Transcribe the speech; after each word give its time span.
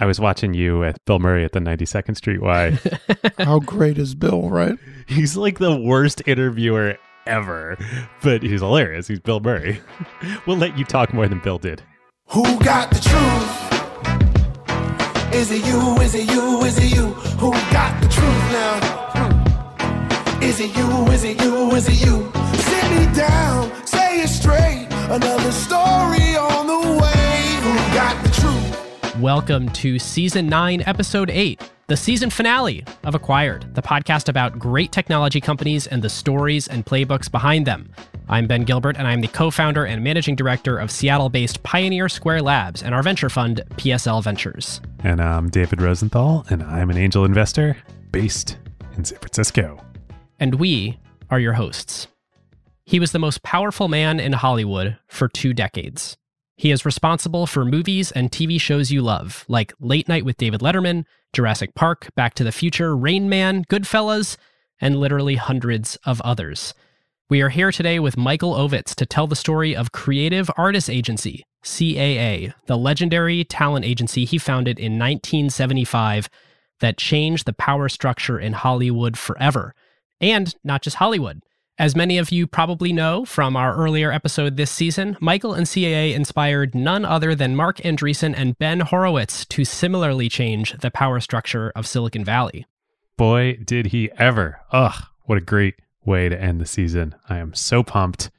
I 0.00 0.06
was 0.06 0.20
watching 0.20 0.54
you 0.54 0.78
with 0.78 1.04
Bill 1.06 1.18
Murray 1.18 1.44
at 1.44 1.50
the 1.52 1.58
92nd 1.58 2.16
Street 2.16 2.40
Y. 2.40 2.78
How 3.38 3.58
great 3.58 3.98
is 3.98 4.14
Bill, 4.14 4.48
right? 4.48 4.78
he's 5.08 5.36
like 5.36 5.58
the 5.58 5.74
worst 5.76 6.22
interviewer 6.26 6.96
ever, 7.26 7.76
but 8.22 8.42
he's 8.44 8.60
hilarious. 8.60 9.08
He's 9.08 9.18
Bill 9.18 9.40
Murray. 9.40 9.80
we'll 10.46 10.56
let 10.56 10.78
you 10.78 10.84
talk 10.84 11.12
more 11.12 11.26
than 11.26 11.40
Bill 11.40 11.58
did. 11.58 11.82
Who 12.28 12.44
got 12.60 12.90
the 12.90 13.00
truth? 13.00 13.68
Is 15.34 15.50
it 15.50 15.66
you? 15.66 15.96
Is 15.96 16.14
it 16.14 16.30
you? 16.30 16.62
Is 16.62 16.78
it 16.78 16.94
you? 16.94 17.06
Who 17.40 17.50
got 17.72 18.00
the 18.00 18.08
truth 18.08 18.52
now? 18.52 20.38
Is 20.40 20.60
it 20.60 20.76
you? 20.76 21.06
Is 21.12 21.24
it 21.24 21.40
you? 21.42 21.70
Is 21.74 21.88
it 21.88 22.06
you? 22.06 22.30
Sit 22.54 22.90
me 22.92 23.14
down, 23.16 23.86
say 23.86 24.20
it 24.20 24.28
straight. 24.28 24.86
Another 25.10 25.50
story 25.50 26.36
on 26.36 26.57
Welcome 29.20 29.68
to 29.70 29.98
Season 29.98 30.46
9, 30.46 30.84
Episode 30.86 31.28
8, 31.28 31.68
the 31.88 31.96
season 31.96 32.30
finale 32.30 32.84
of 33.02 33.16
Acquired, 33.16 33.74
the 33.74 33.82
podcast 33.82 34.28
about 34.28 34.60
great 34.60 34.92
technology 34.92 35.40
companies 35.40 35.88
and 35.88 36.00
the 36.00 36.08
stories 36.08 36.68
and 36.68 36.86
playbooks 36.86 37.28
behind 37.28 37.66
them. 37.66 37.92
I'm 38.28 38.46
Ben 38.46 38.62
Gilbert, 38.62 38.96
and 38.96 39.08
I'm 39.08 39.20
the 39.20 39.26
co 39.26 39.50
founder 39.50 39.84
and 39.84 40.04
managing 40.04 40.36
director 40.36 40.78
of 40.78 40.92
Seattle 40.92 41.30
based 41.30 41.64
Pioneer 41.64 42.08
Square 42.08 42.42
Labs 42.42 42.80
and 42.80 42.94
our 42.94 43.02
venture 43.02 43.28
fund, 43.28 43.60
PSL 43.72 44.22
Ventures. 44.22 44.80
And 45.02 45.20
I'm 45.20 45.48
David 45.50 45.82
Rosenthal, 45.82 46.46
and 46.48 46.62
I'm 46.62 46.88
an 46.88 46.96
angel 46.96 47.24
investor 47.24 47.76
based 48.12 48.56
in 48.96 49.04
San 49.04 49.18
Francisco. 49.18 49.84
And 50.38 50.54
we 50.60 50.96
are 51.28 51.40
your 51.40 51.54
hosts. 51.54 52.06
He 52.84 53.00
was 53.00 53.10
the 53.10 53.18
most 53.18 53.42
powerful 53.42 53.88
man 53.88 54.20
in 54.20 54.32
Hollywood 54.32 54.96
for 55.08 55.26
two 55.26 55.52
decades. 55.52 56.16
He 56.58 56.72
is 56.72 56.84
responsible 56.84 57.46
for 57.46 57.64
movies 57.64 58.10
and 58.10 58.32
TV 58.32 58.60
shows 58.60 58.90
you 58.90 59.00
love, 59.00 59.44
like 59.46 59.72
Late 59.78 60.08
Night 60.08 60.24
with 60.24 60.38
David 60.38 60.60
Letterman, 60.60 61.04
Jurassic 61.32 61.72
Park, 61.76 62.08
Back 62.16 62.34
to 62.34 62.42
the 62.42 62.50
Future, 62.50 62.96
Rain 62.96 63.28
Man, 63.28 63.64
Goodfellas, 63.66 64.36
and 64.80 64.96
literally 64.96 65.36
hundreds 65.36 65.94
of 66.04 66.20
others. 66.22 66.74
We 67.30 67.42
are 67.42 67.48
here 67.50 67.70
today 67.70 68.00
with 68.00 68.16
Michael 68.16 68.54
Ovitz 68.54 68.96
to 68.96 69.06
tell 69.06 69.28
the 69.28 69.36
story 69.36 69.76
of 69.76 69.92
Creative 69.92 70.50
Artists 70.56 70.90
Agency, 70.90 71.44
CAA, 71.62 72.52
the 72.66 72.76
legendary 72.76 73.44
talent 73.44 73.84
agency 73.84 74.24
he 74.24 74.36
founded 74.36 74.80
in 74.80 74.98
1975 74.98 76.28
that 76.80 76.98
changed 76.98 77.46
the 77.46 77.52
power 77.52 77.88
structure 77.88 78.40
in 78.40 78.54
Hollywood 78.54 79.16
forever. 79.16 79.76
And 80.20 80.52
not 80.64 80.82
just 80.82 80.96
Hollywood. 80.96 81.40
As 81.80 81.94
many 81.94 82.18
of 82.18 82.32
you 82.32 82.48
probably 82.48 82.92
know 82.92 83.24
from 83.24 83.56
our 83.56 83.72
earlier 83.76 84.10
episode 84.10 84.56
this 84.56 84.70
season, 84.70 85.16
Michael 85.20 85.54
and 85.54 85.64
CAA 85.64 86.12
inspired 86.12 86.74
none 86.74 87.04
other 87.04 87.36
than 87.36 87.54
Marc 87.54 87.76
Andreessen 87.78 88.34
and 88.36 88.58
Ben 88.58 88.80
Horowitz 88.80 89.44
to 89.44 89.64
similarly 89.64 90.28
change 90.28 90.72
the 90.78 90.90
power 90.90 91.20
structure 91.20 91.70
of 91.76 91.86
Silicon 91.86 92.24
Valley. 92.24 92.66
Boy, 93.16 93.60
did 93.64 93.86
he 93.86 94.10
ever. 94.18 94.60
Ugh, 94.72 95.04
what 95.26 95.38
a 95.38 95.40
great 95.40 95.76
way 96.04 96.28
to 96.28 96.40
end 96.40 96.60
the 96.60 96.66
season. 96.66 97.14
I 97.28 97.38
am 97.38 97.54
so 97.54 97.84
pumped. 97.84 98.32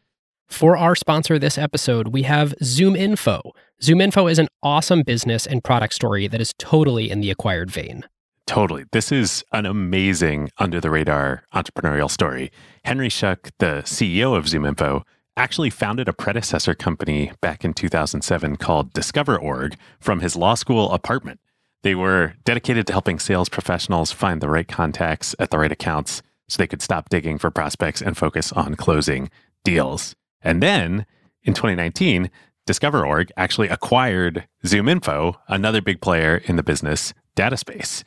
For 0.50 0.76
our 0.76 0.94
sponsor 0.94 1.40
this 1.40 1.58
episode, 1.58 2.10
we 2.10 2.24
have 2.24 2.54
ZoomInfo. 2.62 3.52
ZoomInfo 3.82 4.30
is 4.30 4.40
an 4.40 4.50
awesome 4.62 5.04
business 5.04 5.48
and 5.48 5.64
product 5.64 5.94
story 5.94 6.28
that 6.28 6.42
is 6.42 6.54
totally 6.58 7.10
in 7.10 7.22
the 7.22 7.32
acquired 7.32 7.72
vein. 7.72 8.04
Totally. 8.50 8.86
This 8.94 9.12
is 9.12 9.44
an 9.52 9.68
amazing 9.68 10.50
under 10.58 10.82
the 10.82 10.90
radar 10.90 11.44
entrepreneurial 11.54 12.10
story. 12.10 12.52
Henry 12.84 13.08
Schuck, 13.08 13.52
the 13.60 13.84
CEO 13.86 14.36
of 14.36 14.46
ZoomInfo, 14.46 15.04
actually 15.38 15.70
founded 15.70 16.08
a 16.08 16.14
predecessor 16.14 16.74
company 16.74 17.32
back 17.42 17.64
in 17.64 17.76
2007 17.76 18.56
called 18.56 18.92
DiscoverOrg 18.92 19.76
from 20.00 20.22
his 20.22 20.36
law 20.36 20.56
school 20.56 20.92
apartment. 20.92 21.40
They 21.84 21.94
were 21.94 22.34
dedicated 22.44 22.88
to 22.88 22.94
helping 22.94 23.20
sales 23.20 23.50
professionals 23.50 24.12
find 24.12 24.42
the 24.42 24.50
right 24.50 24.68
contacts 24.68 25.36
at 25.38 25.52
the 25.52 25.60
right 25.60 25.72
accounts 25.72 26.24
so 26.48 26.58
they 26.58 26.66
could 26.66 26.82
stop 26.82 27.10
digging 27.10 27.38
for 27.38 27.52
prospects 27.52 28.02
and 28.02 28.18
focus 28.18 28.52
on 28.52 28.74
closing 28.74 29.30
deals. 29.64 30.16
And 30.42 30.64
then 30.64 31.06
in 31.44 31.54
2019, 31.54 32.32
DiscoverOrg 32.68 33.30
actually 33.38 33.68
acquired 33.68 34.48
ZoomInfo, 34.66 35.36
another 35.48 35.84
big 35.84 36.02
player 36.02 36.42
in 36.46 36.56
the 36.56 36.64
business 36.64 37.14
data 37.36 37.56
space. 37.56 38.04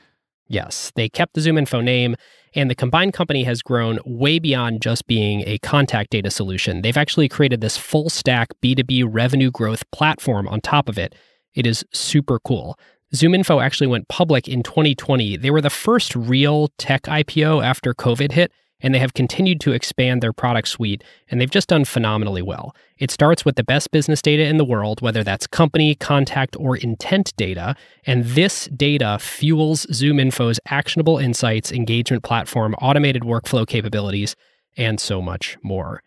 Yes, 0.48 0.92
they 0.94 1.08
kept 1.08 1.34
the 1.34 1.41
ZoomInfo 1.41 1.82
name, 1.82 2.16
and 2.54 2.70
the 2.70 2.75
combined 2.75 3.14
company 3.14 3.44
has 3.44 3.62
grown 3.62 3.98
way 4.04 4.38
beyond 4.38 4.82
just 4.82 5.06
being 5.06 5.42
a 5.47 5.58
contact 5.58 6.10
data 6.10 6.30
solution. 6.30 6.82
They've 6.82 6.97
actually 6.97 7.28
created 7.28 7.60
this 7.60 7.78
full 7.78 8.10
stack 8.10 8.48
B2B 8.62 9.06
revenue 9.08 9.50
growth 9.50 9.91
platform 9.91 10.47
on 10.48 10.60
top 10.60 10.88
of 10.88 10.98
it. 10.98 11.14
It 11.54 11.66
is 11.66 11.84
super 11.92 12.38
cool. 12.38 12.78
ZoomInfo 13.14 13.62
actually 13.62 13.86
went 13.86 14.08
public 14.08 14.48
in 14.48 14.62
2020. 14.62 15.36
They 15.36 15.50
were 15.50 15.60
the 15.60 15.70
first 15.70 16.14
real 16.16 16.69
tech 16.78 17.03
IPO 17.03 17.64
after 17.64 17.92
COVID 17.94 18.32
hit, 18.32 18.53
and 18.82 18.94
they 18.94 18.98
have 18.98 19.15
continued 19.15 19.60
to 19.60 19.72
expand 19.72 20.22
their 20.22 20.32
product 20.32 20.69
suite, 20.69 21.03
and 21.31 21.41
they've 21.41 21.50
just 21.50 21.69
done 21.69 21.84
phenomenally 21.84 22.43
well. 22.43 22.75
It 22.98 23.10
starts 23.10 23.44
with 23.44 23.56
the 23.56 23.65
best 23.65 23.91
business 23.91 24.20
data 24.20 24.44
in 24.44 24.56
the 24.56 24.65
world, 24.65 25.00
whether 25.00 25.25
that's 25.25 25.47
company, 25.47 25.94
contact, 25.94 26.56
or 26.56 26.76
intent 26.76 27.32
data, 27.37 27.75
and 28.06 28.25
this 28.25 28.66
data 28.66 29.19
fuels 29.21 29.87
ZoomInfo's 29.87 30.60
actionable 30.66 31.19
insights, 31.19 31.72
engagement 31.72 32.22
platform, 32.25 32.75
automated 32.75 33.22
workflow 33.22 33.66
capabilities, 33.66 34.37
and 34.76 35.00
so 35.00 35.22
much 35.22 35.56
more. 35.62 36.03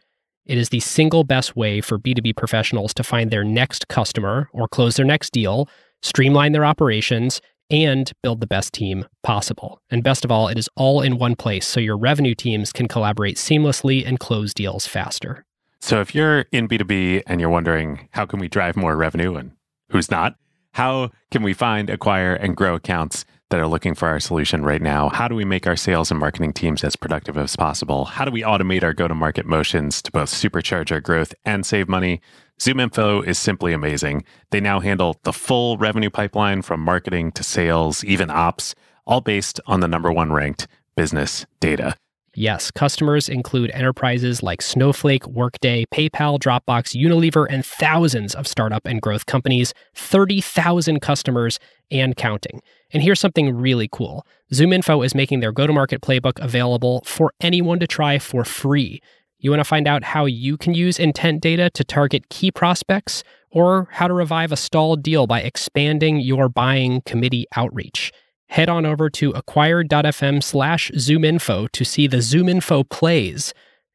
It 0.46 0.58
is 0.58 0.69
the 0.69 0.80
single 0.80 1.24
best 1.24 1.56
way 1.56 1.81
for 1.81 1.97
B2B 1.97 2.35
professionals 2.35 2.94
to 2.96 3.03
find 3.03 3.31
their 3.31 3.44
next 3.44 3.88
customer 3.88 4.47
or 4.53 4.68
close 4.68 4.96
their 4.96 5.06
next 5.06 5.31
deal, 5.31 5.68
streamline 6.03 6.52
their 6.52 6.66
operations, 6.66 7.41
and 7.70 8.12
build 8.22 8.42
the 8.42 8.48
best 8.48 8.74
team 8.74 9.06
possible. 9.24 9.80
And 9.90 10.03
best 10.03 10.26
of 10.26 10.31
all, 10.31 10.48
it 10.48 10.58
is 10.58 10.70
all 10.76 11.02
in 11.02 11.18
one 11.18 11.36
place 11.36 11.68
so 11.68 11.80
your 11.80 11.98
revenue 11.98 12.36
teams 12.36 12.72
can 12.72 12.88
collaborate 12.88 13.38
seamlessly 13.38 14.06
and 14.06 14.20
close 14.20 14.53
deals 14.53 14.88
faster. 14.88 15.46
So 15.80 16.02
if 16.02 16.16
you're 16.16 16.46
in 16.52 16.68
B2B 16.68 17.24
and 17.28 17.40
you're 17.40 17.50
wondering 17.50 18.08
how 18.12 18.26
can 18.26 18.40
we 18.40 18.48
drive 18.48 18.76
more 18.76 18.96
revenue 18.96 19.36
and 19.36 19.52
who's 19.90 20.09
not, 20.09 20.36
how 20.74 21.12
can 21.31 21.44
we 21.44 21.53
find, 21.53 21.90
acquire, 21.90 22.34
and 22.34 22.56
grow 22.56 22.76
accounts 22.76 23.26
that 23.56 23.62
are 23.62 23.68
looking 23.68 23.96
for 23.96 24.10
our 24.10 24.20
solution 24.20 24.66
right 24.66 24.82
now? 24.82 25.08
How 25.08 25.30
do 25.30 25.36
we 25.36 25.46
make 25.46 25.66
our 25.66 25.78
sales 25.78 26.12
and 26.12 26.20
marketing 26.20 26.52
teams 26.52 26.84
as 26.84 26.98
productive 26.98 27.38
as 27.38 27.56
possible? 27.56 28.04
How 28.04 28.26
do 28.26 28.32
we 28.32 28.42
automate 28.42 28.84
our 28.84 28.92
go 28.92 29.08
to 29.08 29.16
market 29.16 29.46
motions 29.46 30.02
to 30.02 30.12
both 30.12 30.30
supercharge 30.30 30.92
our 30.92 31.00
growth 31.00 31.34
and 31.46 31.66
save 31.66 31.88
money? 31.88 32.20
ZoomInfo 32.60 33.26
is 33.26 33.38
simply 33.38 33.72
amazing. 33.72 34.26
They 34.52 34.60
now 34.60 34.82
handle 34.82 35.16
the 35.24 35.32
full 35.32 35.78
revenue 35.78 36.10
pipeline 36.10 36.64
from 36.64 36.82
marketing 36.82 37.32
to 37.32 37.44
sales, 37.44 38.04
even 38.04 38.30
ops, 38.30 38.76
all 39.08 39.22
based 39.22 39.62
on 39.68 39.80
the 39.80 39.88
number 39.88 40.12
one 40.12 40.34
ranked 40.34 40.68
business 40.98 41.46
data. 41.62 41.96
Yes, 42.38 42.70
customers 42.70 43.30
include 43.30 43.72
enterprises 43.72 44.44
like 44.44 44.62
Snowflake, 44.62 45.26
Workday, 45.26 45.86
PayPal, 45.94 46.38
Dropbox, 46.38 46.94
Unilever, 46.94 47.48
and 47.50 47.66
thousands 47.66 48.36
of 48.36 48.46
startup 48.46 48.86
and 48.86 49.02
growth 49.02 49.26
companies, 49.26 49.74
30,000 49.94 51.00
customers 51.00 51.60
and 51.92 52.18
counting. 52.18 52.62
And 52.96 53.04
here's 53.04 53.20
something 53.20 53.54
really 53.54 53.90
cool 53.92 54.26
ZoomInfo 54.54 55.06
is 55.06 55.14
making 55.14 55.42
their 55.42 55.52
go 55.52 55.68
to 55.68 55.74
market 55.74 56.00
playbook 56.00 56.40
available 56.40 57.04
for 57.06 57.34
anyone 57.42 57.78
to 57.80 57.88
try 57.88 58.20
for 58.20 58.46
free. 58.46 59.02
You 59.38 59.50
want 59.50 59.60
to 59.60 59.66
find 59.66 59.86
out 59.86 60.06
how 60.06 60.24
you 60.24 60.56
can 60.56 60.74
use 60.74 60.98
intent 60.98 61.42
data 61.42 61.70
to 61.72 61.84
target 61.84 62.30
key 62.30 62.52
prospects 62.52 63.22
or 63.52 63.90
how 63.92 64.08
to 64.08 64.14
revive 64.14 64.54
a 64.54 64.56
stalled 64.56 65.04
deal 65.04 65.28
by 65.28 65.42
expanding 65.42 66.22
your 66.22 66.48
buying 66.48 67.02
committee 67.02 67.46
outreach. 67.58 68.14
Head 68.48 68.70
on 68.70 68.86
over 68.86 69.10
to 69.10 69.32
acquired.fm 69.32 70.42
slash 70.42 70.90
zoominfo 70.92 71.70
to 71.74 71.84
see 71.84 72.08
the 72.08 72.18
ZoomInfo 72.18 72.90
plays 72.90 73.54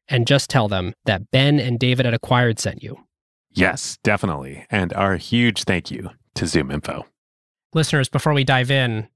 and 0.09 0.27
just 0.27 0.47
tell 0.47 0.67
them 0.67 0.93
that 1.05 1.31
Ben 1.31 1.59
and 1.59 1.79
David 1.79 2.05
at 2.05 2.13
Acquired 2.13 2.59
sent 2.59 2.83
you. 2.83 2.97
Yes, 3.49 3.97
definitely. 4.03 4.67
And 4.69 4.93
our 4.93 5.15
huge 5.15 5.63
thank 5.63 5.89
you 5.89 6.11
to 6.35 6.45
ZoomInfo. 6.45 7.05
Listeners, 7.73 8.09
before 8.09 8.33
we 8.33 8.43
dive 8.43 8.69
in, 8.69 9.07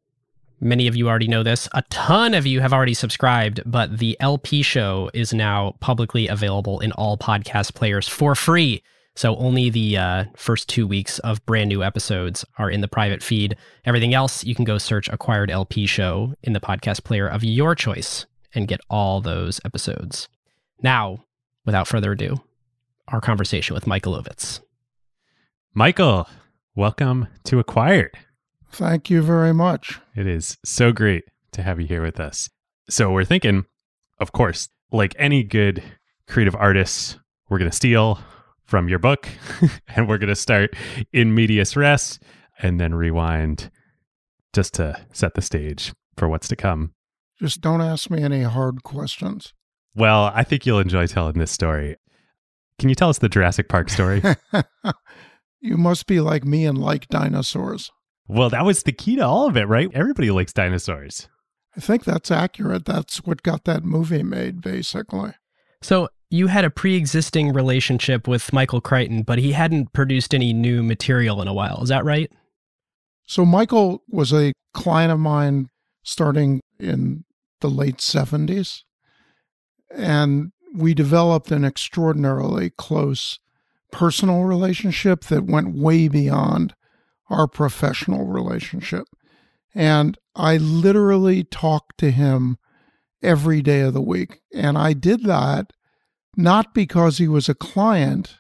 many 0.61 0.87
of 0.87 0.95
you 0.95 1.09
already 1.09 1.27
know 1.27 1.43
this. 1.43 1.67
A 1.73 1.81
ton 1.89 2.33
of 2.33 2.45
you 2.45 2.61
have 2.61 2.71
already 2.71 2.93
subscribed, 2.93 3.61
but 3.65 3.97
the 3.97 4.15
LP 4.21 4.61
show 4.61 5.11
is 5.13 5.33
now 5.33 5.75
publicly 5.81 6.29
available 6.29 6.79
in 6.79 6.93
all 6.93 7.17
podcast 7.17 7.73
players 7.73 8.07
for 8.07 8.33
free. 8.33 8.81
So 9.13 9.35
only 9.35 9.69
the 9.69 9.97
uh, 9.97 10.23
first 10.37 10.69
two 10.69 10.87
weeks 10.87 11.19
of 11.19 11.45
brand 11.45 11.67
new 11.67 11.83
episodes 11.83 12.45
are 12.57 12.69
in 12.69 12.79
the 12.79 12.87
private 12.87 13.21
feed. 13.21 13.57
Everything 13.83 14.13
else, 14.13 14.45
you 14.45 14.55
can 14.55 14.63
go 14.63 14.77
search 14.77 15.09
Acquired 15.09 15.51
LP 15.51 15.85
Show 15.85 16.33
in 16.41 16.53
the 16.53 16.61
podcast 16.61 17.03
player 17.03 17.27
of 17.27 17.43
your 17.43 17.75
choice 17.75 18.25
and 18.53 18.69
get 18.69 18.79
all 18.89 19.19
those 19.19 19.59
episodes. 19.65 20.29
Now, 20.81 21.25
without 21.65 21.89
further 21.89 22.13
ado, 22.13 22.37
our 23.09 23.19
conversation 23.19 23.73
with 23.73 23.85
Michael 23.85 24.13
Ovitz. 24.13 24.61
Michael, 25.73 26.29
welcome 26.73 27.27
to 27.43 27.59
Acquired. 27.59 28.17
Thank 28.75 29.09
you 29.09 29.21
very 29.21 29.53
much. 29.53 30.01
It 30.17 30.27
is 30.27 30.57
so 30.65 30.91
great 30.91 31.23
to 31.53 31.63
have 31.63 31.79
you 31.79 31.87
here 31.87 32.01
with 32.01 32.19
us. 32.19 32.49
So, 32.89 33.09
we're 33.09 33.23
thinking, 33.23 33.63
of 34.19 34.33
course, 34.33 34.67
like 34.91 35.15
any 35.17 35.43
good 35.43 35.81
creative 36.27 36.57
artists, 36.57 37.17
we're 37.47 37.57
going 37.57 37.71
to 37.71 37.75
steal 37.75 38.19
from 38.65 38.89
your 38.89 38.99
book 38.99 39.29
and 39.87 40.09
we're 40.09 40.17
going 40.17 40.27
to 40.27 40.35
start 40.35 40.75
in 41.13 41.33
medias 41.33 41.77
res 41.77 42.19
and 42.59 42.77
then 42.77 42.93
rewind 42.93 43.71
just 44.51 44.73
to 44.73 44.99
set 45.13 45.35
the 45.35 45.41
stage 45.41 45.93
for 46.17 46.27
what's 46.27 46.49
to 46.49 46.57
come. 46.57 46.93
Just 47.39 47.61
don't 47.61 47.81
ask 47.81 48.09
me 48.09 48.21
any 48.21 48.43
hard 48.43 48.83
questions. 48.83 49.53
Well, 49.95 50.31
I 50.35 50.43
think 50.43 50.65
you'll 50.65 50.79
enjoy 50.79 51.07
telling 51.07 51.39
this 51.39 51.51
story. 51.51 51.95
Can 52.77 52.89
you 52.89 52.95
tell 52.95 53.07
us 53.07 53.19
the 53.19 53.29
Jurassic 53.29 53.69
Park 53.69 53.89
story? 53.89 54.21
you 55.61 55.77
must 55.77 56.07
be 56.07 56.19
like 56.19 56.43
me 56.43 56.65
and 56.65 56.77
like 56.77 57.07
dinosaurs. 57.07 57.89
Well, 58.27 58.49
that 58.49 58.65
was 58.65 58.83
the 58.83 58.91
key 58.91 59.15
to 59.17 59.25
all 59.25 59.47
of 59.47 59.57
it, 59.57 59.67
right? 59.67 59.89
Everybody 59.93 60.31
likes 60.31 60.53
dinosaurs. 60.53 61.27
I 61.77 61.81
think 61.81 62.05
that's 62.05 62.31
accurate. 62.31 62.85
That's 62.85 63.17
what 63.25 63.43
got 63.43 63.65
that 63.65 63.83
movie 63.83 64.23
made, 64.23 64.61
basically. 64.61 65.33
So 65.81 66.09
you 66.29 66.47
had 66.47 66.65
a 66.65 66.69
pre-existing 66.69 67.53
relationship 67.53 68.27
with 68.27 68.53
Michael 68.53 68.81
Crichton, 68.81 69.23
but 69.23 69.39
he 69.39 69.51
hadn't 69.51 69.93
produced 69.93 70.33
any 70.33 70.53
new 70.53 70.81
material 70.81 71.41
in 71.41 71.47
a 71.47 71.53
while. 71.53 71.83
Is 71.83 71.89
that 71.89 72.05
right? 72.05 72.31
So 73.25 73.45
Michael 73.45 74.03
was 74.07 74.33
a 74.33 74.53
client 74.73 75.11
of 75.11 75.19
mine 75.19 75.69
starting 76.03 76.61
in 76.79 77.25
the 77.61 77.69
late 77.69 77.97
70s. 77.97 78.83
And 79.91 80.51
we 80.73 80.93
developed 80.93 81.51
an 81.51 81.63
extraordinarily 81.63 82.71
close 82.71 83.39
personal 83.91 84.43
relationship 84.43 85.25
that 85.25 85.45
went 85.45 85.75
way 85.75 86.07
beyond 86.07 86.73
our 87.29 87.47
professional 87.47 88.25
relationship. 88.25 89.07
And 89.73 90.17
I 90.35 90.57
literally 90.57 91.43
talked 91.43 91.97
to 91.99 92.11
him 92.11 92.57
every 93.21 93.61
day 93.61 93.81
of 93.81 93.93
the 93.93 94.01
week. 94.01 94.41
And 94.53 94.77
I 94.77 94.93
did 94.93 95.23
that 95.23 95.71
not 96.37 96.73
because 96.73 97.17
he 97.17 97.27
was 97.27 97.49
a 97.49 97.55
client, 97.55 98.39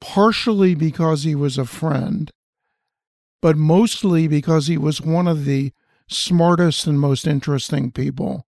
partially 0.00 0.74
because 0.74 1.22
he 1.22 1.34
was 1.34 1.58
a 1.58 1.64
friend, 1.64 2.30
but 3.40 3.56
mostly 3.56 4.26
because 4.28 4.66
he 4.66 4.76
was 4.76 5.00
one 5.00 5.28
of 5.28 5.44
the 5.44 5.72
smartest 6.08 6.86
and 6.86 7.00
most 7.00 7.26
interesting 7.26 7.92
people. 7.92 8.46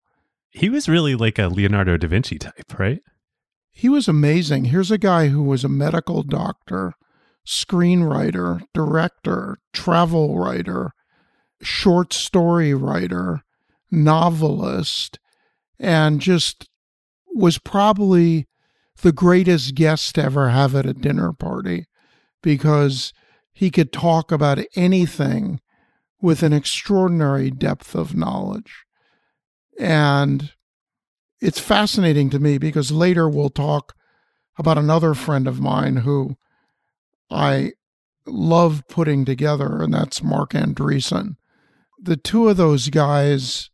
He 0.51 0.69
was 0.69 0.89
really 0.89 1.15
like 1.15 1.39
a 1.39 1.49
Leonardo 1.49 1.97
da 1.97 2.09
Vinci 2.09 2.39
type, 2.39 2.79
right? 2.79 3.01
He 3.71 3.89
was 3.89 4.07
amazing. 4.07 4.67
Here's 4.67 4.93
a 4.93 4.99
guy 4.99 5.29
who 5.29 5.43
was 5.43 5.65
a 5.65 5.69
medical 5.69 6.23
doctor, 6.23 6.95
screenwriter, 7.47 8.63
director, 8.73 9.59
travel 9.73 10.39
writer, 10.39 10.93
short 11.61 12.13
story 12.13 12.75
writer, 12.75 13.43
novelist, 13.91 15.19
and 15.79 16.21
just 16.21 16.69
was 17.35 17.59
probably 17.59 18.47
the 19.03 19.13
greatest 19.13 19.75
guest 19.75 20.15
to 20.15 20.23
ever 20.23 20.51
have 20.51 20.75
at 20.75 20.87
a 20.87 20.95
dinner 20.95 21.33
party 21.33 21.87
because 22.43 23.13
he 23.53 23.71
could 23.71 23.93
talk 23.93 24.31
about 24.31 24.61
anything 24.77 25.61
with 26.21 26.43
an 26.43 26.53
extraordinary 26.53 27.51
depth 27.51 27.95
of 27.95 28.15
knowledge. 28.15 28.85
And 29.79 30.53
it's 31.41 31.59
fascinating 31.59 32.31
to 32.31 32.39
me 32.39 32.59
because 32.59 32.91
later 32.91 33.29
we'll 33.29 33.51
talk 33.51 33.95
about 34.59 34.79
another 34.79 35.15
friend 35.15 35.47
of 35.47 35.61
mine 35.61 35.97
who 35.97 36.37
I 37.35 37.73
love 38.27 38.85
putting 38.89 39.25
together, 39.25 39.83
and 39.83 39.93
that's 39.93 40.23
Marc 40.23 40.51
Andreessen. 40.51 41.37
The 42.01 42.17
two 42.17 42.49
of 42.49 42.57
those 42.57 42.89
guys 42.89 43.71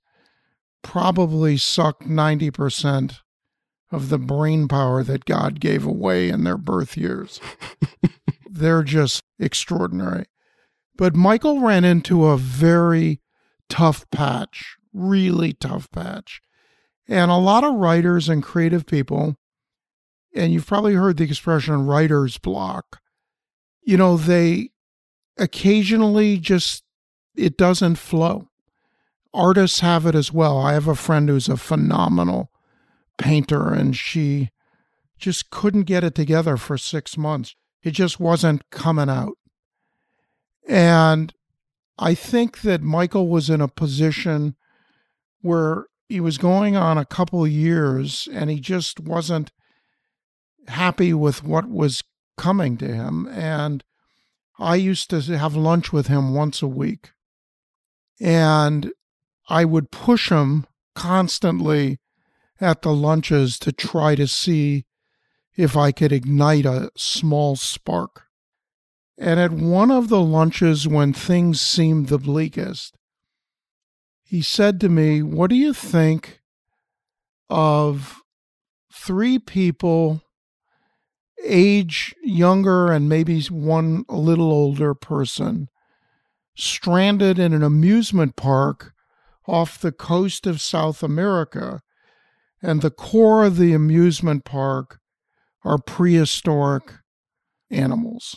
probably 0.83 1.57
sucked 1.57 2.09
90% 2.09 3.19
of 3.93 4.09
the 4.09 4.19
brain 4.19 4.67
power 4.69 5.03
that 5.03 5.25
God 5.25 5.61
gave 5.61 5.85
away 5.85 6.29
in 6.29 6.45
their 6.45 6.57
birth 6.57 6.97
years. 6.97 7.41
They're 8.51 8.83
just 8.83 9.23
extraordinary. 9.39 10.27
But 10.97 11.15
Michael 11.15 11.61
ran 11.61 11.85
into 11.85 12.27
a 12.27 12.37
very 12.37 13.21
tough 13.69 14.09
patch, 14.11 14.77
really 14.93 15.53
tough 15.53 15.91
patch. 15.91 16.41
And 17.09 17.31
a 17.31 17.37
lot 17.37 17.65
of 17.65 17.75
writers 17.75 18.29
and 18.29 18.43
creative 18.43 18.87
people, 18.87 19.37
and 20.35 20.53
you've 20.53 20.67
probably 20.67 20.95
heard 20.95 21.17
the 21.17 21.25
expression 21.25 21.87
writer's 21.87 22.39
block, 22.39 23.01
you 23.91 23.97
know, 23.97 24.17
they 24.17 24.71
occasionally 25.37 26.39
just, 26.39 26.85
it 27.35 27.57
doesn't 27.57 27.97
flow. 27.97 28.47
Artists 29.35 29.81
have 29.81 30.07
it 30.07 30.15
as 30.15 30.33
well. 30.33 30.59
I 30.59 30.75
have 30.75 30.87
a 30.87 30.95
friend 30.95 31.29
who's 31.29 31.49
a 31.49 31.57
phenomenal 31.57 32.53
painter, 33.19 33.75
and 33.75 33.97
she 33.97 34.51
just 35.19 35.51
couldn't 35.51 35.83
get 35.83 36.05
it 36.05 36.15
together 36.15 36.57
for 36.57 36.79
six 36.79 37.19
months. 37.19 37.57
It 37.83 37.91
just 37.91 38.21
wasn't 38.21 38.71
coming 38.71 39.11
out. 39.11 39.37
And 40.69 41.35
I 41.99 42.15
think 42.15 42.61
that 42.61 42.83
Michael 42.83 43.27
was 43.27 43.51
in 43.51 43.61
a 43.61 43.67
position 43.67 44.55
where 45.41 45.87
he 46.09 46.21
was 46.21 46.39
going 46.39 46.77
on 46.77 46.97
a 46.97 47.05
couple 47.05 47.45
years 47.45 48.29
and 48.33 48.51
he 48.51 48.61
just 48.61 49.01
wasn't 49.01 49.51
happy 50.69 51.13
with 51.13 51.43
what 51.43 51.69
was 51.69 52.05
coming 52.41 52.79
to 52.79 52.89
him. 52.89 53.29
And 53.29 53.85
I 54.59 54.77
used 54.77 55.11
to 55.11 55.21
have 55.21 55.55
lunch 55.55 55.93
with 55.93 56.07
him 56.07 56.33
once 56.33 56.63
a 56.63 56.67
week. 56.67 57.13
And 58.19 58.93
I 59.49 59.67
would 59.67 59.91
push 59.91 60.31
him 60.31 60.67
constantly 60.95 61.99
at 62.61 62.81
the 62.81 62.95
lunches 62.95 63.59
to 63.59 63.73
try 63.73 64.15
to 64.15 64.27
see 64.27 64.87
if 65.55 65.77
I 65.77 65.93
could 65.93 66.13
ignite 66.13 66.65
a 66.65 66.91
small 66.97 67.57
spark. 67.57 68.23
And 69.19 69.39
at 69.39 69.53
one 69.53 69.91
of 69.91 70.09
the 70.09 70.23
lunches 70.23 70.89
when 70.89 71.13
things 71.13 71.61
seemed 71.61 72.09
the 72.09 72.19
bleakest, 72.19 72.97
he 74.23 74.41
said 74.41 74.81
to 74.81 74.89
me, 74.89 75.23
What 75.23 75.51
do 75.51 75.57
you 75.57 75.75
think 75.75 76.41
of 77.51 78.23
three 78.91 79.39
people, 79.39 80.23
age 81.45 82.15
younger 82.23 82.93
and 82.93 83.09
maybe 83.09 83.43
one 83.45 84.05
a 84.09 84.17
little 84.17 84.53
older 84.53 84.95
person, 84.95 85.69
stranded 86.55 87.39
in 87.39 87.53
an 87.53 87.63
amusement 87.63 88.37
park 88.37 88.93
off 89.47 89.81
the 89.81 89.93
coast 89.93 90.47
of 90.47 90.61
South 90.61 91.03
America? 91.03 91.81
And 92.63 92.83
the 92.83 92.91
core 92.91 93.45
of 93.45 93.57
the 93.57 93.73
amusement 93.73 94.45
park 94.45 94.99
are 95.65 95.79
prehistoric 95.79 96.93
animals. 97.71 98.37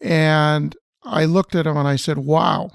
And 0.00 0.76
I 1.04 1.24
looked 1.24 1.54
at 1.54 1.66
him 1.66 1.76
and 1.76 1.86
I 1.86 1.96
said, 1.96 2.18
Wow, 2.18 2.70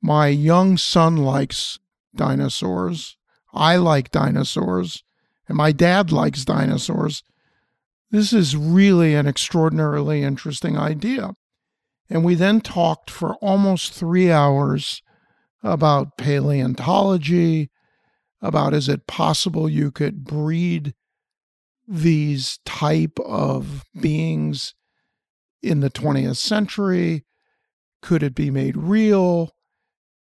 my 0.00 0.28
young 0.28 0.76
son 0.76 1.16
likes 1.16 1.78
dinosaurs. 2.14 3.16
I 3.52 3.76
like 3.76 4.10
dinosaurs. 4.10 5.04
And 5.48 5.56
my 5.56 5.72
dad 5.72 6.12
likes 6.12 6.44
dinosaurs. 6.44 7.22
This 8.12 8.34
is 8.34 8.54
really 8.54 9.14
an 9.14 9.26
extraordinarily 9.26 10.22
interesting 10.22 10.76
idea. 10.76 11.34
And 12.10 12.22
we 12.22 12.34
then 12.34 12.60
talked 12.60 13.10
for 13.10 13.36
almost 13.36 13.94
three 13.94 14.30
hours 14.30 15.02
about 15.62 16.18
paleontology, 16.18 17.70
about 18.42 18.74
is 18.74 18.86
it 18.86 19.06
possible 19.06 19.66
you 19.66 19.90
could 19.90 20.24
breed 20.24 20.92
these 21.88 22.58
type 22.66 23.18
of 23.24 23.82
beings 23.98 24.74
in 25.62 25.80
the 25.80 25.90
20th 25.90 26.36
century? 26.36 27.24
Could 28.02 28.22
it 28.22 28.34
be 28.34 28.50
made 28.50 28.76
real? 28.76 29.54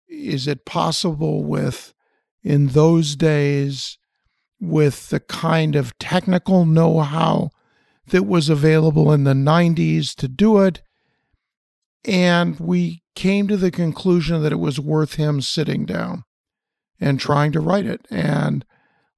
Is 0.08 0.48
it 0.48 0.64
possible 0.64 1.44
with, 1.44 1.96
in 2.44 2.68
those 2.68 3.16
days, 3.16 3.98
with 4.60 5.10
the 5.10 5.20
kind 5.20 5.76
of 5.76 5.98
technical 5.98 6.68
know 6.68 7.00
how 7.00 7.50
that 8.10 8.26
was 8.26 8.50
available 8.50 9.12
in 9.12 9.24
the 9.24 9.34
90s 9.34 10.16
to 10.16 10.28
do 10.28 10.60
it? 10.60 10.82
And 12.06 12.60
we 12.60 13.04
came 13.16 13.48
to 13.48 13.58
the 13.58 13.72
conclusion 13.72 14.42
that 14.44 14.52
it 14.52 14.60
was 14.60 14.80
worth 14.80 15.16
him 15.16 15.42
sitting 15.42 15.86
down 15.86 16.24
and 17.00 17.20
trying 17.20 17.52
to 17.52 17.60
write 17.60 17.86
it. 17.86 18.06
And 18.10 18.66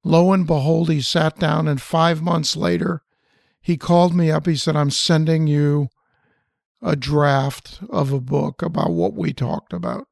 lo 0.04 0.32
and 0.32 0.46
behold, 0.46 0.90
he 0.90 1.00
sat 1.00 1.38
down, 1.38 1.68
and 1.68 1.80
five 1.80 2.22
months 2.22 2.56
later, 2.56 3.02
he 3.60 3.76
called 3.76 4.14
me 4.14 4.30
up. 4.30 4.46
He 4.46 4.56
said, 4.56 4.76
I'm 4.76 4.90
sending 4.90 5.46
you 5.46 5.88
a 6.82 6.96
draft 6.96 7.80
of 7.90 8.12
a 8.12 8.20
book 8.20 8.60
about 8.60 8.90
what 8.90 9.14
we 9.14 9.32
talked 9.32 9.72
about. 9.72 10.08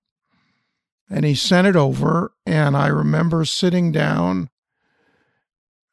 And 1.09 1.25
he 1.25 1.35
sent 1.35 1.67
it 1.67 1.75
over, 1.75 2.33
and 2.47 2.77
I 2.77 2.87
remember 2.87 3.45
sitting 3.45 3.91
down 3.91 4.49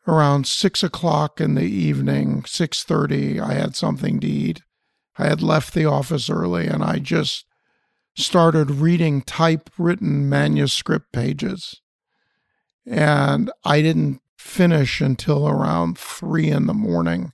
around 0.07 0.47
six 0.47 0.83
o'clock 0.83 1.41
in 1.41 1.55
the 1.55 1.63
evening, 1.63 2.43
six 2.45 2.83
thirty. 2.83 3.39
I 3.39 3.53
had 3.53 3.75
something 3.75 4.19
to 4.21 4.27
eat. 4.27 4.61
I 5.17 5.27
had 5.27 5.41
left 5.41 5.73
the 5.73 5.85
office 5.85 6.29
early, 6.29 6.67
and 6.67 6.83
I 6.83 6.99
just 6.99 7.45
started 8.15 8.71
reading 8.71 9.21
typewritten 9.21 10.27
manuscript 10.29 11.11
pages. 11.11 11.81
And 12.85 13.51
I 13.63 13.81
didn't 13.81 14.21
finish 14.37 15.01
until 15.01 15.47
around 15.47 15.97
three 15.97 16.49
in 16.49 16.67
the 16.67 16.73
morning. 16.73 17.33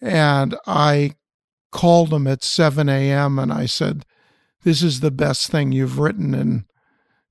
And 0.00 0.56
I 0.66 1.14
called 1.72 2.12
him 2.12 2.26
at 2.26 2.44
7 2.44 2.88
a.m. 2.88 3.38
and 3.38 3.52
I 3.52 3.66
said, 3.66 4.04
this 4.62 4.82
is 4.82 5.00
the 5.00 5.10
best 5.10 5.50
thing 5.50 5.72
you've 5.72 5.98
written 5.98 6.34
in 6.34 6.64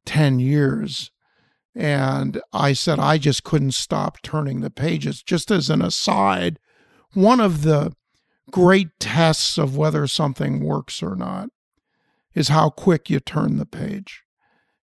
10 0.06 0.40
years. 0.40 1.12
And 1.78 2.42
I 2.52 2.74
said, 2.74 2.98
I 2.98 3.20
just 3.20 3.44
couldn't 3.44 3.76
stop 3.76 4.24
turning 4.24 4.62
the 4.62 4.72
pages. 4.72 5.22
Just 5.22 5.52
as 5.52 5.70
an 5.70 5.84
aside, 5.84 6.58
one 7.14 7.40
of 7.40 7.62
the 7.62 7.94
great 8.50 8.88
tests 9.00 9.60
of 9.60 9.78
whether 9.78 10.08
something 10.08 10.64
works 10.64 11.04
or 11.04 11.16
not 11.16 11.50
is 12.34 12.48
how 12.48 12.72
quick 12.72 13.12
you 13.12 13.20
turn 13.20 13.58
the 13.58 13.66
page. 13.68 14.24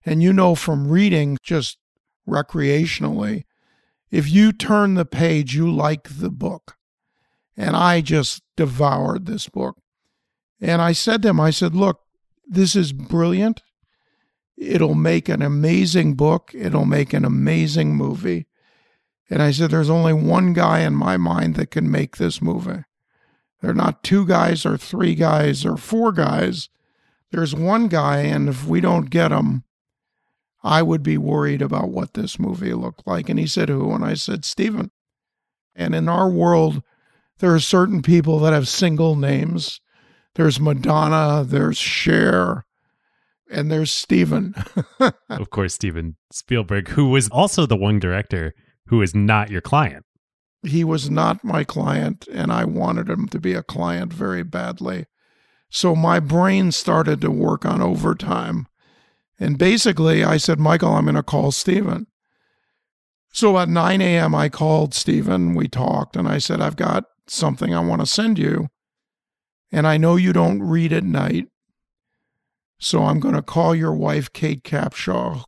And 0.07 0.23
you 0.23 0.33
know 0.33 0.55
from 0.55 0.89
reading 0.89 1.37
just 1.43 1.79
recreationally, 2.29 3.43
if 4.13 4.31
you 4.31 4.53
turn 4.53 4.95
the 4.95 5.05
page, 5.05 5.57
you 5.57 5.69
like 5.69 6.09
the 6.09 6.31
book. 6.31 6.77
And 7.57 7.75
I 7.75 8.03
just 8.03 8.41
devoured 8.57 9.27
this 9.27 9.49
book. 9.49 9.79
And 10.61 10.81
I 10.81 10.93
said 10.93 11.23
to 11.23 11.31
him, 11.31 11.41
I 11.41 11.51
said, 11.51 11.75
look, 11.75 12.03
this 12.47 12.77
is 12.77 12.93
brilliant. 12.93 13.63
It'll 14.57 14.95
make 14.95 15.29
an 15.29 15.43
amazing 15.43 16.15
book. 16.15 16.53
It'll 16.55 16.85
make 16.85 17.13
an 17.13 17.25
amazing 17.25 17.97
movie. 17.97 18.47
And 19.31 19.43
I 19.43 19.51
said, 19.51 19.71
there's 19.71 19.91
only 19.91 20.13
one 20.13 20.53
guy 20.53 20.81
in 20.81 20.95
my 20.95 21.17
mind 21.17 21.57
that 21.57 21.71
can 21.71 21.91
make 21.91 22.17
this 22.17 22.41
movie. 22.41 22.85
They're 23.61 23.75
not 23.75 24.03
two 24.03 24.27
guys 24.27 24.67
or 24.67 24.77
three 24.77 25.15
guys 25.15 25.65
or 25.65 25.77
four 25.77 26.13
guys. 26.13 26.69
There's 27.31 27.55
one 27.55 27.89
guy, 27.89 28.19
and 28.19 28.49
if 28.49 28.67
we 28.67 28.81
don't 28.81 29.11
get 29.11 29.33
him, 29.33 29.65
I 30.63 30.83
would 30.83 31.03
be 31.03 31.19
worried 31.19 31.63
about 31.63 31.89
what 31.89 32.15
this 32.15 32.39
movie 32.39 32.75
looked 32.75 33.07
like. 33.07 33.29
And 33.29 33.39
he 33.39 33.47
said, 33.47 33.69
Who? 33.69 33.93
And 33.93 34.05
I 34.05 34.15
said, 34.15 34.45
Steven. 34.45 34.91
And 35.75 35.95
in 35.95 36.09
our 36.09 36.31
world, 36.31 36.83
there 37.39 37.55
are 37.55 37.61
certain 37.61 38.03
people 38.03 38.39
that 38.41 38.53
have 38.53 38.69
single 38.69 39.17
names. 39.17 39.81
There's 40.35 40.61
Madonna, 40.61 41.45
there's 41.45 41.77
Cher, 41.77 42.65
and 43.51 43.71
there's 43.71 43.93
Steven. 43.93 44.55
of 45.29 45.51
course, 45.51 45.75
Steven 45.75 46.17
Spielberg, 46.33 46.89
who 46.89 47.11
was 47.11 47.29
also 47.29 47.67
the 47.67 47.77
one 47.77 47.99
director 47.99 48.55
who 48.87 49.03
is 49.03 49.15
not 49.15 49.51
your 49.51 49.61
client. 49.61 50.05
He 50.63 50.85
was 50.85 51.11
not 51.11 51.45
my 51.45 51.63
client, 51.65 52.27
and 52.33 52.51
I 52.51 52.65
wanted 52.65 53.09
him 53.09 53.29
to 53.29 53.39
be 53.39 53.53
a 53.53 53.63
client 53.63 54.13
very 54.13 54.43
badly. 54.43 55.07
So 55.71 55.95
my 55.95 56.21
brain 56.21 56.73
started 56.73 57.21
to 57.21 57.31
work 57.31 57.67
on 57.67 57.83
overtime. 57.83 58.67
And 59.39 59.59
basically, 59.59 60.25
I 60.25 60.37
said, 60.37 60.59
Michael, 60.59 60.95
I'm 60.95 61.05
going 61.05 61.17
to 61.17 61.23
call 61.23 61.53
Steven. 61.53 62.07
So 63.33 63.59
at 63.59 63.69
9 63.69 64.01
a.m., 64.01 64.35
I 64.35 64.49
called 64.49 64.95
Steven. 64.95 65.55
We 65.55 65.69
talked, 65.69 66.17
and 66.17 66.29
I 66.29 66.39
said, 66.39 66.61
I've 66.61 66.77
got 66.77 67.05
something 67.27 67.75
I 67.75 67.81
want 67.81 68.01
to 68.01 68.07
send 68.07 68.39
you. 68.39 68.69
And 69.73 69.87
I 69.87 69.97
know 69.97 70.15
you 70.15 70.33
don't 70.33 70.63
read 70.63 70.93
at 70.93 71.03
night. 71.03 71.49
So 72.85 73.05
I'm 73.05 73.19
going 73.19 73.35
to 73.35 73.41
call 73.41 73.75
your 73.75 73.95
wife, 73.95 74.31
Kate 74.35 74.63
Capshaw, 74.63 75.45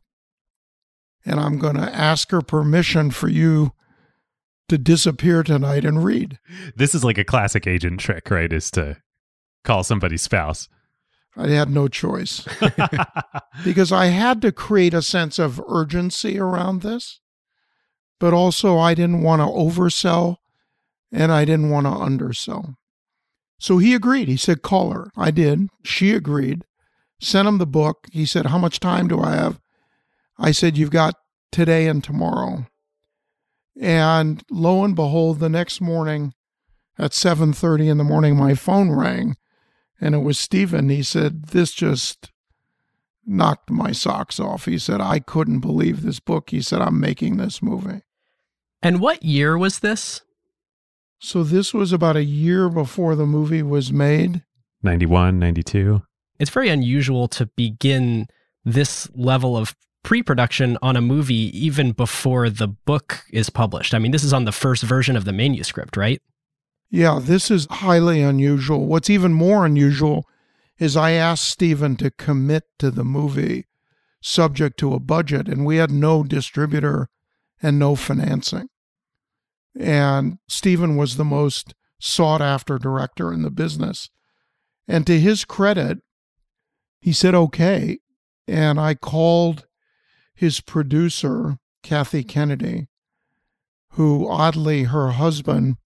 and 1.23 1.39
I'm 1.39 1.59
going 1.59 1.75
to 1.75 1.95
ask 1.95 2.31
her 2.31 2.41
permission 2.41 3.11
for 3.11 3.27
you 3.27 3.73
to 4.69 4.79
disappear 4.79 5.43
tonight 5.43 5.85
and 5.85 6.03
read. 6.03 6.39
This 6.75 6.95
is 6.95 7.03
like 7.03 7.19
a 7.19 7.23
classic 7.23 7.67
agent 7.67 7.99
trick, 7.99 8.31
right? 8.31 8.51
Is 8.51 8.71
to 8.71 8.97
call 9.63 9.83
somebody's 9.83 10.23
spouse. 10.23 10.67
I 11.35 11.49
had 11.49 11.69
no 11.69 11.87
choice 11.87 12.43
because 13.63 13.91
I 13.91 14.07
had 14.07 14.41
to 14.41 14.51
create 14.51 14.95
a 14.95 15.03
sense 15.03 15.37
of 15.37 15.61
urgency 15.67 16.39
around 16.39 16.81
this, 16.81 17.21
but 18.19 18.33
also 18.33 18.79
I 18.79 18.95
didn't 18.95 19.21
want 19.21 19.43
to 19.43 19.45
oversell 19.45 20.37
and 21.11 21.31
I 21.31 21.45
didn't 21.45 21.69
want 21.69 21.85
to 21.85 21.91
undersell. 21.91 22.77
So 23.59 23.77
he 23.77 23.93
agreed. 23.93 24.27
He 24.27 24.37
said, 24.37 24.63
Call 24.63 24.89
her. 24.91 25.11
I 25.15 25.29
did. 25.29 25.67
She 25.83 26.13
agreed. 26.13 26.63
Sent 27.19 27.47
him 27.47 27.57
the 27.57 27.65
book. 27.65 28.07
He 28.11 28.25
said, 28.25 28.47
How 28.47 28.57
much 28.57 28.79
time 28.79 29.07
do 29.07 29.19
I 29.19 29.35
have? 29.35 29.59
I 30.37 30.51
said, 30.51 30.77
You've 30.77 30.91
got 30.91 31.15
today 31.51 31.87
and 31.87 32.03
tomorrow. 32.03 32.67
And 33.79 34.43
lo 34.49 34.83
and 34.83 34.95
behold, 34.95 35.39
the 35.39 35.49
next 35.49 35.81
morning 35.81 36.33
at 36.97 37.11
7:30 37.11 37.89
in 37.89 37.97
the 37.97 38.03
morning, 38.03 38.35
my 38.35 38.55
phone 38.55 38.91
rang 38.91 39.35
and 39.99 40.15
it 40.15 40.19
was 40.19 40.39
Steven. 40.39 40.89
He 40.89 41.03
said, 41.03 41.47
This 41.47 41.71
just 41.71 42.31
knocked 43.25 43.69
my 43.69 43.91
socks 43.91 44.39
off. 44.39 44.65
He 44.65 44.77
said, 44.77 45.01
I 45.01 45.19
couldn't 45.19 45.59
believe 45.59 46.01
this 46.01 46.19
book. 46.19 46.49
He 46.49 46.61
said, 46.61 46.81
I'm 46.81 46.99
making 46.99 47.37
this 47.37 47.61
movie. 47.61 48.01
And 48.81 49.01
what 49.01 49.23
year 49.23 49.57
was 49.57 49.79
this? 49.79 50.21
So 51.19 51.43
this 51.43 51.73
was 51.73 51.91
about 51.91 52.15
a 52.15 52.23
year 52.23 52.69
before 52.69 53.15
the 53.15 53.25
movie 53.25 53.63
was 53.63 53.91
made. 53.91 54.43
91, 54.83 55.39
92. 55.39 56.03
It's 56.39 56.51
very 56.51 56.69
unusual 56.69 57.27
to 57.29 57.45
begin 57.45 58.27
this 58.63 59.09
level 59.15 59.57
of 59.57 59.75
pre 60.03 60.23
production 60.23 60.77
on 60.81 60.95
a 60.95 61.01
movie 61.01 61.57
even 61.57 61.91
before 61.91 62.49
the 62.49 62.67
book 62.67 63.23
is 63.31 63.49
published. 63.49 63.93
I 63.93 63.99
mean, 63.99 64.11
this 64.11 64.23
is 64.23 64.33
on 64.33 64.45
the 64.45 64.51
first 64.51 64.83
version 64.83 65.15
of 65.15 65.25
the 65.25 65.33
manuscript, 65.33 65.97
right? 65.97 66.21
Yeah, 66.89 67.19
this 67.21 67.51
is 67.51 67.67
highly 67.69 68.21
unusual. 68.21 68.85
What's 68.85 69.09
even 69.09 69.33
more 69.33 69.65
unusual 69.65 70.25
is 70.79 70.95
I 70.95 71.11
asked 71.11 71.45
Steven 71.45 71.95
to 71.97 72.11
commit 72.11 72.63
to 72.79 72.91
the 72.91 73.03
movie 73.03 73.65
subject 74.21 74.79
to 74.79 74.93
a 74.93 74.99
budget, 74.99 75.47
and 75.47 75.65
we 75.65 75.77
had 75.77 75.91
no 75.91 76.23
distributor 76.23 77.09
and 77.61 77.79
no 77.79 77.95
financing. 77.95 78.67
And 79.79 80.37
Steven 80.47 80.95
was 80.95 81.17
the 81.17 81.25
most 81.25 81.73
sought 81.99 82.41
after 82.41 82.77
director 82.77 83.33
in 83.33 83.41
the 83.41 83.51
business. 83.51 84.09
And 84.87 85.05
to 85.07 85.19
his 85.19 85.45
credit, 85.45 85.99
he 86.99 87.13
said, 87.13 87.35
okay. 87.35 87.99
And 88.47 88.79
I 88.79 88.95
called 88.95 89.67
his 90.33 90.61
producer, 90.61 91.57
Kathy 91.83 92.23
Kennedy, 92.23 92.87
who 93.91 94.29
oddly, 94.29 94.83
her 94.83 95.11
husband, 95.11 95.77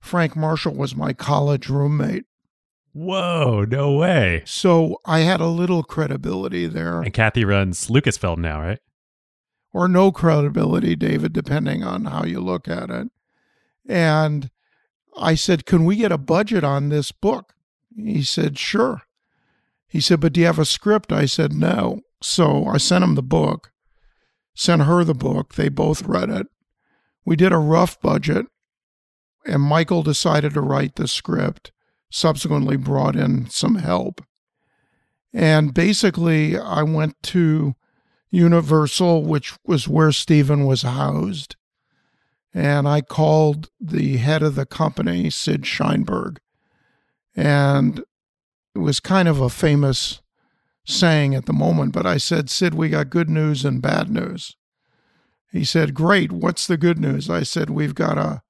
Frank 0.00 0.36
Marshall, 0.36 0.74
was 0.74 0.94
my 0.94 1.12
college 1.12 1.68
roommate. 1.68 2.24
Whoa, 2.92 3.66
no 3.68 3.92
way. 3.92 4.42
So 4.46 5.00
I 5.04 5.20
had 5.20 5.40
a 5.40 5.48
little 5.48 5.82
credibility 5.82 6.66
there. 6.66 7.02
And 7.02 7.12
Kathy 7.12 7.44
runs 7.44 7.88
Lucasfilm 7.88 8.38
now, 8.38 8.60
right? 8.60 8.78
Or 9.72 9.88
no 9.88 10.10
credibility, 10.10 10.96
David, 10.96 11.34
depending 11.34 11.82
on 11.82 12.06
how 12.06 12.24
you 12.24 12.40
look 12.40 12.68
at 12.68 12.88
it. 12.88 13.08
And 13.86 14.50
I 15.16 15.34
said, 15.34 15.66
Can 15.66 15.84
we 15.84 15.96
get 15.96 16.12
a 16.12 16.18
budget 16.18 16.64
on 16.64 16.88
this 16.88 17.12
book? 17.12 17.54
He 17.94 18.22
said, 18.22 18.58
Sure. 18.58 19.02
He 19.88 20.00
said, 20.00 20.20
But 20.20 20.32
do 20.32 20.40
you 20.40 20.46
have 20.46 20.58
a 20.58 20.64
script? 20.64 21.12
I 21.12 21.26
said, 21.26 21.52
No. 21.52 22.00
So 22.22 22.66
I 22.66 22.78
sent 22.78 23.04
him 23.04 23.14
the 23.14 23.22
book, 23.22 23.70
sent 24.54 24.82
her 24.82 25.04
the 25.04 25.14
book. 25.14 25.54
They 25.54 25.68
both 25.68 26.02
read 26.02 26.30
it. 26.30 26.46
We 27.24 27.36
did 27.36 27.52
a 27.52 27.58
rough 27.58 28.00
budget, 28.00 28.46
and 29.44 29.62
Michael 29.62 30.02
decided 30.02 30.54
to 30.54 30.60
write 30.60 30.96
the 30.96 31.08
script, 31.08 31.72
subsequently 32.10 32.76
brought 32.76 33.16
in 33.16 33.48
some 33.50 33.76
help. 33.76 34.24
And 35.32 35.74
basically, 35.74 36.56
I 36.56 36.82
went 36.82 37.22
to 37.24 37.74
Universal, 38.30 39.24
which 39.24 39.54
was 39.64 39.88
where 39.88 40.12
Steven 40.12 40.64
was 40.64 40.82
housed. 40.82 41.56
And 42.54 42.88
I 42.88 43.02
called 43.02 43.68
the 43.78 44.16
head 44.16 44.42
of 44.42 44.54
the 44.54 44.66
company, 44.66 45.28
Sid 45.28 45.62
Sheinberg. 45.62 46.38
And 47.34 48.02
it 48.76 48.80
was 48.80 49.00
kind 49.00 49.26
of 49.26 49.40
a 49.40 49.48
famous 49.48 50.20
saying 50.84 51.34
at 51.34 51.46
the 51.46 51.52
moment, 51.54 51.94
but 51.94 52.04
I 52.04 52.18
said, 52.18 52.50
Sid, 52.50 52.74
we 52.74 52.90
got 52.90 53.08
good 53.08 53.30
news 53.30 53.64
and 53.64 53.80
bad 53.80 54.10
news. 54.10 54.54
He 55.50 55.64
said, 55.64 55.94
Great. 55.94 56.30
What's 56.30 56.66
the 56.66 56.76
good 56.76 56.98
news? 56.98 57.30
I 57.30 57.42
said, 57.42 57.70
We've 57.70 57.94
got 57.94 58.18
a 58.18 58.42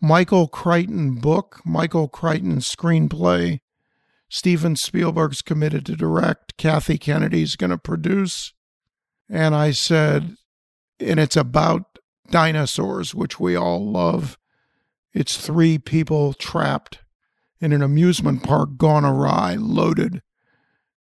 Michael 0.00 0.48
Crichton 0.48 1.14
book, 1.14 1.60
Michael 1.64 2.08
Crichton 2.08 2.56
screenplay. 2.56 3.60
Steven 4.28 4.74
Spielberg's 4.74 5.42
committed 5.42 5.86
to 5.86 5.94
direct. 5.94 6.56
Kathy 6.56 6.98
Kennedy's 6.98 7.54
going 7.54 7.70
to 7.70 7.78
produce. 7.78 8.54
And 9.30 9.54
I 9.54 9.70
said, 9.70 10.36
and 10.98 11.20
it's 11.20 11.36
about 11.36 12.00
dinosaurs, 12.30 13.14
which 13.14 13.38
we 13.38 13.54
all 13.54 13.88
love. 13.88 14.38
It's 15.14 15.36
three 15.36 15.78
people 15.78 16.34
trapped 16.34 16.98
in 17.60 17.72
an 17.72 17.82
amusement 17.82 18.42
park 18.42 18.76
gone 18.76 19.04
awry, 19.04 19.54
loaded 19.54 20.22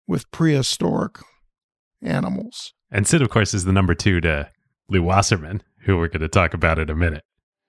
with 0.08 0.30
prehistoric 0.32 1.20
animals. 2.02 2.74
And 2.92 3.08
Sid, 3.08 3.22
of 3.22 3.30
course, 3.30 3.54
is 3.54 3.66
the 3.66 3.74
number 3.74 3.94
two 3.94 4.22
to 4.22 4.50
Lew 4.90 5.04
Wasserman, 5.04 5.62
who 5.82 5.98
we're 5.98 6.08
going 6.08 6.22
to 6.22 6.28
talk 6.28 6.54
about 6.54 6.80
in 6.80 6.90
a 6.90 6.96
minute. 6.96 7.24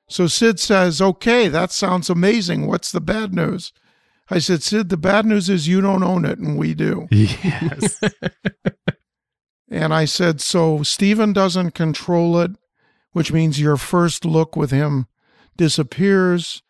So 0.08 0.26
Sid 0.26 0.58
says, 0.58 1.02
Okay, 1.02 1.48
that 1.48 1.70
sounds 1.70 2.08
amazing. 2.08 2.66
What's 2.66 2.92
the 2.92 3.00
bad 3.00 3.34
news? 3.34 3.72
I 4.30 4.38
said, 4.38 4.62
Sid, 4.62 4.88
the 4.88 4.96
bad 4.96 5.26
news 5.26 5.48
is 5.48 5.68
you 5.68 5.80
don't 5.80 6.02
own 6.02 6.24
it 6.24 6.38
and 6.38 6.58
we 6.58 6.74
do. 6.74 7.08
Yes. 7.10 8.00
and 9.70 9.92
I 9.92 10.04
said, 10.04 10.40
So 10.40 10.82
Steven 10.82 11.32
doesn't 11.32 11.72
control 11.72 12.38
it, 12.38 12.52
which 13.12 13.32
means 13.32 13.60
your 13.60 13.76
first 13.76 14.24
look 14.24 14.54
with 14.56 14.70
him 14.70 15.06
disappears, 15.56 16.62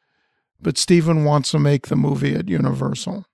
but 0.60 0.78
Steven 0.78 1.24
wants 1.24 1.50
to 1.52 1.58
make 1.58 1.86
the 1.86 1.96
movie 1.96 2.34
at 2.34 2.48
Universal. 2.48 3.24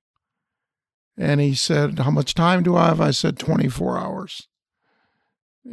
And 1.17 1.41
he 1.41 1.55
said, 1.55 2.01
How 2.01 2.11
much 2.11 2.35
time 2.35 2.63
do 2.63 2.77
I 2.77 2.87
have? 2.87 3.01
I 3.01 3.13
said, 3.13 3.39
24 3.39 3.99
hours. 3.99 4.49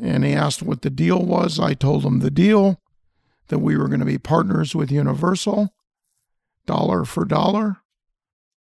And 0.02 0.24
he 0.24 0.34
asked 0.34 0.64
what 0.64 0.82
the 0.82 0.90
deal 0.90 1.26
was. 1.26 1.60
I 1.60 1.74
told 1.74 2.06
him 2.06 2.20
the 2.20 2.32
deal 2.32 2.82
that 3.48 3.60
we 3.60 3.76
were 3.76 3.88
going 3.88 4.00
to 4.00 4.06
be 4.06 4.18
partners 4.18 4.74
with 4.74 4.92
Universal, 4.92 5.74
dollar 6.66 7.04
for 7.04 7.26
dollar. 7.26 7.78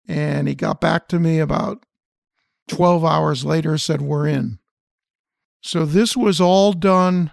And 0.06 0.48
he 0.48 0.54
got 0.54 0.80
back 0.80 1.08
to 1.08 1.18
me 1.18 1.38
about 1.38 1.86
12 2.68 3.04
hours 3.04 3.44
later, 3.44 3.78
said, 3.78 4.02
We're 4.02 4.26
in. 4.26 4.58
So 5.62 5.84
this 5.86 6.16
was 6.16 6.40
all 6.40 6.72
done 6.72 7.32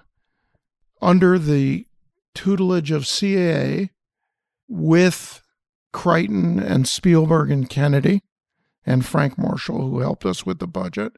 under 1.01 1.37
the 1.37 1.85
tutelage 2.33 2.91
of 2.91 3.03
CAA 3.03 3.89
with 4.67 5.41
Crichton 5.91 6.59
and 6.59 6.87
Spielberg 6.87 7.51
and 7.51 7.69
Kennedy 7.69 8.21
and 8.85 9.05
Frank 9.05 9.37
Marshall, 9.37 9.89
who 9.89 9.99
helped 9.99 10.25
us 10.25 10.45
with 10.45 10.59
the 10.59 10.67
budget. 10.67 11.13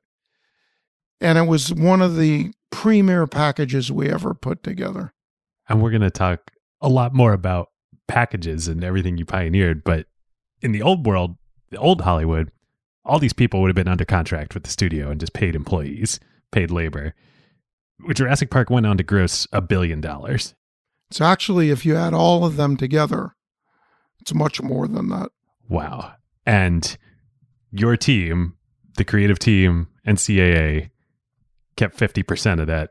And 1.21 1.37
it 1.37 1.47
was 1.47 1.73
one 1.73 2.01
of 2.01 2.17
the 2.17 2.51
premier 2.71 3.25
packages 3.25 3.91
we 3.91 4.09
ever 4.09 4.33
put 4.33 4.63
together. 4.63 5.13
And 5.67 5.81
we're 5.81 5.91
going 5.91 6.01
to 6.01 6.11
talk 6.11 6.51
a 6.81 6.89
lot 6.89 7.13
more 7.13 7.33
about 7.33 7.69
packages 8.07 8.67
and 8.67 8.83
everything 8.83 9.17
you 9.17 9.25
pioneered. 9.25 9.83
But 9.83 10.07
in 10.61 10.71
the 10.71 10.81
old 10.81 11.05
world, 11.05 11.37
the 11.71 11.77
old 11.77 12.01
Hollywood, 12.01 12.51
all 13.03 13.19
these 13.19 13.33
people 13.33 13.61
would 13.61 13.69
have 13.69 13.75
been 13.75 13.87
under 13.87 14.05
contract 14.05 14.53
with 14.53 14.63
the 14.63 14.69
studio 14.69 15.09
and 15.09 15.19
just 15.19 15.33
paid 15.33 15.55
employees, 15.55 16.19
paid 16.51 16.69
labor. 16.69 17.15
Jurassic 18.13 18.49
Park 18.49 18.69
went 18.69 18.85
on 18.85 18.97
to 18.97 19.03
gross 19.03 19.47
a 19.53 19.61
billion 19.61 20.01
dollars. 20.01 20.53
It's 21.15 21.21
actually, 21.21 21.69
if 21.69 21.85
you 21.85 21.95
add 21.95 22.13
all 22.13 22.43
of 22.43 22.57
them 22.57 22.75
together, 22.75 23.37
it's 24.19 24.33
much 24.33 24.61
more 24.61 24.85
than 24.85 25.07
that. 25.07 25.31
Wow. 25.69 26.11
And 26.45 26.97
your 27.71 27.95
team, 27.95 28.57
the 28.97 29.05
creative 29.05 29.39
team 29.39 29.87
and 30.03 30.17
CAA, 30.17 30.89
kept 31.77 31.95
50% 31.95 32.59
of 32.59 32.67
that 32.67 32.89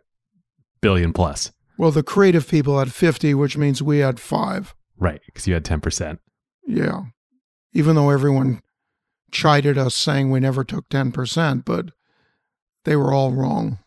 billion 0.80 1.12
plus. 1.12 1.52
Well, 1.76 1.90
the 1.90 2.02
creative 2.02 2.48
people 2.48 2.78
had 2.78 2.94
50, 2.94 3.34
which 3.34 3.58
means 3.58 3.82
we 3.82 3.98
had 3.98 4.18
five. 4.18 4.74
Right. 4.96 5.20
Because 5.26 5.46
you 5.46 5.52
had 5.52 5.66
10%. 5.66 6.18
Yeah. 6.66 7.02
Even 7.74 7.94
though 7.94 8.08
everyone 8.08 8.62
chided 9.32 9.76
us 9.76 9.94
saying 9.94 10.30
we 10.30 10.40
never 10.40 10.64
took 10.64 10.88
10%, 10.88 11.66
but 11.66 11.90
they 12.84 12.96
were 12.96 13.12
all 13.12 13.32
wrong. 13.32 13.80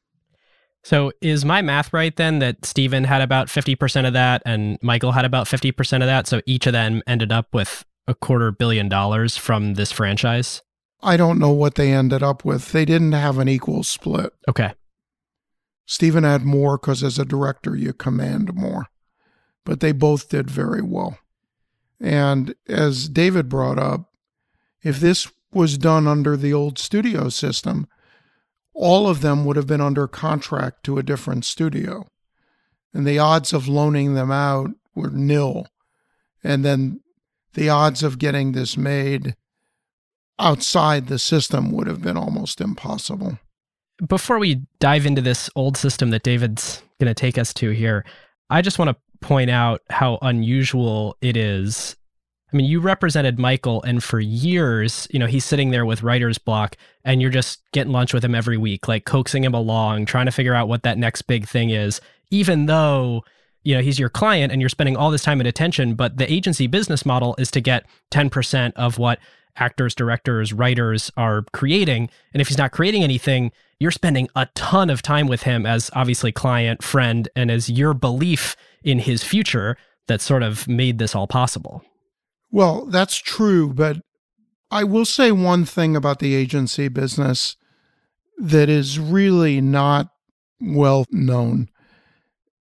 So 0.83 1.11
is 1.21 1.43
my 1.43 1.61
math 1.61 1.91
right 1.91 2.15
then 2.15 2.39
that 2.39 2.65
Steven 2.65 3.03
had 3.03 3.21
about 3.21 3.47
50% 3.47 4.07
of 4.07 4.13
that 4.13 4.41
and 4.45 4.77
Michael 4.81 5.11
had 5.11 5.25
about 5.25 5.47
50% 5.47 5.75
of 5.95 6.07
that? 6.07 6.27
So 6.27 6.41
each 6.45 6.65
of 6.65 6.73
them 6.73 7.01
ended 7.05 7.31
up 7.31 7.53
with 7.53 7.83
a 8.07 8.15
quarter 8.15 8.51
billion 8.51 8.87
dollars 8.87 9.35
from 9.35 9.73
this 9.73 9.91
franchise? 9.91 10.61
I 11.01 11.17
don't 11.17 11.39
know 11.39 11.51
what 11.51 11.75
they 11.75 11.91
ended 11.91 12.23
up 12.23 12.45
with. 12.45 12.71
They 12.71 12.85
didn't 12.85 13.11
have 13.11 13.37
an 13.37 13.49
equal 13.49 13.83
split. 13.83 14.33
Okay. 14.47 14.73
Steven 15.85 16.23
had 16.23 16.43
more 16.43 16.77
because 16.77 17.03
as 17.03 17.19
a 17.19 17.25
director, 17.25 17.75
you 17.75 17.93
command 17.93 18.53
more. 18.53 18.87
But 19.63 19.79
they 19.79 19.91
both 19.91 20.29
did 20.29 20.49
very 20.49 20.81
well. 20.81 21.17
And 21.99 22.55
as 22.67 23.09
David 23.09 23.49
brought 23.49 23.79
up, 23.79 24.13
if 24.83 24.99
this 24.99 25.31
was 25.51 25.77
done 25.77 26.07
under 26.07 26.37
the 26.37 26.53
old 26.53 26.77
studio 26.77 27.29
system, 27.29 27.87
all 28.77 29.09
of 29.09 29.21
them 29.21 29.43
would 29.43 29.57
have 29.57 29.67
been 29.67 29.81
under 29.81 30.07
contract 30.07 30.83
to 30.83 30.99
a 30.99 31.03
different 31.03 31.43
studio. 31.43 32.05
And 32.93 33.05
the 33.05 33.19
odds 33.19 33.51
of 33.51 33.67
loaning 33.67 34.13
them 34.13 34.31
out 34.31 34.69
were 34.95 35.09
nil. 35.09 35.67
And 36.43 36.63
then 36.63 37.01
the 37.55 37.69
odds 37.69 38.03
of 38.03 38.19
getting 38.19 38.51
this 38.51 38.77
made 38.77 39.35
outside 40.39 41.07
the 41.07 41.17
system 41.17 41.71
would 41.71 41.87
have 41.87 42.03
been 42.03 42.17
almost 42.17 42.61
impossible. 42.61 43.39
Before 44.07 44.37
we 44.37 44.61
dive 44.79 45.07
into 45.07 45.23
this 45.23 45.49
old 45.55 45.75
system 45.75 46.11
that 46.11 46.21
David's 46.21 46.83
going 46.99 47.09
to 47.09 47.15
take 47.15 47.39
us 47.39 47.53
to 47.55 47.71
here, 47.71 48.05
I 48.51 48.61
just 48.61 48.77
want 48.77 48.89
to 48.89 49.27
point 49.27 49.49
out 49.49 49.81
how 49.89 50.19
unusual 50.21 51.17
it 51.21 51.35
is 51.35 51.96
I 52.51 52.55
mean, 52.55 52.65
you 52.65 52.79
represented 52.79 53.37
Michael, 53.37 53.83
and 53.83 54.01
for 54.01 54.21
years, 54.21 55.07
you 55.11 55.19
know, 55.19 55.25
he's 55.25 55.43
sitting 55.43 55.71
there 55.71 55.85
with 55.85 56.01
writer's 56.01 56.37
block, 56.37 56.77
and 57.03 57.21
you're 57.21 57.29
just 57.29 57.59
getting 57.73 57.91
lunch 57.91 58.13
with 58.13 58.23
him 58.23 58.33
every 58.33 58.57
week, 58.57 58.87
like 58.87 59.03
coaxing 59.03 59.43
him 59.43 59.53
along, 59.53 60.05
trying 60.05 60.27
to 60.27 60.31
figure 60.31 60.53
out 60.53 60.69
what 60.69 60.83
that 60.83 60.97
next 60.97 61.23
big 61.23 61.45
thing 61.45 61.71
is, 61.71 61.99
even 62.31 62.65
though, 62.67 63.23
you 63.63 63.75
know, 63.75 63.81
he's 63.81 63.99
your 63.99 64.09
client 64.09 64.53
and 64.53 64.61
you're 64.61 64.69
spending 64.69 64.95
all 64.95 65.11
this 65.11 65.23
time 65.23 65.41
and 65.41 65.47
attention. 65.47 65.93
But 65.93 66.17
the 66.17 66.31
agency 66.31 66.67
business 66.67 67.05
model 67.05 67.35
is 67.37 67.51
to 67.51 67.59
get 67.59 67.85
10% 68.11 68.71
of 68.77 68.97
what 68.97 69.19
actors, 69.57 69.93
directors, 69.93 70.53
writers 70.53 71.11
are 71.17 71.43
creating. 71.51 72.09
And 72.33 72.41
if 72.41 72.47
he's 72.47 72.57
not 72.57 72.71
creating 72.71 73.03
anything, 73.03 73.51
you're 73.79 73.91
spending 73.91 74.29
a 74.35 74.47
ton 74.55 74.89
of 74.89 75.01
time 75.01 75.27
with 75.27 75.43
him 75.43 75.65
as 75.65 75.91
obviously 75.93 76.31
client, 76.31 76.81
friend, 76.81 77.27
and 77.35 77.51
as 77.51 77.69
your 77.69 77.93
belief 77.93 78.55
in 78.83 78.99
his 78.99 79.23
future 79.23 79.77
that 80.07 80.21
sort 80.21 80.43
of 80.43 80.67
made 80.67 80.97
this 80.97 81.13
all 81.13 81.27
possible. 81.27 81.83
Well, 82.51 82.85
that's 82.85 83.17
true, 83.17 83.73
but 83.73 83.97
I 84.71 84.83
will 84.83 85.05
say 85.05 85.31
one 85.31 85.65
thing 85.65 85.95
about 85.95 86.19
the 86.19 86.35
agency 86.35 86.87
business 86.87 87.55
that 88.37 88.69
is 88.69 88.99
really 88.99 89.61
not 89.61 90.09
well 90.59 91.05
known. 91.11 91.69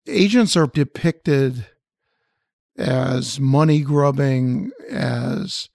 Agents 0.08 0.58
are 0.58 0.68
depicted 0.68 1.68
as 2.78 3.39
money 3.39 3.82
grubbing, 3.82 4.72
as 4.89 5.70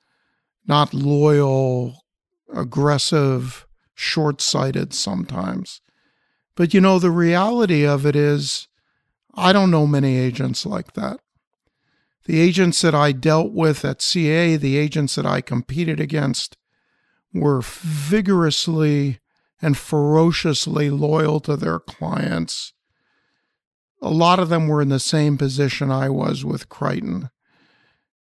not 0.67 0.95
loyal, 0.95 2.05
aggressive, 2.53 3.67
short 3.95 4.41
sighted 4.41 4.95
sometimes. 4.95 5.81
But 6.57 6.75
you 6.75 6.81
know, 6.81 6.99
the 6.99 7.11
reality 7.11 7.87
of 7.87 8.07
it 8.07 8.17
is, 8.17 8.69
I 9.35 9.53
don't 9.53 9.71
know 9.71 9.87
many 9.87 10.17
agents 10.19 10.65
like 10.65 10.95
that. 10.95 11.21
The 12.25 12.41
agents 12.41 12.81
that 12.81 12.95
I 12.95 13.13
dealt 13.13 13.53
with 13.53 13.85
at 13.85 14.01
CA, 14.01 14.57
the 14.57 14.77
agents 14.79 15.15
that 15.17 15.27
I 15.27 15.41
competed 15.41 16.01
against, 16.01 16.57
were 17.33 17.61
vigorously 17.63 19.21
and 19.61 19.77
ferociously 19.77 20.89
loyal 20.89 21.41
to 21.41 21.57
their 21.57 21.79
clients. 21.79 22.73
A 24.01 24.11
lot 24.11 24.39
of 24.39 24.49
them 24.49 24.69
were 24.69 24.81
in 24.81 24.89
the 24.89 25.01
same 25.01 25.37
position 25.37 25.91
I 25.91 26.09
was 26.09 26.45
with 26.45 26.69
Crichton. 26.69 27.31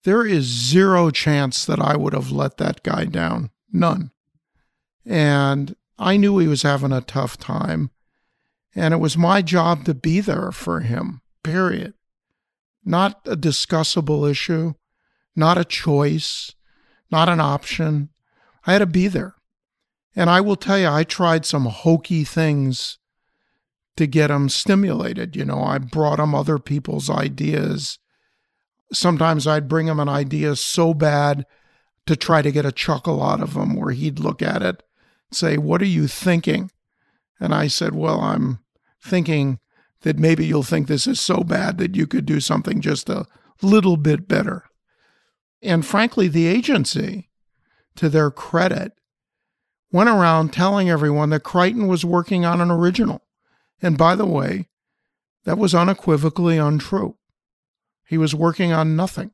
There 0.04 0.24
is 0.24 0.44
zero 0.44 1.10
chance 1.10 1.66
that 1.66 1.80
I 1.80 1.96
would 1.96 2.14
have 2.14 2.32
let 2.32 2.56
that 2.56 2.82
guy 2.82 3.04
down. 3.04 3.50
None. 3.70 4.12
And 5.04 5.76
I 5.98 6.16
knew 6.16 6.38
he 6.38 6.48
was 6.48 6.62
having 6.62 6.92
a 6.92 7.02
tough 7.02 7.36
time. 7.36 7.90
And 8.74 8.94
it 8.94 8.98
was 8.98 9.18
my 9.18 9.42
job 9.42 9.84
to 9.84 9.94
be 9.94 10.20
there 10.20 10.52
for 10.52 10.80
him, 10.80 11.20
period 11.42 11.94
not 12.84 13.20
a 13.26 13.36
discussable 13.36 14.30
issue, 14.30 14.74
not 15.36 15.58
a 15.58 15.64
choice, 15.64 16.54
not 17.10 17.28
an 17.28 17.40
option. 17.40 18.10
I 18.66 18.72
had 18.72 18.78
to 18.78 18.86
be 18.86 19.08
there. 19.08 19.34
And 20.16 20.28
I 20.28 20.40
will 20.40 20.56
tell 20.56 20.78
you, 20.78 20.88
I 20.88 21.04
tried 21.04 21.46
some 21.46 21.66
hokey 21.66 22.24
things 22.24 22.98
to 23.96 24.06
get 24.06 24.28
them 24.28 24.48
stimulated. 24.48 25.36
You 25.36 25.44
know, 25.44 25.62
I 25.62 25.78
brought 25.78 26.16
them 26.16 26.34
other 26.34 26.58
people's 26.58 27.08
ideas. 27.08 27.98
Sometimes 28.92 29.46
I'd 29.46 29.68
bring 29.68 29.86
him 29.86 30.00
an 30.00 30.08
idea 30.08 30.56
so 30.56 30.94
bad 30.94 31.46
to 32.06 32.16
try 32.16 32.42
to 32.42 32.50
get 32.50 32.66
a 32.66 32.72
chuckle 32.72 33.22
out 33.22 33.40
of 33.40 33.54
him, 33.54 33.76
where 33.76 33.92
he'd 33.92 34.18
look 34.18 34.42
at 34.42 34.62
it, 34.62 34.82
say, 35.30 35.56
What 35.56 35.80
are 35.80 35.86
you 35.86 36.08
thinking? 36.08 36.70
And 37.38 37.54
I 37.54 37.68
said, 37.68 37.94
Well, 37.94 38.20
I'm 38.20 38.60
thinking 39.02 39.60
that 40.02 40.18
maybe 40.18 40.46
you'll 40.46 40.62
think 40.62 40.86
this 40.86 41.06
is 41.06 41.20
so 41.20 41.42
bad 41.42 41.78
that 41.78 41.94
you 41.94 42.06
could 42.06 42.26
do 42.26 42.40
something 42.40 42.80
just 42.80 43.08
a 43.08 43.26
little 43.62 43.96
bit 43.96 44.26
better. 44.26 44.64
And 45.62 45.84
frankly, 45.84 46.28
the 46.28 46.46
agency, 46.46 47.28
to 47.96 48.08
their 48.08 48.30
credit, 48.30 48.92
went 49.92 50.08
around 50.08 50.52
telling 50.52 50.88
everyone 50.88 51.30
that 51.30 51.42
Crichton 51.42 51.86
was 51.86 52.04
working 52.04 52.44
on 52.44 52.60
an 52.60 52.70
original. 52.70 53.22
And 53.82 53.98
by 53.98 54.14
the 54.14 54.26
way, 54.26 54.68
that 55.44 55.58
was 55.58 55.74
unequivocally 55.74 56.58
untrue. 56.58 57.16
He 58.06 58.16
was 58.18 58.34
working 58.34 58.72
on 58.72 58.96
nothing. 58.96 59.32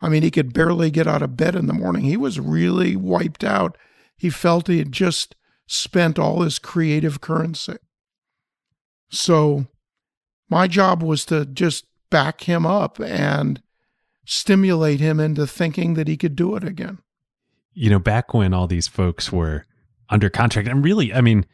I 0.00 0.08
mean, 0.08 0.22
he 0.22 0.30
could 0.30 0.52
barely 0.52 0.90
get 0.90 1.06
out 1.06 1.22
of 1.22 1.36
bed 1.36 1.56
in 1.56 1.66
the 1.66 1.72
morning. 1.72 2.02
He 2.02 2.16
was 2.16 2.38
really 2.38 2.94
wiped 2.94 3.42
out. 3.42 3.76
He 4.16 4.30
felt 4.30 4.68
he 4.68 4.78
had 4.78 4.92
just 4.92 5.34
spent 5.66 6.18
all 6.18 6.42
his 6.42 6.58
creative 6.58 7.20
currency. 7.20 7.76
So 9.10 9.66
my 10.48 10.66
job 10.66 11.02
was 11.02 11.24
to 11.26 11.44
just 11.46 11.84
back 12.10 12.42
him 12.42 12.64
up 12.64 12.98
and 13.00 13.62
stimulate 14.24 15.00
him 15.00 15.20
into 15.20 15.46
thinking 15.46 15.94
that 15.94 16.08
he 16.08 16.16
could 16.16 16.36
do 16.36 16.56
it 16.56 16.64
again. 16.64 16.98
You 17.72 17.90
know, 17.90 17.98
back 17.98 18.34
when 18.34 18.52
all 18.52 18.66
these 18.66 18.88
folks 18.88 19.30
were 19.32 19.64
under 20.10 20.30
contract, 20.30 20.68
and 20.68 20.84
really, 20.84 21.12
I 21.14 21.20
mean, 21.20 21.46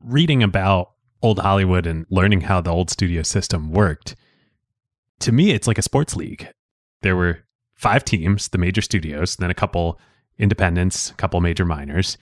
reading 0.00 0.42
about 0.42 0.92
old 1.22 1.38
Hollywood 1.38 1.86
and 1.86 2.06
learning 2.10 2.42
how 2.42 2.60
the 2.60 2.70
old 2.70 2.90
studio 2.90 3.22
system 3.22 3.70
worked, 3.70 4.16
to 5.20 5.32
me, 5.32 5.50
it's 5.50 5.66
like 5.68 5.78
a 5.78 5.82
sports 5.82 6.16
league. 6.16 6.48
There 7.02 7.16
were 7.16 7.40
five 7.74 8.04
teams, 8.04 8.48
the 8.48 8.58
major 8.58 8.80
studios, 8.82 9.36
then 9.36 9.50
a 9.50 9.54
couple 9.54 9.98
independents, 10.38 11.10
a 11.10 11.14
couple 11.14 11.40
major 11.40 11.64
minors. 11.64 12.16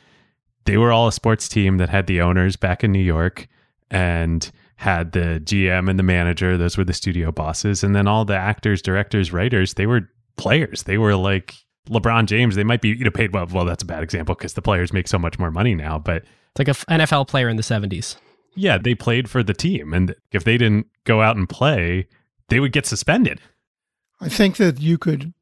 they 0.64 0.76
were 0.76 0.92
all 0.92 1.08
a 1.08 1.12
sports 1.12 1.48
team 1.48 1.78
that 1.78 1.88
had 1.88 2.06
the 2.06 2.20
owners 2.20 2.54
back 2.56 2.84
in 2.84 2.92
New 2.92 2.98
York 2.98 3.48
and 3.90 4.50
had 4.78 5.12
the 5.12 5.40
GM 5.44 5.90
and 5.90 5.98
the 5.98 6.02
manager. 6.04 6.56
Those 6.56 6.76
were 6.78 6.84
the 6.84 6.92
studio 6.92 7.32
bosses. 7.32 7.82
And 7.84 7.94
then 7.96 8.06
all 8.06 8.24
the 8.24 8.36
actors, 8.36 8.80
directors, 8.80 9.32
writers, 9.32 9.74
they 9.74 9.86
were 9.86 10.08
players. 10.36 10.84
They 10.84 10.98
were 10.98 11.16
like 11.16 11.54
LeBron 11.90 12.26
James. 12.26 12.54
They 12.54 12.62
might 12.64 12.80
be 12.80 12.90
you 12.90 13.04
know 13.04 13.10
paid 13.10 13.32
well. 13.34 13.46
Well, 13.50 13.64
that's 13.64 13.82
a 13.82 13.86
bad 13.86 14.02
example 14.02 14.34
because 14.34 14.52
the 14.54 14.62
players 14.62 14.92
make 14.92 15.08
so 15.08 15.18
much 15.18 15.38
more 15.38 15.50
money 15.50 15.74
now. 15.74 15.98
But 15.98 16.22
It's 16.52 16.58
like 16.60 16.68
a 16.68 16.70
f- 16.70 16.84
NFL 16.88 17.26
player 17.28 17.48
in 17.48 17.56
the 17.56 17.62
70s. 17.62 18.16
yeah, 18.54 18.78
they 18.78 18.94
played 18.94 19.28
for 19.28 19.42
the 19.42 19.54
team. 19.54 19.92
And 19.92 20.14
if 20.32 20.44
they 20.44 20.56
didn't 20.56 20.86
go 21.04 21.22
out 21.22 21.36
and 21.36 21.48
play, 21.48 22.06
they 22.48 22.60
would 22.60 22.72
get 22.72 22.86
suspended. 22.86 23.40
I 24.20 24.28
think 24.28 24.56
that 24.58 24.80
you 24.80 24.96
could 24.98 25.32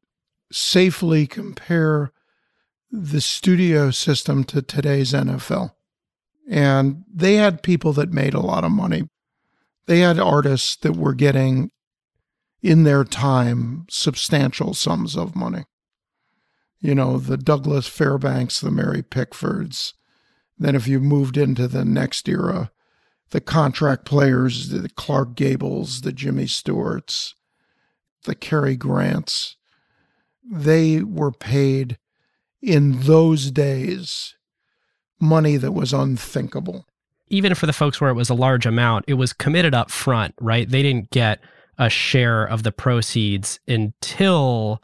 safely 0.51 1.27
compare 1.27 2.11
the 2.89 3.21
studio 3.21 3.91
system 3.91 4.43
to 4.45 4.61
today's 4.61 5.13
NFL. 5.13 5.73
And 6.49 7.03
they 7.13 7.35
had 7.35 7.61
people 7.61 7.91
that 7.93 8.11
made 8.13 8.33
a 8.33 8.39
lot 8.39 8.63
of 8.63 8.71
money. 8.71 9.09
They 9.87 9.99
had 9.99 10.19
artists 10.19 10.75
that 10.77 10.95
were 10.95 11.13
getting, 11.13 11.71
in 12.61 12.83
their 12.83 13.03
time, 13.03 13.85
substantial 13.89 14.73
sums 14.73 15.15
of 15.15 15.35
money. 15.35 15.63
You 16.79 16.93
know, 16.93 17.17
the 17.17 17.37
Douglas 17.37 17.87
Fairbanks, 17.87 18.59
the 18.59 18.69
Mary 18.69 19.01
Pickfords. 19.01 19.93
Then, 20.59 20.75
if 20.75 20.87
you 20.87 20.99
moved 20.99 21.37
into 21.37 21.67
the 21.67 21.85
next 21.85 22.27
era, 22.27 22.71
the 23.29 23.41
contract 23.41 24.05
players, 24.05 24.69
the 24.69 24.89
Clark 24.89 25.35
Gables, 25.35 26.01
the 26.01 26.11
Jimmy 26.11 26.47
Stewarts, 26.47 27.33
the 28.25 28.35
Cary 28.35 28.75
Grants, 28.75 29.55
they 30.49 31.01
were 31.01 31.31
paid 31.31 31.97
in 32.61 33.01
those 33.01 33.51
days 33.51 34.35
money 35.19 35.57
that 35.57 35.71
was 35.71 35.93
unthinkable. 35.93 36.85
Even 37.29 37.55
for 37.55 37.65
the 37.65 37.73
folks 37.73 37.99
where 37.99 38.09
it 38.09 38.15
was 38.15 38.29
a 38.29 38.35
large 38.35 38.65
amount, 38.65 39.05
it 39.07 39.15
was 39.15 39.33
committed 39.33 39.73
up 39.73 39.91
front, 39.91 40.33
right? 40.39 40.69
They 40.69 40.81
didn't 40.81 41.09
get 41.09 41.39
a 41.77 41.89
share 41.89 42.43
of 42.43 42.63
the 42.63 42.71
proceeds 42.71 43.59
until 43.67 44.81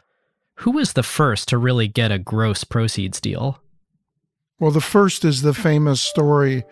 who 0.58 0.70
was 0.70 0.92
the 0.92 1.02
first 1.02 1.48
to 1.48 1.58
really 1.58 1.88
get 1.88 2.12
a 2.12 2.18
gross 2.18 2.64
proceeds 2.64 3.20
deal? 3.20 3.60
Well, 4.60 4.70
the 4.70 4.80
first 4.80 5.24
is 5.24 5.42
the 5.42 5.54
famous 5.54 6.00
story 6.00 6.64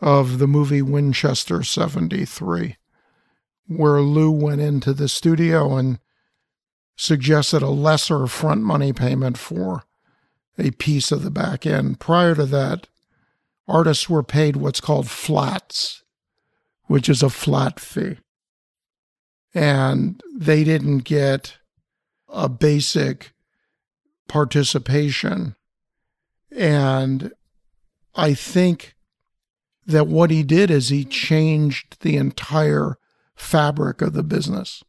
of 0.00 0.38
the 0.38 0.48
movie 0.48 0.82
Winchester 0.82 1.62
73, 1.62 2.76
where 3.68 4.00
Lew 4.00 4.32
went 4.32 4.60
into 4.60 4.92
the 4.92 5.08
studio 5.08 5.76
and 5.76 6.00
suggested 6.96 7.62
a 7.62 7.68
lesser 7.68 8.26
front 8.26 8.62
money 8.62 8.92
payment 8.92 9.38
for 9.38 9.84
a 10.58 10.72
piece 10.72 11.12
of 11.12 11.22
the 11.22 11.30
back 11.30 11.64
end. 11.64 12.00
Prior 12.00 12.34
to 12.34 12.44
that, 12.46 12.88
artists 13.68 14.08
were 14.08 14.22
paid 14.22 14.56
what's 14.56 14.80
called 14.80 15.08
flats, 15.08 16.02
which 16.84 17.08
is 17.08 17.22
a 17.22 17.30
flat 17.30 17.80
fee. 17.80 18.18
And 19.54 20.20
they 20.34 20.64
didn't 20.64 21.00
get 21.00 21.58
a 22.28 22.48
basic 22.48 23.32
participation. 24.28 25.54
And 26.50 27.32
I 28.14 28.34
think 28.34 28.94
that 29.86 30.06
what 30.06 30.30
he 30.30 30.42
did 30.42 30.70
is 30.70 30.88
he 30.88 31.04
changed 31.04 32.00
the 32.00 32.16
entire 32.16 32.96
fabric 33.34 34.00
of 34.00 34.12
the 34.12 34.22
business. 34.22 34.82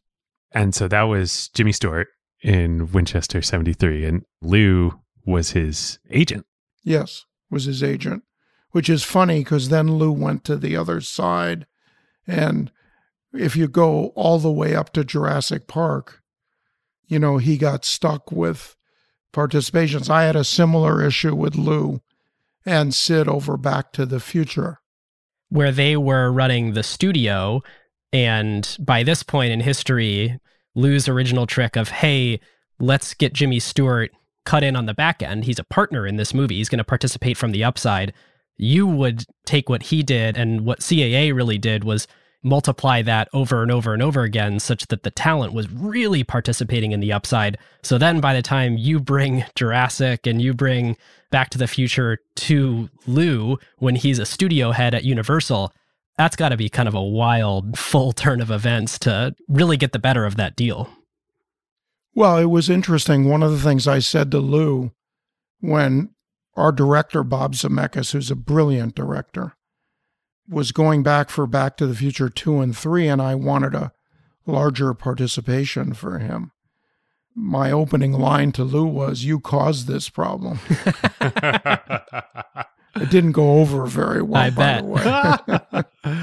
And 0.52 0.74
so 0.74 0.88
that 0.88 1.02
was 1.02 1.48
Jimmy 1.48 1.72
Stewart 1.72 2.08
in 2.42 2.92
Winchester 2.92 3.42
73. 3.42 4.04
And 4.04 4.24
Lew 4.40 5.00
was 5.26 5.50
his 5.50 5.98
agent. 6.10 6.46
Yes, 6.84 7.24
was 7.50 7.64
his 7.64 7.82
agent, 7.82 8.22
which 8.74 8.90
is 8.90 9.04
funny 9.04 9.38
because 9.38 9.68
then 9.68 9.98
Lew 9.98 10.10
went 10.10 10.42
to 10.42 10.56
the 10.56 10.76
other 10.76 11.00
side. 11.00 11.64
And 12.26 12.72
if 13.32 13.54
you 13.54 13.68
go 13.68 14.06
all 14.16 14.40
the 14.40 14.50
way 14.50 14.74
up 14.74 14.92
to 14.94 15.04
Jurassic 15.04 15.68
Park, 15.68 16.24
you 17.06 17.20
know, 17.20 17.36
he 17.36 17.56
got 17.56 17.84
stuck 17.84 18.32
with 18.32 18.74
participations. 19.32 20.10
I 20.10 20.24
had 20.24 20.34
a 20.34 20.42
similar 20.42 21.00
issue 21.00 21.36
with 21.36 21.54
Lew 21.54 22.00
and 22.66 22.92
Sid 22.92 23.28
over 23.28 23.56
Back 23.56 23.92
to 23.92 24.04
the 24.04 24.18
Future. 24.18 24.80
where 25.54 25.70
they 25.70 25.96
were 25.96 26.32
running 26.32 26.72
the 26.72 26.82
studio. 26.82 27.62
And 28.12 28.76
by 28.80 29.04
this 29.04 29.22
point 29.22 29.52
in 29.52 29.60
history, 29.60 30.40
Lew's 30.74 31.08
original 31.08 31.46
trick 31.46 31.76
of, 31.76 31.88
hey, 31.90 32.40
let's 32.80 33.14
get 33.14 33.32
Jimmy 33.32 33.60
Stewart 33.60 34.10
cut 34.44 34.64
in 34.64 34.74
on 34.74 34.86
the 34.86 34.94
back 34.94 35.22
end. 35.22 35.44
He's 35.44 35.60
a 35.60 35.64
partner 35.64 36.08
in 36.08 36.16
this 36.16 36.34
movie. 36.34 36.56
He's 36.56 36.68
going 36.68 36.78
to 36.78 36.84
participate 36.84 37.36
from 37.36 37.52
the 37.52 37.62
upside. 37.62 38.12
You 38.56 38.86
would 38.86 39.24
take 39.44 39.68
what 39.68 39.84
he 39.84 40.02
did 40.02 40.36
and 40.36 40.64
what 40.64 40.80
CAA 40.80 41.34
really 41.34 41.58
did 41.58 41.84
was 41.84 42.06
multiply 42.44 43.02
that 43.02 43.28
over 43.32 43.62
and 43.62 43.72
over 43.72 43.94
and 43.94 44.02
over 44.02 44.22
again 44.22 44.60
such 44.60 44.86
that 44.88 45.02
the 45.02 45.10
talent 45.10 45.52
was 45.52 45.70
really 45.72 46.22
participating 46.22 46.92
in 46.92 47.00
the 47.00 47.12
upside. 47.12 47.58
So 47.82 47.98
then 47.98 48.20
by 48.20 48.34
the 48.34 48.42
time 48.42 48.76
you 48.76 49.00
bring 49.00 49.44
Jurassic 49.56 50.26
and 50.26 50.40
you 50.40 50.52
bring 50.52 50.96
Back 51.30 51.50
to 51.50 51.58
the 51.58 51.66
Future 51.66 52.18
to 52.36 52.88
Lew 53.06 53.58
when 53.78 53.96
he's 53.96 54.20
a 54.20 54.26
studio 54.26 54.70
head 54.70 54.94
at 54.94 55.04
Universal, 55.04 55.72
that's 56.16 56.36
got 56.36 56.50
to 56.50 56.56
be 56.56 56.68
kind 56.68 56.86
of 56.86 56.94
a 56.94 57.02
wild 57.02 57.76
full 57.78 58.12
turn 58.12 58.40
of 58.40 58.50
events 58.50 58.98
to 59.00 59.34
really 59.48 59.76
get 59.76 59.92
the 59.92 59.98
better 59.98 60.26
of 60.26 60.36
that 60.36 60.54
deal. 60.54 60.88
Well, 62.14 62.36
it 62.36 62.44
was 62.44 62.70
interesting. 62.70 63.28
One 63.28 63.42
of 63.42 63.50
the 63.50 63.58
things 63.58 63.88
I 63.88 63.98
said 63.98 64.30
to 64.30 64.38
Lew 64.38 64.92
when 65.60 66.10
our 66.56 66.72
director, 66.72 67.22
Bob 67.22 67.54
Zemeckis, 67.54 68.12
who's 68.12 68.30
a 68.30 68.36
brilliant 68.36 68.94
director, 68.94 69.56
was 70.48 70.72
going 70.72 71.02
back 71.02 71.30
for 71.30 71.46
Back 71.46 71.76
to 71.78 71.86
the 71.86 71.94
Future 71.94 72.28
2 72.28 72.60
and 72.60 72.76
3, 72.76 73.08
and 73.08 73.20
I 73.22 73.34
wanted 73.34 73.74
a 73.74 73.92
larger 74.46 74.92
participation 74.94 75.94
for 75.94 76.18
him. 76.18 76.52
My 77.34 77.72
opening 77.72 78.12
line 78.12 78.52
to 78.52 78.62
Lew 78.64 78.86
was, 78.86 79.24
You 79.24 79.40
caused 79.40 79.86
this 79.86 80.08
problem. 80.08 80.60
It 82.96 83.10
didn't 83.10 83.32
go 83.32 83.58
over 83.58 83.86
very 83.86 84.22
well, 84.22 84.40
I 84.40 84.50
by 84.50 84.80
bet. 84.80 85.46
the 85.46 85.84
way. 86.04 86.22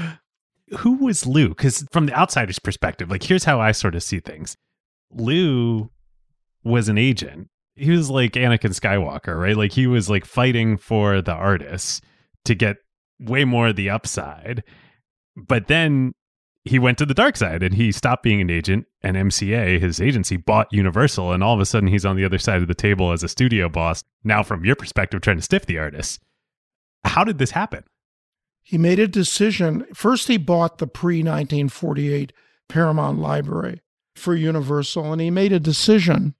Who 0.78 0.94
was 0.96 1.26
Lew? 1.26 1.50
Because 1.50 1.86
from 1.92 2.06
the 2.06 2.14
outsider's 2.18 2.58
perspective, 2.58 3.10
like 3.10 3.24
here's 3.24 3.44
how 3.44 3.60
I 3.60 3.72
sort 3.72 3.94
of 3.94 4.02
see 4.02 4.20
things. 4.20 4.56
Lew 5.10 5.90
was 6.64 6.88
an 6.88 6.96
agent. 6.96 7.48
He 7.74 7.90
was 7.90 8.10
like 8.10 8.32
Anakin 8.32 8.78
Skywalker, 8.78 9.38
right? 9.38 9.56
Like 9.56 9.72
he 9.72 9.86
was 9.86 10.10
like 10.10 10.24
fighting 10.24 10.76
for 10.76 11.22
the 11.22 11.32
artists 11.32 12.00
to 12.44 12.54
get 12.54 12.76
way 13.18 13.44
more 13.44 13.68
of 13.68 13.76
the 13.76 13.90
upside. 13.90 14.62
But 15.36 15.68
then 15.68 16.12
he 16.64 16.78
went 16.78 16.98
to 16.98 17.06
the 17.06 17.14
dark 17.14 17.36
side 17.36 17.62
and 17.62 17.74
he 17.74 17.90
stopped 17.90 18.22
being 18.22 18.40
an 18.40 18.50
agent 18.50 18.86
and 19.02 19.16
MCA, 19.16 19.80
his 19.80 20.00
agency, 20.00 20.36
bought 20.36 20.72
Universal 20.72 21.32
and 21.32 21.42
all 21.42 21.54
of 21.54 21.60
a 21.60 21.66
sudden 21.66 21.88
he's 21.88 22.04
on 22.04 22.16
the 22.16 22.24
other 22.24 22.38
side 22.38 22.62
of 22.62 22.68
the 22.68 22.74
table 22.74 23.12
as 23.12 23.22
a 23.22 23.28
studio 23.28 23.68
boss. 23.68 24.04
Now 24.22 24.42
from 24.42 24.64
your 24.64 24.76
perspective 24.76 25.20
trying 25.22 25.38
to 25.38 25.42
stiff 25.42 25.66
the 25.66 25.78
artists. 25.78 26.18
How 27.04 27.24
did 27.24 27.38
this 27.38 27.52
happen? 27.52 27.84
he 28.62 28.78
made 28.78 28.98
a 28.98 29.08
decision. 29.08 29.86
First, 29.92 30.28
he 30.28 30.38
bought 30.38 30.78
the 30.78 30.86
pre 30.86 31.18
1948 31.18 32.32
Paramount 32.68 33.18
Library 33.18 33.80
for 34.14 34.34
Universal, 34.34 35.12
and 35.12 35.20
he 35.20 35.30
made 35.30 35.52
a 35.52 35.60
decision 35.60 36.34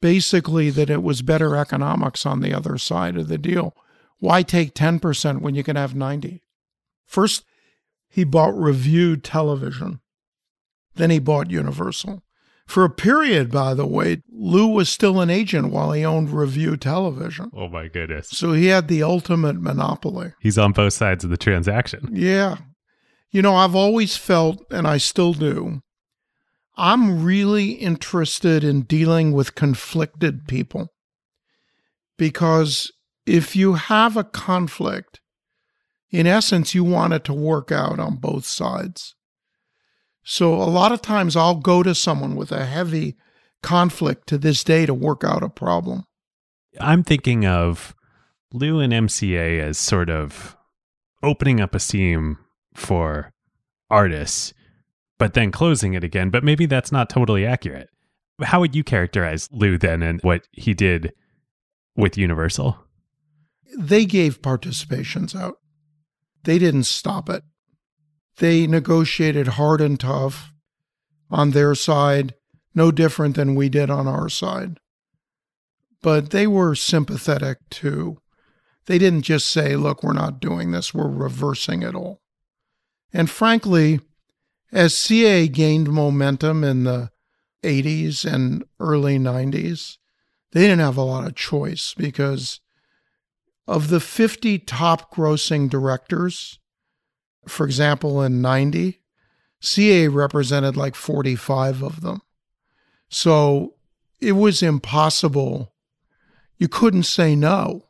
basically 0.00 0.70
that 0.70 0.90
it 0.90 1.02
was 1.02 1.22
better 1.22 1.56
economics 1.56 2.24
on 2.26 2.40
the 2.40 2.54
other 2.54 2.78
side 2.78 3.16
of 3.16 3.28
the 3.28 3.38
deal. 3.38 3.74
Why 4.18 4.42
take 4.42 4.74
10% 4.74 5.40
when 5.40 5.54
you 5.54 5.62
can 5.62 5.76
have 5.76 5.94
90? 5.94 6.42
First, 7.06 7.44
he 8.08 8.24
bought 8.24 8.56
Revue 8.56 9.16
Television. 9.16 10.00
Then 10.94 11.10
he 11.10 11.18
bought 11.18 11.50
Universal. 11.50 12.22
For 12.66 12.84
a 12.84 12.90
period, 12.90 13.50
by 13.50 13.74
the 13.74 13.86
way, 13.86 14.22
Lew 14.30 14.68
was 14.68 14.88
still 14.88 15.20
an 15.20 15.28
agent 15.28 15.72
while 15.72 15.90
he 15.90 16.04
owned 16.04 16.30
Revue 16.30 16.76
Television. 16.76 17.50
Oh 17.52 17.68
my 17.68 17.88
goodness. 17.88 18.28
So 18.28 18.52
he 18.52 18.66
had 18.66 18.86
the 18.86 19.02
ultimate 19.02 19.60
monopoly. 19.60 20.34
He's 20.40 20.58
on 20.58 20.72
both 20.72 20.92
sides 20.92 21.24
of 21.24 21.30
the 21.30 21.36
transaction. 21.36 22.10
Yeah. 22.12 22.58
You 23.32 23.42
know, 23.42 23.56
I've 23.56 23.74
always 23.74 24.16
felt, 24.16 24.64
and 24.70 24.86
I 24.86 24.98
still 24.98 25.32
do, 25.34 25.82
I'm 26.80 27.22
really 27.22 27.72
interested 27.72 28.64
in 28.64 28.82
dealing 28.82 29.32
with 29.32 29.54
conflicted 29.54 30.48
people. 30.48 30.88
Because 32.16 32.90
if 33.26 33.54
you 33.54 33.74
have 33.74 34.16
a 34.16 34.24
conflict, 34.24 35.20
in 36.10 36.26
essence, 36.26 36.74
you 36.74 36.82
want 36.82 37.12
it 37.12 37.24
to 37.24 37.34
work 37.34 37.70
out 37.70 38.00
on 38.00 38.16
both 38.16 38.46
sides. 38.46 39.14
So 40.22 40.54
a 40.54 40.64
lot 40.64 40.90
of 40.90 41.02
times 41.02 41.36
I'll 41.36 41.56
go 41.56 41.82
to 41.82 41.94
someone 41.94 42.34
with 42.34 42.50
a 42.50 42.64
heavy 42.64 43.16
conflict 43.62 44.26
to 44.28 44.38
this 44.38 44.64
day 44.64 44.86
to 44.86 44.94
work 44.94 45.22
out 45.22 45.42
a 45.42 45.48
problem. 45.50 46.04
I'm 46.80 47.02
thinking 47.02 47.44
of 47.44 47.94
Lou 48.52 48.80
and 48.80 48.92
MCA 48.92 49.60
as 49.60 49.76
sort 49.76 50.08
of 50.08 50.56
opening 51.22 51.60
up 51.60 51.74
a 51.74 51.80
seam 51.80 52.38
for 52.74 53.32
artists, 53.90 54.54
but 55.20 55.34
then 55.34 55.52
closing 55.52 55.94
it 55.94 56.02
again. 56.02 56.30
But 56.30 56.42
maybe 56.42 56.66
that's 56.66 56.90
not 56.90 57.08
totally 57.08 57.46
accurate. 57.46 57.88
How 58.42 58.58
would 58.58 58.74
you 58.74 58.82
characterize 58.82 59.48
Lew 59.52 59.78
then 59.78 60.02
and 60.02 60.20
what 60.22 60.48
he 60.50 60.74
did 60.74 61.12
with 61.94 62.18
Universal? 62.18 62.76
they 63.78 64.04
gave 64.04 64.42
participations 64.42 65.38
out. 65.38 65.56
They 66.44 66.58
didn't 66.58 66.84
stop 66.84 67.28
it. 67.28 67.42
They 68.38 68.66
negotiated 68.66 69.48
hard 69.48 69.80
and 69.80 69.98
tough 69.98 70.52
on 71.30 71.50
their 71.50 71.74
side, 71.74 72.34
no 72.74 72.90
different 72.90 73.36
than 73.36 73.54
we 73.54 73.68
did 73.68 73.90
on 73.90 74.08
our 74.08 74.28
side. 74.28 74.78
But 76.02 76.30
they 76.30 76.46
were 76.46 76.74
sympathetic 76.74 77.58
too. 77.68 78.18
They 78.86 78.98
didn't 78.98 79.22
just 79.22 79.48
say, 79.48 79.76
look, 79.76 80.02
we're 80.02 80.14
not 80.14 80.40
doing 80.40 80.70
this, 80.70 80.94
we're 80.94 81.08
reversing 81.08 81.82
it 81.82 81.94
all. 81.94 82.20
And 83.12 83.28
frankly, 83.28 84.00
as 84.72 84.98
CA 84.98 85.48
gained 85.48 85.90
momentum 85.90 86.62
in 86.64 86.84
the 86.84 87.10
80s 87.62 88.24
and 88.24 88.64
early 88.78 89.18
90s, 89.18 89.98
they 90.52 90.62
didn't 90.62 90.80
have 90.80 90.96
a 90.96 91.02
lot 91.02 91.26
of 91.26 91.34
choice 91.34 91.94
because 91.96 92.60
of 93.66 93.88
the 93.88 94.00
50 94.00 94.58
top 94.60 95.14
grossing 95.14 95.68
directors, 95.70 96.58
for 97.46 97.64
example, 97.64 98.22
in 98.22 98.40
90, 98.40 99.00
CA 99.60 100.08
represented 100.08 100.76
like 100.76 100.94
45 100.94 101.82
of 101.82 102.00
them. 102.00 102.22
So 103.08 103.74
it 104.20 104.32
was 104.32 104.62
impossible. 104.62 105.72
You 106.58 106.68
couldn't 106.68 107.04
say 107.04 107.36
no. 107.36 107.86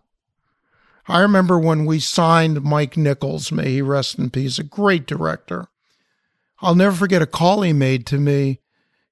I 1.09 1.21
remember 1.21 1.59
when 1.59 1.87
we 1.87 1.99
signed 1.99 2.63
Mike 2.63 2.97
Nichols, 2.97 3.51
may 3.51 3.71
he 3.73 3.83
rest 3.83 4.19
in 4.19 4.31
peace, 4.31 4.59
a 4.59 4.65
great 4.65 5.07
director. 5.07 5.69
I'll 6.63 6.75
never 6.75 6.95
forget 6.95 7.23
a 7.23 7.27
call 7.27 7.63
he 7.63 7.73
made 7.73 8.07
to 8.07 8.19
me. 8.19 8.61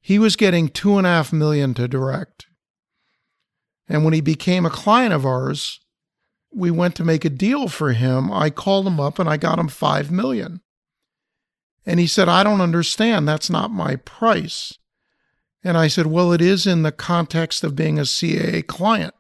He 0.01 0.19
was 0.19 0.37
getting 0.37 0.69
two 0.69 0.99
and 0.99 1.07
a 1.07 1.11
half 1.11 1.33
million 1.33 1.75
to 1.75 1.89
direct. 1.89 2.47
And 3.89 4.05
when 4.05 4.15
he 4.15 4.21
became 4.21 4.67
a 4.67 4.71
client 4.71 5.15
of 5.15 5.25
ours, 5.25 5.81
we 6.53 6.71
went 6.71 6.95
to 6.97 7.05
make 7.05 7.25
a 7.25 7.31
deal 7.31 7.69
for 7.69 7.93
him. 7.93 8.33
I 8.33 8.51
called 8.51 8.87
him 8.87 9.01
up 9.01 9.19
and 9.19 9.29
I 9.29 9.37
got 9.37 9.59
him 9.59 9.69
five 9.69 10.11
million. 10.11 10.61
And 11.87 11.99
he 11.99 12.07
said, 12.07 12.29
I 12.29 12.43
don't 12.43 12.61
understand. 12.61 13.27
That's 13.27 13.49
not 13.49 13.71
my 13.71 13.97
price. 13.97 14.77
And 15.65 15.77
I 15.77 15.89
said, 15.89 16.07
Well, 16.07 16.33
it 16.33 16.41
is 16.41 16.67
in 16.67 16.83
the 16.83 16.93
context 16.93 17.65
of 17.65 17.77
being 17.77 17.99
a 17.99 18.03
CAA 18.03 18.67
client 18.67 19.15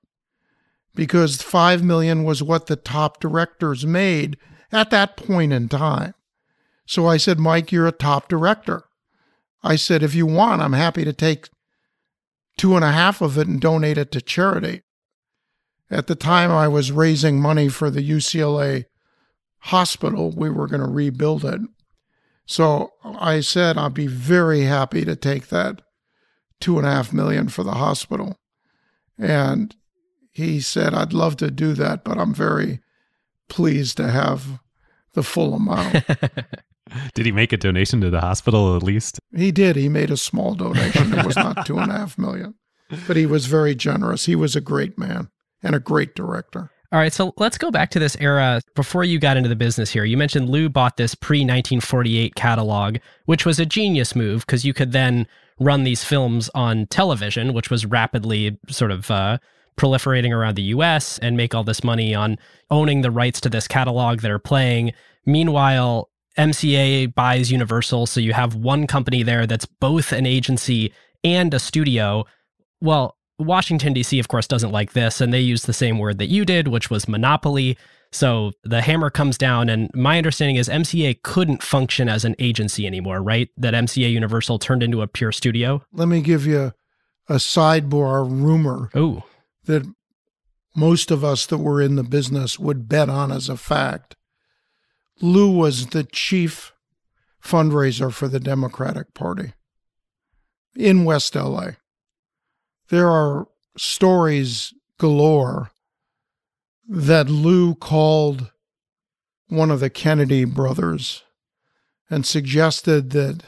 because 0.94 1.42
5 1.42 1.82
million 1.82 2.24
was 2.24 2.42
what 2.42 2.66
the 2.66 2.76
top 2.76 3.20
directors 3.20 3.86
made 3.86 4.36
at 4.72 4.90
that 4.90 5.16
point 5.16 5.52
in 5.52 5.68
time. 5.68 6.12
So 6.88 7.06
I 7.06 7.18
said, 7.18 7.38
Mike, 7.38 7.70
you're 7.70 7.86
a 7.86 7.92
top 7.92 8.30
director. 8.30 8.82
I 9.62 9.76
said, 9.76 10.02
if 10.02 10.14
you 10.14 10.24
want, 10.24 10.62
I'm 10.62 10.72
happy 10.72 11.04
to 11.04 11.12
take 11.12 11.50
two 12.56 12.76
and 12.76 12.84
a 12.84 12.92
half 12.92 13.20
of 13.20 13.36
it 13.36 13.46
and 13.46 13.60
donate 13.60 13.98
it 13.98 14.10
to 14.12 14.22
charity. 14.22 14.80
At 15.90 16.06
the 16.06 16.14
time, 16.14 16.50
I 16.50 16.66
was 16.66 16.90
raising 16.90 17.42
money 17.42 17.68
for 17.68 17.90
the 17.90 18.00
UCLA 18.00 18.86
hospital. 19.58 20.32
We 20.34 20.48
were 20.48 20.66
going 20.66 20.80
to 20.80 20.88
rebuild 20.88 21.44
it. 21.44 21.60
So 22.46 22.94
I 23.04 23.40
said, 23.40 23.76
I'll 23.76 23.90
be 23.90 24.06
very 24.06 24.62
happy 24.62 25.04
to 25.04 25.14
take 25.14 25.48
that 25.48 25.82
two 26.58 26.78
and 26.78 26.86
a 26.86 26.90
half 26.90 27.12
million 27.12 27.50
for 27.50 27.64
the 27.64 27.74
hospital. 27.74 28.38
And 29.18 29.76
he 30.30 30.62
said, 30.62 30.94
I'd 30.94 31.12
love 31.12 31.36
to 31.36 31.50
do 31.50 31.74
that, 31.74 32.02
but 32.02 32.16
I'm 32.16 32.32
very 32.32 32.80
pleased 33.46 33.98
to 33.98 34.08
have 34.08 34.60
the 35.12 35.22
full 35.22 35.52
amount. 35.52 36.06
Did 37.14 37.26
he 37.26 37.32
make 37.32 37.52
a 37.52 37.56
donation 37.56 38.00
to 38.00 38.10
the 38.10 38.20
hospital 38.20 38.76
at 38.76 38.82
least? 38.82 39.20
He 39.34 39.52
did. 39.52 39.76
He 39.76 39.88
made 39.88 40.10
a 40.10 40.16
small 40.16 40.54
donation. 40.54 41.12
It 41.12 41.26
was 41.26 41.36
not 41.36 41.66
two 41.66 41.78
and 41.78 41.90
a 41.90 41.96
half 41.96 42.18
million, 42.18 42.54
but 43.06 43.16
he 43.16 43.26
was 43.26 43.46
very 43.46 43.74
generous. 43.74 44.26
He 44.26 44.36
was 44.36 44.56
a 44.56 44.60
great 44.60 44.98
man 44.98 45.30
and 45.62 45.74
a 45.74 45.80
great 45.80 46.14
director. 46.14 46.70
All 46.90 46.98
right, 46.98 47.12
so 47.12 47.34
let's 47.36 47.58
go 47.58 47.70
back 47.70 47.90
to 47.90 47.98
this 47.98 48.16
era 48.18 48.62
before 48.74 49.04
you 49.04 49.18
got 49.18 49.36
into 49.36 49.50
the 49.50 49.56
business 49.56 49.90
here. 49.90 50.04
You 50.04 50.16
mentioned 50.16 50.48
Lew 50.48 50.70
bought 50.70 50.96
this 50.96 51.14
pre 51.14 51.40
1948 51.40 52.34
catalog, 52.34 52.96
which 53.26 53.44
was 53.44 53.60
a 53.60 53.66
genius 53.66 54.16
move 54.16 54.46
because 54.46 54.64
you 54.64 54.72
could 54.72 54.92
then 54.92 55.26
run 55.60 55.84
these 55.84 56.02
films 56.02 56.48
on 56.54 56.86
television, 56.86 57.52
which 57.52 57.68
was 57.68 57.84
rapidly 57.84 58.58
sort 58.68 58.90
of 58.90 59.10
uh, 59.10 59.36
proliferating 59.76 60.34
around 60.34 60.56
the 60.56 60.62
US 60.62 61.18
and 61.18 61.36
make 61.36 61.54
all 61.54 61.64
this 61.64 61.84
money 61.84 62.14
on 62.14 62.38
owning 62.70 63.02
the 63.02 63.10
rights 63.10 63.40
to 63.42 63.50
this 63.50 63.68
catalog 63.68 64.20
that 64.20 64.30
are 64.30 64.38
playing. 64.38 64.92
Meanwhile, 65.26 66.08
MCA 66.38 67.14
buys 67.14 67.50
Universal, 67.50 68.06
so 68.06 68.20
you 68.20 68.32
have 68.32 68.54
one 68.54 68.86
company 68.86 69.22
there 69.22 69.46
that's 69.46 69.66
both 69.66 70.12
an 70.12 70.24
agency 70.24 70.92
and 71.24 71.52
a 71.52 71.58
studio. 71.58 72.24
Well, 72.80 73.16
Washington, 73.38 73.92
D.C., 73.92 74.18
of 74.18 74.28
course, 74.28 74.46
doesn't 74.46 74.72
like 74.72 74.92
this, 74.92 75.20
and 75.20 75.32
they 75.32 75.40
use 75.40 75.62
the 75.62 75.72
same 75.72 75.98
word 75.98 76.18
that 76.18 76.26
you 76.26 76.44
did, 76.44 76.68
which 76.68 76.90
was 76.90 77.08
monopoly. 77.08 77.76
So 78.10 78.52
the 78.64 78.82
hammer 78.82 79.10
comes 79.10 79.36
down, 79.36 79.68
and 79.68 79.90
my 79.94 80.16
understanding 80.16 80.56
is 80.56 80.68
MCA 80.68 81.22
couldn't 81.22 81.62
function 81.62 82.08
as 82.08 82.24
an 82.24 82.34
agency 82.38 82.86
anymore, 82.86 83.22
right? 83.22 83.48
That 83.56 83.74
MCA 83.74 84.10
Universal 84.10 84.60
turned 84.60 84.82
into 84.82 85.02
a 85.02 85.06
pure 85.06 85.32
studio. 85.32 85.82
Let 85.92 86.08
me 86.08 86.20
give 86.20 86.46
you 86.46 86.72
a 87.28 87.34
sidebar 87.34 88.28
rumor 88.28 88.90
Oh, 88.94 89.24
that 89.64 89.86
most 90.74 91.10
of 91.10 91.22
us 91.22 91.46
that 91.46 91.58
were 91.58 91.82
in 91.82 91.96
the 91.96 92.04
business 92.04 92.58
would 92.58 92.88
bet 92.88 93.08
on 93.08 93.30
as 93.30 93.48
a 93.48 93.56
fact. 93.56 94.16
Lew 95.20 95.50
was 95.50 95.88
the 95.88 96.04
chief 96.04 96.72
fundraiser 97.42 98.12
for 98.12 98.28
the 98.28 98.40
Democratic 98.40 99.14
Party 99.14 99.52
in 100.76 101.04
West 101.04 101.34
LA. 101.34 101.70
There 102.88 103.08
are 103.08 103.48
stories 103.76 104.72
galore 104.98 105.70
that 106.88 107.28
Lew 107.28 107.74
called 107.74 108.50
one 109.48 109.70
of 109.70 109.80
the 109.80 109.90
Kennedy 109.90 110.44
brothers 110.44 111.22
and 112.10 112.24
suggested 112.24 113.10
that 113.10 113.42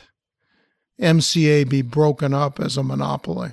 MCA 1.00 1.68
be 1.68 1.82
broken 1.82 2.34
up 2.34 2.60
as 2.60 2.76
a 2.76 2.82
monopoly. 2.82 3.52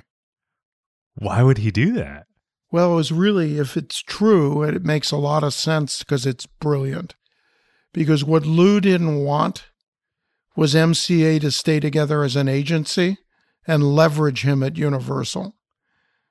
Why 1.14 1.42
would 1.42 1.58
he 1.58 1.70
do 1.70 1.92
that? 1.92 2.26
Well, 2.70 2.92
it 2.92 2.96
was 2.96 3.12
really, 3.12 3.58
if 3.58 3.76
it's 3.76 4.02
true, 4.02 4.62
it 4.62 4.84
makes 4.84 5.10
a 5.10 5.16
lot 5.16 5.42
of 5.42 5.54
sense 5.54 6.00
because 6.00 6.26
it's 6.26 6.44
brilliant. 6.44 7.14
Because 7.98 8.22
what 8.22 8.46
Lew 8.46 8.80
didn't 8.80 9.24
want 9.24 9.70
was 10.54 10.72
MCA 10.72 11.40
to 11.40 11.50
stay 11.50 11.80
together 11.80 12.22
as 12.22 12.36
an 12.36 12.46
agency 12.46 13.18
and 13.66 13.96
leverage 13.96 14.42
him 14.42 14.62
at 14.62 14.76
Universal. 14.76 15.56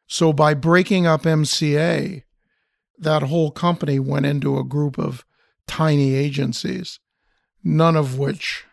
So 0.07 0.31
by 0.31 0.53
breaking 0.53 1.05
up 1.05 1.23
MCA, 1.23 2.23
that 2.97 3.23
whole 3.23 3.51
company 3.51 3.99
went 3.99 4.25
into 4.25 4.57
a 4.57 4.63
group 4.63 4.97
of 4.97 5.25
tiny 5.67 6.15
agencies, 6.15 7.01
none 7.61 7.97
of 7.97 8.17
which 8.17 8.63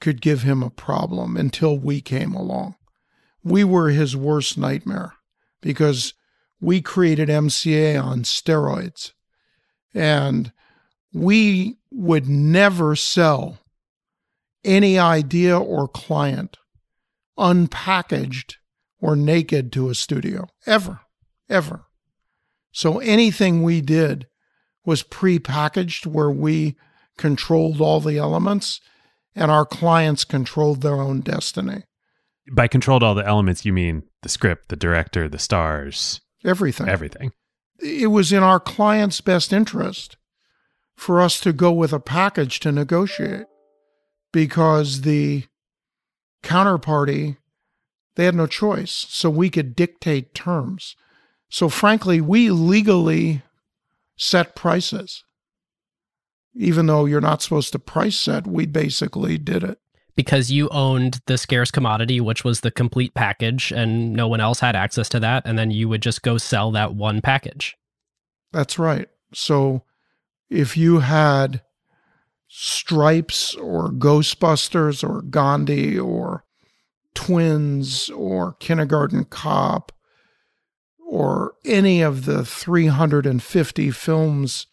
could 0.00 0.20
give 0.20 0.44
him 0.44 0.62
a 0.62 0.70
problem 0.70 1.36
until 1.36 1.76
we 1.76 2.00
came 2.00 2.34
along. 2.34 2.76
We 3.42 3.64
were 3.64 3.88
his 3.88 4.16
worst 4.16 4.56
nightmare 4.56 5.14
because 5.60 6.14
we 6.60 6.82
created 6.82 7.28
MCA 7.28 8.00
on 8.00 8.22
steroids. 8.22 9.10
And 9.92 10.52
we 11.12 11.78
would 11.90 12.28
never 12.28 12.94
sell 12.96 13.58
any 14.64 14.98
idea 14.98 15.58
or 15.58 15.88
client 15.88 16.56
unpackaged 17.38 18.56
or 19.00 19.16
naked 19.16 19.72
to 19.72 19.88
a 19.88 19.94
studio, 19.94 20.46
ever, 20.66 21.00
ever. 21.48 21.86
So 22.70 22.98
anything 22.98 23.62
we 23.62 23.80
did 23.80 24.26
was 24.84 25.02
pre-packaged 25.02 26.06
where 26.06 26.30
we 26.30 26.76
controlled 27.16 27.80
all 27.80 28.00
the 28.00 28.18
elements 28.18 28.80
and 29.34 29.50
our 29.50 29.64
clients 29.64 30.24
controlled 30.24 30.82
their 30.82 31.00
own 31.00 31.20
destiny. 31.20 31.84
By 32.52 32.68
controlled 32.68 33.02
all 33.02 33.14
the 33.14 33.26
elements, 33.26 33.64
you 33.64 33.72
mean 33.72 34.02
the 34.22 34.28
script, 34.28 34.68
the 34.68 34.76
director, 34.76 35.28
the 35.28 35.38
stars, 35.38 36.20
Everything. 36.44 36.88
everything. 36.88 37.32
it 37.80 38.08
was 38.08 38.32
in 38.32 38.42
our 38.42 38.60
client's 38.60 39.20
best 39.20 39.52
interest 39.52 40.16
for 41.00 41.22
us 41.22 41.40
to 41.40 41.50
go 41.50 41.72
with 41.72 41.94
a 41.94 41.98
package 41.98 42.60
to 42.60 42.70
negotiate 42.70 43.46
because 44.34 45.00
the 45.00 45.44
counterparty 46.44 47.38
they 48.16 48.26
had 48.26 48.34
no 48.34 48.46
choice 48.46 49.06
so 49.08 49.30
we 49.30 49.48
could 49.48 49.74
dictate 49.74 50.34
terms 50.34 50.96
so 51.48 51.70
frankly 51.70 52.20
we 52.20 52.50
legally 52.50 53.42
set 54.18 54.54
prices 54.54 55.24
even 56.54 56.84
though 56.84 57.06
you're 57.06 57.18
not 57.18 57.40
supposed 57.40 57.72
to 57.72 57.78
price 57.78 58.16
set 58.16 58.46
we 58.46 58.66
basically 58.66 59.38
did 59.38 59.64
it 59.64 59.78
because 60.16 60.50
you 60.50 60.68
owned 60.68 61.20
the 61.26 61.38
scarce 61.38 61.70
commodity, 61.70 62.20
which 62.20 62.44
was 62.44 62.60
the 62.60 62.70
complete 62.70 63.14
package, 63.14 63.72
and 63.72 64.12
no 64.12 64.28
one 64.28 64.40
else 64.40 64.60
had 64.60 64.76
access 64.76 65.08
to 65.08 65.20
that. 65.20 65.42
And 65.46 65.58
then 65.58 65.70
you 65.70 65.88
would 65.88 66.02
just 66.02 66.22
go 66.22 66.36
sell 66.36 66.72
that 66.72 66.94
one 66.94 67.22
package. 67.22 67.78
That's 68.52 68.78
right. 68.78 69.08
So 69.32 69.82
if 70.50 70.76
you 70.76 70.98
had 70.98 71.62
Stripes 72.48 73.54
or 73.54 73.90
Ghostbusters 73.90 75.08
or 75.08 75.22
Gandhi 75.22 75.98
or 75.98 76.44
Twins 77.14 78.10
or 78.10 78.54
Kindergarten 78.54 79.24
Cop 79.24 79.92
or 81.06 81.54
any 81.64 82.02
of 82.02 82.24
the 82.24 82.44
350 82.44 83.90
films 83.92 84.66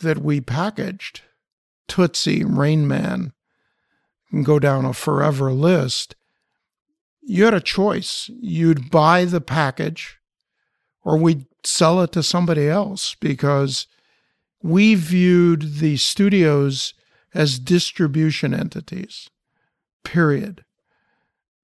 that 0.00 0.18
we 0.18 0.40
packaged, 0.40 1.22
Tootsie, 1.88 2.44
Rain 2.44 2.88
Man, 2.88 3.32
and 4.30 4.44
go 4.44 4.58
down 4.58 4.84
a 4.84 4.94
forever 4.94 5.52
list, 5.52 6.16
you 7.22 7.44
had 7.44 7.54
a 7.54 7.60
choice. 7.60 8.30
You'd 8.40 8.90
buy 8.90 9.24
the 9.24 9.40
package 9.40 10.18
or 11.02 11.18
we'd 11.18 11.46
sell 11.62 12.00
it 12.02 12.12
to 12.12 12.22
somebody 12.22 12.68
else 12.68 13.14
because 13.20 13.86
we 14.64 14.94
viewed 14.94 15.74
the 15.74 15.94
studios 15.98 16.94
as 17.34 17.58
distribution 17.58 18.54
entities, 18.54 19.28
period. 20.04 20.64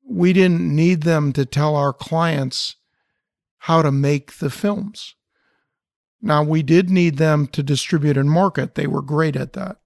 We 0.06 0.34
didn't 0.34 0.76
need 0.76 1.04
them 1.04 1.32
to 1.32 1.46
tell 1.46 1.76
our 1.76 1.94
clients 1.94 2.76
how 3.56 3.80
to 3.80 3.90
make 3.90 4.36
the 4.36 4.50
films. 4.50 5.14
Now, 6.20 6.42
we 6.42 6.62
did 6.62 6.90
need 6.90 7.16
them 7.16 7.46
to 7.46 7.62
distribute 7.62 8.18
and 8.18 8.30
market. 8.30 8.74
They 8.74 8.86
were 8.86 9.00
great 9.00 9.34
at 9.34 9.54
that. 9.54 9.78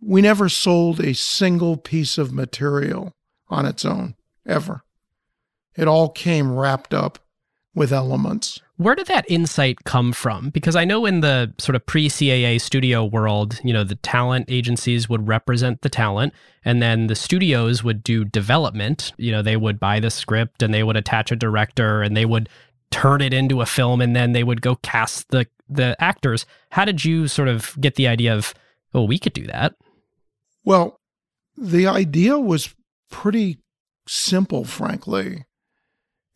We 0.00 0.20
never 0.20 0.48
sold 0.48 0.98
a 0.98 1.14
single 1.14 1.76
piece 1.76 2.18
of 2.18 2.32
material 2.32 3.12
on 3.48 3.66
its 3.66 3.84
own, 3.84 4.16
ever. 4.44 4.82
It 5.76 5.86
all 5.86 6.08
came 6.08 6.56
wrapped 6.56 6.92
up 6.92 7.20
with 7.72 7.92
elements. 7.92 8.60
Where 8.76 8.96
did 8.96 9.06
that 9.06 9.24
insight 9.30 9.84
come 9.84 10.12
from? 10.12 10.50
Because 10.50 10.74
I 10.74 10.84
know 10.84 11.06
in 11.06 11.20
the 11.20 11.52
sort 11.58 11.76
of 11.76 11.86
pre 11.86 12.08
CAA 12.08 12.60
studio 12.60 13.04
world, 13.04 13.60
you 13.62 13.72
know, 13.72 13.84
the 13.84 13.94
talent 13.96 14.46
agencies 14.48 15.08
would 15.08 15.28
represent 15.28 15.82
the 15.82 15.88
talent 15.88 16.34
and 16.64 16.82
then 16.82 17.06
the 17.06 17.14
studios 17.14 17.84
would 17.84 18.02
do 18.02 18.24
development. 18.24 19.12
You 19.16 19.30
know, 19.30 19.42
they 19.42 19.56
would 19.56 19.78
buy 19.78 20.00
the 20.00 20.10
script 20.10 20.62
and 20.62 20.74
they 20.74 20.82
would 20.82 20.96
attach 20.96 21.30
a 21.30 21.36
director 21.36 22.02
and 22.02 22.16
they 22.16 22.24
would 22.24 22.48
turn 22.90 23.20
it 23.20 23.32
into 23.32 23.60
a 23.60 23.66
film 23.66 24.00
and 24.00 24.14
then 24.16 24.32
they 24.32 24.42
would 24.42 24.60
go 24.60 24.76
cast 24.76 25.28
the 25.30 25.46
the 25.68 25.96
actors. 26.02 26.44
How 26.70 26.84
did 26.84 27.04
you 27.04 27.28
sort 27.28 27.48
of 27.48 27.76
get 27.80 27.94
the 27.94 28.08
idea 28.08 28.34
of, 28.34 28.54
oh, 28.92 29.04
we 29.04 29.18
could 29.18 29.32
do 29.32 29.46
that? 29.46 29.74
Well, 30.64 30.96
the 31.56 31.86
idea 31.86 32.38
was 32.38 32.74
pretty 33.10 33.58
simple, 34.06 34.64
frankly, 34.64 35.44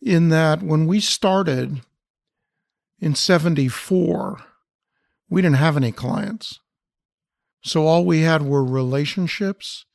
in 0.01 0.29
that 0.29 0.63
when 0.63 0.87
we 0.87 0.99
started, 0.99 1.81
in 2.99 3.15
74, 3.15 4.41
we 5.29 5.41
didn't 5.41 5.57
have 5.57 5.77
any 5.77 5.91
clients. 5.91 6.59
So 7.61 7.85
all 7.85 8.05
we 8.05 8.21
had 8.21 8.41
were 8.41 8.63
relationships. 8.63 9.85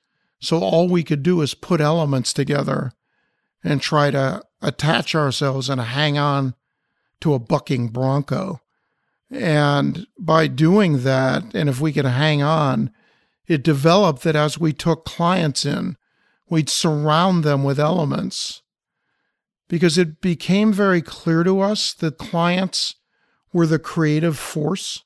So 0.40 0.58
all 0.58 0.88
we 0.88 1.02
could 1.02 1.22
do 1.22 1.40
is 1.40 1.54
put 1.54 1.80
elements 1.80 2.32
together 2.32 2.92
and 3.62 3.80
try 3.80 4.10
to 4.10 4.42
attach 4.60 5.14
ourselves 5.14 5.68
and 5.68 5.80
hang 5.80 6.18
on 6.18 6.54
to 7.20 7.34
a 7.34 7.38
bucking 7.38 7.88
bronco. 7.88 8.60
And 9.30 10.06
by 10.18 10.46
doing 10.46 11.02
that, 11.02 11.54
and 11.54 11.68
if 11.68 11.80
we 11.80 11.92
could 11.92 12.04
hang 12.04 12.42
on, 12.42 12.90
it 13.46 13.62
developed 13.62 14.22
that 14.22 14.36
as 14.36 14.58
we 14.58 14.72
took 14.72 15.04
clients 15.04 15.64
in, 15.64 15.96
we'd 16.48 16.68
surround 16.68 17.44
them 17.44 17.64
with 17.64 17.80
elements 17.80 18.62
because 19.74 19.98
it 19.98 20.20
became 20.20 20.72
very 20.72 21.02
clear 21.02 21.42
to 21.42 21.60
us 21.60 21.94
that 21.94 22.16
clients 22.16 22.94
were 23.52 23.66
the 23.66 23.76
creative 23.76 24.38
force 24.38 25.02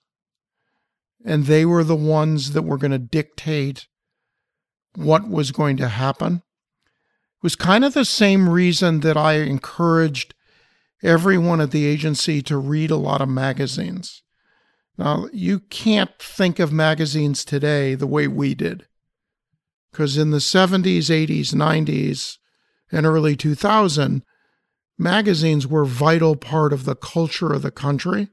and 1.24 1.46
they 1.46 1.64
were 1.64 1.82
the 1.82 1.96
ones 1.96 2.52
that 2.52 2.60
were 2.60 2.76
going 2.76 2.90
to 2.90 2.98
dictate 2.98 3.86
what 4.94 5.26
was 5.26 5.52
going 5.52 5.78
to 5.78 5.88
happen. 5.88 6.42
It 6.84 7.42
was 7.42 7.56
kind 7.56 7.82
of 7.82 7.94
the 7.94 8.04
same 8.04 8.46
reason 8.46 9.00
that 9.00 9.16
I 9.16 9.36
encouraged 9.36 10.34
everyone 11.02 11.62
at 11.62 11.70
the 11.70 11.86
agency 11.86 12.42
to 12.42 12.58
read 12.58 12.90
a 12.90 12.96
lot 12.96 13.22
of 13.22 13.28
magazines. 13.30 14.22
Now, 14.98 15.28
you 15.32 15.60
can't 15.60 16.10
think 16.18 16.58
of 16.58 16.72
magazines 16.74 17.42
today 17.42 17.94
the 17.94 18.06
way 18.06 18.28
we 18.28 18.54
did. 18.54 18.86
Because 19.90 20.18
in 20.18 20.30
the 20.30 20.36
70s, 20.36 21.08
80s, 21.08 21.54
90s, 21.54 22.36
and 22.92 23.06
early 23.06 23.34
2000, 23.34 24.22
magazines 24.98 25.66
were 25.66 25.84
vital 25.84 26.36
part 26.36 26.72
of 26.72 26.84
the 26.84 26.96
culture 26.96 27.52
of 27.52 27.62
the 27.62 27.70
country. 27.70 28.28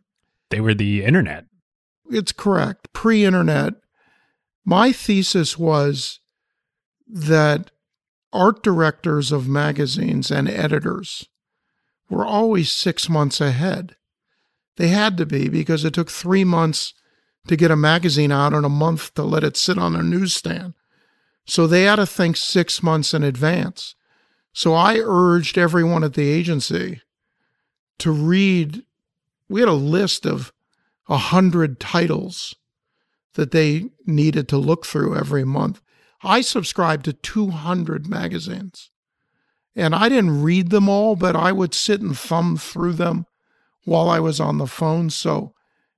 They 0.49 0.59
were 0.59 0.73
the 0.73 1.03
internet. 1.03 1.45
It's 2.09 2.31
correct. 2.31 2.91
Pre 2.93 3.23
internet, 3.23 3.75
my 4.63 4.91
thesis 4.91 5.57
was 5.57 6.19
that 7.07 7.71
art 8.33 8.63
directors 8.63 9.31
of 9.31 9.47
magazines 9.47 10.31
and 10.31 10.49
editors 10.49 11.27
were 12.09 12.25
always 12.25 12.71
six 12.71 13.09
months 13.09 13.39
ahead. 13.39 13.95
They 14.77 14.89
had 14.89 15.17
to 15.17 15.25
be 15.25 15.47
because 15.47 15.85
it 15.85 15.93
took 15.93 16.11
three 16.11 16.43
months 16.43 16.93
to 17.47 17.55
get 17.55 17.71
a 17.71 17.75
magazine 17.75 18.31
out 18.31 18.53
and 18.53 18.65
a 18.65 18.69
month 18.69 19.13
to 19.13 19.23
let 19.23 19.43
it 19.43 19.55
sit 19.55 19.77
on 19.77 19.95
a 19.95 20.03
newsstand. 20.03 20.73
So 21.45 21.67
they 21.67 21.83
had 21.83 21.97
to 21.97 22.05
think 22.05 22.37
six 22.37 22.81
months 22.81 23.13
in 23.13 23.23
advance. 23.23 23.95
So 24.55 24.73
I 24.73 25.01
urged 25.03 25.57
everyone 25.57 26.05
at 26.05 26.13
the 26.13 26.29
agency 26.29 27.01
to 27.99 28.09
read. 28.09 28.83
We 29.49 29.59
had 29.59 29.67
a 29.67 29.73
list 29.73 30.25
of 30.25 30.53
a 31.09 31.17
hundred 31.17 31.77
titles 31.77 32.55
that 33.33 33.51
they 33.51 33.89
needed 34.05 34.47
to 34.47 34.57
look 34.57 34.85
through 34.85 35.17
every 35.17 35.43
month. 35.43 35.81
I 36.23 36.39
subscribed 36.39 37.03
to 37.03 37.11
200 37.11 38.07
magazines. 38.07 38.91
And 39.75 39.93
I 39.93 40.07
didn't 40.07 40.41
read 40.41 40.69
them 40.69 40.87
all, 40.87 41.17
but 41.17 41.35
I 41.35 41.51
would 41.51 41.73
sit 41.73 41.99
and 41.99 42.17
thumb 42.17 42.55
through 42.55 42.93
them 42.93 43.25
while 43.83 44.09
I 44.09 44.21
was 44.21 44.39
on 44.39 44.57
the 44.57 44.67
phone. 44.67 45.09
So, 45.09 45.53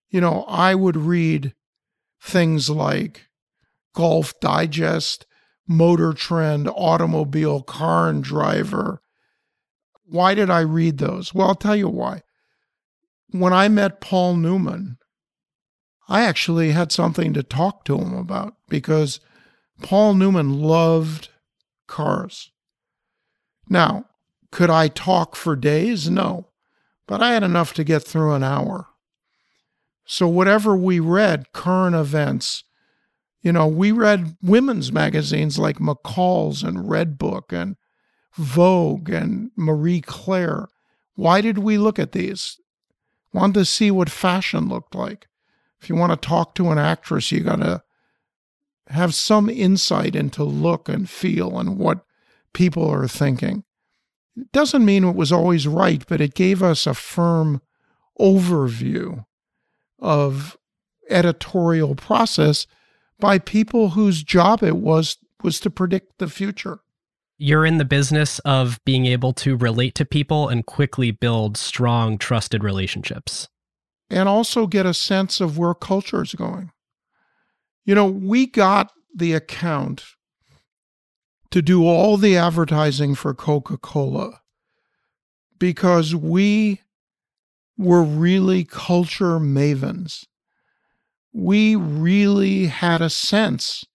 you 0.10 0.20
know, 0.20 0.46
I 0.48 0.74
would 0.74 0.98
read 0.98 1.54
things 2.20 2.72
like 2.72 3.28
Golf 3.93 4.34
Digest, 4.39 5.27
Motor 5.68 6.14
Trend, 6.14 6.70
Automobile, 6.70 7.62
Car 7.62 8.10
and 8.10 8.24
Driver. 8.24 9.02
Why 10.06 10.34
did 10.34 10.50
I 10.50 10.62
read 10.62 10.98
those? 10.98 11.34
Well, 11.34 11.48
I'll 11.48 11.56
tell 11.56 11.76
you 11.76 11.90
why. 11.90 12.24
When 13.32 13.52
I 13.52 13.68
met 13.68 14.00
Paul 14.00 14.38
Newman, 14.38 14.98
I 16.08 16.22
actually 16.22 16.72
had 16.72 16.92
something 16.92 17.34
to 17.34 17.44
talk 17.44 17.84
to 17.86 17.98
him 17.98 18.14
about 18.14 18.56
because 18.70 19.20
Paul 19.82 20.14
Newman 20.14 20.62
loved 20.62 21.30
cars. 21.88 22.52
Now, 23.70 24.06
could 24.52 24.70
I 24.70 24.88
talk 24.88 25.36
for 25.36 25.58
days? 25.58 26.10
No, 26.10 26.48
but 27.06 27.22
I 27.22 27.34
had 27.34 27.44
enough 27.44 27.74
to 27.74 27.84
get 27.84 28.04
through 28.04 28.34
an 28.34 28.44
hour. 28.44 28.88
So, 30.06 30.28
whatever 30.28 30.76
we 30.76 31.02
read, 31.02 31.52
current 31.52 31.96
events, 31.96 32.64
you 33.41 33.52
know, 33.52 33.67
we 33.67 33.91
read 33.91 34.36
women's 34.41 34.91
magazines 34.91 35.60
like 35.60 35.78
McCall's 35.78 36.63
and 36.63 36.78
Redbook 36.78 37.54
and 37.54 37.76
Vogue 38.36 39.10
and 39.10 39.52
Marie 39.56 40.02
Claire. 40.02 40.67
Why 41.15 41.41
did 41.41 41.60
we 41.60 41.78
look 41.78 42.00
at 42.00 42.12
these? 42.12 42.58
Wanted 43.34 43.56
to 43.56 43.65
see 43.65 43.91
what 43.91 44.10
fashion 44.10 44.69
looked 44.69 44.95
like. 44.95 45.28
If 45.82 45.89
you 45.89 45.95
want 45.95 46.12
to 46.19 46.28
talk 46.28 46.56
to 46.56 46.71
an 46.71 46.78
actress, 46.78 47.32
you 47.32 47.41
got 47.41 47.58
to 47.58 47.84
have 48.88 49.13
some 49.13 49.50
insight 49.50 50.15
into 50.15 50.43
look 50.43 50.89
and 50.89 51.10
feel 51.10 51.60
and 51.60 51.78
what 51.78 52.06
people 52.54 52.89
are 52.89 53.08
thinking. 53.08 53.63
It 54.36 54.52
doesn't 54.52 54.86
mean 54.86 55.04
it 55.04 55.15
was 55.15 55.32
always 55.32 55.67
right, 55.67 56.04
but 56.08 56.21
it 56.21 56.36
gave 56.36 56.63
us 56.63 56.88
a 56.88 56.93
firm 56.93 57.62
overview 58.19 59.26
of 60.00 60.58
editorial 61.10 61.95
process 61.95 62.67
by 63.20 63.40
people 63.40 63.90
whose 63.90 64.24
job 64.24 64.64
it 64.64 64.78
was 64.78 65.18
was 65.44 65.60
to 65.62 65.70
predict 65.70 66.18
the 66.18 66.28
future. 66.28 66.80
You're 67.38 67.66
in 67.66 67.78
the 67.78 67.86
business 67.86 68.40
of 68.40 68.80
being 68.84 69.06
able 69.06 69.34
to 69.34 69.56
relate 69.56 69.94
to 69.96 70.06
people 70.06 70.50
and 70.50 70.66
quickly 70.66 71.12
build 71.12 71.56
strong, 71.56 72.18
trusted 72.18 72.63
relationships. 72.63 73.48
And 74.10 74.28
also 74.28 74.65
get 74.65 74.86
a 74.86 74.94
sense 74.94 75.40
of 75.40 75.58
where 75.58 75.76
culture 75.76 76.24
is 76.24 76.34
going. 76.34 76.72
You 77.86 77.94
know, 77.94 78.08
we 78.08 78.48
got 78.48 78.92
the 79.15 79.34
account 79.34 80.04
to 81.52 81.62
do 81.62 81.86
all 81.86 82.18
the 82.18 82.36
advertising 82.38 83.15
for 83.15 83.34
Coca 83.34 83.78
Cola 83.78 84.42
because 85.60 86.15
we 86.15 86.82
were 87.78 88.04
really 88.04 88.63
culture 88.63 89.40
mavens 89.40 90.26
we 91.38 91.75
really 91.75 92.65
had 92.65 93.00
a 93.00 93.12
sense 93.12 93.85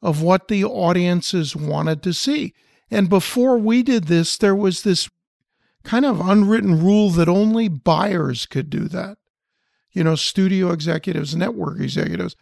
of 0.00 0.22
what 0.22 0.48
the 0.48 0.64
audiences 0.64 1.54
wanted 1.54 2.02
to 2.02 2.14
see. 2.14 2.54
And 2.90 3.10
before 3.10 3.58
we 3.58 3.82
did 3.82 4.04
this, 4.04 4.38
there 4.38 4.56
was 4.56 4.82
this 4.82 5.10
kind 5.82 6.06
of 6.06 6.26
unwritten 6.26 6.82
rule 6.82 7.10
that 7.10 7.28
only 7.28 7.68
buyers 7.68 8.46
could 8.46 8.70
do 8.70 8.88
that. 8.88 9.18
You 9.92 10.04
know, 10.04 10.14
studio 10.14 10.72
executives, 10.72 11.36
network 11.36 11.80
executives. 11.80 12.34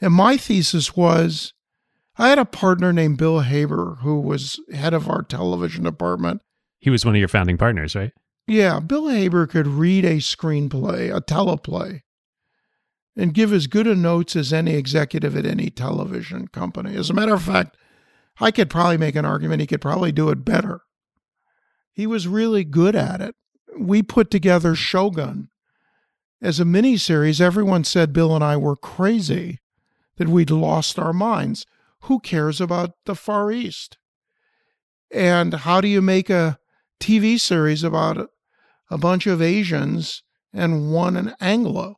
And 0.00 0.14
my 0.14 0.36
thesis 0.36 0.96
was 0.96 1.52
I 2.16 2.28
had 2.28 2.38
a 2.38 2.44
partner 2.44 2.92
named 2.92 3.18
Bill 3.18 3.40
Haber 3.40 3.98
who 4.02 4.20
was 4.20 4.60
head 4.72 4.94
of 4.94 5.08
our 5.08 5.22
television 5.22 5.82
department. 5.82 6.42
He 6.78 6.90
was 6.90 7.04
one 7.04 7.16
of 7.16 7.18
your 7.18 7.26
founding 7.26 7.58
partners, 7.58 7.96
right? 7.96 8.12
Yeah, 8.46 8.78
Bill 8.78 9.08
Haber 9.08 9.48
could 9.48 9.66
read 9.66 10.04
a 10.04 10.18
screenplay, 10.18 11.14
a 11.14 11.20
teleplay, 11.20 12.02
and 13.16 13.34
give 13.34 13.52
as 13.52 13.66
good 13.66 13.86
a 13.86 13.94
notes 13.94 14.34
as 14.34 14.52
any 14.52 14.74
executive 14.74 15.36
at 15.36 15.46
any 15.46 15.70
television 15.70 16.48
company. 16.48 16.96
As 16.96 17.10
a 17.10 17.14
matter 17.14 17.34
of 17.34 17.42
fact, 17.42 17.76
I 18.40 18.50
could 18.50 18.70
probably 18.70 18.98
make 18.98 19.14
an 19.14 19.24
argument 19.24 19.60
he 19.60 19.66
could 19.66 19.80
probably 19.80 20.12
do 20.12 20.30
it 20.30 20.44
better. 20.44 20.80
He 21.92 22.06
was 22.06 22.26
really 22.26 22.64
good 22.64 22.96
at 22.96 23.20
it. 23.20 23.36
We 23.78 24.02
put 24.02 24.30
together 24.30 24.74
Shogun 24.74 25.48
as 26.42 26.58
a 26.58 26.64
miniseries. 26.64 27.40
Everyone 27.40 27.84
said 27.84 28.12
Bill 28.12 28.34
and 28.34 28.42
I 28.42 28.56
were 28.56 28.76
crazy, 28.76 29.60
that 30.16 30.28
we'd 30.28 30.50
lost 30.50 30.98
our 30.98 31.12
minds. 31.12 31.66
Who 32.02 32.20
cares 32.20 32.60
about 32.60 32.92
the 33.06 33.14
Far 33.14 33.50
East? 33.50 33.98
And 35.10 35.54
how 35.54 35.80
do 35.80 35.88
you 35.88 36.02
make 36.02 36.28
a 36.28 36.58
TV 37.00 37.38
series 37.38 37.84
about 37.84 38.28
a 38.90 38.98
bunch 38.98 39.26
of 39.26 39.40
Asians 39.40 40.22
and 40.52 40.92
one 40.92 41.16
an 41.16 41.34
Anglo? 41.40 41.96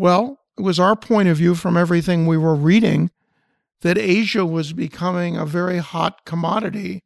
Well, 0.00 0.38
it 0.56 0.62
was 0.62 0.80
our 0.80 0.96
point 0.96 1.28
of 1.28 1.36
view 1.36 1.54
from 1.54 1.76
everything 1.76 2.26
we 2.26 2.38
were 2.38 2.54
reading 2.54 3.10
that 3.82 3.98
Asia 3.98 4.46
was 4.46 4.72
becoming 4.72 5.36
a 5.36 5.44
very 5.44 5.76
hot 5.76 6.24
commodity 6.24 7.04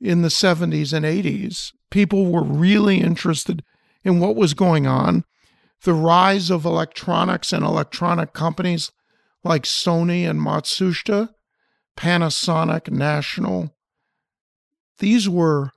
in 0.00 0.22
the 0.22 0.28
70s 0.28 0.94
and 0.94 1.04
80s. 1.04 1.74
People 1.90 2.32
were 2.32 2.42
really 2.42 2.96
interested 3.02 3.62
in 4.04 4.20
what 4.20 4.36
was 4.36 4.54
going 4.54 4.86
on. 4.86 5.24
The 5.82 5.92
rise 5.92 6.48
of 6.48 6.64
electronics 6.64 7.52
and 7.52 7.62
electronic 7.62 8.32
companies 8.32 8.90
like 9.44 9.64
Sony 9.64 10.26
and 10.26 10.40
Matsushita, 10.40 11.28
Panasonic, 11.94 12.90
National, 12.90 13.76
these 14.98 15.28
were 15.28 15.72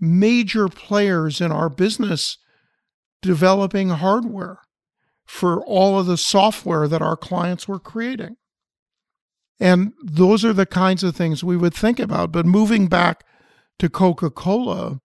major 0.00 0.68
players 0.68 1.42
in 1.42 1.52
our 1.52 1.68
business 1.68 2.38
developing 3.20 3.90
hardware 3.90 4.60
for 5.28 5.62
all 5.66 6.00
of 6.00 6.06
the 6.06 6.16
software 6.16 6.88
that 6.88 7.02
our 7.02 7.16
clients 7.16 7.68
were 7.68 7.78
creating. 7.78 8.36
And 9.60 9.92
those 10.02 10.42
are 10.42 10.54
the 10.54 10.64
kinds 10.64 11.04
of 11.04 11.14
things 11.14 11.44
we 11.44 11.56
would 11.56 11.74
think 11.74 12.00
about. 12.00 12.32
But 12.32 12.46
moving 12.46 12.86
back 12.86 13.24
to 13.78 13.90
Coca 13.90 14.30
Cola, 14.30 15.00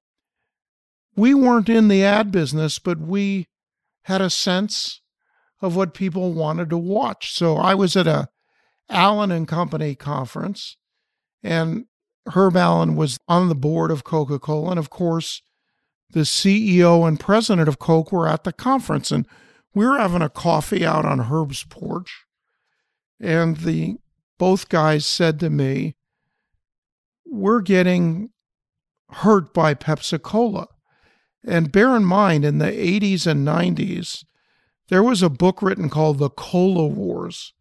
we 1.18 1.34
weren't 1.34 1.68
in 1.68 1.90
the 1.90 2.06
ad 2.06 2.32
business, 2.32 2.80
but 2.80 3.00
we 3.00 3.48
had 4.04 4.22
a 4.22 4.30
sense 4.30 5.02
of 5.62 5.76
what 5.76 5.94
people 5.94 6.32
wanted 6.32 6.70
to 6.70 6.78
watch. 6.78 7.34
So 7.34 7.58
I 7.58 7.76
was 7.76 7.98
at 7.98 8.08
a 8.08 8.30
Allen 8.90 9.32
and 9.32 9.48
Company 9.48 9.94
conference, 9.94 10.78
and 11.44 11.86
Herb 12.28 12.56
Allen 12.56 12.96
was 12.96 13.20
on 13.28 13.50
the 13.50 13.56
board 13.56 13.92
of 13.92 14.06
Coca 14.06 14.40
Cola. 14.40 14.72
And 14.72 14.80
of 14.80 14.90
course, 14.90 15.42
the 16.12 16.22
CEO 16.22 17.06
and 17.06 17.20
president 17.20 17.68
of 17.68 17.78
Coke 17.78 18.14
were 18.14 18.28
at 18.28 18.46
the 18.46 18.54
conference. 18.54 19.12
And 19.12 19.28
we 19.74 19.86
were 19.86 19.98
having 19.98 20.22
a 20.22 20.30
coffee 20.30 20.86
out 20.86 21.06
on 21.06 21.20
Herb's 21.20 21.64
porch. 21.64 22.26
And 23.20 23.58
the 23.58 23.98
both 24.38 24.70
guys 24.70 25.06
said 25.06 25.40
to 25.40 25.50
me, 25.50 25.96
We're 27.26 27.62
getting 27.62 28.32
hurt 29.10 29.54
by 29.54 29.74
Pepsi 29.74 30.22
Cola. 30.22 30.68
And 31.46 31.72
bear 31.72 31.96
in 31.96 32.06
mind, 32.06 32.46
in 32.46 32.60
the 32.60 32.72
80s 32.72 33.28
and 33.28 33.46
90s, 33.46 34.24
there 34.90 35.04
was 35.04 35.22
a 35.22 35.30
book 35.30 35.62
written 35.62 35.90
called 35.90 36.20
The 36.20 36.30
Cola 36.30 36.88
Wars, 36.88 37.54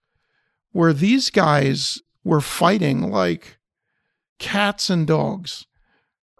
where 0.71 0.93
these 0.93 1.31
guys 1.31 2.01
were 2.25 2.41
fighting 2.41 3.11
like 3.11 3.59
cats 4.39 4.91
and 4.91 5.07
dogs 5.07 5.67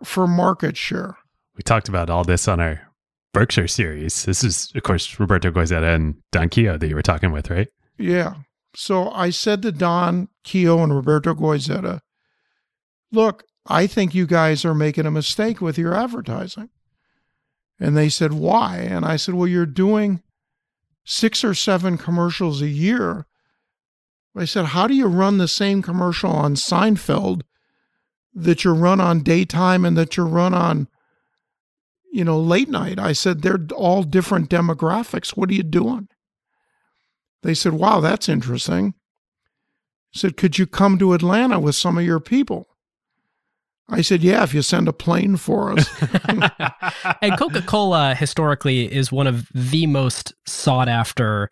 for 0.05 0.27
market 0.27 0.77
share. 0.77 1.17
We 1.57 1.63
talked 1.63 1.89
about 1.89 2.11
all 2.11 2.25
this 2.25 2.47
on 2.49 2.61
our 2.61 2.92
Berkshire 3.33 3.69
series. 3.69 4.25
This 4.25 4.45
is, 4.45 4.71
of 4.75 4.83
course, 4.83 5.19
Roberto 5.19 5.51
Goizueta 5.51 5.95
and 5.95 6.17
Don 6.31 6.49
Keough 6.49 6.79
that 6.79 6.89
you 6.89 6.95
were 6.95 7.03
talking 7.03 7.33
with, 7.33 7.51
right? 7.51 7.69
Yeah. 7.99 8.35
So 8.75 9.11
I 9.11 9.31
said 9.31 9.63
to 9.63 9.73
Don 9.73 10.29
Keough 10.45 10.83
and 10.83 10.95
Roberto 10.95 11.35
Goizueta, 11.35 12.01
look, 13.11 13.45
I 13.67 13.87
think 13.87 14.15
you 14.15 14.27
guys 14.27 14.65
are 14.65 14.75
making 14.75 15.07
a 15.07 15.11
mistake 15.11 15.61
with 15.61 15.79
your 15.79 15.95
advertising. 15.95 16.71
And 17.79 17.97
they 17.97 18.09
said, 18.09 18.33
why? 18.33 18.79
And 18.79 19.05
I 19.05 19.17
said, 19.17 19.35
well, 19.35 19.49
you're 19.49 19.67
doing 19.67 20.23
six 21.05 21.43
or 21.43 21.55
seven 21.55 21.99
commercials 21.99 22.63
a 22.63 22.69
year. 22.69 23.27
I 24.37 24.45
said, 24.45 24.67
how 24.67 24.87
do 24.87 24.95
you 24.95 25.07
run 25.07 25.39
the 25.39 25.49
same 25.49 25.83
commercial 25.83 26.31
on 26.31 26.55
Seinfeld 26.55 27.43
that 28.35 28.65
you 28.65 28.73
run 28.73 29.01
on 29.01 29.23
daytime 29.23 29.85
and 29.85 29.97
that 29.97 30.17
you 30.17 30.25
run 30.25 30.55
on, 30.55 30.89
you 32.13 32.25
know, 32.25 32.39
late 32.39 32.69
night? 32.69 32.99
I 32.99 33.13
said, 33.13 33.43
they're 33.43 33.67
all 33.75 34.03
different 34.03 34.51
demographics. 34.51 35.31
What 35.31 35.51
are 35.51 35.55
you 35.55 35.63
doing? 35.63 36.09
They 37.43 37.55
said, 37.55 37.73
wow, 37.73 38.01
that's 38.01 38.29
interesting. 38.29 38.95
I 40.15 40.19
said, 40.19 40.37
could 40.37 40.59
you 40.59 40.67
come 40.67 40.99
to 40.99 41.15
Atlanta 41.15 41.59
with 41.59 41.75
some 41.75 41.99
of 41.99 42.05
your 42.05 42.21
people? 42.21 42.69
I 43.89 44.03
said, 44.03 44.23
yeah, 44.23 44.43
if 44.45 44.55
you 44.55 44.63
send 44.63 44.89
a 44.89 44.93
plane 44.93 45.37
for 45.37 45.73
us. 45.73 45.89
and 47.23 47.37
Coca 47.39 47.63
Cola 47.63 48.15
historically 48.15 48.93
is 48.93 49.11
one 49.11 49.27
of 49.27 49.49
the 49.55 49.87
most 49.87 50.35
sought 50.47 50.89
after 50.89 51.51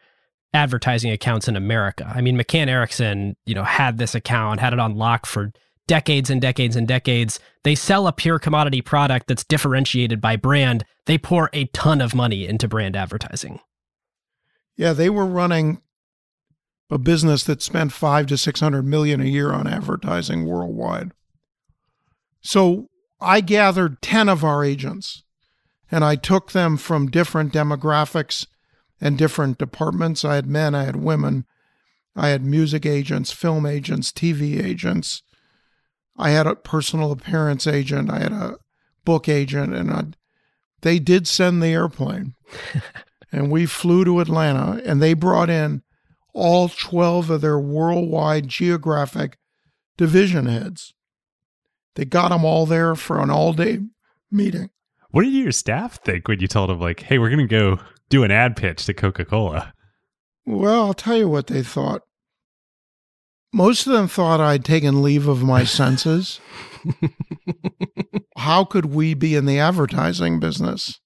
advertising 0.52 1.10
accounts 1.10 1.48
in 1.48 1.56
America. 1.56 2.10
I 2.14 2.20
mean, 2.20 2.36
McCann 2.36 2.68
Erickson, 2.68 3.36
you 3.46 3.54
know, 3.54 3.64
had 3.64 3.98
this 3.98 4.14
account, 4.14 4.60
had 4.60 4.72
it 4.72 4.78
on 4.78 4.96
lock 4.96 5.26
for 5.26 5.52
decades 5.90 6.30
and 6.30 6.40
decades 6.40 6.76
and 6.76 6.86
decades. 6.86 7.40
They 7.64 7.74
sell 7.74 8.06
a 8.06 8.12
pure 8.12 8.38
commodity 8.38 8.80
product 8.80 9.26
that's 9.26 9.42
differentiated 9.42 10.20
by 10.20 10.36
brand. 10.36 10.84
They 11.06 11.18
pour 11.18 11.50
a 11.52 11.64
ton 11.64 12.00
of 12.00 12.14
money 12.14 12.46
into 12.46 12.68
brand 12.68 12.94
advertising. 12.94 13.58
Yeah, 14.76 14.92
they 14.92 15.10
were 15.10 15.26
running 15.26 15.82
a 16.90 16.98
business 16.98 17.42
that 17.42 17.60
spent 17.60 17.92
five 17.92 18.28
to 18.28 18.38
six 18.38 18.60
hundred 18.60 18.84
million 18.84 19.20
a 19.20 19.24
year 19.24 19.50
on 19.52 19.66
advertising 19.66 20.46
worldwide. 20.46 21.10
So 22.40 22.88
I 23.20 23.40
gathered 23.40 24.00
10 24.00 24.28
of 24.28 24.44
our 24.44 24.64
agents 24.64 25.24
and 25.90 26.04
I 26.04 26.14
took 26.14 26.52
them 26.52 26.76
from 26.76 27.10
different 27.10 27.52
demographics 27.52 28.46
and 29.00 29.18
different 29.18 29.58
departments. 29.58 30.24
I 30.24 30.36
had 30.36 30.46
men, 30.46 30.72
I 30.72 30.84
had 30.84 30.94
women, 30.94 31.46
I 32.14 32.28
had 32.28 32.44
music 32.44 32.86
agents, 32.86 33.32
film 33.32 33.66
agents, 33.66 34.12
TV 34.12 34.64
agents. 34.64 35.22
I 36.20 36.30
had 36.30 36.46
a 36.46 36.54
personal 36.54 37.12
appearance 37.12 37.66
agent, 37.66 38.10
I 38.10 38.20
had 38.20 38.32
a 38.32 38.58
book 39.04 39.28
agent, 39.28 39.74
and 39.74 39.90
I, 39.90 40.04
they 40.82 40.98
did 40.98 41.26
send 41.26 41.62
the 41.62 41.68
airplane. 41.68 42.34
and 43.32 43.50
we 43.50 43.66
flew 43.66 44.04
to 44.04 44.20
Atlanta 44.20 44.82
and 44.84 45.00
they 45.00 45.14
brought 45.14 45.50
in 45.50 45.82
all 46.32 46.68
12 46.68 47.30
of 47.30 47.40
their 47.40 47.58
worldwide 47.58 48.48
geographic 48.48 49.38
division 49.96 50.46
heads. 50.46 50.94
They 51.94 52.04
got 52.04 52.28
them 52.28 52.44
all 52.44 52.66
there 52.66 52.94
for 52.94 53.20
an 53.20 53.30
all 53.30 53.52
day 53.52 53.80
meeting. 54.30 54.70
What 55.10 55.22
did 55.24 55.32
your 55.32 55.52
staff 55.52 56.00
think 56.04 56.28
when 56.28 56.38
you 56.38 56.46
told 56.46 56.70
them, 56.70 56.78
like, 56.78 57.00
hey, 57.00 57.18
we're 57.18 57.30
going 57.30 57.46
to 57.46 57.46
go 57.46 57.80
do 58.10 58.22
an 58.22 58.30
ad 58.30 58.56
pitch 58.56 58.86
to 58.86 58.94
Coca 58.94 59.24
Cola? 59.24 59.72
Well, 60.46 60.84
I'll 60.84 60.94
tell 60.94 61.16
you 61.16 61.28
what 61.28 61.48
they 61.48 61.62
thought. 61.62 62.02
Most 63.52 63.86
of 63.86 63.92
them 63.92 64.06
thought 64.06 64.40
I'd 64.40 64.64
taken 64.64 65.02
leave 65.02 65.26
of 65.26 65.42
my 65.42 65.64
senses. 65.64 66.40
How 68.36 68.64
could 68.64 68.86
we 68.86 69.14
be 69.14 69.34
in 69.34 69.46
the 69.46 69.58
advertising 69.58 70.38
business? 70.38 71.00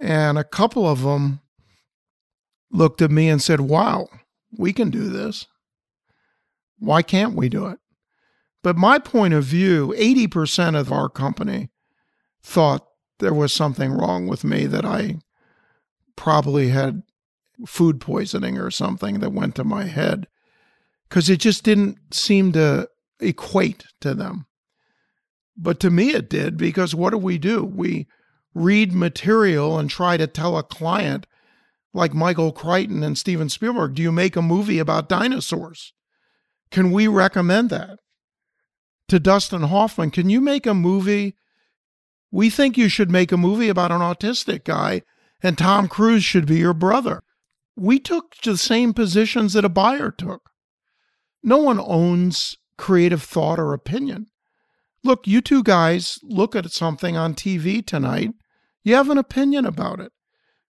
And 0.00 0.38
a 0.38 0.44
couple 0.44 0.86
of 0.88 1.02
them 1.02 1.40
looked 2.70 3.02
at 3.02 3.10
me 3.10 3.28
and 3.28 3.42
said, 3.42 3.60
Wow, 3.60 4.08
we 4.56 4.72
can 4.72 4.90
do 4.90 5.08
this. 5.08 5.46
Why 6.78 7.02
can't 7.02 7.34
we 7.34 7.48
do 7.48 7.66
it? 7.66 7.78
But 8.62 8.76
my 8.76 8.98
point 8.98 9.34
of 9.34 9.44
view 9.44 9.94
80% 9.96 10.78
of 10.78 10.90
our 10.90 11.08
company 11.08 11.70
thought 12.42 12.86
there 13.18 13.34
was 13.34 13.52
something 13.52 13.92
wrong 13.92 14.26
with 14.26 14.44
me, 14.44 14.66
that 14.66 14.84
I 14.84 15.18
probably 16.16 16.68
had 16.68 17.02
food 17.66 18.00
poisoning 18.00 18.58
or 18.58 18.70
something 18.70 19.20
that 19.20 19.32
went 19.32 19.54
to 19.56 19.64
my 19.64 19.84
head 19.84 20.26
because 21.14 21.30
it 21.30 21.38
just 21.38 21.62
didn't 21.62 21.96
seem 22.12 22.50
to 22.50 22.88
equate 23.20 23.84
to 24.00 24.14
them. 24.14 24.46
But 25.56 25.78
to 25.78 25.90
me, 25.92 26.12
it 26.12 26.28
did 26.28 26.56
because 26.56 26.92
what 26.92 27.10
do 27.10 27.18
we 27.18 27.38
do? 27.38 27.62
We 27.62 28.08
read 28.52 28.92
material 28.92 29.78
and 29.78 29.88
try 29.88 30.16
to 30.16 30.26
tell 30.26 30.58
a 30.58 30.64
client 30.64 31.28
like 31.92 32.14
Michael 32.14 32.50
Crichton 32.50 33.04
and 33.04 33.16
Steven 33.16 33.48
Spielberg, 33.48 33.94
do 33.94 34.02
you 34.02 34.10
make 34.10 34.34
a 34.34 34.42
movie 34.42 34.80
about 34.80 35.08
dinosaurs? 35.08 35.92
Can 36.72 36.90
we 36.90 37.06
recommend 37.06 37.70
that? 37.70 38.00
to 39.06 39.20
Dustin 39.20 39.62
Hoffman, 39.62 40.10
can 40.10 40.28
you 40.28 40.40
make 40.40 40.66
a 40.66 40.74
movie? 40.74 41.36
We 42.32 42.50
think 42.50 42.76
you 42.76 42.88
should 42.88 43.10
make 43.10 43.30
a 43.30 43.36
movie 43.36 43.68
about 43.68 43.92
an 43.92 44.00
autistic 44.00 44.64
guy, 44.64 45.02
and 45.40 45.56
Tom 45.56 45.86
Cruise 45.86 46.24
should 46.24 46.46
be 46.46 46.56
your 46.56 46.74
brother. 46.74 47.22
We 47.76 48.00
took 48.00 48.34
the 48.42 48.56
same 48.56 48.94
positions 48.94 49.52
that 49.52 49.64
a 49.64 49.68
buyer 49.68 50.10
took. 50.10 50.50
No 51.46 51.58
one 51.58 51.78
owns 51.78 52.56
creative 52.78 53.22
thought 53.22 53.58
or 53.60 53.74
opinion. 53.74 54.28
Look, 55.04 55.26
you 55.26 55.42
two 55.42 55.62
guys 55.62 56.18
look 56.22 56.56
at 56.56 56.72
something 56.72 57.18
on 57.18 57.34
TV 57.34 57.86
tonight 57.86 58.30
You 58.82 58.94
have 58.94 59.10
an 59.10 59.18
opinion 59.18 59.66
about 59.66 60.00
it. 60.00 60.12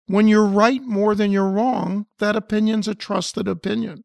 When 0.06 0.26
you're 0.26 0.44
right 0.44 0.82
more 0.82 1.14
than 1.14 1.30
you're 1.30 1.48
wrong, 1.48 2.06
that 2.18 2.34
opinion's 2.34 2.88
a 2.88 2.94
trusted 2.94 3.46
opinion. 3.46 4.02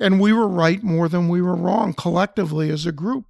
And 0.00 0.20
we 0.20 0.32
were 0.32 0.48
right 0.48 0.82
more 0.82 1.08
than 1.08 1.28
we 1.28 1.42
were 1.42 1.54
wrong 1.54 1.92
collectively 1.92 2.70
as 2.70 2.86
a 2.86 2.92
group. 2.92 3.26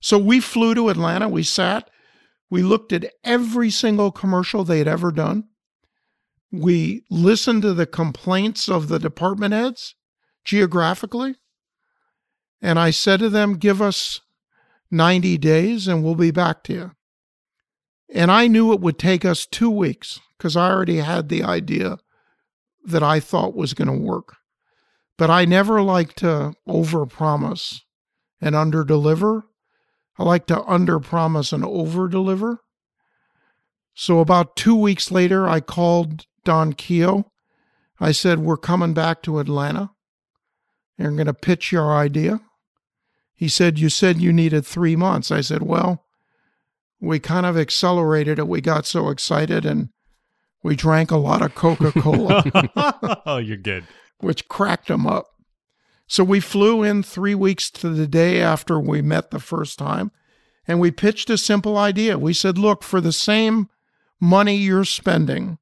So 0.00 0.18
we 0.18 0.40
flew 0.40 0.74
to 0.74 0.88
Atlanta. 0.88 1.28
We 1.28 1.42
sat, 1.42 1.90
we 2.48 2.62
looked 2.62 2.92
at 2.92 3.12
every 3.22 3.70
single 3.70 4.10
commercial 4.10 4.64
they 4.64 4.78
had 4.78 4.88
ever 4.88 5.12
done. 5.12 5.44
We 6.50 7.04
listened 7.10 7.62
to 7.62 7.74
the 7.74 7.86
complaints 7.86 8.68
of 8.68 8.88
the 8.88 8.98
department 8.98 9.52
heads 9.52 9.94
geographically. 10.44 11.36
And 12.62 12.78
I 12.78 12.90
said 12.90 13.20
to 13.20 13.28
them, 13.28 13.54
give 13.54 13.80
us 13.80 14.20
90 14.90 15.38
days 15.38 15.88
and 15.88 16.02
we'll 16.02 16.14
be 16.14 16.30
back 16.30 16.62
to 16.64 16.72
you. 16.72 16.90
And 18.12 18.30
I 18.30 18.48
knew 18.48 18.72
it 18.72 18.80
would 18.80 18.98
take 18.98 19.24
us 19.24 19.46
two 19.46 19.70
weeks 19.70 20.20
because 20.36 20.56
I 20.56 20.70
already 20.70 20.98
had 20.98 21.28
the 21.28 21.42
idea 21.42 21.98
that 22.84 23.02
I 23.02 23.20
thought 23.20 23.54
was 23.54 23.74
going 23.74 23.88
to 23.88 24.06
work. 24.06 24.36
But 25.16 25.30
I 25.30 25.44
never 25.44 25.82
like 25.82 26.14
to 26.16 26.54
overpromise 26.68 27.80
and 28.40 28.54
underdeliver. 28.54 29.42
I 30.18 30.24
like 30.24 30.46
to 30.46 30.56
underpromise 30.56 31.52
and 31.52 31.62
overdeliver. 31.62 32.58
So 33.94 34.20
about 34.20 34.56
two 34.56 34.74
weeks 34.74 35.10
later, 35.10 35.48
I 35.48 35.60
called 35.60 36.24
Don 36.44 36.72
Keough. 36.72 37.24
I 38.00 38.12
said, 38.12 38.38
We're 38.38 38.56
coming 38.56 38.94
back 38.94 39.22
to 39.22 39.38
Atlanta. 39.38 39.90
You're 40.96 41.12
going 41.12 41.26
to 41.26 41.34
pitch 41.34 41.70
your 41.70 41.94
idea. 41.94 42.40
He 43.40 43.48
said, 43.48 43.78
You 43.78 43.88
said 43.88 44.20
you 44.20 44.34
needed 44.34 44.66
three 44.66 44.96
months. 44.96 45.30
I 45.30 45.40
said, 45.40 45.62
Well, 45.62 46.04
we 47.00 47.18
kind 47.18 47.46
of 47.46 47.56
accelerated 47.56 48.38
it. 48.38 48.46
We 48.46 48.60
got 48.60 48.84
so 48.84 49.08
excited 49.08 49.64
and 49.64 49.88
we 50.62 50.76
drank 50.76 51.10
a 51.10 51.16
lot 51.16 51.40
of 51.40 51.54
Coca 51.54 51.90
Cola, 51.90 52.44
oh, 53.24 53.38
you're 53.38 53.56
good. 53.56 53.84
which 54.18 54.46
cracked 54.48 54.90
him 54.90 55.06
up. 55.06 55.28
So 56.06 56.22
we 56.22 56.38
flew 56.38 56.82
in 56.82 57.02
three 57.02 57.34
weeks 57.34 57.70
to 57.70 57.88
the 57.88 58.06
day 58.06 58.42
after 58.42 58.78
we 58.78 59.00
met 59.00 59.30
the 59.30 59.40
first 59.40 59.78
time 59.78 60.10
and 60.68 60.78
we 60.78 60.90
pitched 60.90 61.30
a 61.30 61.38
simple 61.38 61.78
idea. 61.78 62.18
We 62.18 62.34
said, 62.34 62.58
Look, 62.58 62.82
for 62.82 63.00
the 63.00 63.10
same 63.10 63.70
money 64.20 64.56
you're 64.56 64.84
spending, 64.84 65.56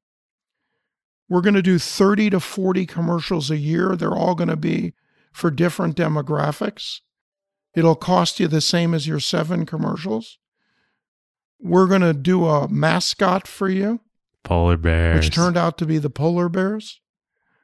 we're 1.29 1.39
going 1.39 1.53
to 1.53 1.61
do 1.61 1.79
30 1.79 2.31
to 2.31 2.41
40 2.41 2.85
commercials 2.85 3.49
a 3.49 3.55
year. 3.55 3.95
They're 3.95 4.11
all 4.11 4.35
going 4.35 4.49
to 4.49 4.57
be 4.57 4.95
for 5.31 5.49
different 5.49 5.95
demographics. 5.95 6.99
It'll 7.75 7.95
cost 7.95 8.39
you 8.39 8.47
the 8.47 8.61
same 8.61 8.93
as 8.93 9.07
your 9.07 9.19
seven 9.19 9.65
commercials. 9.65 10.37
We're 11.59 11.87
going 11.87 12.01
to 12.01 12.13
do 12.13 12.45
a 12.45 12.67
mascot 12.69 13.47
for 13.47 13.69
you, 13.69 13.99
Polar 14.43 14.77
bears. 14.77 15.15
which 15.25 15.35
turned 15.35 15.57
out 15.57 15.77
to 15.79 15.85
be 15.85 15.97
the 15.97 16.09
polar 16.09 16.49
bears, 16.49 17.01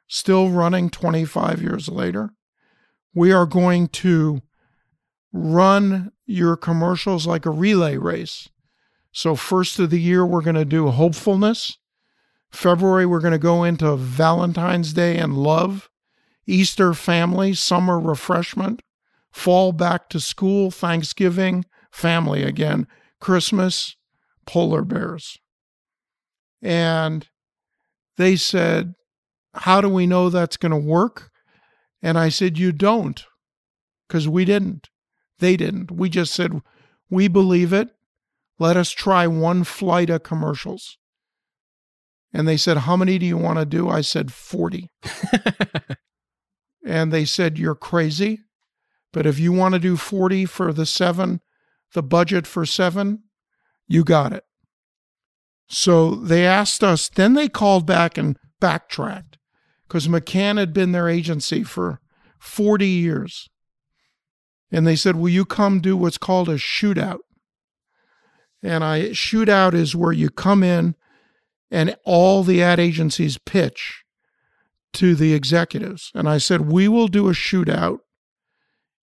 still 0.06 0.50
running 0.50 0.90
25 0.90 1.62
years 1.62 1.88
later. 1.88 2.30
We 3.14 3.32
are 3.32 3.46
going 3.46 3.88
to 3.88 4.42
run 5.32 6.12
your 6.26 6.56
commercials 6.56 7.26
like 7.26 7.46
a 7.46 7.50
relay 7.50 7.96
race. 7.96 8.48
So, 9.12 9.34
first 9.34 9.78
of 9.78 9.88
the 9.88 10.00
year, 10.00 10.26
we're 10.26 10.42
going 10.42 10.56
to 10.56 10.66
do 10.66 10.88
hopefulness. 10.88 11.78
February, 12.50 13.06
we're 13.06 13.20
going 13.20 13.32
to 13.32 13.38
go 13.38 13.64
into 13.64 13.96
Valentine's 13.96 14.92
Day 14.92 15.16
and 15.16 15.36
love, 15.38 15.88
Easter 16.46 16.92
family, 16.92 17.54
summer 17.54 17.98
refreshment, 17.98 18.82
fall 19.36 19.70
back 19.70 20.08
to 20.08 20.18
school, 20.18 20.70
Thanksgiving, 20.70 21.66
family 21.92 22.42
again, 22.42 22.86
Christmas, 23.20 23.94
polar 24.46 24.82
bears. 24.82 25.38
And 26.62 27.28
they 28.16 28.36
said, 28.36 28.94
How 29.52 29.82
do 29.82 29.90
we 29.90 30.06
know 30.06 30.30
that's 30.30 30.56
going 30.56 30.72
to 30.72 30.78
work? 30.78 31.30
And 32.02 32.18
I 32.18 32.30
said, 32.30 32.58
You 32.58 32.72
don't, 32.72 33.24
because 34.08 34.26
we 34.26 34.46
didn't. 34.46 34.88
They 35.38 35.58
didn't. 35.58 35.90
We 35.90 36.08
just 36.08 36.32
said, 36.32 36.62
We 37.10 37.28
believe 37.28 37.74
it. 37.74 37.90
Let 38.58 38.78
us 38.78 38.90
try 38.90 39.26
one 39.26 39.64
flight 39.64 40.08
of 40.08 40.22
commercials. 40.22 40.96
And 42.32 42.48
they 42.48 42.56
said, 42.56 42.78
How 42.78 42.96
many 42.96 43.18
do 43.18 43.26
you 43.26 43.36
want 43.36 43.58
to 43.58 43.66
do? 43.66 43.90
I 43.90 44.00
said, 44.00 44.32
40. 44.32 44.90
and 46.86 47.12
they 47.12 47.26
said, 47.26 47.58
You're 47.58 47.74
crazy. 47.74 48.40
But 49.12 49.26
if 49.26 49.38
you 49.38 49.52
want 49.52 49.74
to 49.74 49.78
do 49.78 49.96
40 49.96 50.44
for 50.46 50.72
the 50.72 50.86
seven, 50.86 51.40
the 51.94 52.02
budget 52.02 52.46
for 52.46 52.66
seven, 52.66 53.24
you 53.86 54.04
got 54.04 54.32
it. 54.32 54.44
So 55.68 56.14
they 56.14 56.46
asked 56.46 56.84
us, 56.84 57.08
then 57.08 57.34
they 57.34 57.48
called 57.48 57.86
back 57.86 58.16
and 58.18 58.38
backtracked 58.60 59.38
because 59.86 60.08
McCann 60.08 60.58
had 60.58 60.72
been 60.72 60.92
their 60.92 61.08
agency 61.08 61.62
for 61.62 62.00
40 62.38 62.86
years. 62.86 63.48
And 64.70 64.86
they 64.86 64.96
said, 64.96 65.16
Will 65.16 65.28
you 65.28 65.44
come 65.44 65.80
do 65.80 65.96
what's 65.96 66.18
called 66.18 66.48
a 66.48 66.56
shootout? 66.56 67.20
And 68.62 68.82
I 68.82 69.10
shootout 69.10 69.74
is 69.74 69.94
where 69.94 70.12
you 70.12 70.28
come 70.28 70.62
in 70.62 70.96
and 71.70 71.96
all 72.04 72.42
the 72.42 72.62
ad 72.62 72.80
agencies 72.80 73.38
pitch 73.38 74.04
to 74.94 75.14
the 75.14 75.34
executives. 75.34 76.10
And 76.14 76.28
I 76.28 76.38
said, 76.38 76.62
We 76.62 76.88
will 76.88 77.08
do 77.08 77.28
a 77.28 77.32
shootout 77.32 77.98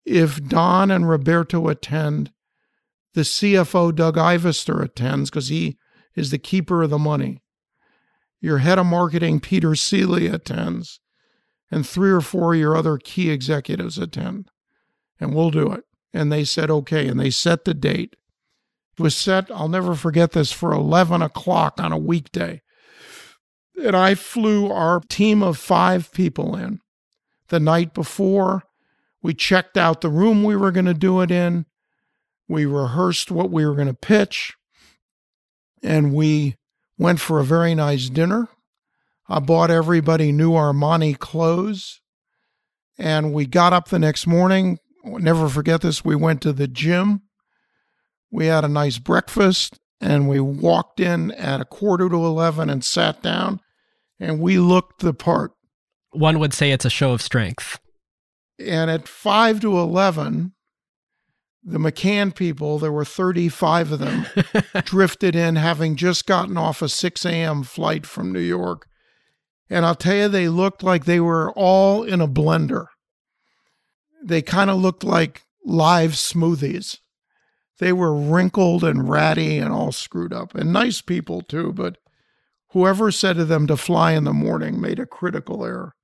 if 0.04 0.42
Don 0.46 0.90
and 0.90 1.08
Roberto 1.08 1.68
attend, 1.68 2.32
the 3.14 3.22
CFO, 3.22 3.94
Doug 3.94 4.16
Ivester, 4.16 4.82
attends 4.82 5.30
because 5.30 5.48
he 5.48 5.76
is 6.14 6.30
the 6.30 6.38
keeper 6.38 6.82
of 6.82 6.90
the 6.90 6.98
money. 6.98 7.42
Your 8.40 8.58
head 8.58 8.78
of 8.78 8.86
marketing, 8.86 9.40
Peter 9.40 9.70
Sealey, 9.70 10.32
attends, 10.32 11.00
and 11.70 11.86
three 11.86 12.10
or 12.10 12.20
four 12.20 12.54
of 12.54 12.60
your 12.60 12.76
other 12.76 12.98
key 12.98 13.30
executives 13.30 13.98
attend. 13.98 14.50
And 15.18 15.34
we'll 15.34 15.50
do 15.50 15.72
it. 15.72 15.84
And 16.12 16.32
they 16.32 16.44
said, 16.44 16.70
okay. 16.70 17.06
And 17.06 17.20
they 17.20 17.30
set 17.30 17.64
the 17.64 17.74
date. 17.74 18.16
It 18.98 19.02
was 19.02 19.16
set, 19.16 19.50
I'll 19.50 19.68
never 19.68 19.94
forget 19.94 20.32
this, 20.32 20.52
for 20.52 20.72
11 20.72 21.22
o'clock 21.22 21.80
on 21.80 21.92
a 21.92 21.98
weekday. 21.98 22.62
And 23.82 23.96
I 23.96 24.14
flew 24.14 24.70
our 24.70 25.00
team 25.00 25.42
of 25.42 25.58
five 25.58 26.12
people 26.12 26.56
in 26.56 26.80
the 27.48 27.60
night 27.60 27.94
before. 27.94 28.64
We 29.22 29.34
checked 29.34 29.76
out 29.76 30.00
the 30.00 30.08
room 30.08 30.42
we 30.42 30.56
were 30.56 30.72
going 30.72 30.86
to 30.86 30.94
do 30.94 31.20
it 31.20 31.30
in. 31.30 31.66
We 32.48 32.64
rehearsed 32.66 33.30
what 33.30 33.50
we 33.50 33.64
were 33.66 33.74
going 33.74 33.86
to 33.88 33.94
pitch. 33.94 34.54
And 35.82 36.14
we 36.14 36.56
went 36.98 37.20
for 37.20 37.38
a 37.38 37.44
very 37.44 37.74
nice 37.74 38.08
dinner. 38.08 38.48
I 39.28 39.38
bought 39.38 39.70
everybody 39.70 40.32
new 40.32 40.52
Armani 40.52 41.18
clothes. 41.18 42.00
And 42.98 43.32
we 43.32 43.46
got 43.46 43.72
up 43.72 43.88
the 43.88 43.98
next 43.98 44.26
morning. 44.26 44.78
I'll 45.04 45.18
never 45.18 45.48
forget 45.48 45.80
this. 45.80 46.04
We 46.04 46.16
went 46.16 46.42
to 46.42 46.52
the 46.52 46.68
gym. 46.68 47.22
We 48.30 48.46
had 48.46 48.64
a 48.64 48.68
nice 48.68 48.98
breakfast 48.98 49.78
and 50.00 50.28
we 50.28 50.40
walked 50.40 51.00
in 51.00 51.30
at 51.32 51.60
a 51.60 51.64
quarter 51.64 52.08
to 52.08 52.16
11 52.16 52.70
and 52.70 52.84
sat 52.84 53.22
down 53.22 53.60
and 54.18 54.40
we 54.40 54.58
looked 54.58 55.00
the 55.00 55.14
part. 55.14 55.52
One 56.12 56.38
would 56.38 56.54
say 56.54 56.70
it's 56.70 56.84
a 56.84 56.90
show 56.90 57.12
of 57.12 57.22
strength. 57.22 57.78
And 58.60 58.90
at 58.90 59.08
5 59.08 59.60
to 59.60 59.78
11, 59.78 60.52
the 61.62 61.78
McCann 61.78 62.34
people, 62.34 62.78
there 62.78 62.92
were 62.92 63.04
35 63.04 63.92
of 63.92 63.98
them, 63.98 64.26
drifted 64.84 65.36
in 65.36 65.56
having 65.56 65.96
just 65.96 66.26
gotten 66.26 66.56
off 66.56 66.82
a 66.82 66.88
6 66.88 67.24
a.m. 67.24 67.62
flight 67.62 68.06
from 68.06 68.32
New 68.32 68.40
York. 68.40 68.88
And 69.68 69.86
I'll 69.86 69.94
tell 69.94 70.16
you, 70.16 70.28
they 70.28 70.48
looked 70.48 70.82
like 70.82 71.04
they 71.04 71.20
were 71.20 71.52
all 71.52 72.02
in 72.02 72.20
a 72.20 72.28
blender. 72.28 72.86
They 74.22 74.42
kind 74.42 74.68
of 74.68 74.78
looked 74.78 75.04
like 75.04 75.42
live 75.64 76.12
smoothies. 76.12 76.98
They 77.78 77.92
were 77.92 78.14
wrinkled 78.14 78.84
and 78.84 79.08
ratty 79.08 79.58
and 79.58 79.72
all 79.72 79.92
screwed 79.92 80.32
up, 80.32 80.54
and 80.54 80.72
nice 80.72 81.00
people 81.00 81.40
too. 81.40 81.72
But 81.72 81.96
whoever 82.70 83.10
said 83.10 83.36
to 83.36 83.44
them 83.44 83.66
to 83.68 83.76
fly 83.76 84.12
in 84.12 84.24
the 84.24 84.32
morning 84.32 84.80
made 84.80 84.98
a 84.98 85.06
critical 85.06 85.64
error. 85.64 85.94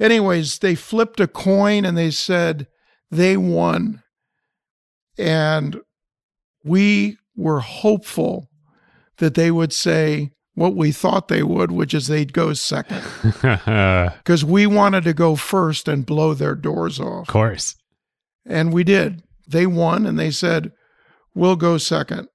Anyways, 0.00 0.58
they 0.58 0.74
flipped 0.74 1.20
a 1.20 1.26
coin 1.26 1.84
and 1.84 1.96
they 1.96 2.10
said 2.10 2.68
they 3.10 3.36
won. 3.36 4.02
And 5.18 5.80
we 6.64 7.18
were 7.36 7.60
hopeful 7.60 8.48
that 9.18 9.34
they 9.34 9.50
would 9.50 9.72
say 9.72 10.30
what 10.54 10.74
we 10.74 10.90
thought 10.92 11.28
they 11.28 11.42
would, 11.42 11.70
which 11.70 11.94
is 11.94 12.06
they'd 12.06 12.32
go 12.32 12.52
second. 12.52 13.02
Because 14.18 14.44
we 14.44 14.66
wanted 14.66 15.04
to 15.04 15.14
go 15.14 15.36
first 15.36 15.88
and 15.88 16.04
blow 16.04 16.34
their 16.34 16.54
doors 16.54 17.00
off. 17.00 17.28
Of 17.28 17.32
course. 17.32 17.76
And 18.44 18.72
we 18.72 18.84
did. 18.84 19.22
They 19.46 19.66
won 19.66 20.06
and 20.06 20.18
they 20.18 20.30
said, 20.30 20.72
We'll 21.34 21.56
go 21.56 21.78
second. 21.78 22.28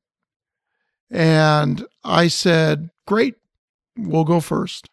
And 1.11 1.85
I 2.03 2.27
said, 2.27 2.89
Great, 3.05 3.35
we'll 3.97 4.23
go 4.23 4.39
first. 4.39 4.89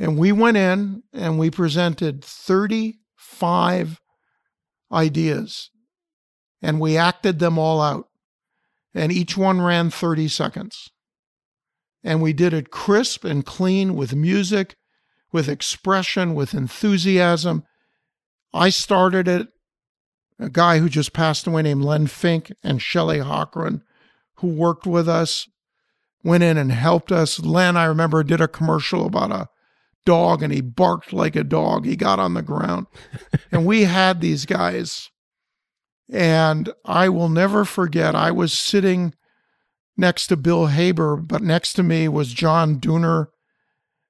And 0.00 0.16
we 0.16 0.32
went 0.32 0.56
in 0.56 1.02
and 1.12 1.38
we 1.38 1.50
presented 1.50 2.24
35 2.24 4.00
ideas 4.90 5.70
and 6.62 6.80
we 6.80 6.96
acted 6.96 7.38
them 7.38 7.58
all 7.58 7.82
out. 7.82 8.06
And 8.94 9.12
each 9.12 9.36
one 9.36 9.60
ran 9.60 9.90
30 9.90 10.26
seconds. 10.28 10.88
And 12.02 12.22
we 12.22 12.32
did 12.32 12.54
it 12.54 12.70
crisp 12.70 13.26
and 13.26 13.44
clean 13.44 13.94
with 13.94 14.14
music, 14.14 14.74
with 15.32 15.50
expression, 15.50 16.34
with 16.34 16.54
enthusiasm. 16.54 17.64
I 18.54 18.70
started 18.70 19.28
it. 19.28 19.48
A 20.38 20.48
guy 20.48 20.78
who 20.78 20.88
just 20.88 21.12
passed 21.12 21.46
away 21.46 21.60
named 21.60 21.84
Len 21.84 22.06
Fink 22.06 22.50
and 22.64 22.80
Shelley 22.80 23.18
Hochron, 23.18 23.82
who 24.36 24.48
worked 24.48 24.86
with 24.86 25.10
us, 25.10 25.46
went 26.24 26.42
in 26.42 26.56
and 26.56 26.72
helped 26.72 27.12
us. 27.12 27.38
Len, 27.38 27.76
I 27.76 27.84
remember, 27.84 28.22
did 28.22 28.40
a 28.40 28.48
commercial 28.48 29.04
about 29.04 29.30
a 29.30 29.48
dog 30.04 30.42
and 30.42 30.52
he 30.52 30.60
barked 30.60 31.12
like 31.12 31.36
a 31.36 31.44
dog. 31.44 31.84
He 31.84 31.96
got 31.96 32.18
on 32.18 32.34
the 32.34 32.42
ground. 32.42 32.86
and 33.52 33.66
we 33.66 33.84
had 33.84 34.20
these 34.20 34.46
guys. 34.46 35.10
And 36.12 36.72
I 36.84 37.08
will 37.08 37.28
never 37.28 37.64
forget, 37.64 38.14
I 38.14 38.30
was 38.32 38.52
sitting 38.52 39.14
next 39.96 40.26
to 40.28 40.36
Bill 40.36 40.66
Haber, 40.66 41.16
but 41.16 41.42
next 41.42 41.74
to 41.74 41.82
me 41.82 42.08
was 42.08 42.32
John 42.32 42.80
Dooner 42.80 43.26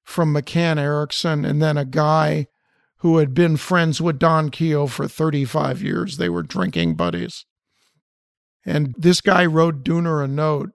from 0.02 0.34
McCann 0.34 0.78
Erickson, 0.78 1.44
and 1.44 1.60
then 1.60 1.76
a 1.76 1.84
guy 1.84 2.46
who 2.98 3.18
had 3.18 3.34
been 3.34 3.56
friends 3.56 4.00
with 4.00 4.18
Don 4.18 4.50
Keough 4.50 4.88
for 4.88 5.08
35 5.08 5.82
years. 5.82 6.16
They 6.16 6.28
were 6.28 6.42
drinking 6.42 6.94
buddies. 6.94 7.44
And 8.64 8.94
this 8.98 9.20
guy 9.20 9.46
wrote 9.46 9.84
Dooner 9.84 10.22
a 10.22 10.28
note, 10.28 10.70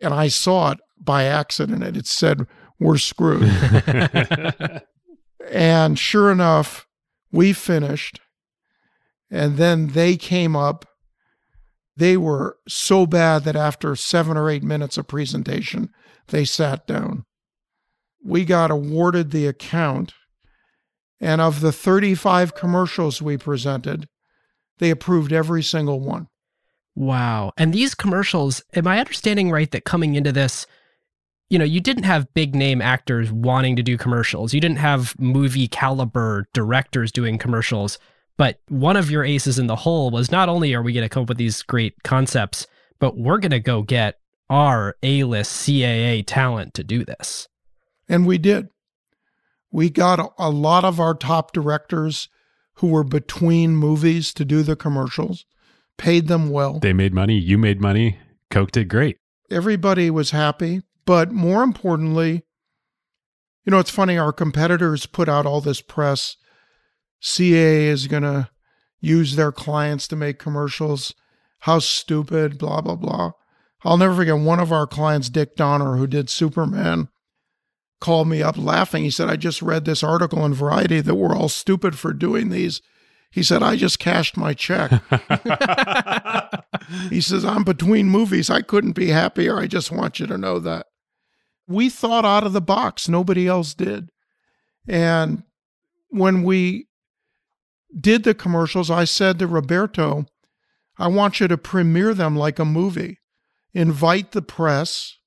and 0.00 0.12
I 0.12 0.28
saw 0.28 0.72
it 0.72 0.78
by 1.00 1.24
accident. 1.24 1.84
And 1.84 1.96
it 1.96 2.06
said, 2.06 2.46
We're 2.80 2.98
screwed. 2.98 3.42
and 5.50 5.98
sure 5.98 6.30
enough, 6.30 6.86
we 7.32 7.52
finished. 7.52 8.20
And 9.30 9.56
then 9.56 9.88
they 9.88 10.16
came 10.16 10.56
up. 10.56 10.86
They 11.96 12.16
were 12.16 12.58
so 12.68 13.06
bad 13.06 13.44
that 13.44 13.56
after 13.56 13.96
seven 13.96 14.36
or 14.36 14.48
eight 14.48 14.62
minutes 14.62 14.96
of 14.96 15.08
presentation, 15.08 15.90
they 16.28 16.44
sat 16.44 16.86
down. 16.86 17.24
We 18.24 18.44
got 18.44 18.70
awarded 18.70 19.30
the 19.30 19.46
account. 19.46 20.14
And 21.20 21.40
of 21.40 21.60
the 21.60 21.72
35 21.72 22.54
commercials 22.54 23.20
we 23.20 23.36
presented, 23.36 24.08
they 24.78 24.90
approved 24.90 25.32
every 25.32 25.64
single 25.64 25.98
one. 25.98 26.28
Wow. 26.94 27.52
And 27.56 27.72
these 27.72 27.94
commercials, 27.94 28.62
am 28.74 28.86
I 28.86 29.00
understanding 29.00 29.50
right 29.50 29.70
that 29.72 29.84
coming 29.84 30.14
into 30.14 30.32
this, 30.32 30.66
you 31.50 31.58
know, 31.58 31.64
you 31.64 31.80
didn't 31.80 32.04
have 32.04 32.32
big 32.34 32.54
name 32.54 32.82
actors 32.82 33.32
wanting 33.32 33.76
to 33.76 33.82
do 33.82 33.96
commercials. 33.96 34.52
You 34.52 34.60
didn't 34.60 34.78
have 34.78 35.18
movie 35.18 35.68
caliber 35.68 36.46
directors 36.52 37.10
doing 37.10 37.38
commercials. 37.38 37.98
But 38.36 38.60
one 38.68 38.96
of 38.96 39.10
your 39.10 39.24
aces 39.24 39.58
in 39.58 39.66
the 39.66 39.76
hole 39.76 40.10
was 40.10 40.30
not 40.30 40.48
only 40.48 40.74
are 40.74 40.82
we 40.82 40.92
going 40.92 41.04
to 41.04 41.08
come 41.08 41.24
up 41.24 41.28
with 41.28 41.38
these 41.38 41.62
great 41.62 42.02
concepts, 42.04 42.66
but 43.00 43.16
we're 43.16 43.38
going 43.38 43.50
to 43.50 43.60
go 43.60 43.82
get 43.82 44.18
our 44.50 44.96
A 45.02 45.24
list 45.24 45.66
CAA 45.66 46.24
talent 46.26 46.74
to 46.74 46.84
do 46.84 47.04
this. 47.04 47.48
And 48.08 48.26
we 48.26 48.38
did. 48.38 48.68
We 49.70 49.90
got 49.90 50.32
a 50.38 50.50
lot 50.50 50.84
of 50.84 51.00
our 51.00 51.14
top 51.14 51.52
directors 51.52 52.28
who 52.74 52.88
were 52.88 53.04
between 53.04 53.76
movies 53.76 54.32
to 54.34 54.44
do 54.44 54.62
the 54.62 54.76
commercials, 54.76 55.44
paid 55.96 56.28
them 56.28 56.50
well. 56.50 56.78
They 56.78 56.92
made 56.92 57.12
money. 57.12 57.36
You 57.36 57.58
made 57.58 57.80
money. 57.80 58.18
Coke 58.50 58.70
did 58.70 58.88
great. 58.88 59.18
Everybody 59.50 60.10
was 60.10 60.30
happy. 60.30 60.82
But 61.08 61.32
more 61.32 61.62
importantly, 61.62 62.42
you 63.64 63.70
know, 63.70 63.78
it's 63.78 63.88
funny, 63.88 64.18
our 64.18 64.30
competitors 64.30 65.06
put 65.06 65.26
out 65.26 65.46
all 65.46 65.62
this 65.62 65.80
press. 65.80 66.36
CA 67.18 67.86
is 67.86 68.08
going 68.08 68.24
to 68.24 68.50
use 69.00 69.34
their 69.34 69.50
clients 69.50 70.06
to 70.08 70.16
make 70.16 70.38
commercials. 70.38 71.14
How 71.60 71.78
stupid, 71.78 72.58
blah, 72.58 72.82
blah, 72.82 72.96
blah. 72.96 73.30
I'll 73.84 73.96
never 73.96 74.16
forget 74.16 74.36
one 74.36 74.60
of 74.60 74.70
our 74.70 74.86
clients, 74.86 75.30
Dick 75.30 75.56
Donner, 75.56 75.96
who 75.96 76.06
did 76.06 76.28
Superman 76.28 77.08
called 78.02 78.28
me 78.28 78.42
up 78.42 78.58
laughing. 78.58 79.02
He 79.02 79.10
said, 79.10 79.30
I 79.30 79.36
just 79.36 79.62
read 79.62 79.86
this 79.86 80.02
article 80.02 80.44
in 80.44 80.52
Variety 80.52 81.00
that 81.00 81.14
we're 81.14 81.34
all 81.34 81.48
stupid 81.48 81.98
for 81.98 82.12
doing 82.12 82.50
these. 82.50 82.82
He 83.30 83.42
said, 83.42 83.62
I 83.62 83.76
just 83.76 83.98
cashed 83.98 84.36
my 84.36 84.52
check. 84.52 84.90
he 87.08 87.22
says, 87.22 87.46
I'm 87.46 87.64
between 87.64 88.10
movies. 88.10 88.50
I 88.50 88.60
couldn't 88.60 88.92
be 88.92 89.08
happier. 89.08 89.58
I 89.58 89.66
just 89.68 89.90
want 89.90 90.20
you 90.20 90.26
to 90.26 90.36
know 90.36 90.58
that. 90.58 90.87
We 91.68 91.90
thought 91.90 92.24
out 92.24 92.44
of 92.44 92.52
the 92.52 92.60
box. 92.60 93.08
Nobody 93.08 93.46
else 93.46 93.74
did. 93.74 94.08
And 94.88 95.42
when 96.08 96.42
we 96.42 96.86
did 97.98 98.24
the 98.24 98.34
commercials, 98.34 98.90
I 98.90 99.04
said 99.04 99.38
to 99.38 99.46
Roberto, 99.46 100.26
I 100.98 101.08
want 101.08 101.40
you 101.40 101.48
to 101.48 101.58
premiere 101.58 102.14
them 102.14 102.36
like 102.36 102.58
a 102.58 102.64
movie. 102.64 103.18
Invite 103.74 104.32
the 104.32 104.42
press, 104.42 105.18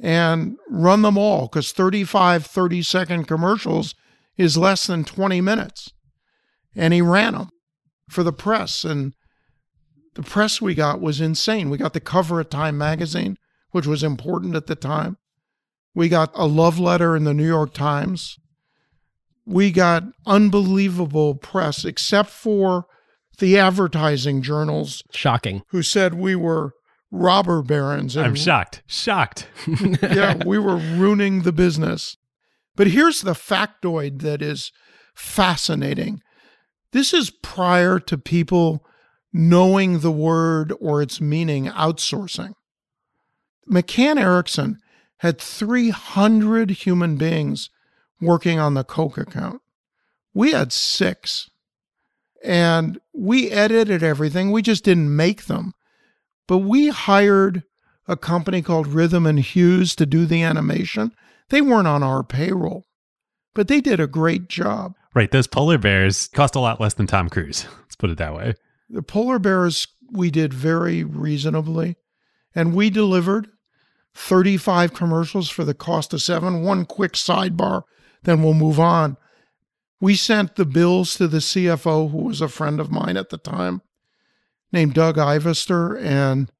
and 0.00 0.56
run 0.68 1.02
them 1.02 1.18
all 1.18 1.46
because 1.46 1.72
35 1.72 2.46
30 2.46 2.82
second 2.82 3.24
commercials 3.28 3.94
is 4.36 4.56
less 4.56 4.86
than 4.86 5.04
20 5.04 5.40
minutes. 5.40 5.92
And 6.74 6.94
he 6.94 7.02
ran 7.02 7.34
them 7.34 7.50
for 8.08 8.22
the 8.22 8.32
press. 8.32 8.84
And 8.84 9.14
the 10.14 10.22
press 10.22 10.60
we 10.60 10.74
got 10.74 11.00
was 11.00 11.20
insane. 11.20 11.68
We 11.68 11.76
got 11.76 11.92
the 11.92 12.00
cover 12.00 12.40
of 12.40 12.48
Time 12.48 12.78
magazine, 12.78 13.36
which 13.72 13.86
was 13.86 14.02
important 14.02 14.54
at 14.54 14.66
the 14.66 14.74
time. 14.74 15.18
We 15.94 16.08
got 16.08 16.30
a 16.34 16.46
love 16.46 16.78
letter 16.78 17.16
in 17.16 17.24
the 17.24 17.34
New 17.34 17.46
York 17.46 17.74
Times. 17.74 18.38
We 19.46 19.72
got 19.72 20.04
unbelievable 20.26 21.34
press, 21.34 21.84
except 21.84 22.30
for 22.30 22.86
the 23.38 23.58
advertising 23.58 24.42
journals. 24.42 25.02
Shocking. 25.12 25.62
Who 25.68 25.82
said 25.82 26.14
we 26.14 26.36
were 26.36 26.72
robber 27.10 27.62
barons. 27.62 28.16
And, 28.16 28.26
I'm 28.26 28.34
shocked. 28.34 28.82
Shocked. 28.86 29.48
yeah, 30.02 30.42
we 30.44 30.58
were 30.58 30.76
ruining 30.76 31.42
the 31.42 31.52
business. 31.52 32.16
But 32.76 32.88
here's 32.88 33.22
the 33.22 33.32
factoid 33.32 34.22
that 34.22 34.42
is 34.42 34.72
fascinating. 35.14 36.20
This 36.92 37.12
is 37.12 37.30
prior 37.30 37.98
to 38.00 38.18
people 38.18 38.84
knowing 39.32 40.00
the 40.00 40.10
word 40.10 40.72
or 40.80 41.02
its 41.02 41.20
meaning 41.20 41.66
outsourcing. 41.66 42.52
McCann 43.70 44.20
Erickson 44.20 44.78
had 45.20 45.38
300 45.38 46.70
human 46.70 47.16
beings 47.16 47.68
working 48.22 48.58
on 48.58 48.72
the 48.72 48.84
Coke 48.84 49.18
account. 49.18 49.60
We 50.32 50.52
had 50.52 50.72
six. 50.72 51.50
And 52.42 52.98
we 53.12 53.50
edited 53.50 54.02
everything. 54.02 54.50
We 54.50 54.62
just 54.62 54.82
didn't 54.82 55.14
make 55.14 55.44
them. 55.44 55.74
But 56.48 56.58
we 56.58 56.88
hired 56.88 57.64
a 58.08 58.16
company 58.16 58.62
called 58.62 58.86
Rhythm 58.86 59.26
and 59.26 59.38
Hues 59.38 59.94
to 59.96 60.06
do 60.06 60.24
the 60.24 60.42
animation. 60.42 61.12
They 61.50 61.60
weren't 61.60 61.86
on 61.86 62.02
our 62.02 62.24
payroll, 62.24 62.86
but 63.54 63.68
they 63.68 63.82
did 63.82 64.00
a 64.00 64.06
great 64.06 64.48
job. 64.48 64.94
Right. 65.14 65.30
Those 65.30 65.46
polar 65.46 65.76
bears 65.76 66.28
cost 66.28 66.54
a 66.54 66.60
lot 66.60 66.80
less 66.80 66.94
than 66.94 67.06
Tom 67.06 67.28
Cruise. 67.28 67.66
Let's 67.82 67.96
put 67.96 68.08
it 68.08 68.16
that 68.18 68.34
way. 68.34 68.54
The 68.88 69.02
polar 69.02 69.38
bears 69.38 69.86
we 70.10 70.30
did 70.30 70.54
very 70.54 71.04
reasonably, 71.04 71.96
and 72.54 72.74
we 72.74 72.88
delivered 72.88 73.48
35 74.14 74.92
commercials 74.92 75.48
for 75.48 75.64
the 75.64 75.74
cost 75.74 76.12
of 76.12 76.22
seven. 76.22 76.62
One 76.62 76.84
quick 76.84 77.12
sidebar, 77.12 77.82
then 78.22 78.42
we'll 78.42 78.54
move 78.54 78.80
on. 78.80 79.16
We 80.00 80.14
sent 80.14 80.56
the 80.56 80.64
bills 80.64 81.14
to 81.16 81.28
the 81.28 81.38
CFO, 81.38 82.10
who 82.10 82.24
was 82.24 82.40
a 82.40 82.48
friend 82.48 82.80
of 82.80 82.90
mine 82.90 83.16
at 83.16 83.28
the 83.28 83.38
time, 83.38 83.82
named 84.72 84.94
Doug 84.94 85.16
Ivester, 85.16 86.00
and 86.02 86.50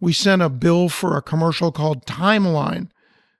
we 0.00 0.12
sent 0.12 0.42
a 0.42 0.48
bill 0.48 0.88
for 0.88 1.16
a 1.16 1.22
commercial 1.22 1.70
called 1.70 2.06
Timeline 2.06 2.90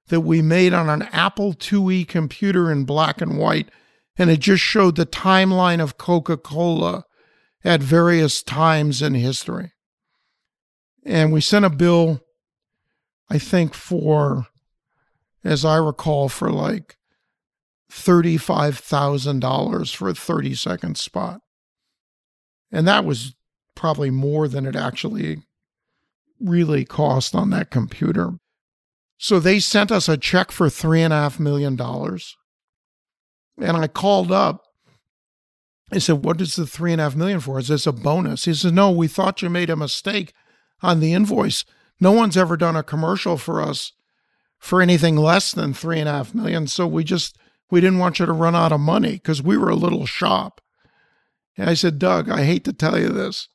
that 0.08 0.20
we 0.20 0.42
made 0.42 0.72
on 0.74 0.88
an 0.88 1.02
Apple 1.10 1.54
IIe 1.54 2.06
computer 2.06 2.70
in 2.70 2.84
black 2.84 3.20
and 3.20 3.38
white. 3.38 3.68
And 4.16 4.30
it 4.30 4.40
just 4.40 4.62
showed 4.62 4.96
the 4.96 5.06
timeline 5.06 5.80
of 5.80 5.96
Coca 5.96 6.36
Cola 6.36 7.04
at 7.64 7.80
various 7.80 8.42
times 8.42 9.00
in 9.00 9.14
history. 9.14 9.72
And 11.04 11.32
we 11.32 11.40
sent 11.40 11.64
a 11.64 11.70
bill, 11.70 12.20
I 13.32 13.38
think, 13.38 13.72
for, 13.72 14.48
as 15.42 15.64
I 15.64 15.76
recall, 15.76 16.28
for 16.28 16.50
like 16.50 16.98
$35,000 17.90 19.96
for 19.96 20.08
a 20.10 20.14
30 20.14 20.54
second 20.54 20.98
spot. 20.98 21.40
And 22.70 22.86
that 22.86 23.06
was 23.06 23.34
probably 23.74 24.10
more 24.10 24.48
than 24.48 24.66
it 24.66 24.76
actually 24.76 25.38
really 26.38 26.84
cost 26.84 27.34
on 27.34 27.48
that 27.50 27.70
computer. 27.70 28.32
So 29.16 29.40
they 29.40 29.60
sent 29.60 29.90
us 29.90 30.10
a 30.10 30.18
check 30.18 30.52
for 30.52 30.68
three 30.68 31.00
and 31.00 31.14
a 31.14 31.16
half 31.16 31.40
million 31.40 31.74
dollars. 31.74 32.36
And 33.58 33.78
I 33.78 33.86
called 33.86 34.30
up. 34.30 34.62
I 35.90 35.96
said, 35.96 36.22
What 36.22 36.38
is 36.42 36.56
the 36.56 36.66
three 36.66 36.92
and 36.92 37.00
a 37.00 37.04
half 37.04 37.16
million 37.16 37.40
for? 37.40 37.58
Is 37.58 37.68
this 37.68 37.86
a 37.86 37.92
bonus? 37.92 38.44
He 38.44 38.52
said, 38.52 38.74
No, 38.74 38.90
we 38.90 39.08
thought 39.08 39.40
you 39.40 39.48
made 39.48 39.70
a 39.70 39.76
mistake 39.76 40.34
on 40.82 41.00
the 41.00 41.14
invoice. 41.14 41.64
No 42.02 42.10
one's 42.10 42.36
ever 42.36 42.56
done 42.56 42.74
a 42.74 42.82
commercial 42.82 43.38
for 43.38 43.62
us 43.62 43.92
for 44.58 44.82
anything 44.82 45.14
less 45.14 45.52
than 45.52 45.72
three 45.72 46.00
and 46.00 46.08
a 46.08 46.12
half 46.12 46.34
million. 46.34 46.66
So 46.66 46.84
we 46.84 47.04
just 47.04 47.38
we 47.70 47.80
didn't 47.80 48.00
want 48.00 48.18
you 48.18 48.26
to 48.26 48.32
run 48.32 48.56
out 48.56 48.72
of 48.72 48.80
money 48.80 49.12
because 49.12 49.40
we 49.40 49.56
were 49.56 49.68
a 49.68 49.76
little 49.76 50.04
shop. 50.04 50.60
And 51.56 51.70
I 51.70 51.74
said, 51.74 52.00
Doug, 52.00 52.28
I 52.28 52.42
hate 52.42 52.64
to 52.64 52.72
tell 52.72 52.98
you 52.98 53.08
this. 53.08 53.46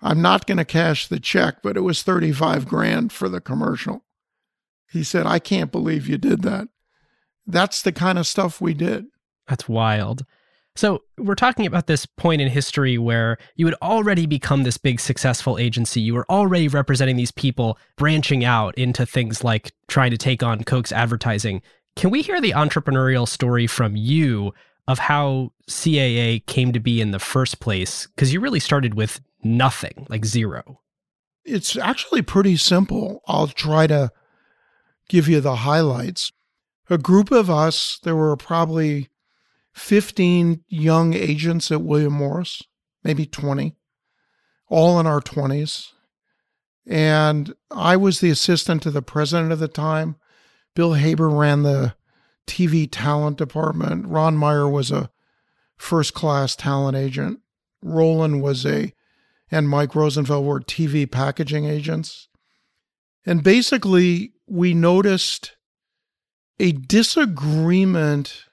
I'm 0.00 0.22
not 0.22 0.46
going 0.46 0.58
to 0.58 0.64
cash 0.64 1.08
the 1.08 1.18
check, 1.18 1.62
but 1.64 1.76
it 1.76 1.80
was 1.80 2.04
35 2.04 2.68
grand 2.68 3.10
for 3.10 3.28
the 3.28 3.40
commercial. 3.40 4.04
He 4.88 5.02
said, 5.02 5.26
I 5.26 5.40
can't 5.40 5.72
believe 5.72 6.08
you 6.08 6.16
did 6.16 6.42
that. 6.42 6.68
That's 7.44 7.82
the 7.82 7.90
kind 7.90 8.20
of 8.20 8.28
stuff 8.28 8.60
we 8.60 8.74
did. 8.74 9.06
That's 9.48 9.68
wild. 9.68 10.24
So, 10.76 11.02
we're 11.18 11.36
talking 11.36 11.66
about 11.66 11.86
this 11.86 12.04
point 12.04 12.42
in 12.42 12.48
history 12.48 12.98
where 12.98 13.38
you 13.54 13.64
had 13.66 13.76
already 13.80 14.26
become 14.26 14.64
this 14.64 14.76
big 14.76 14.98
successful 14.98 15.56
agency. 15.56 16.00
You 16.00 16.14
were 16.14 16.26
already 16.28 16.66
representing 16.66 17.16
these 17.16 17.30
people, 17.30 17.78
branching 17.96 18.44
out 18.44 18.76
into 18.76 19.06
things 19.06 19.44
like 19.44 19.72
trying 19.86 20.10
to 20.10 20.18
take 20.18 20.42
on 20.42 20.64
Coke's 20.64 20.90
advertising. 20.90 21.62
Can 21.94 22.10
we 22.10 22.22
hear 22.22 22.40
the 22.40 22.50
entrepreneurial 22.50 23.28
story 23.28 23.68
from 23.68 23.94
you 23.94 24.52
of 24.88 24.98
how 24.98 25.52
CAA 25.68 26.44
came 26.46 26.72
to 26.72 26.80
be 26.80 27.00
in 27.00 27.12
the 27.12 27.20
first 27.20 27.60
place? 27.60 28.08
Because 28.08 28.32
you 28.32 28.40
really 28.40 28.60
started 28.60 28.94
with 28.94 29.20
nothing, 29.44 30.08
like 30.08 30.24
zero. 30.24 30.80
It's 31.44 31.76
actually 31.76 32.22
pretty 32.22 32.56
simple. 32.56 33.22
I'll 33.28 33.46
try 33.46 33.86
to 33.86 34.10
give 35.08 35.28
you 35.28 35.40
the 35.40 35.56
highlights. 35.56 36.32
A 36.90 36.98
group 36.98 37.30
of 37.30 37.48
us, 37.48 38.00
there 38.02 38.16
were 38.16 38.36
probably 38.36 39.08
15 39.74 40.64
young 40.68 41.14
agents 41.14 41.70
at 41.70 41.82
William 41.82 42.14
Morris, 42.14 42.62
maybe 43.02 43.26
20, 43.26 43.76
all 44.68 45.00
in 45.00 45.06
our 45.06 45.20
20s. 45.20 45.88
And 46.86 47.54
I 47.70 47.96
was 47.96 48.20
the 48.20 48.30
assistant 48.30 48.82
to 48.82 48.90
the 48.90 49.02
president 49.02 49.52
at 49.52 49.58
the 49.58 49.68
time. 49.68 50.16
Bill 50.74 50.94
Haber 50.94 51.28
ran 51.28 51.62
the 51.62 51.94
TV 52.46 52.88
talent 52.90 53.38
department. 53.38 54.06
Ron 54.06 54.36
Meyer 54.36 54.68
was 54.68 54.90
a 54.90 55.10
first 55.76 56.14
class 56.14 56.54
talent 56.54 56.96
agent. 56.96 57.40
Roland 57.82 58.42
was 58.42 58.64
a, 58.64 58.92
and 59.50 59.68
Mike 59.68 59.94
Rosenfeld 59.94 60.44
were 60.44 60.60
TV 60.60 61.10
packaging 61.10 61.64
agents. 61.64 62.28
And 63.26 63.42
basically, 63.42 64.32
we 64.46 64.74
noticed 64.74 65.56
a 66.60 66.72
disagreement 66.72 68.44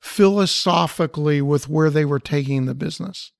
philosophically 0.00 1.42
with 1.42 1.68
where 1.68 1.90
they 1.90 2.04
were 2.04 2.20
taking 2.20 2.66
the 2.66 2.74
business. 2.74 3.32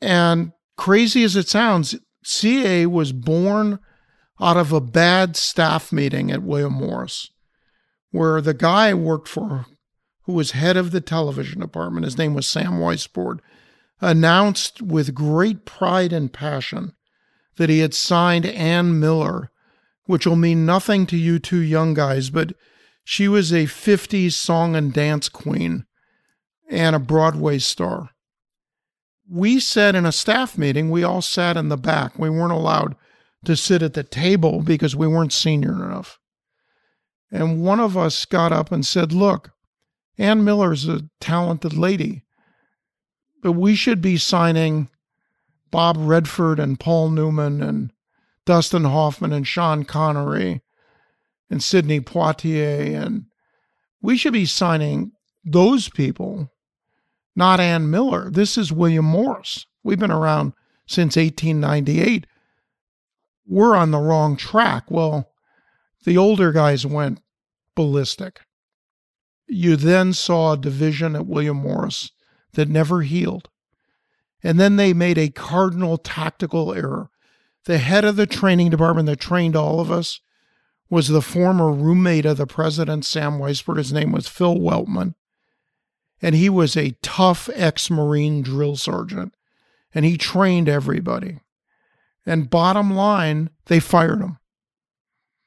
And 0.00 0.52
crazy 0.76 1.24
as 1.24 1.36
it 1.36 1.48
sounds, 1.48 1.96
CA 2.22 2.86
was 2.86 3.12
born 3.12 3.78
out 4.40 4.56
of 4.56 4.72
a 4.72 4.80
bad 4.80 5.36
staff 5.36 5.92
meeting 5.92 6.30
at 6.30 6.42
William 6.42 6.74
Morris, 6.74 7.30
where 8.10 8.40
the 8.40 8.54
guy 8.54 8.88
I 8.88 8.94
worked 8.94 9.28
for, 9.28 9.66
who 10.24 10.32
was 10.34 10.50
head 10.50 10.76
of 10.76 10.90
the 10.90 11.00
television 11.00 11.60
department, 11.60 12.04
his 12.04 12.18
name 12.18 12.34
was 12.34 12.48
Sam 12.48 12.72
Weisbord, 12.72 13.38
announced 14.00 14.82
with 14.82 15.14
great 15.14 15.64
pride 15.64 16.12
and 16.12 16.32
passion 16.32 16.92
that 17.56 17.70
he 17.70 17.78
had 17.78 17.94
signed 17.94 18.44
Ann 18.44 19.00
Miller, 19.00 19.50
which 20.04 20.26
will 20.26 20.36
mean 20.36 20.66
nothing 20.66 21.06
to 21.06 21.16
you 21.16 21.38
two 21.38 21.60
young 21.60 21.94
guys, 21.94 22.28
but 22.28 22.52
she 23.08 23.28
was 23.28 23.52
a 23.52 23.66
50s 23.66 24.32
song 24.32 24.74
and 24.74 24.92
dance 24.92 25.28
queen 25.28 25.86
and 26.68 26.96
a 26.96 26.98
Broadway 26.98 27.60
star. 27.60 28.10
We 29.30 29.60
said 29.60 29.94
in 29.94 30.04
a 30.04 30.10
staff 30.10 30.58
meeting, 30.58 30.90
we 30.90 31.04
all 31.04 31.22
sat 31.22 31.56
in 31.56 31.68
the 31.68 31.76
back. 31.76 32.18
We 32.18 32.28
weren't 32.28 32.50
allowed 32.50 32.96
to 33.44 33.54
sit 33.54 33.80
at 33.80 33.94
the 33.94 34.02
table 34.02 34.60
because 34.60 34.96
we 34.96 35.06
weren't 35.06 35.32
senior 35.32 35.70
enough. 35.70 36.18
And 37.30 37.62
one 37.62 37.78
of 37.78 37.96
us 37.96 38.24
got 38.24 38.50
up 38.50 38.72
and 38.72 38.84
said, 38.84 39.12
Look, 39.12 39.52
Ann 40.18 40.42
Miller's 40.42 40.88
a 40.88 41.02
talented 41.20 41.74
lady, 41.74 42.24
but 43.40 43.52
we 43.52 43.76
should 43.76 44.02
be 44.02 44.16
signing 44.16 44.88
Bob 45.70 45.94
Redford 45.96 46.58
and 46.58 46.80
Paul 46.80 47.10
Newman 47.10 47.62
and 47.62 47.92
Dustin 48.46 48.82
Hoffman 48.82 49.32
and 49.32 49.46
Sean 49.46 49.84
Connery 49.84 50.62
and 51.50 51.62
Sidney 51.62 52.00
Poitier. 52.00 52.94
And 52.94 53.26
we 54.00 54.16
should 54.16 54.32
be 54.32 54.46
signing 54.46 55.12
those 55.44 55.88
people, 55.88 56.50
not 57.34 57.60
Ann 57.60 57.90
Miller. 57.90 58.30
This 58.30 58.58
is 58.58 58.72
William 58.72 59.04
Morris. 59.04 59.66
We've 59.82 59.98
been 59.98 60.10
around 60.10 60.52
since 60.86 61.16
1898 61.16 62.26
we're 63.46 63.76
on 63.76 63.90
the 63.90 63.98
wrong 63.98 64.36
track. 64.36 64.90
Well, 64.90 65.30
the 66.04 66.16
older 66.16 66.52
guys 66.52 66.84
went 66.84 67.20
ballistic. 67.74 68.40
You 69.46 69.76
then 69.76 70.12
saw 70.12 70.52
a 70.52 70.58
division 70.58 71.14
at 71.14 71.26
William 71.26 71.58
Morris 71.58 72.10
that 72.54 72.68
never 72.68 73.02
healed. 73.02 73.48
And 74.42 74.58
then 74.58 74.76
they 74.76 74.92
made 74.92 75.18
a 75.18 75.28
cardinal 75.28 75.98
tactical 75.98 76.74
error. 76.74 77.10
The 77.64 77.78
head 77.78 78.04
of 78.04 78.16
the 78.16 78.26
training 78.26 78.70
department 78.70 79.06
that 79.06 79.20
trained 79.20 79.56
all 79.56 79.80
of 79.80 79.90
us 79.90 80.20
was 80.88 81.08
the 81.08 81.22
former 81.22 81.72
roommate 81.72 82.26
of 82.26 82.36
the 82.36 82.46
president, 82.46 83.04
Sam 83.04 83.38
Weisbord. 83.38 83.78
His 83.78 83.92
name 83.92 84.12
was 84.12 84.28
Phil 84.28 84.56
Weltman. 84.56 85.14
And 86.22 86.34
he 86.34 86.48
was 86.48 86.76
a 86.76 86.96
tough 87.02 87.50
ex 87.54 87.90
Marine 87.90 88.42
drill 88.42 88.76
sergeant. 88.76 89.34
And 89.94 90.04
he 90.04 90.16
trained 90.16 90.68
everybody. 90.68 91.40
And 92.24 92.50
bottom 92.50 92.94
line, 92.94 93.50
they 93.66 93.80
fired 93.80 94.20
him. 94.20 94.38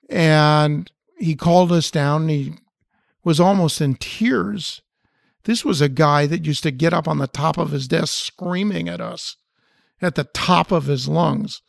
And 0.09 0.91
he 1.17 1.35
called 1.35 1.71
us 1.71 1.91
down 1.91 2.23
and 2.23 2.31
he 2.31 2.53
was 3.23 3.39
almost 3.39 3.81
in 3.81 3.95
tears. 3.95 4.81
This 5.43 5.63
was 5.63 5.81
a 5.81 5.89
guy 5.89 6.25
that 6.25 6.45
used 6.45 6.63
to 6.63 6.71
get 6.71 6.93
up 6.93 7.07
on 7.07 7.17
the 7.17 7.27
top 7.27 7.57
of 7.57 7.71
his 7.71 7.87
desk 7.87 8.25
screaming 8.25 8.89
at 8.89 9.01
us 9.01 9.37
at 10.01 10.15
the 10.15 10.23
top 10.25 10.71
of 10.71 10.85
his 10.85 11.07
lungs. 11.07 11.61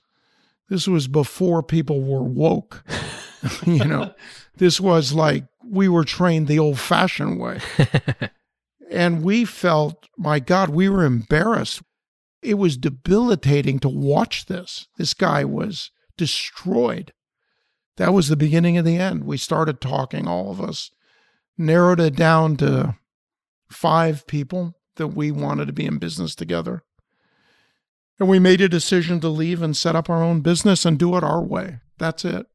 This 0.69 0.87
was 0.87 1.09
before 1.09 1.63
people 1.63 2.03
were 2.03 2.23
woke. 2.23 2.85
you 3.67 3.85
know, 3.85 4.15
this 4.57 4.81
was 4.81 5.13
like 5.13 5.45
we 5.65 5.89
were 5.89 6.05
trained 6.05 6.49
the 6.49 6.59
old 6.59 6.79
fashioned 6.79 7.39
way. 7.39 7.61
and 8.91 9.23
we 9.23 9.45
felt, 9.45 10.09
my 10.17 10.41
God, 10.41 10.71
we 10.71 10.89
were 10.89 11.05
embarrassed 11.05 11.83
it 12.43 12.55
was 12.55 12.77
debilitating 12.77 13.79
to 13.81 13.89
watch 13.89 14.47
this. 14.47 14.89
This 14.97 15.15
guy 15.15 15.45
was 15.45 15.91
destroyed. 16.17 17.13
That 17.97 18.15
was 18.15 18.29
the 18.29 18.37
beginning 18.37 18.79
of 18.79 18.85
the 18.85 18.97
end. 18.97 19.25
We 19.25 19.37
started 19.37 19.81
talking, 19.81 20.27
all 20.27 20.51
of 20.51 20.61
us, 20.61 20.91
narrowed 21.59 22.01
it 22.01 22.17
down 22.17 22.57
to 22.59 22.97
five 23.71 24.27
people 24.27 24.75
that 24.97 25.09
we 25.09 25.31
wanted 25.31 25.67
to 25.67 25.73
be 25.73 25.87
in 25.87 25.99
business 25.99 26.35
together. 26.35 26.83
And 28.19 28.29
we 28.29 28.39
made 28.39 28.61
a 28.61 28.69
decision 28.69 29.21
to 29.21 29.29
leave 29.29 29.63
and 29.63 29.77
set 29.77 29.97
up 29.97 30.09
our 30.09 30.23
own 30.23 30.41
business 30.41 30.85
and 30.85 30.99
do 30.99 31.17
it 31.17 31.25
our 31.25 31.43
way. 31.43 31.81
That's 31.99 32.25
it. 32.25 32.47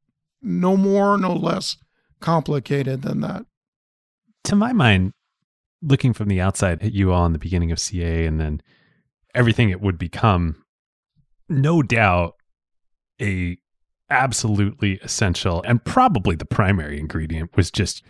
No 0.46 0.78
more, 0.78 1.18
no 1.18 1.34
less 1.34 1.76
complicated 2.20 3.02
than 3.02 3.22
that. 3.22 3.46
To 4.46 4.56
my 4.56 4.74
mind, 4.74 5.12
looking 5.82 6.14
from 6.14 6.28
the 6.28 6.40
outside 6.40 6.84
at 6.84 6.94
you 6.94 7.12
all 7.12 7.26
in 7.26 7.34
the 7.34 7.40
beginning 7.40 7.72
of 7.72 7.80
CA 7.80 8.26
and 8.26 8.40
then 8.40 8.62
everything 9.34 9.72
it 9.72 9.82
would 9.82 9.98
become, 9.98 10.64
no 11.50 11.82
doubt 11.82 12.36
a 13.22 13.58
absolutely 14.10 15.00
essential 15.04 15.64
and 15.66 15.84
probably 15.84 16.36
the 16.36 16.46
primary 16.46 17.00
ingredient 17.00 17.56
was 17.58 17.72
just 17.72 18.04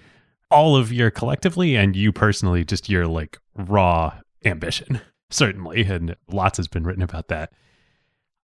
all 0.52 0.76
of 0.76 0.92
your 0.92 1.10
collectively 1.10 1.76
and 1.76 1.96
you 1.96 2.12
personally 2.12 2.66
just 2.66 2.90
your 2.90 3.08
like 3.08 3.38
raw 3.56 4.14
ambition 4.44 5.00
certainly 5.30 5.84
and 5.84 6.16
lots 6.30 6.58
has 6.58 6.68
been 6.68 6.84
written 6.84 7.02
about 7.02 7.30
that 7.30 7.54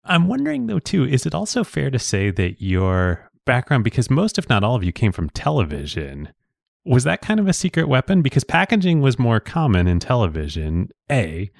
i'm 0.04 0.28
wondering 0.28 0.68
though 0.68 0.78
too 0.78 1.04
is 1.04 1.26
it 1.26 1.34
also 1.34 1.64
fair 1.64 1.90
to 1.90 1.98
say 1.98 2.30
that 2.30 2.62
your 2.62 3.29
background 3.44 3.84
because 3.84 4.10
most 4.10 4.38
if 4.38 4.48
not 4.48 4.62
all 4.62 4.76
of 4.76 4.84
you 4.84 4.92
came 4.92 5.12
from 5.12 5.30
television 5.30 6.28
was 6.84 7.04
that 7.04 7.20
kind 7.20 7.38
of 7.40 7.48
a 7.48 7.52
secret 7.52 7.88
weapon 7.88 8.22
because 8.22 8.44
packaging 8.44 9.00
was 9.00 9.18
more 9.18 9.40
common 9.40 9.86
in 9.86 9.98
television 9.98 10.88
a 11.10 11.50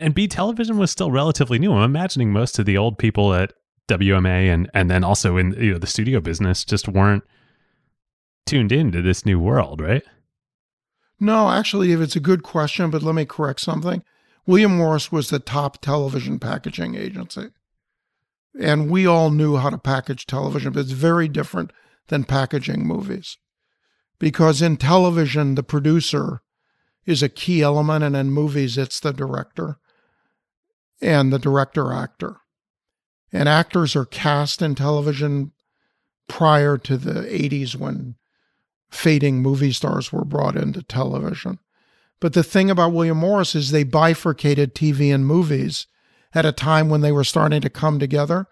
and 0.00 0.14
B 0.14 0.28
television 0.28 0.78
was 0.78 0.90
still 0.90 1.10
relatively 1.10 1.58
new. 1.58 1.72
I'm 1.72 1.82
imagining 1.82 2.32
most 2.32 2.58
of 2.58 2.66
the 2.66 2.78
old 2.78 2.98
people 2.98 3.34
at 3.34 3.52
WMA 3.88 4.52
and 4.52 4.70
and 4.74 4.90
then 4.90 5.02
also 5.02 5.36
in 5.36 5.52
you 5.54 5.72
know 5.72 5.78
the 5.78 5.86
studio 5.86 6.20
business 6.20 6.64
just 6.64 6.88
weren't 6.88 7.24
tuned 8.46 8.72
into 8.72 9.02
this 9.02 9.26
new 9.26 9.38
world, 9.38 9.80
right? 9.80 10.02
No, 11.20 11.50
actually, 11.50 11.92
if 11.92 12.00
it's 12.00 12.16
a 12.16 12.20
good 12.20 12.42
question, 12.42 12.90
but 12.90 13.02
let 13.02 13.14
me 13.14 13.24
correct 13.24 13.60
something. 13.60 14.02
William 14.46 14.76
Morris 14.76 15.10
was 15.10 15.30
the 15.30 15.40
top 15.40 15.80
television 15.80 16.38
packaging 16.38 16.94
agency. 16.94 17.48
And 18.58 18.90
we 18.90 19.06
all 19.06 19.30
knew 19.30 19.56
how 19.56 19.70
to 19.70 19.78
package 19.78 20.26
television, 20.26 20.72
but 20.72 20.80
it's 20.80 20.92
very 20.92 21.28
different 21.28 21.72
than 22.08 22.24
packaging 22.24 22.86
movies. 22.86 23.36
Because 24.18 24.62
in 24.62 24.76
television, 24.76 25.54
the 25.54 25.62
producer 25.62 26.40
is 27.06 27.22
a 27.22 27.28
key 27.28 27.62
element, 27.62 28.04
and 28.04 28.16
in 28.16 28.30
movies, 28.30 28.76
it's 28.76 29.00
the 29.00 29.12
director 29.12 29.78
and 31.00 31.32
the 31.32 31.38
director 31.38 31.92
actor. 31.92 32.36
And 33.32 33.48
actors 33.48 33.94
are 33.94 34.04
cast 34.04 34.62
in 34.62 34.74
television 34.74 35.52
prior 36.28 36.76
to 36.78 36.96
the 36.96 37.22
80s 37.22 37.76
when 37.76 38.16
fading 38.90 39.42
movie 39.42 39.72
stars 39.72 40.12
were 40.12 40.24
brought 40.24 40.56
into 40.56 40.82
television. 40.82 41.58
But 42.20 42.32
the 42.32 42.42
thing 42.42 42.70
about 42.70 42.92
William 42.92 43.18
Morris 43.18 43.54
is 43.54 43.70
they 43.70 43.84
bifurcated 43.84 44.74
TV 44.74 45.14
and 45.14 45.26
movies 45.26 45.86
at 46.34 46.46
a 46.46 46.52
time 46.52 46.88
when 46.88 47.00
they 47.00 47.12
were 47.12 47.24
starting 47.24 47.60
to 47.60 47.70
come 47.70 47.98
together. 47.98 48.46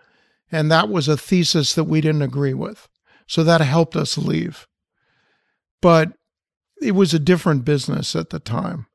And 0.51 0.71
that 0.71 0.89
was 0.89 1.09
a 1.09 1.17
thesis 1.17 1.75
that 1.75 1.85
we 1.85 2.01
didn't 2.01 2.23
agree 2.23 2.55
with. 2.55 2.89
So 3.27 3.43
that 3.45 3.61
helped 3.61 3.97
us 3.97 4.17
leave. 4.17 4.67
But 5.83 6.13
it 6.81 6.93
was 6.93 7.13
a 7.13 7.19
different 7.19 7.65
business 7.65 8.15
at 8.15 8.31
the 8.31 8.39
time. 8.39 8.87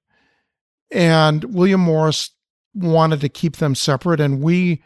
And 0.91 1.43
William 1.53 1.81
Morris 1.81 2.31
wanted 2.73 3.21
to 3.21 3.29
keep 3.29 3.57
them 3.57 3.75
separate. 3.75 4.19
And 4.19 4.41
we 4.41 4.83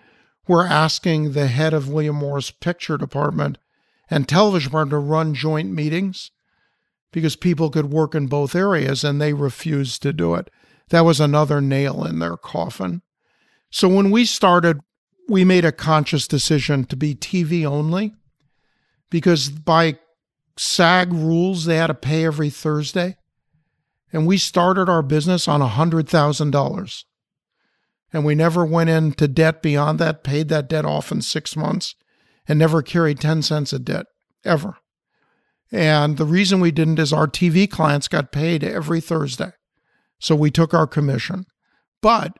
were 0.47 0.65
asking 0.65 1.31
the 1.31 1.47
head 1.47 1.73
of 1.73 1.89
William 1.89 2.17
Morris 2.17 2.51
picture 2.51 2.97
department 2.97 3.57
and 4.09 4.27
television 4.27 4.69
department 4.69 4.91
to 4.91 4.97
run 4.99 5.33
joint 5.33 5.71
meetings 5.71 6.31
because 7.11 7.35
people 7.35 7.69
could 7.69 7.91
work 7.91 8.13
in 8.13 8.27
both 8.27 8.55
areas 8.55 9.03
and 9.03 9.21
they 9.21 9.33
refused 9.33 10.01
to 10.03 10.13
do 10.13 10.35
it. 10.35 10.49
That 10.89 11.05
was 11.05 11.19
another 11.19 11.61
nail 11.61 12.03
in 12.03 12.19
their 12.19 12.37
coffin. 12.37 13.01
So 13.76 13.89
when 13.89 14.09
we 14.09 14.23
started, 14.23 14.80
we 15.28 15.43
made 15.43 15.65
a 15.65 15.71
conscious 15.73 16.30
decision 16.30 16.86
to 16.86 16.95
be 16.95 17.13
TV 17.13 17.65
only 17.65 18.13
because 19.09 19.49
by 19.49 19.99
SAG 20.55 21.11
rules, 21.11 21.65
they 21.65 21.76
had 21.76 21.88
to 21.88 21.93
pay 21.93 22.23
every 22.23 22.49
Thursday. 22.49 23.17
And 24.13 24.26
we 24.26 24.38
started 24.38 24.88
our 24.88 25.01
business 25.01 25.49
on 25.49 25.59
$100,000. 25.59 27.03
And 28.13 28.23
we 28.23 28.34
never 28.34 28.65
went 28.65 28.89
into 28.89 29.28
debt 29.28 29.61
beyond 29.61 29.99
that, 29.99 30.23
paid 30.23 30.47
that 30.47 30.69
debt 30.69 30.86
off 30.86 31.11
in 31.11 31.21
six 31.21 31.57
months, 31.57 31.95
and 32.47 32.57
never 32.57 32.82
carried 32.82 33.19
10 33.19 33.41
cents 33.41 33.73
of 33.73 33.84
debt, 33.84 34.05
ever. 34.45 34.78
And 35.69 36.15
the 36.15 36.23
reason 36.23 36.61
we 36.61 36.71
didn't 36.71 36.99
is 36.99 37.11
our 37.11 37.28
TV 37.28 37.69
clients 37.69 38.07
got 38.07 38.32
paid 38.32 38.63
every 38.63 39.01
Thursday. 39.01 39.51
So 40.17 40.34
we 40.34 40.49
took 40.49 40.73
our 40.73 40.88
commission. 40.88 41.43
But 42.01 42.39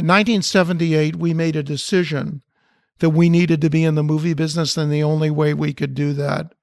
in 0.00 0.06
1978, 0.06 1.16
we 1.16 1.34
made 1.34 1.56
a 1.56 1.62
decision 1.62 2.42
that 3.00 3.10
we 3.10 3.28
needed 3.28 3.60
to 3.60 3.68
be 3.68 3.84
in 3.84 3.96
the 3.96 4.02
movie 4.02 4.32
business, 4.32 4.76
and 4.76 4.90
the 4.90 5.02
only 5.02 5.30
way 5.30 5.52
we 5.52 5.74
could 5.74 5.94
do 5.94 6.14
that 6.14 6.54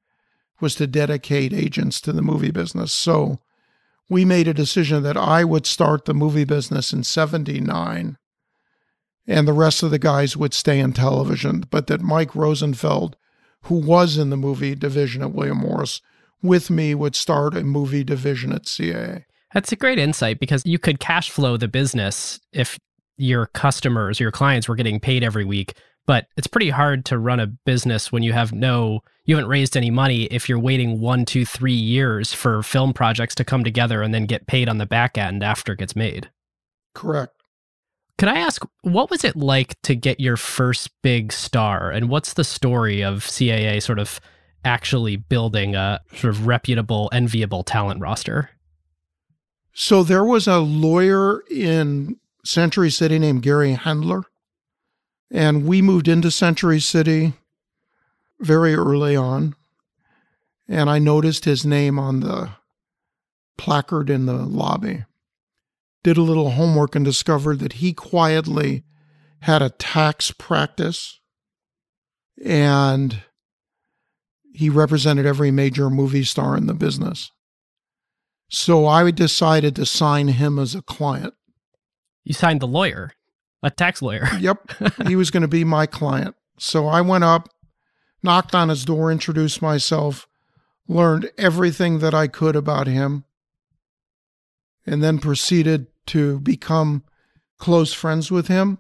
was 0.59 0.73
to 0.75 0.88
dedicate 0.88 1.53
agents 1.53 2.01
to 2.01 2.11
the 2.11 2.23
movie 2.23 2.49
business. 2.49 2.91
So 2.91 3.39
we 4.09 4.25
made 4.25 4.47
a 4.47 4.55
decision 4.55 5.03
that 5.03 5.17
I 5.17 5.43
would 5.43 5.67
start 5.67 6.05
the 6.05 6.15
movie 6.15 6.45
business 6.45 6.91
in 6.91 7.03
79 7.03 8.17
and 9.27 9.47
the 9.47 9.53
rest 9.53 9.83
of 9.83 9.91
the 9.91 9.99
guys 9.99 10.35
would 10.35 10.55
stay 10.55 10.79
in 10.79 10.93
television, 10.93 11.65
but 11.69 11.85
that 11.88 12.01
Mike 12.01 12.33
Rosenfeld, 12.33 13.17
who 13.63 13.75
was 13.75 14.17
in 14.17 14.31
the 14.31 14.38
movie 14.38 14.73
division 14.73 15.21
at 15.21 15.33
William 15.33 15.57
Morris, 15.57 16.01
with 16.41 16.71
me 16.71 16.95
would 16.95 17.15
start 17.15 17.55
a 17.55 17.63
movie 17.63 18.03
division 18.03 18.51
at 18.51 18.63
CAA. 18.63 19.25
That's 19.53 19.71
a 19.71 19.75
great 19.75 19.99
insight 19.99 20.39
because 20.39 20.63
you 20.65 20.79
could 20.79 20.99
cash 20.99 21.29
flow 21.29 21.57
the 21.57 21.67
business 21.67 22.39
if 22.51 22.79
your 23.18 23.47
customers, 23.47 24.20
your 24.20 24.32
clients 24.32 24.68
were 24.68 24.76
getting 24.76 24.99
paid 24.99 25.24
every 25.24 25.45
week. 25.45 25.74
But 26.05 26.28
it's 26.38 26.47
pretty 26.47 26.70
hard 26.70 27.03
to 27.05 27.18
run 27.18 27.41
a 27.41 27.47
business 27.47 28.11
when 28.11 28.24
you 28.24 28.32
have 28.32 28.53
no, 28.53 29.01
you 29.26 29.36
haven't 29.36 29.49
raised 29.49 29.76
any 29.76 29.91
money 29.91 30.24
if 30.26 30.47
you're 30.47 30.57
waiting 30.57 31.01
one, 31.01 31.26
two, 31.26 31.45
three 31.45 31.74
years 31.74 32.32
for 32.32 32.63
film 32.63 32.93
projects 32.93 33.36
to 33.36 33.43
come 33.43 33.65
together 33.65 34.01
and 34.01 34.13
then 34.13 34.26
get 34.26 34.47
paid 34.47 34.70
on 34.70 34.78
the 34.78 34.86
back 34.86 35.18
end 35.18 35.43
after 35.43 35.74
it 35.74 35.80
gets 35.80 35.97
made. 35.97 36.30
Correct. 36.93 37.34
Could 38.18 38.30
I 38.30 38.39
ask, 38.39 38.63
what 38.82 39.09
was 39.09 39.24
it 39.24 39.36
like 39.36 39.80
to 39.84 39.95
get 39.95 40.20
your 40.20 40.38
first 40.38 40.89
big 41.03 41.34
star? 41.34 41.91
And 41.91 42.09
what's 42.09 42.34
the 42.34 42.45
story 42.45 43.03
of 43.03 43.26
CAA 43.26 43.84
sort 43.84 43.99
of 43.99 44.22
actually 44.63 45.18
building 45.18 45.76
a 45.76 45.99
sort 46.15 46.34
of 46.34 46.47
reputable, 46.47 47.09
enviable 47.11 47.63
talent 47.63 47.99
roster? 47.99 48.49
So 49.74 50.03
there 50.03 50.26
was 50.26 50.47
a 50.47 50.57
lawyer 50.57 51.43
in 51.51 52.18
Century 52.47 52.89
City 52.89 53.19
named 53.19 53.41
Gary 53.43 53.75
Hendler. 53.75 54.23
And 55.29 55.65
we 55.65 55.81
moved 55.81 56.07
into 56.07 56.31
Century 56.31 56.79
City 56.79 57.33
very 58.39 58.73
early 58.73 59.15
on. 59.15 59.55
And 60.67 60.89
I 60.89 60.99
noticed 60.99 61.45
his 61.45 61.65
name 61.65 61.99
on 61.99 62.21
the 62.21 62.51
placard 63.57 64.09
in 64.09 64.25
the 64.25 64.33
lobby. 64.33 65.05
Did 66.03 66.17
a 66.17 66.21
little 66.21 66.51
homework 66.51 66.95
and 66.95 67.03
discovered 67.03 67.59
that 67.59 67.73
he 67.73 67.93
quietly 67.93 68.83
had 69.41 69.61
a 69.61 69.69
tax 69.69 70.31
practice 70.31 71.19
and 72.43 73.23
he 74.53 74.69
represented 74.69 75.25
every 75.25 75.51
major 75.51 75.89
movie 75.89 76.23
star 76.23 76.55
in 76.55 76.67
the 76.67 76.73
business. 76.73 77.31
So 78.49 78.85
I 78.85 79.11
decided 79.11 79.75
to 79.75 79.85
sign 79.85 80.29
him 80.29 80.57
as 80.57 80.73
a 80.73 80.81
client. 80.81 81.33
You 82.28 82.34
signed 82.34 82.59
the 82.59 82.67
lawyer, 82.67 83.13
a 83.63 83.71
tax 83.71 84.01
lawyer. 84.01 84.28
Yep. 84.39 84.71
he 85.07 85.15
was 85.15 85.32
going 85.32 85.43
to 85.43 85.47
be 85.47 85.63
my 85.63 85.86
client. 85.86 86.36
So 86.59 86.86
I 86.86 86.99
went 86.99 87.23
up, 87.23 87.47
knocked 88.21 88.53
on 88.53 88.67
his 88.67 88.84
door, 88.84 89.13
introduced 89.13 89.61
myself, 89.61 90.28
learned 90.89 91.32
everything 91.38 91.99
that 91.99 92.13
I 92.13 92.28
could 92.28 92.57
about 92.57 92.86
him, 92.86 93.23
and 94.86 95.01
then 95.01 95.19
proceeded 95.19 95.88
to 96.07 96.41
become 96.41 97.03
close 97.59 97.93
friends 97.93 98.30
with 98.30 98.49
him. 98.49 98.80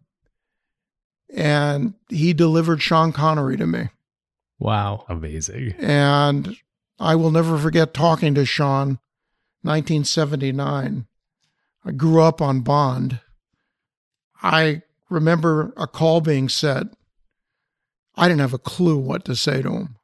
And 1.33 1.93
he 2.09 2.33
delivered 2.33 2.81
Sean 2.81 3.13
Connery 3.13 3.55
to 3.55 3.65
me. 3.65 3.87
Wow. 4.59 5.05
Amazing. 5.07 5.73
And 5.79 6.57
I 6.99 7.15
will 7.15 7.31
never 7.31 7.57
forget 7.57 7.93
talking 7.93 8.35
to 8.35 8.43
Sean 8.43 8.99
1979. 9.61 11.07
I 11.85 11.91
grew 11.91 12.21
up 12.21 12.41
on 12.41 12.59
Bond. 12.59 13.21
I 14.41 14.81
remember 15.09 15.73
a 15.77 15.87
call 15.87 16.21
being 16.21 16.49
set. 16.49 16.87
I 18.15 18.27
didn't 18.27 18.41
have 18.41 18.53
a 18.53 18.59
clue 18.59 18.97
what 18.97 19.25
to 19.25 19.35
say 19.35 19.61
to 19.61 19.71
him. 19.71 19.95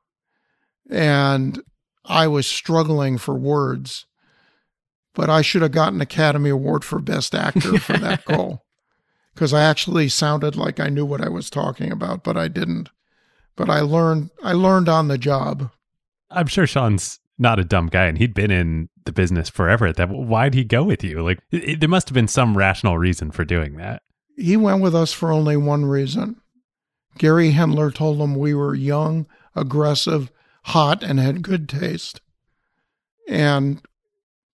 And 0.90 1.62
I 2.06 2.28
was 2.28 2.46
struggling 2.48 3.18
for 3.18 3.36
words. 3.36 4.06
But 5.16 5.30
I 5.30 5.42
should 5.42 5.62
have 5.62 5.72
gotten 5.72 5.96
an 5.96 6.02
Academy 6.02 6.50
Award 6.50 6.84
for 6.84 7.00
Best 7.00 7.36
Actor 7.36 7.80
for 7.80 7.98
that 7.98 8.26
call 8.26 8.66
because 9.34 9.54
I 9.54 9.64
actually 9.64 10.10
sounded 10.10 10.56
like 10.56 10.80
I 10.80 10.90
knew 10.90 11.06
what 11.06 11.22
I 11.22 11.30
was 11.30 11.50
talking 11.50 11.92
about, 11.92 12.24
but 12.24 12.36
I 12.36 12.48
didn't. 12.48 12.90
But 13.56 13.70
I 13.70 13.82
learned 13.82 14.32
I 14.42 14.54
learned 14.54 14.90
on 14.90 15.08
the 15.08 15.20
job. 15.20 15.70
I'm 16.32 16.48
sure 16.48 16.66
Sean's 16.66 17.20
not 17.38 17.60
a 17.60 17.64
dumb 17.64 17.88
guy 17.88 18.06
and 18.06 18.18
he'd 18.18 18.34
been 18.34 18.52
in 18.52 18.90
the 19.06 19.12
business 19.12 19.50
forever 19.50 19.88
at 19.88 19.98
that. 19.98 20.10
Why'd 20.10 20.54
he 20.54 20.64
go 20.64 20.84
with 20.84 21.04
you? 21.04 21.22
Like, 21.22 21.40
it, 21.52 21.80
there 21.80 21.90
must 21.90 22.10
have 22.10 22.14
been 22.14 22.28
some 22.28 22.58
rational 22.58 22.98
reason 22.98 23.32
for 23.32 23.46
doing 23.46 23.78
that. 23.78 24.02
He 24.36 24.58
went 24.58 24.82
with 24.82 24.96
us 24.96 25.14
for 25.14 25.32
only 25.32 25.58
one 25.58 25.86
reason. 25.86 26.38
Gary 27.18 27.52
Hendler 27.52 27.94
told 27.94 28.20
him 28.20 28.36
we 28.36 28.54
were 28.54 28.74
young, 28.74 29.28
aggressive, 29.56 30.32
hot, 30.66 31.04
and 31.04 31.20
had 31.20 31.44
good 31.44 31.70
taste. 31.70 32.22
And 33.28 33.82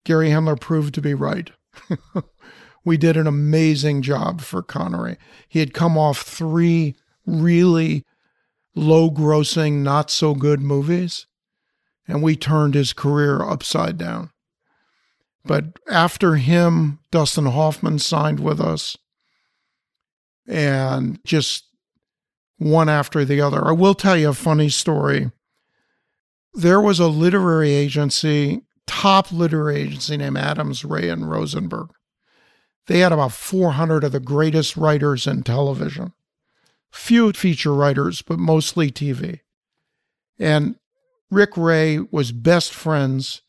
Gary 0.05 0.31
Hendler 0.31 0.59
proved 0.59 0.95
to 0.95 1.01
be 1.01 1.15
right. 1.15 1.51
we 2.85 2.97
did 2.97 3.17
an 3.17 3.27
amazing 3.27 4.03
job 4.03 4.41
for 4.41 4.63
Connery. 4.63 5.17
He 5.49 5.61
had 5.61 5.75
come 5.75 5.97
off 5.97 6.23
three 6.23 6.97
really 7.27 8.05
low 8.75 9.11
grossing, 9.11 9.83
not 9.83 10.11
so 10.11 10.35
good 10.35 10.61
movies, 10.61 11.27
and 12.07 12.23
we 12.23 12.37
turned 12.37 12.75
his 12.75 12.93
career 12.93 13.43
upside 13.43 13.99
down. 13.99 14.31
But 15.45 15.79
after 15.89 16.37
him, 16.37 16.99
Dustin 17.11 17.47
Hoffman 17.47 17.99
signed 17.99 18.41
with 18.41 18.61
us, 18.61 18.97
and 20.49 21.23
just 21.25 21.65
one 22.57 22.89
after 22.89 23.25
the 23.25 23.41
other. 23.41 23.65
I 23.67 23.73
will 23.73 23.95
tell 23.95 24.17
you 24.17 24.31
a 24.31 24.35
funny 24.35 24.69
story. 24.69 25.31
There 26.55 26.81
was 26.81 26.99
a 26.99 27.07
literary 27.07 27.71
agency, 27.71 28.63
top 28.87 29.31
literary 29.31 29.83
agency 29.83 30.17
named 30.17 30.39
Adams, 30.39 30.85
Ray, 30.85 31.09
and 31.09 31.31
Rosenberg. 31.31 31.91
They 32.87 33.01
had 33.01 33.13
about 33.13 33.33
400 33.33 34.03
of 34.03 34.13
the 34.13 34.21
greatest 34.21 34.77
writers 34.77 35.27
in 35.27 35.43
television. 35.43 36.15
Few 36.91 37.31
feature 37.33 37.75
writers, 37.75 38.23
but 38.23 38.39
mostly 38.39 38.91
TV. 38.91 39.41
And 40.39 40.77
Rick 41.31 41.57
Ray 41.57 41.99
was 41.99 42.33
best 42.33 42.73
friends 42.73 43.43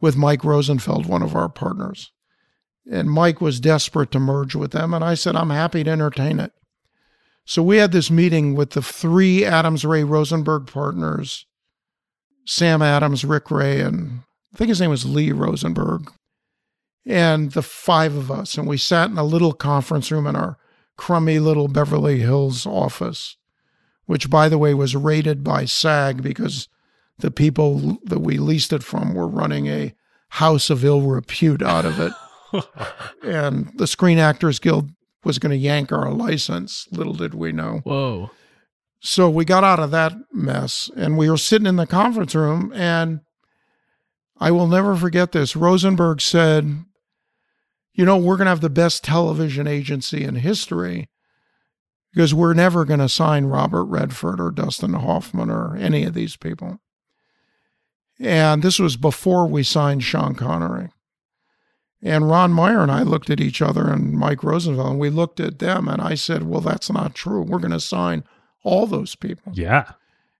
with 0.00 0.16
Mike 0.16 0.42
Rosenfeld, 0.42 1.04
one 1.04 1.22
of 1.22 1.36
our 1.36 1.50
partners. 1.50 2.12
And 2.90 3.10
Mike 3.10 3.40
was 3.40 3.60
desperate 3.60 4.10
to 4.12 4.18
merge 4.18 4.54
with 4.54 4.72
them. 4.72 4.94
And 4.94 5.04
I 5.04 5.14
said, 5.14 5.36
I'm 5.36 5.50
happy 5.50 5.84
to 5.84 5.90
entertain 5.90 6.40
it. 6.40 6.52
So 7.44 7.62
we 7.62 7.78
had 7.78 7.92
this 7.92 8.10
meeting 8.10 8.54
with 8.54 8.70
the 8.70 8.82
three 8.82 9.44
Adams 9.44 9.84
Ray 9.84 10.04
Rosenberg 10.04 10.66
partners 10.66 11.46
Sam 12.48 12.80
Adams, 12.80 13.26
Rick 13.26 13.50
Ray, 13.50 13.82
and 13.82 14.20
I 14.54 14.56
think 14.56 14.70
his 14.70 14.80
name 14.80 14.88
was 14.88 15.04
Lee 15.04 15.32
Rosenberg, 15.32 16.10
and 17.04 17.52
the 17.52 17.60
five 17.60 18.16
of 18.16 18.30
us. 18.30 18.56
And 18.56 18.66
we 18.66 18.78
sat 18.78 19.10
in 19.10 19.18
a 19.18 19.22
little 19.22 19.52
conference 19.52 20.10
room 20.10 20.26
in 20.26 20.34
our 20.34 20.56
crummy 20.96 21.38
little 21.38 21.68
Beverly 21.68 22.20
Hills 22.20 22.64
office, 22.64 23.36
which, 24.06 24.30
by 24.30 24.48
the 24.48 24.56
way, 24.56 24.72
was 24.72 24.96
raided 24.96 25.44
by 25.44 25.66
SAG 25.66 26.22
because 26.22 26.68
the 27.18 27.30
people 27.30 27.98
that 28.04 28.20
we 28.20 28.38
leased 28.38 28.72
it 28.72 28.82
from 28.82 29.12
were 29.12 29.28
running 29.28 29.66
a 29.66 29.94
house 30.30 30.70
of 30.70 30.84
ill 30.86 31.02
repute 31.02 31.62
out 31.62 31.84
of 31.84 32.00
it. 32.00 32.12
and 33.22 33.70
the 33.76 33.86
Screen 33.86 34.18
Actors 34.18 34.58
Guild 34.58 34.90
was 35.24 35.38
going 35.38 35.50
to 35.50 35.56
yank 35.56 35.92
our 35.92 36.10
license. 36.10 36.86
Little 36.90 37.14
did 37.14 37.34
we 37.34 37.52
know. 37.52 37.80
Whoa. 37.84 38.30
So 39.00 39.30
we 39.30 39.44
got 39.44 39.64
out 39.64 39.78
of 39.78 39.90
that 39.92 40.12
mess 40.32 40.90
and 40.96 41.16
we 41.16 41.30
were 41.30 41.36
sitting 41.36 41.66
in 41.66 41.76
the 41.76 41.86
conference 41.86 42.34
room 42.34 42.72
and 42.74 43.20
I 44.40 44.50
will 44.50 44.66
never 44.66 44.96
forget 44.96 45.32
this. 45.32 45.56
Rosenberg 45.56 46.20
said, 46.20 46.84
You 47.92 48.04
know, 48.04 48.16
we're 48.16 48.36
going 48.36 48.46
to 48.46 48.50
have 48.50 48.60
the 48.60 48.70
best 48.70 49.04
television 49.04 49.66
agency 49.66 50.24
in 50.24 50.36
history 50.36 51.08
because 52.12 52.34
we're 52.34 52.54
never 52.54 52.84
going 52.84 53.00
to 53.00 53.08
sign 53.08 53.46
Robert 53.46 53.84
Redford 53.84 54.40
or 54.40 54.50
Dustin 54.50 54.94
Hoffman 54.94 55.50
or 55.50 55.76
any 55.76 56.04
of 56.04 56.14
these 56.14 56.36
people. 56.36 56.78
And 58.20 58.62
this 58.62 58.78
was 58.78 58.96
before 58.96 59.46
we 59.46 59.62
signed 59.62 60.02
Sean 60.02 60.34
Connery. 60.34 60.88
And 62.02 62.30
Ron 62.30 62.52
Meyer 62.52 62.80
and 62.80 62.92
I 62.92 63.02
looked 63.02 63.28
at 63.28 63.40
each 63.40 63.60
other 63.60 63.88
and 63.88 64.12
Mike 64.12 64.44
Rosenfeld, 64.44 64.90
and 64.90 64.98
we 65.00 65.10
looked 65.10 65.40
at 65.40 65.58
them, 65.58 65.88
and 65.88 66.00
I 66.00 66.14
said, 66.14 66.44
Well, 66.44 66.60
that's 66.60 66.90
not 66.90 67.14
true. 67.14 67.42
We're 67.42 67.58
going 67.58 67.72
to 67.72 67.80
sign 67.80 68.24
all 68.62 68.86
those 68.86 69.14
people. 69.14 69.52
Yeah. 69.54 69.92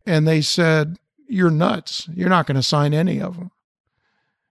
And 0.07 0.27
they 0.27 0.41
said, 0.41 0.99
You're 1.29 1.51
nuts. 1.51 2.09
You're 2.15 2.29
not 2.29 2.47
going 2.47 2.57
to 2.57 2.63
sign 2.63 2.95
any 2.95 3.21
of 3.21 3.37
them. 3.37 3.51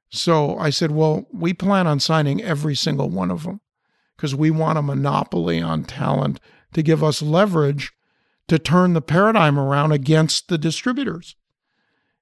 So 0.10 0.58
I 0.58 0.70
said, 0.70 0.92
Well, 0.92 1.28
we 1.32 1.54
plan 1.54 1.88
on 1.88 2.00
signing 2.00 2.42
every 2.42 2.76
single 2.76 3.10
one 3.10 3.32
of 3.32 3.44
them 3.44 3.62
because 4.16 4.36
we 4.36 4.52
want 4.52 4.78
a 4.78 4.82
monopoly 4.82 5.62
on 5.62 5.84
talent 5.84 6.40
to 6.74 6.84
give 6.84 7.04
us 7.04 7.22
leverage 7.22 7.94
to 8.48 8.60
turn 8.60 8.94
the 8.94 9.02
paradigm 9.02 9.60
around 9.60 9.92
against 9.92 10.48
the 10.48 10.58
distributors. 10.58 11.36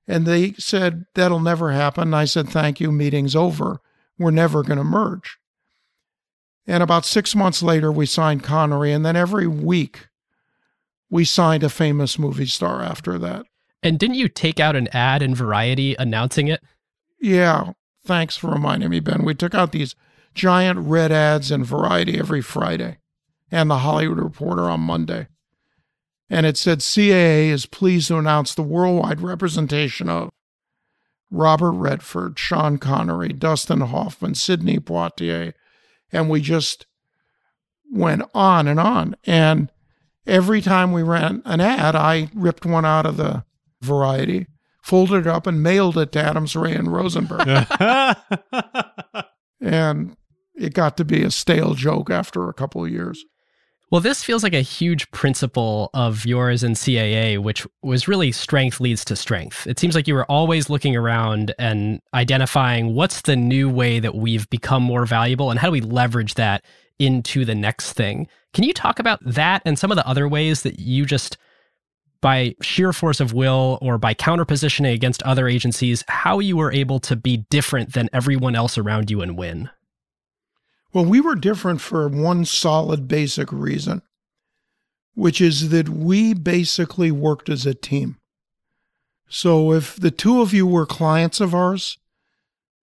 And 0.07 0.25
they 0.25 0.53
said, 0.53 1.05
That'll 1.15 1.39
never 1.39 1.71
happen. 1.71 2.13
I 2.13 2.25
said, 2.25 2.49
Thank 2.49 2.79
you. 2.79 2.91
Meeting's 2.91 3.35
over. 3.35 3.81
We're 4.17 4.31
never 4.31 4.63
going 4.63 4.77
to 4.77 4.83
merge. 4.83 5.37
And 6.67 6.81
about 6.81 7.05
six 7.05 7.35
months 7.35 7.61
later, 7.61 7.91
we 7.91 8.05
signed 8.05 8.43
Connery. 8.43 8.91
And 8.91 9.05
then 9.05 9.15
every 9.15 9.47
week, 9.47 10.07
we 11.09 11.25
signed 11.25 11.63
a 11.63 11.69
famous 11.69 12.17
movie 12.17 12.47
star 12.47 12.81
after 12.81 13.17
that. 13.19 13.45
And 13.83 13.99
didn't 13.99 14.15
you 14.15 14.27
take 14.27 14.59
out 14.59 14.75
an 14.75 14.87
ad 14.93 15.21
in 15.21 15.35
Variety 15.35 15.95
announcing 15.95 16.47
it? 16.47 16.63
Yeah. 17.19 17.73
Thanks 18.03 18.35
for 18.35 18.49
reminding 18.49 18.89
me, 18.89 18.99
Ben. 18.99 19.23
We 19.23 19.35
took 19.35 19.53
out 19.53 19.71
these 19.71 19.95
giant 20.33 20.79
red 20.79 21.11
ads 21.11 21.51
in 21.51 21.63
Variety 21.63 22.19
every 22.19 22.41
Friday 22.41 22.97
and 23.51 23.69
the 23.69 23.79
Hollywood 23.79 24.19
Reporter 24.19 24.69
on 24.69 24.81
Monday. 24.81 25.27
And 26.29 26.45
it 26.45 26.57
said 26.57 26.79
CAA 26.79 27.49
is 27.49 27.65
pleased 27.65 28.07
to 28.07 28.17
announce 28.17 28.55
the 28.55 28.63
worldwide 28.63 29.21
representation 29.21 30.09
of 30.09 30.29
Robert 31.31 31.71
Redford, 31.71 32.37
Sean 32.39 32.77
Connery, 32.77 33.29
Dustin 33.29 33.81
Hoffman, 33.81 34.35
Sidney 34.35 34.79
Poitier. 34.79 35.53
And 36.11 36.29
we 36.29 36.41
just 36.41 36.85
went 37.91 38.23
on 38.33 38.67
and 38.67 38.79
on. 38.79 39.15
And 39.25 39.71
every 40.25 40.61
time 40.61 40.91
we 40.91 41.03
ran 41.03 41.41
an 41.45 41.61
ad, 41.61 41.95
I 41.95 42.29
ripped 42.33 42.65
one 42.65 42.85
out 42.85 43.05
of 43.05 43.17
the 43.17 43.43
variety, 43.81 44.47
folded 44.81 45.25
it 45.25 45.27
up, 45.27 45.47
and 45.47 45.63
mailed 45.63 45.97
it 45.97 46.11
to 46.13 46.23
Adams 46.23 46.55
Ray 46.55 46.73
and 46.73 46.91
Rosenberg. 46.91 47.47
and 49.61 50.15
it 50.55 50.73
got 50.73 50.97
to 50.97 51.05
be 51.05 51.23
a 51.23 51.31
stale 51.31 51.73
joke 51.73 52.09
after 52.09 52.47
a 52.47 52.53
couple 52.53 52.85
of 52.85 52.91
years. 52.91 53.23
Well, 53.91 54.01
this 54.01 54.23
feels 54.23 54.41
like 54.41 54.55
a 54.55 54.61
huge 54.61 55.09
principle 55.11 55.91
of 55.93 56.25
yours 56.25 56.63
in 56.63 56.73
CAA, 56.73 57.37
which 57.37 57.67
was 57.83 58.07
really 58.07 58.31
strength 58.31 58.79
leads 58.79 59.05
to 59.05 59.15
strength. 59.15 59.67
It 59.67 59.77
seems 59.77 59.93
like 59.93 60.07
you 60.07 60.15
were 60.15 60.29
always 60.29 60.71
looking 60.71 60.95
around 60.95 61.53
and 61.59 62.01
identifying 62.13 62.95
what's 62.95 63.21
the 63.21 63.35
new 63.35 63.69
way 63.69 63.99
that 63.99 64.15
we've 64.15 64.49
become 64.49 64.81
more 64.81 65.05
valuable 65.05 65.51
and 65.51 65.59
how 65.59 65.67
do 65.67 65.71
we 65.71 65.81
leverage 65.81 66.33
that 66.33 66.65
into 66.97 67.45
the 67.45 67.53
next 67.53 67.93
thing. 67.93 68.27
Can 68.53 68.63
you 68.63 68.73
talk 68.73 68.99
about 68.99 69.19
that 69.23 69.61
and 69.65 69.77
some 69.77 69.91
of 69.91 69.97
the 69.97 70.07
other 70.07 70.27
ways 70.27 70.63
that 70.63 70.79
you 70.79 71.05
just, 71.05 71.37
by 72.21 72.55
sheer 72.63 72.91
force 72.91 73.19
of 73.19 73.33
will 73.33 73.77
or 73.83 73.99
by 73.99 74.15
counterpositioning 74.15 74.93
against 74.93 75.21
other 75.23 75.47
agencies, 75.47 76.03
how 76.07 76.39
you 76.39 76.57
were 76.57 76.71
able 76.71 76.99
to 77.01 77.15
be 77.15 77.45
different 77.51 77.93
than 77.93 78.09
everyone 78.13 78.55
else 78.55 78.79
around 78.79 79.11
you 79.11 79.21
and 79.21 79.37
win? 79.37 79.69
Well, 80.95 81.03
we 81.03 81.19
were 81.19 81.35
different 81.35 81.81
for 81.81 82.07
one 82.07 82.45
solid 82.45 83.05
basic 83.05 83.51
reason, 83.51 84.01
which 85.13 85.41
is 85.41 85.67
that 85.71 85.89
we 85.89 86.33
basically 86.33 87.11
worked 87.11 87.49
as 87.49 87.65
a 87.65 87.73
team. 87.73 88.15
So 89.27 89.73
if 89.73 89.97
the 89.97 90.09
two 90.09 90.41
of 90.41 90.53
you 90.53 90.65
were 90.65 90.85
clients 90.85 91.41
of 91.41 91.53
ours, 91.53 91.97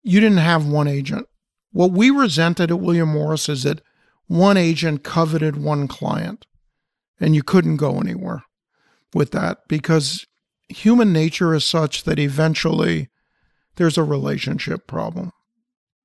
you 0.05 0.21
didn't 0.21 0.39
have 0.39 0.65
one 0.65 0.87
agent. 0.87 1.27
What 1.73 1.91
we 1.91 2.11
resented 2.11 2.71
at 2.71 2.79
William 2.79 3.09
Morris 3.09 3.49
is 3.49 3.65
that 3.65 3.83
one 4.29 4.57
agent 4.57 5.03
coveted 5.03 5.57
one 5.57 5.89
client, 5.89 6.47
and 7.19 7.35
you 7.35 7.43
couldn't 7.43 7.79
go 7.79 7.99
anywhere 7.99 8.45
with 9.15 9.33
that 9.33 9.67
because 9.67 10.25
human 10.69 11.13
nature 11.13 11.57
is 11.57 11.65
such 11.65 12.05
that 12.05 12.21
eventually 12.21 13.11
there's 13.75 13.99
a 13.99 14.05
relationship 14.05 14.87
problem. 14.87 15.33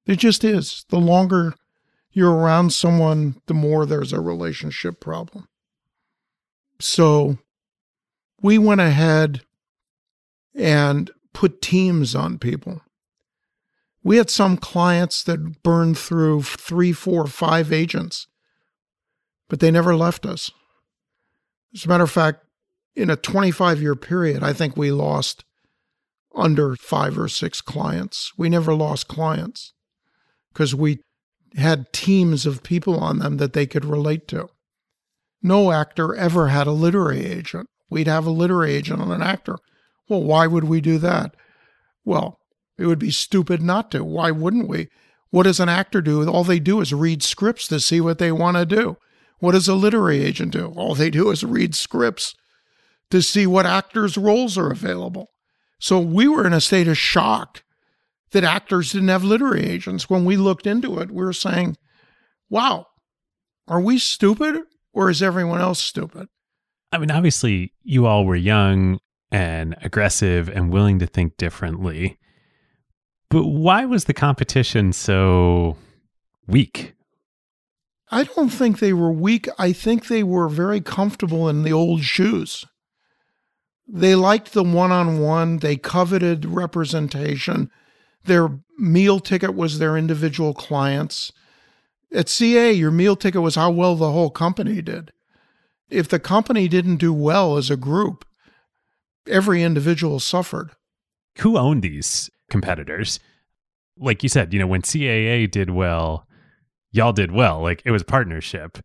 It 0.07 0.15
just 0.15 0.43
is. 0.43 0.83
The 0.89 0.97
longer 0.97 1.53
you're 2.13 2.33
around 2.33 2.73
someone, 2.73 3.41
the 3.47 3.53
more 3.53 3.85
there's 3.85 4.13
a 4.13 4.19
relationship 4.19 4.99
problem. 4.99 5.47
So 6.79 7.37
we 8.41 8.57
went 8.57 8.81
ahead 8.81 9.41
and 10.55 11.09
put 11.33 11.61
teams 11.61 12.15
on 12.15 12.37
people. 12.37 12.81
We 14.03 14.17
had 14.17 14.29
some 14.29 14.57
clients 14.57 15.23
that 15.23 15.61
burned 15.63 15.97
through 15.97 16.43
three, 16.43 16.91
four, 16.91 17.27
five 17.27 17.71
agents, 17.71 18.27
but 19.47 19.59
they 19.59 19.71
never 19.71 19.95
left 19.95 20.25
us. 20.25 20.51
As 21.73 21.85
a 21.85 21.87
matter 21.87 22.03
of 22.03 22.11
fact, 22.11 22.43
in 22.95 23.09
a 23.09 23.15
25 23.15 23.81
year 23.81 23.95
period, 23.95 24.43
I 24.43 24.53
think 24.53 24.75
we 24.75 24.91
lost 24.91 25.45
under 26.35 26.75
five 26.75 27.17
or 27.17 27.27
six 27.27 27.61
clients. 27.61 28.31
We 28.37 28.49
never 28.49 28.73
lost 28.73 29.07
clients 29.07 29.73
because 30.51 30.73
we 30.73 30.99
had 31.57 31.91
teams 31.91 32.45
of 32.45 32.63
people 32.63 32.99
on 32.99 33.19
them 33.19 33.37
that 33.37 33.53
they 33.53 33.65
could 33.65 33.85
relate 33.85 34.27
to. 34.29 34.49
No 35.41 35.71
actor 35.71 36.15
ever 36.15 36.47
had 36.47 36.67
a 36.67 36.71
literary 36.71 37.25
agent. 37.25 37.67
We'd 37.89 38.07
have 38.07 38.25
a 38.25 38.31
literary 38.31 38.73
agent 38.73 39.01
on 39.01 39.11
an 39.11 39.21
actor. 39.21 39.57
Well, 40.07 40.23
why 40.23 40.47
would 40.47 40.65
we 40.65 40.81
do 40.81 40.97
that? 40.99 41.35
Well, 42.05 42.39
it 42.77 42.85
would 42.85 42.99
be 42.99 43.11
stupid 43.11 43.61
not 43.61 43.91
to. 43.91 44.03
Why 44.03 44.31
wouldn't 44.31 44.67
we? 44.67 44.87
What 45.29 45.43
does 45.43 45.59
an 45.59 45.69
actor 45.69 46.01
do? 46.01 46.27
All 46.27 46.43
they 46.43 46.59
do 46.59 46.81
is 46.81 46.93
read 46.93 47.23
scripts 47.23 47.67
to 47.67 47.79
see 47.79 48.01
what 48.01 48.17
they 48.17 48.31
want 48.31 48.57
to 48.57 48.65
do. 48.65 48.97
What 49.39 49.53
does 49.53 49.67
a 49.67 49.75
literary 49.75 50.23
agent 50.23 50.51
do? 50.51 50.73
All 50.75 50.93
they 50.93 51.09
do 51.09 51.31
is 51.31 51.43
read 51.43 51.73
scripts 51.73 52.35
to 53.09 53.21
see 53.21 53.47
what 53.47 53.65
actors' 53.65 54.17
roles 54.17 54.57
are 54.57 54.71
available. 54.71 55.29
So 55.79 55.99
we 55.99 56.27
were 56.27 56.45
in 56.45 56.53
a 56.53 56.61
state 56.61 56.87
of 56.87 56.97
shock 56.97 57.63
that 58.31 58.43
actors 58.43 58.91
didn't 58.91 59.09
have 59.09 59.23
literary 59.23 59.65
agents. 59.65 60.09
When 60.09 60.25
we 60.25 60.37
looked 60.37 60.65
into 60.65 60.99
it, 60.99 61.11
we 61.11 61.23
were 61.23 61.33
saying, 61.33 61.77
wow, 62.49 62.87
are 63.67 63.81
we 63.81 63.97
stupid 63.97 64.61
or 64.93 65.09
is 65.09 65.21
everyone 65.21 65.61
else 65.61 65.79
stupid? 65.79 66.27
I 66.91 66.97
mean, 66.97 67.11
obviously, 67.11 67.73
you 67.83 68.05
all 68.05 68.25
were 68.25 68.35
young 68.35 68.99
and 69.31 69.75
aggressive 69.81 70.49
and 70.49 70.71
willing 70.71 70.99
to 70.99 71.05
think 71.05 71.37
differently. 71.37 72.17
But 73.29 73.45
why 73.45 73.85
was 73.85 74.05
the 74.05 74.13
competition 74.13 74.91
so 74.91 75.77
weak? 76.47 76.93
I 78.09 78.25
don't 78.25 78.49
think 78.49 78.79
they 78.79 78.91
were 78.91 79.11
weak. 79.11 79.47
I 79.57 79.71
think 79.71 80.07
they 80.07 80.21
were 80.21 80.49
very 80.49 80.81
comfortable 80.81 81.47
in 81.47 81.63
the 81.63 81.71
old 81.71 82.03
shoes. 82.03 82.65
They 83.87 84.15
liked 84.15 84.51
the 84.51 84.63
one 84.63 84.91
on 84.91 85.19
one, 85.19 85.57
they 85.57 85.77
coveted 85.77 86.45
representation. 86.45 87.69
Their 88.25 88.59
meal 88.77 89.19
ticket 89.19 89.55
was 89.55 89.79
their 89.79 89.97
individual 89.97 90.53
clients. 90.53 91.31
At 92.13 92.29
CA, 92.29 92.71
your 92.71 92.91
meal 92.91 93.15
ticket 93.15 93.41
was 93.41 93.55
how 93.55 93.71
well 93.71 93.95
the 93.95 94.11
whole 94.11 94.29
company 94.29 94.81
did. 94.81 95.11
If 95.89 96.07
the 96.07 96.19
company 96.19 96.67
didn't 96.67 96.97
do 96.97 97.13
well 97.13 97.57
as 97.57 97.69
a 97.69 97.77
group, 97.77 98.25
every 99.27 99.63
individual 99.63 100.19
suffered. 100.19 100.71
Who 101.39 101.57
owned 101.57 101.81
these 101.81 102.29
competitors? 102.49 103.19
Like 103.97 104.23
you 104.23 104.29
said, 104.29 104.53
you 104.53 104.59
know, 104.59 104.67
when 104.67 104.81
CAA 104.81 105.49
did 105.49 105.69
well, 105.69 106.27
y'all 106.91 107.13
did 107.13 107.31
well. 107.31 107.61
Like 107.61 107.81
it 107.85 107.91
was 107.91 108.03
partnership. 108.03 108.77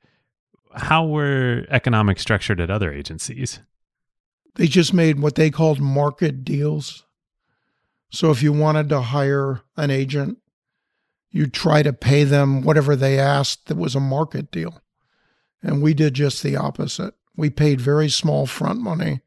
How 0.74 1.06
were 1.06 1.64
economics 1.70 2.22
structured 2.22 2.60
at 2.60 2.70
other 2.70 2.92
agencies? 2.92 3.60
They 4.56 4.66
just 4.66 4.92
made 4.92 5.20
what 5.20 5.34
they 5.34 5.50
called 5.50 5.80
market 5.80 6.44
deals. 6.44 7.05
So 8.10 8.30
if 8.30 8.42
you 8.42 8.52
wanted 8.52 8.88
to 8.90 9.00
hire 9.00 9.62
an 9.76 9.90
agent, 9.90 10.38
you 11.30 11.46
try 11.46 11.82
to 11.82 11.92
pay 11.92 12.24
them 12.24 12.62
whatever 12.62 12.96
they 12.96 13.18
asked 13.18 13.66
that 13.66 13.76
was 13.76 13.94
a 13.94 14.00
market 14.00 14.50
deal. 14.50 14.80
And 15.62 15.82
we 15.82 15.92
did 15.94 16.14
just 16.14 16.42
the 16.42 16.56
opposite. 16.56 17.14
We 17.36 17.50
paid 17.50 17.80
very 17.80 18.08
small 18.08 18.46
front 18.46 18.80
money 18.80 19.20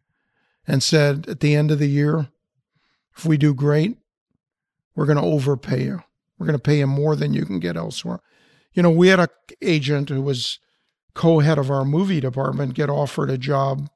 and 0.68 0.82
said 0.82 1.28
at 1.28 1.40
the 1.40 1.56
end 1.56 1.72
of 1.72 1.80
the 1.80 1.90
year, 1.90 2.30
if 3.16 3.26
we 3.26 3.38
do 3.38 3.54
great, 3.54 3.98
we're 4.96 5.06
going 5.06 5.18
to 5.18 5.24
overpay 5.24 5.84
you. 5.84 6.04
We're 6.38 6.46
going 6.46 6.58
to 6.58 6.62
pay 6.62 6.80
you 6.80 6.88
more 6.88 7.16
than 7.16 7.34
you 7.34 7.46
can 7.46 7.60
get 7.60 7.76
elsewhere. 7.76 8.22
You 8.74 8.82
know, 8.82 8.90
we 8.90 9.10
had 9.10 9.20
a 9.20 9.30
agent 9.62 10.10
who 10.10 10.22
was 10.22 10.60
co-head 11.14 11.58
of 11.58 11.70
our 11.70 11.84
movie 11.84 12.22
department 12.22 12.76
get 12.76 12.90
offered 12.90 13.30
a 13.30 13.38
job 13.38 13.90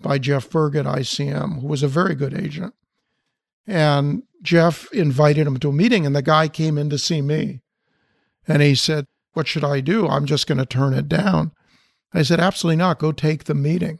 by 0.00 0.18
Jeff 0.18 0.48
Berg 0.48 0.76
at 0.76 0.84
ICM, 0.84 1.60
who 1.60 1.66
was 1.66 1.82
a 1.82 1.88
very 1.88 2.14
good 2.14 2.32
agent. 2.32 2.72
And 3.66 4.22
Jeff 4.42 4.90
invited 4.92 5.46
him 5.46 5.58
to 5.58 5.70
a 5.70 5.72
meeting, 5.72 6.06
and 6.06 6.14
the 6.14 6.22
guy 6.22 6.48
came 6.48 6.78
in 6.78 6.90
to 6.90 6.98
see 6.98 7.20
me. 7.20 7.60
And 8.46 8.62
he 8.62 8.74
said, 8.74 9.06
What 9.32 9.46
should 9.46 9.64
I 9.64 9.80
do? 9.80 10.06
I'm 10.06 10.26
just 10.26 10.46
going 10.46 10.58
to 10.58 10.66
turn 10.66 10.94
it 10.94 11.08
down. 11.08 11.52
I 12.14 12.22
said, 12.22 12.40
Absolutely 12.40 12.76
not. 12.76 12.98
Go 12.98 13.12
take 13.12 13.44
the 13.44 13.54
meeting. 13.54 13.98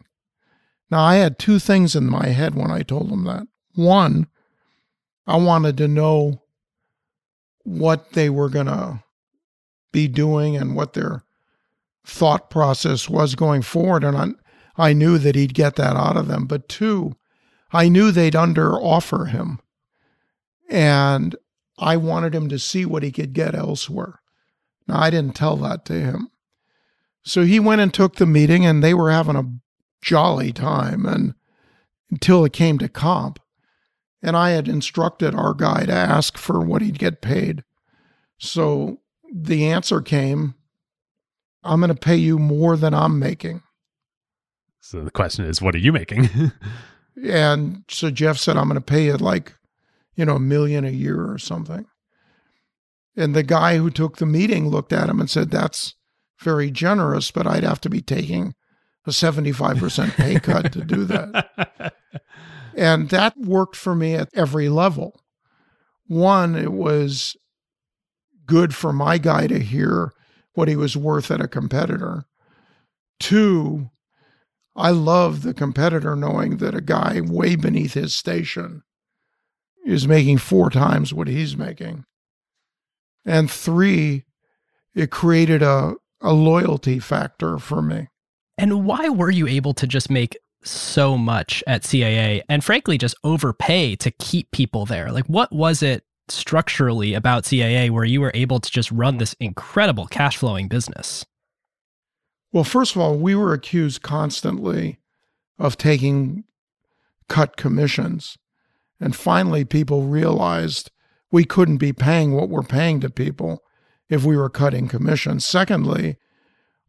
Now, 0.90 1.02
I 1.02 1.16
had 1.16 1.38
two 1.38 1.58
things 1.58 1.94
in 1.94 2.08
my 2.08 2.28
head 2.28 2.54
when 2.54 2.70
I 2.70 2.82
told 2.82 3.10
him 3.10 3.24
that. 3.24 3.46
One, 3.74 4.28
I 5.26 5.36
wanted 5.36 5.76
to 5.78 5.88
know 5.88 6.42
what 7.64 8.12
they 8.12 8.30
were 8.30 8.48
going 8.48 8.66
to 8.66 9.02
be 9.92 10.08
doing 10.08 10.56
and 10.56 10.74
what 10.74 10.94
their 10.94 11.24
thought 12.06 12.48
process 12.48 13.08
was 13.08 13.34
going 13.34 13.60
forward. 13.60 14.04
And 14.04 14.16
I, 14.16 14.28
I 14.88 14.92
knew 14.94 15.18
that 15.18 15.34
he'd 15.34 15.52
get 15.52 15.76
that 15.76 15.96
out 15.96 16.16
of 16.16 16.28
them. 16.28 16.46
But 16.46 16.68
two, 16.68 17.16
I 17.70 17.90
knew 17.90 18.10
they'd 18.10 18.36
under 18.36 18.72
offer 18.72 19.26
him. 19.26 19.60
And 20.68 21.36
I 21.78 21.96
wanted 21.96 22.34
him 22.34 22.48
to 22.48 22.58
see 22.58 22.84
what 22.84 23.02
he 23.02 23.12
could 23.12 23.32
get 23.32 23.54
elsewhere. 23.54 24.20
Now, 24.86 25.00
I 25.00 25.10
didn't 25.10 25.36
tell 25.36 25.56
that 25.58 25.84
to 25.86 25.94
him. 25.94 26.30
So 27.24 27.42
he 27.42 27.60
went 27.60 27.80
and 27.80 27.92
took 27.92 28.16
the 28.16 28.26
meeting, 28.26 28.64
and 28.64 28.82
they 28.82 28.94
were 28.94 29.10
having 29.10 29.36
a 29.36 29.50
jolly 30.02 30.52
time. 30.52 31.06
And 31.06 31.34
until 32.10 32.44
it 32.44 32.52
came 32.52 32.78
to 32.78 32.88
comp, 32.88 33.38
and 34.22 34.36
I 34.36 34.50
had 34.50 34.68
instructed 34.68 35.34
our 35.34 35.54
guy 35.54 35.86
to 35.86 35.92
ask 35.92 36.36
for 36.36 36.60
what 36.60 36.82
he'd 36.82 36.98
get 36.98 37.20
paid. 37.20 37.62
So 38.38 39.00
the 39.32 39.66
answer 39.66 40.00
came 40.00 40.54
I'm 41.64 41.80
going 41.80 41.94
to 41.94 42.00
pay 42.00 42.16
you 42.16 42.38
more 42.38 42.76
than 42.76 42.94
I'm 42.94 43.18
making. 43.18 43.62
So 44.80 45.02
the 45.02 45.10
question 45.10 45.44
is, 45.44 45.60
what 45.60 45.74
are 45.74 45.78
you 45.78 45.92
making? 45.92 46.30
and 47.22 47.84
so 47.88 48.10
Jeff 48.10 48.38
said, 48.38 48.56
I'm 48.56 48.68
going 48.68 48.80
to 48.80 48.80
pay 48.80 49.06
you 49.06 49.16
like, 49.16 49.54
you 50.18 50.24
know, 50.24 50.34
a 50.34 50.40
million 50.40 50.84
a 50.84 50.90
year 50.90 51.30
or 51.30 51.38
something. 51.38 51.86
And 53.16 53.34
the 53.34 53.44
guy 53.44 53.76
who 53.78 53.88
took 53.88 54.16
the 54.16 54.26
meeting 54.26 54.68
looked 54.68 54.92
at 54.92 55.08
him 55.08 55.20
and 55.20 55.30
said, 55.30 55.50
That's 55.50 55.94
very 56.40 56.70
generous, 56.70 57.30
but 57.30 57.46
I'd 57.46 57.62
have 57.62 57.80
to 57.82 57.90
be 57.90 58.02
taking 58.02 58.54
a 59.06 59.10
75% 59.10 60.16
pay 60.16 60.38
cut 60.40 60.72
to 60.72 60.84
do 60.84 61.04
that. 61.04 61.94
And 62.76 63.08
that 63.10 63.36
worked 63.36 63.74
for 63.74 63.94
me 63.94 64.14
at 64.14 64.28
every 64.34 64.68
level. 64.68 65.20
One, 66.06 66.54
it 66.54 66.72
was 66.72 67.36
good 68.46 68.74
for 68.74 68.92
my 68.92 69.18
guy 69.18 69.48
to 69.48 69.58
hear 69.58 70.12
what 70.54 70.68
he 70.68 70.76
was 70.76 70.96
worth 70.96 71.30
at 71.30 71.40
a 71.40 71.48
competitor. 71.48 72.24
Two, 73.18 73.90
I 74.76 74.90
love 74.90 75.42
the 75.42 75.54
competitor 75.54 76.14
knowing 76.14 76.58
that 76.58 76.74
a 76.74 76.80
guy 76.80 77.20
way 77.20 77.56
beneath 77.56 77.94
his 77.94 78.14
station 78.14 78.84
is 79.88 80.06
making 80.06 80.36
four 80.36 80.68
times 80.68 81.14
what 81.14 81.28
he's 81.28 81.56
making. 81.56 82.04
And 83.24 83.50
three, 83.50 84.24
it 84.94 85.10
created 85.10 85.62
a, 85.62 85.94
a 86.20 86.32
loyalty 86.32 86.98
factor 86.98 87.58
for 87.58 87.80
me. 87.80 88.08
And 88.58 88.84
why 88.84 89.08
were 89.08 89.30
you 89.30 89.46
able 89.46 89.72
to 89.74 89.86
just 89.86 90.10
make 90.10 90.36
so 90.62 91.16
much 91.16 91.64
at 91.66 91.82
CAA 91.82 92.42
and 92.48 92.62
frankly 92.62 92.98
just 92.98 93.16
overpay 93.24 93.96
to 93.96 94.10
keep 94.10 94.50
people 94.50 94.84
there? 94.84 95.10
Like, 95.10 95.26
what 95.26 95.52
was 95.52 95.82
it 95.82 96.04
structurally 96.28 97.14
about 97.14 97.44
CAA 97.44 97.90
where 97.90 98.04
you 98.04 98.20
were 98.20 98.32
able 98.34 98.60
to 98.60 98.70
just 98.70 98.90
run 98.90 99.16
this 99.16 99.34
incredible 99.40 100.06
cash 100.06 100.36
flowing 100.36 100.68
business? 100.68 101.24
Well, 102.52 102.64
first 102.64 102.94
of 102.94 103.00
all, 103.00 103.16
we 103.16 103.34
were 103.34 103.54
accused 103.54 104.02
constantly 104.02 104.98
of 105.58 105.78
taking 105.78 106.44
cut 107.28 107.56
commissions. 107.56 108.36
And 109.00 109.14
finally, 109.14 109.64
people 109.64 110.02
realized 110.02 110.90
we 111.30 111.44
couldn't 111.44 111.78
be 111.78 111.92
paying 111.92 112.32
what 112.32 112.48
we're 112.48 112.62
paying 112.62 113.00
to 113.00 113.10
people 113.10 113.62
if 114.08 114.24
we 114.24 114.36
were 114.36 114.50
cutting 114.50 114.88
commissions. 114.88 115.44
Secondly, 115.46 116.16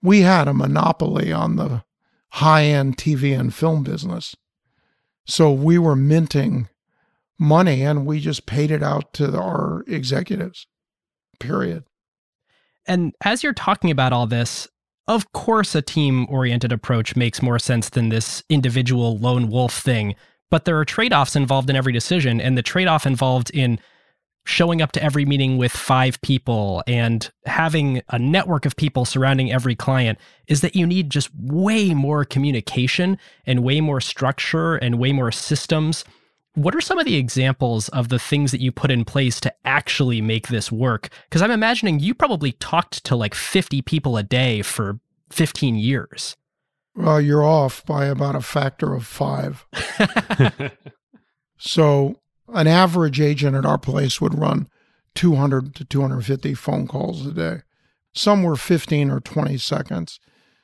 we 0.01 0.21
had 0.21 0.47
a 0.47 0.53
monopoly 0.53 1.31
on 1.31 1.55
the 1.55 1.83
high 2.29 2.63
end 2.63 2.97
TV 2.97 3.37
and 3.37 3.53
film 3.53 3.83
business. 3.83 4.35
So 5.25 5.51
we 5.51 5.77
were 5.77 5.95
minting 5.95 6.69
money 7.37 7.83
and 7.83 8.05
we 8.05 8.19
just 8.19 8.45
paid 8.45 8.71
it 8.71 8.83
out 8.83 9.13
to 9.13 9.37
our 9.37 9.83
executives, 9.87 10.67
period. 11.39 11.83
And 12.87 13.13
as 13.23 13.43
you're 13.43 13.53
talking 13.53 13.91
about 13.91 14.13
all 14.13 14.25
this, 14.25 14.67
of 15.07 15.31
course, 15.31 15.73
a 15.75 15.81
team 15.81 16.27
oriented 16.29 16.71
approach 16.71 17.15
makes 17.15 17.41
more 17.41 17.59
sense 17.59 17.89
than 17.89 18.09
this 18.09 18.43
individual 18.49 19.17
lone 19.17 19.49
wolf 19.49 19.73
thing. 19.73 20.15
But 20.49 20.65
there 20.65 20.77
are 20.79 20.85
trade 20.85 21.13
offs 21.13 21.35
involved 21.35 21.69
in 21.69 21.75
every 21.75 21.93
decision. 21.93 22.41
And 22.41 22.57
the 22.57 22.63
trade 22.63 22.87
off 22.87 23.05
involved 23.05 23.51
in 23.51 23.79
showing 24.45 24.81
up 24.81 24.91
to 24.93 25.03
every 25.03 25.25
meeting 25.25 25.57
with 25.57 25.71
five 25.71 26.19
people 26.21 26.83
and 26.87 27.29
having 27.45 28.01
a 28.09 28.17
network 28.17 28.65
of 28.65 28.75
people 28.75 29.05
surrounding 29.05 29.51
every 29.51 29.75
client 29.75 30.17
is 30.47 30.61
that 30.61 30.75
you 30.75 30.87
need 30.87 31.09
just 31.09 31.29
way 31.35 31.93
more 31.93 32.25
communication 32.25 33.17
and 33.45 33.63
way 33.63 33.79
more 33.79 34.01
structure 34.01 34.75
and 34.75 34.97
way 34.97 35.11
more 35.11 35.31
systems. 35.31 36.03
What 36.55 36.73
are 36.75 36.81
some 36.81 36.97
of 36.97 37.05
the 37.05 37.15
examples 37.15 37.89
of 37.89 38.09
the 38.09 38.17
things 38.17 38.51
that 38.51 38.59
you 38.59 38.71
put 38.71 38.89
in 38.89 39.05
place 39.05 39.39
to 39.41 39.53
actually 39.65 40.19
make 40.19 40.47
this 40.47 40.71
work? 40.71 41.09
Because 41.29 41.43
I'm 41.43 41.51
imagining 41.51 41.99
you 41.99 42.15
probably 42.15 42.53
talked 42.53 43.03
to 43.05 43.15
like 43.15 43.35
50 43.35 43.83
people 43.83 44.17
a 44.17 44.23
day 44.23 44.63
for 44.63 44.99
15 45.29 45.75
years. 45.75 46.35
Well, 46.99 47.21
you're 47.21 47.45
off 47.45 47.85
by 47.85 48.07
about 48.07 48.35
a 48.35 48.41
factor 48.41 48.93
of 48.93 49.07
five. 49.07 49.65
so 51.57 52.19
an 52.53 52.67
average 52.67 53.21
agent 53.21 53.55
at 53.55 53.65
our 53.65 53.77
place 53.77 54.19
would 54.19 54.37
run 54.37 54.67
200 55.15 55.75
to 55.75 55.85
250 55.85 56.53
phone 56.55 56.87
calls 56.87 57.25
a 57.25 57.31
day. 57.31 57.61
Some 58.13 58.43
were 58.43 58.57
15 58.57 59.11
or 59.11 59.21
20 59.21 59.57
seconds. 59.57 60.19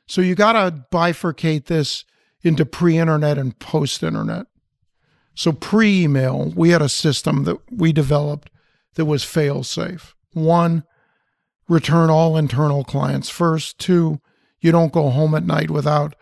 So 0.07 0.19
you 0.19 0.36
got 0.36 0.53
to 0.53 0.83
bifurcate 0.91 1.67
this 1.67 2.03
into 2.41 2.65
pre 2.65 2.97
internet 2.97 3.38
and 3.38 3.57
post 3.57 4.03
internet. 4.03 4.47
So 5.36 5.53
pre 5.53 6.03
email, 6.03 6.51
we 6.53 6.71
had 6.71 6.81
a 6.81 6.89
system 6.89 7.45
that 7.45 7.59
we 7.71 7.93
developed 7.93 8.49
that 8.95 9.05
was 9.05 9.23
fail 9.23 9.63
safe. 9.63 10.13
One, 10.33 10.83
return 11.69 12.09
all 12.09 12.36
internal 12.36 12.83
clients 12.83 13.29
first. 13.29 13.79
Two, 13.79 14.19
you 14.59 14.73
don't 14.73 14.91
go 14.91 15.11
home 15.11 15.33
at 15.33 15.45
night 15.45 15.71
without 15.71 16.13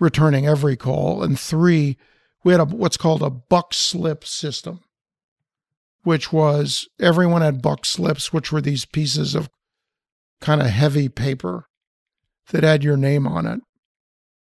returning 0.00 0.46
every 0.46 0.76
call. 0.76 1.22
And 1.22 1.38
three, 1.38 1.96
we 2.42 2.52
had 2.52 2.60
a, 2.60 2.64
what's 2.64 2.96
called 2.96 3.22
a 3.22 3.30
buck 3.30 3.72
slip 3.72 4.24
system 4.24 4.80
which 6.02 6.32
was 6.32 6.88
everyone 6.98 7.42
had 7.42 7.62
buck 7.62 7.84
slips, 7.84 8.32
which 8.32 8.50
were 8.50 8.60
these 8.60 8.84
pieces 8.84 9.34
of 9.34 9.50
kind 10.40 10.60
of 10.60 10.68
heavy 10.68 11.08
paper 11.08 11.66
that 12.50 12.64
had 12.64 12.82
your 12.82 12.96
name 12.96 13.26
on 13.26 13.46
it. 13.46 13.60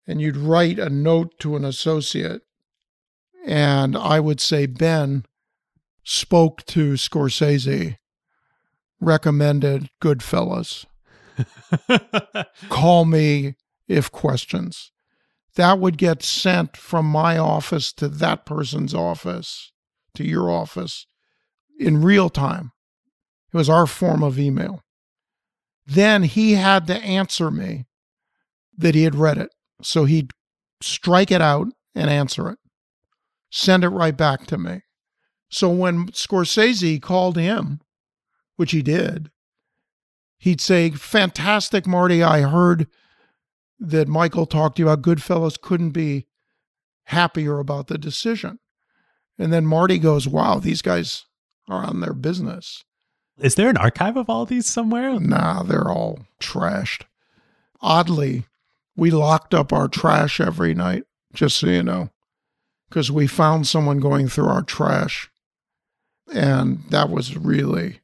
And 0.07 0.21
you'd 0.21 0.37
write 0.37 0.79
a 0.79 0.89
note 0.89 1.39
to 1.41 1.57
an 1.57 1.65
associate. 1.65 2.43
And 3.45 3.97
I 3.97 4.21
would 4.21 4.41
say, 4.41 4.67
Ben 4.67 5.25
spoke 6.05 6.65
to 6.67 6.93
Scorsese, 6.93 7.97
recommended 9.01 9.89
Goodfellas. 10.03 10.87
Call 12.69 13.05
me 13.05 13.55
if 13.89 14.11
questions. 14.11 14.93
That 15.57 15.79
would 15.79 15.99
get 15.99 16.23
sent 16.23 16.77
from 16.77 17.07
my 17.07 17.37
office 17.37 17.93
to 17.95 18.09
that 18.09 18.47
person's 18.47 18.95
office, 18.95 19.73
to 20.15 20.25
your 20.25 20.51
office 20.51 21.07
in 21.79 22.03
real 22.03 22.31
time. 22.31 22.73
It 23.53 23.57
was 23.57 23.69
our 23.69 23.87
form 23.87 24.23
of 24.23 24.39
email. 24.39 24.83
Then 25.87 26.23
he 26.23 26.53
had 26.53 26.87
to 26.87 26.97
answer 26.97 27.51
me 27.51 27.87
that 28.79 28.95
he 28.95 29.03
had 29.03 29.17
read 29.17 29.39
it. 29.39 29.51
So 29.83 30.05
he'd 30.05 30.33
strike 30.81 31.31
it 31.31 31.43
out 31.43 31.69
and 31.95 32.09
answer 32.09 32.49
it, 32.51 32.59
send 33.51 33.83
it 33.83 33.89
right 33.89 34.17
back 34.17 34.47
to 34.47 34.59
me. 34.59 34.83
So 35.51 35.69
when 35.69 36.09
Scorsese 36.09 37.03
called 37.03 37.37
him, 37.37 37.81
which 38.57 38.71
he 38.71 38.83
did, 38.83 39.31
he'd 40.39 40.61
say, 40.61 40.91
Fantastic, 40.91 41.87
Marty. 41.87 42.23
I 42.23 42.43
heard 42.43 42.87
that 43.81 44.09
Michael 44.09 44.47
talked 44.47 44.77
to 44.77 44.83
you 44.83 44.89
about 44.89 45.03
Goodfellas, 45.03 45.61
couldn't 45.61 45.91
be 45.91 46.27
happier 47.05 47.59
about 47.59 47.87
the 47.89 47.99
decision. 47.99 48.59
And 49.39 49.53
then 49.53 49.65
Marty 49.67 49.99
goes, 49.99 50.29
Wow, 50.29 50.59
these 50.59 50.83
guys 50.83 51.25
are 51.69 51.85
on 51.85 52.01
their 52.01 52.13
business. 52.13 52.85
Is 53.39 53.55
there 53.55 53.71
an 53.71 53.79
archive 53.79 54.17
of 54.17 54.29
all 54.29 54.45
these 54.45 54.67
somewhere? 54.67 55.19
Nah, 55.19 55.63
they're 55.63 55.89
all 55.89 56.27
trashed. 56.41 57.05
Oddly, 57.81 58.45
we 58.97 59.11
locked 59.11 59.55
up 59.55 59.73
our 59.73 59.89
trash 59.89 60.41
every 60.41 60.75
night, 60.75 61.05
just 61.33 61.57
so 61.57 61.69
you 61.69 61.83
know, 61.83 62.11
because 62.89 63.11
we 63.11 63.27
found 63.27 63.67
someone 63.67 63.99
going 63.99 64.29
through 64.29 64.49
our 64.49 64.63
trash. 64.63 65.31
And 66.35 66.85
that 66.91 67.09
was 67.09 67.35
really 67.35 68.01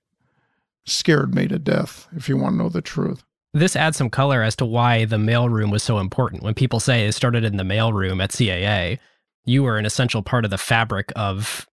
scared 0.87 1.35
me 1.35 1.49
to 1.49 1.59
death, 1.59 2.09
if 2.17 2.31
you 2.31 2.39
want 2.39 2.55
to 2.55 2.63
know 2.63 2.69
the 2.71 2.81
truth. 2.81 3.26
This 3.57 3.75
adds 3.75 3.97
some 3.97 4.11
color 4.11 4.43
as 4.43 4.55
to 4.57 4.67
why 4.67 5.07
the 5.07 5.17
mailroom 5.17 5.73
was 5.73 5.83
so 5.83 5.99
important. 5.99 6.43
When 6.43 6.53
people 6.53 6.79
say 6.79 7.07
it 7.07 7.13
started 7.13 7.43
in 7.43 7.57
the 7.57 7.63
mailroom 7.63 8.23
at 8.23 8.29
CAA, 8.29 8.99
you 9.47 9.63
were 9.63 9.79
an 9.79 9.87
essential 9.87 10.23
part 10.23 10.45
of 10.45 10.51
the 10.51 10.59
fabric 10.59 11.11
of 11.17 11.67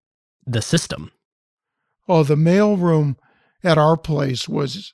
the 0.46 0.62
system. 0.62 1.12
Oh, 2.08 2.24
the 2.24 2.38
mailroom 2.38 3.18
at 3.66 3.78
our 3.78 3.98
place 3.98 4.48
was 4.48 4.94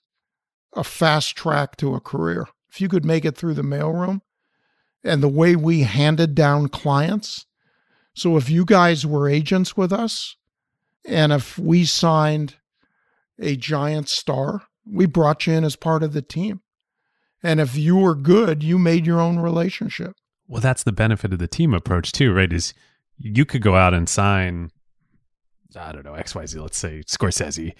a 0.74 0.84
fast 0.84 1.36
track 1.36 1.78
to 1.78 1.94
a 1.94 2.00
career. 2.00 2.48
If 2.72 2.82
you 2.82 2.90
could 2.90 3.06
make 3.06 3.24
it 3.24 3.38
through 3.38 3.54
the 3.54 3.62
mailroom 3.62 4.22
and 5.04 5.22
the 5.22 5.28
way 5.28 5.56
we 5.56 5.82
handed 5.82 6.34
down 6.34 6.70
clients. 6.70 7.46
So 8.16 8.36
if 8.36 8.50
you 8.50 8.66
guys 8.66 9.06
were 9.06 9.30
agents 9.30 9.78
with 9.78 9.94
us 9.94 10.38
and 11.06 11.32
if 11.32 11.60
we 11.60 11.86
signed 11.86 12.56
a 13.38 13.56
giant 13.56 14.10
star, 14.10 14.64
we 14.92 15.06
brought 15.06 15.46
you 15.46 15.54
in 15.54 15.64
as 15.64 15.76
part 15.76 16.02
of 16.02 16.14
the 16.14 16.24
team. 16.24 16.62
And 17.42 17.60
if 17.60 17.76
you 17.76 17.96
were 17.96 18.16
good, 18.16 18.64
you 18.64 18.78
made 18.78 19.06
your 19.06 19.20
own 19.20 19.40
relationship. 19.40 20.16
Well, 20.48 20.62
that's 20.62 20.84
the 20.84 20.92
benefit 20.92 21.32
of 21.32 21.40
the 21.40 21.48
team 21.48 21.74
approach 21.74 22.12
too, 22.12 22.34
right? 22.34 22.52
Is 22.52 22.74
you 23.18 23.46
could 23.46 23.62
go 23.62 23.76
out 23.76 23.94
and 23.94 24.10
sign, 24.10 24.72
I 25.76 25.92
don't 25.92 26.04
know, 26.04 26.14
XYZ, 26.14 26.62
let's 26.62 26.78
say 26.78 27.04
Scorsese, 27.08 27.74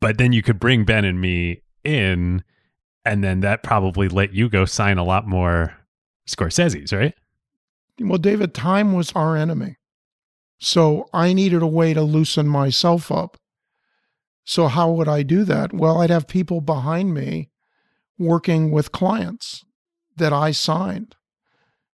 but 0.00 0.18
then 0.18 0.32
you 0.32 0.42
could 0.42 0.60
bring 0.60 0.84
Ben 0.84 1.04
and 1.04 1.20
me 1.20 1.62
in, 1.84 2.44
and 3.04 3.24
then 3.24 3.40
that 3.40 3.62
probably 3.62 4.08
let 4.08 4.34
you 4.34 4.48
go 4.48 4.64
sign 4.64 4.98
a 4.98 5.04
lot 5.04 5.26
more 5.26 5.76
Scorsese's, 6.28 6.92
right? 6.92 7.14
Well, 8.00 8.18
David, 8.18 8.54
time 8.54 8.92
was 8.92 9.12
our 9.12 9.36
enemy. 9.36 9.76
So 10.60 11.08
I 11.12 11.32
needed 11.32 11.62
a 11.62 11.66
way 11.66 11.92
to 11.94 12.02
loosen 12.02 12.46
myself 12.46 13.10
up. 13.10 13.36
So, 14.44 14.68
how 14.68 14.90
would 14.90 15.08
I 15.08 15.22
do 15.22 15.44
that? 15.44 15.72
Well, 15.72 16.00
I'd 16.00 16.10
have 16.10 16.26
people 16.26 16.60
behind 16.60 17.14
me 17.14 17.51
working 18.22 18.70
with 18.70 18.92
clients 18.92 19.64
that 20.16 20.32
I 20.32 20.50
signed. 20.52 21.14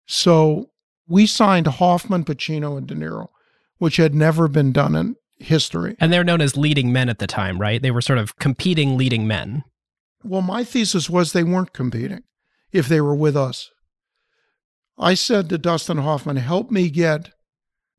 So 0.06 0.70
we 1.08 1.26
signed 1.26 1.68
Hoffman, 1.68 2.24
Pacino, 2.24 2.78
and 2.78 2.88
De 2.88 2.96
Niro, 2.96 3.28
which 3.78 3.98
had 3.98 4.14
never 4.14 4.48
been 4.48 4.72
done 4.72 4.96
in 4.96 5.16
history. 5.40 5.96
And 6.00 6.12
they're 6.12 6.24
known 6.24 6.42
as 6.42 6.58
leading 6.58 6.92
men 6.92 7.10
at 7.10 7.20
the 7.20 7.28
time, 7.28 7.60
right? 7.60 7.82
They 7.82 7.92
were 7.92 8.02
sort 8.02 8.20
of 8.20 8.38
competing 8.38 8.98
leading 8.98 9.28
men. 9.28 9.64
Well, 10.24 10.42
my 10.42 10.64
thesis 10.64 11.10
was 11.10 11.32
they 11.32 11.44
weren't 11.44 11.74
competing 11.74 12.24
if 12.72 12.88
they 12.88 13.02
were 13.02 13.16
with 13.16 13.38
us. 13.38 13.70
I 14.98 15.14
said 15.14 15.48
to 15.50 15.58
Dustin 15.58 16.00
Hoffman, 16.00 16.38
help 16.38 16.72
me 16.72 16.90
get 16.90 17.30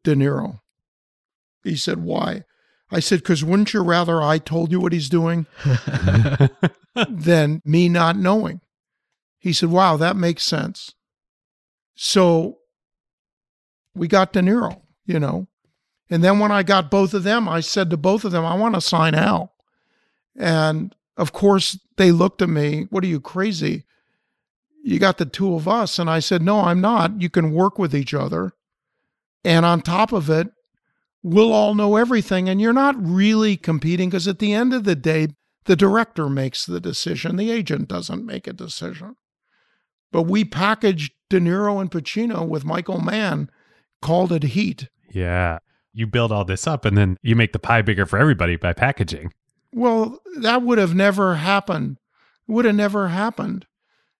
De 0.03 0.15
Niro. 0.15 0.61
He 1.63 1.77
said, 1.77 2.03
why? 2.03 2.43
I 2.90 3.01
said, 3.01 3.20
because 3.20 3.44
wouldn't 3.44 3.74
you 3.74 3.82
rather 3.82 4.23
I 4.23 4.39
told 4.39 4.70
you 4.70 4.81
what 4.81 4.93
he's 4.93 5.10
doing 5.10 5.47
than 7.09 7.60
me 7.65 7.89
not 7.89 8.16
knowing? 8.16 8.60
He 9.39 9.52
said, 9.52 9.70
wow, 9.70 9.97
that 9.97 10.16
makes 10.16 10.43
sense. 10.43 10.94
So 11.94 12.59
we 13.94 14.09
got 14.09 14.32
De 14.32 14.40
Niro, 14.40 14.81
you 15.05 15.19
know. 15.19 15.48
And 16.10 16.24
then 16.24 16.39
when 16.39 16.51
I 16.51 16.62
got 16.62 16.90
both 16.90 17.12
of 17.12 17.24
them, 17.24 17.48
I 17.48 17.60
said 17.60 17.90
to 17.90 17.97
both 17.97 18.24
of 18.24 18.32
them, 18.32 18.44
I 18.44 18.55
want 18.55 18.74
to 18.74 18.81
sign 18.81 19.15
Al. 19.15 19.52
And 20.36 20.94
of 21.16 21.32
course, 21.32 21.78
they 21.97 22.12
looked 22.12 22.40
at 22.40 22.48
me, 22.48 22.86
What 22.90 23.05
are 23.05 23.09
you 23.09 23.20
crazy? 23.20 23.85
You 24.82 24.98
got 24.98 25.19
the 25.19 25.27
two 25.27 25.55
of 25.55 25.69
us. 25.69 25.98
And 25.98 26.09
I 26.09 26.20
said, 26.20 26.40
No, 26.40 26.60
I'm 26.60 26.81
not. 26.81 27.20
You 27.20 27.28
can 27.28 27.52
work 27.52 27.78
with 27.78 27.94
each 27.94 28.15
other. 28.15 28.52
And 29.44 29.66
on 29.66 29.82
top 29.82 30.12
of 30.12 30.31
it, 30.31 30.48
we'll 31.23 31.53
all 31.53 31.74
know 31.74 31.97
everything. 31.97 32.49
And 32.49 32.61
you're 32.61 32.73
not 32.73 32.97
really 32.99 33.57
competing 33.57 34.11
because 34.11 34.28
at 34.28 34.39
the 34.39 34.53
end 34.53 34.74
of 34.74 34.85
the 34.85 34.97
day, 34.97 35.28
the 35.65 35.77
director 35.77 36.28
makes 36.28 36.65
the 36.65 36.81
decision, 36.81 37.36
the 37.36 37.51
agent 37.51 37.89
doesn't 37.89 38.24
make 38.24 38.47
a 38.47 38.53
decision. 38.53 39.16
But 40.11 40.23
we 40.23 40.45
packaged 40.45 41.12
De 41.28 41.39
Niro 41.39 41.81
and 41.81 41.90
Pacino 41.90 42.49
with 42.49 42.65
Michael 42.65 43.01
Mann, 43.01 43.51
called 44.01 44.32
it 44.32 44.43
Heat. 44.45 44.89
Yeah. 45.12 45.59
You 45.93 46.07
build 46.07 46.32
all 46.32 46.45
this 46.45 46.66
up 46.66 46.85
and 46.85 46.97
then 46.97 47.16
you 47.23 47.36
make 47.36 47.53
the 47.53 47.59
pie 47.59 47.82
bigger 47.82 48.07
for 48.07 48.19
everybody 48.19 48.57
by 48.57 48.73
packaging. 48.73 49.32
Well, 49.73 50.19
that 50.40 50.62
would 50.62 50.78
have 50.78 50.95
never 50.95 51.35
happened. 51.35 51.99
Would 52.47 52.65
have 52.65 52.74
never 52.74 53.09
happened. 53.09 53.66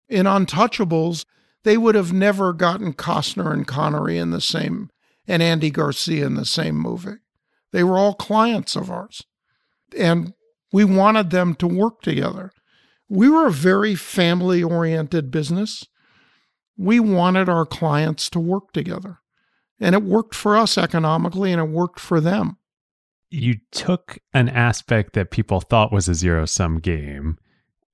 In 0.07 0.25
Untouchables, 0.25 1.25
they 1.63 1.77
would 1.77 1.95
have 1.95 2.13
never 2.13 2.53
gotten 2.53 2.93
Costner 2.93 3.51
and 3.51 3.65
Connery 3.65 4.17
in 4.17 4.29
the 4.29 4.41
same 4.41 4.89
and 5.29 5.43
Andy 5.43 5.69
Garcia 5.69 6.25
in 6.25 6.33
the 6.33 6.43
same 6.43 6.75
movie. 6.75 7.19
They 7.71 7.83
were 7.83 7.99
all 7.99 8.15
clients 8.15 8.75
of 8.75 8.89
ours. 8.89 9.23
And 9.95 10.33
we 10.73 10.83
wanted 10.83 11.29
them 11.29 11.53
to 11.55 11.67
work 11.67 12.01
together. 12.01 12.51
We 13.07 13.29
were 13.29 13.47
a 13.47 13.51
very 13.51 13.93
family 13.93 14.63
oriented 14.63 15.29
business. 15.29 15.85
We 16.77 16.99
wanted 16.99 17.47
our 17.47 17.65
clients 17.65 18.29
to 18.31 18.39
work 18.39 18.73
together. 18.73 19.19
And 19.79 19.93
it 19.93 20.03
worked 20.03 20.33
for 20.33 20.57
us 20.57 20.77
economically 20.77 21.51
and 21.51 21.61
it 21.61 21.69
worked 21.69 21.99
for 21.99 22.19
them. 22.19 22.57
You 23.29 23.57
took 23.71 24.17
an 24.33 24.49
aspect 24.49 25.13
that 25.13 25.29
people 25.29 25.61
thought 25.61 25.93
was 25.93 26.09
a 26.09 26.15
zero 26.15 26.45
sum 26.45 26.79
game 26.79 27.37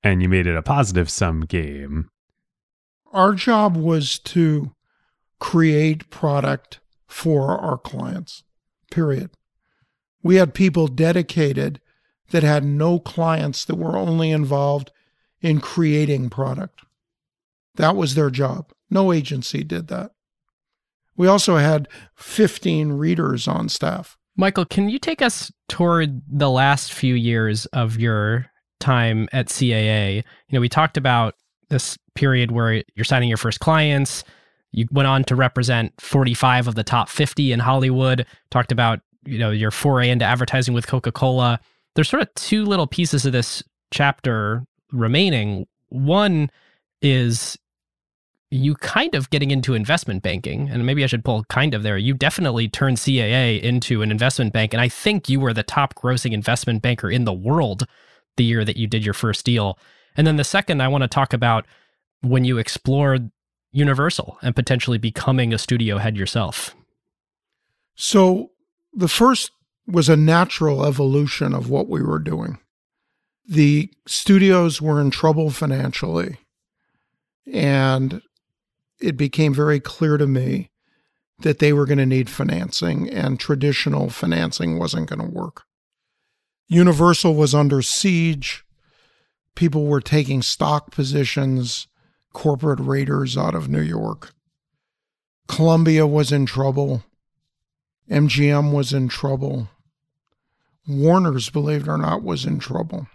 and 0.02 0.22
you 0.22 0.30
made 0.30 0.48
it 0.48 0.56
a 0.56 0.62
positive 0.62 1.10
sum 1.10 1.42
game. 1.42 2.10
Our 3.12 3.34
job 3.34 3.76
was 3.76 4.20
to 4.20 4.74
create 5.40 6.10
product 6.10 6.80
for 7.08 7.58
our 7.60 7.78
clients, 7.78 8.44
period. 8.92 9.32
We 10.24 10.36
had 10.36 10.54
people 10.54 10.88
dedicated 10.88 11.80
that 12.32 12.44
had 12.44 12.64
no 12.64 13.00
clients 13.00 13.66
that 13.66 13.76
were 13.76 13.96
only 13.96 14.32
involved 14.32 14.92
in 15.42 15.62
creating 15.62 16.30
product. 16.30 16.82
That 17.76 17.96
was 17.96 18.16
their 18.16 18.30
job. 18.30 18.72
No 18.90 19.14
agency 19.14 19.64
did 19.64 19.88
that. 19.90 20.12
We 21.16 21.28
also 21.28 21.58
had 21.58 21.88
15 22.16 22.94
readers 22.94 23.48
on 23.48 23.70
staff. 23.70 24.18
Michael, 24.36 24.66
can 24.66 24.90
you 24.90 25.00
take 25.00 25.22
us 25.22 25.52
toward 25.70 26.22
the 26.28 26.50
last 26.50 26.94
few 26.94 27.16
years 27.16 27.66
of 27.68 27.98
your 27.98 28.48
time 28.80 29.30
at 29.32 29.48
CAA? 29.48 30.18
You 30.18 30.24
know, 30.52 30.60
we 30.60 30.68
talked 30.68 30.98
about 30.98 31.36
this 31.70 31.98
period 32.16 32.52
where 32.52 32.84
you're 32.96 33.06
signing 33.06 33.30
your 33.30 33.38
first 33.38 33.60
clients. 33.60 34.24
You 34.76 34.88
went 34.92 35.08
on 35.08 35.24
to 35.26 35.36
represent 35.36 35.94
45 36.02 36.68
of 36.68 36.76
the 36.76 36.84
top 36.84 37.08
50 37.08 37.54
in 37.54 37.60
Hollywood. 37.60 38.26
Talked 38.52 38.74
about, 38.74 39.00
you 39.26 39.40
know, 39.40 39.50
your 39.52 39.72
foray 39.72 40.10
into 40.10 40.26
advertising 40.26 40.74
with 40.74 40.86
Coca-Cola. 40.86 41.62
There's 41.96 42.10
sort 42.10 42.22
of 42.22 42.34
two 42.36 42.66
little 42.66 42.86
pieces 42.86 43.26
of 43.26 43.32
this 43.32 43.64
chapter 43.92 44.66
remaining. 44.92 45.66
One 45.88 46.52
is 47.02 47.58
you 48.52 48.76
kind 48.76 49.16
of 49.16 49.30
getting 49.30 49.50
into 49.50 49.76
investment 49.76 50.24
banking, 50.24 50.70
and 50.70 50.86
maybe 50.86 51.06
I 51.06 51.08
should 51.08 51.24
pull 51.24 51.46
kind 51.46 51.74
of 51.74 51.84
there. 51.84 51.98
You 51.98 52.14
definitely 52.14 52.68
turned 52.68 52.98
CAA 52.98 53.62
into 53.62 54.02
an 54.02 54.12
investment 54.12 54.52
bank, 54.52 54.74
and 54.74 54.82
I 54.82 54.90
think 54.90 55.30
you 55.30 55.40
were 55.40 55.54
the 55.54 55.64
top 55.64 55.96
grossing 55.96 56.34
investment 56.34 56.82
banker 56.82 57.10
in 57.10 57.24
the 57.24 57.34
world 57.34 57.88
the 58.36 58.44
year 58.44 58.66
that 58.66 58.76
you 58.76 58.88
did 58.88 59.06
your 59.06 59.14
first 59.14 59.46
deal. 59.46 59.80
And 60.18 60.28
then 60.28 60.36
the 60.36 60.44
second, 60.44 60.82
I 60.82 60.90
want 60.90 61.04
to 61.04 61.08
talk 61.08 61.32
about 61.32 61.66
when 62.22 62.44
you 62.44 62.58
explored 62.58 63.32
Universal 63.76 64.38
and 64.42 64.56
potentially 64.56 64.98
becoming 64.98 65.54
a 65.54 65.58
studio 65.58 65.98
head 65.98 66.16
yourself. 66.16 66.74
So 67.96 68.52
the 68.94 69.10
first 69.10 69.52
was 69.86 70.08
a 70.08 70.16
natural 70.16 70.86
evolution 70.86 71.54
of 71.54 71.70
what 71.70 71.90
we 71.90 72.02
were 72.02 72.20
doing. 72.20 72.58
The 73.46 73.92
studios 74.08 74.82
were 74.82 75.02
in 75.02 75.12
trouble 75.12 75.50
financially. 75.52 76.38
And 77.52 78.22
it 79.02 79.18
became 79.18 79.54
very 79.54 79.82
clear 79.82 80.16
to 80.16 80.26
me 80.26 80.72
that 81.40 81.60
they 81.60 81.74
were 81.74 81.86
going 81.86 81.98
to 81.98 82.06
need 82.06 82.30
financing 82.30 83.10
and 83.10 83.38
traditional 83.38 84.10
financing 84.10 84.80
wasn't 84.80 85.10
going 85.10 85.20
to 85.20 85.30
work. 85.30 85.64
Universal 86.70 87.36
was 87.36 87.54
under 87.54 87.82
siege. 87.82 88.64
People 89.54 89.86
were 89.86 90.00
taking 90.00 90.42
stock 90.42 90.92
positions, 90.92 91.88
corporate 92.36 92.80
raiders 92.80 93.36
out 93.36 93.56
of 93.56 93.68
New 93.68 93.82
York. 93.82 94.36
Columbia 95.48 96.06
was 96.06 96.32
in 96.32 96.46
trouble. 96.46 97.04
MGM 98.12 98.72
was 98.72 98.94
in 98.94 99.08
trouble. 99.08 99.70
Warner's, 100.88 101.50
believe 101.50 101.82
it 101.82 101.88
or 101.88 101.98
not, 101.98 102.22
was 102.22 102.46
in 102.46 102.60
trouble. 102.60 103.08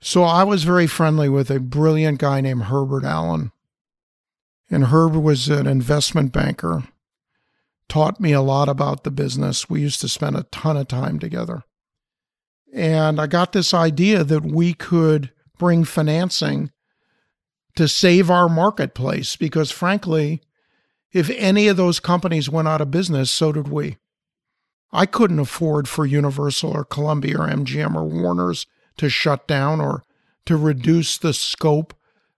So 0.00 0.22
I 0.22 0.44
was 0.44 0.62
very 0.62 0.86
friendly 0.86 1.28
with 1.28 1.50
a 1.50 1.58
brilliant 1.58 2.20
guy 2.20 2.40
named 2.40 2.64
Herbert 2.64 3.04
Allen 3.04 3.50
and 4.72 4.86
Herb 4.86 5.14
was 5.14 5.50
an 5.50 5.66
investment 5.66 6.32
banker, 6.32 6.84
taught 7.90 8.18
me 8.18 8.32
a 8.32 8.40
lot 8.40 8.70
about 8.70 9.04
the 9.04 9.10
business. 9.10 9.68
We 9.68 9.82
used 9.82 10.00
to 10.00 10.08
spend 10.08 10.34
a 10.34 10.44
ton 10.44 10.78
of 10.78 10.88
time 10.88 11.18
together. 11.18 11.62
And 12.72 13.20
I 13.20 13.26
got 13.26 13.52
this 13.52 13.74
idea 13.74 14.24
that 14.24 14.42
we 14.42 14.72
could 14.72 15.30
bring 15.58 15.84
financing 15.84 16.71
to 17.76 17.88
save 17.88 18.30
our 18.30 18.48
marketplace 18.48 19.36
because, 19.36 19.70
frankly, 19.70 20.42
if 21.12 21.30
any 21.30 21.68
of 21.68 21.76
those 21.76 22.00
companies 22.00 22.48
went 22.50 22.68
out 22.68 22.80
of 22.80 22.90
business, 22.90 23.30
so 23.30 23.52
did 23.52 23.68
we. 23.68 23.98
I 24.92 25.06
couldn't 25.06 25.38
afford 25.38 25.88
for 25.88 26.04
Universal 26.04 26.72
or 26.72 26.84
Columbia 26.84 27.38
or 27.38 27.48
MGM 27.48 27.94
or 27.94 28.04
Warner's 28.04 28.66
to 28.98 29.08
shut 29.08 29.48
down 29.48 29.80
or 29.80 30.04
to 30.46 30.56
reduce 30.56 31.16
the 31.16 31.32
scope 31.32 31.94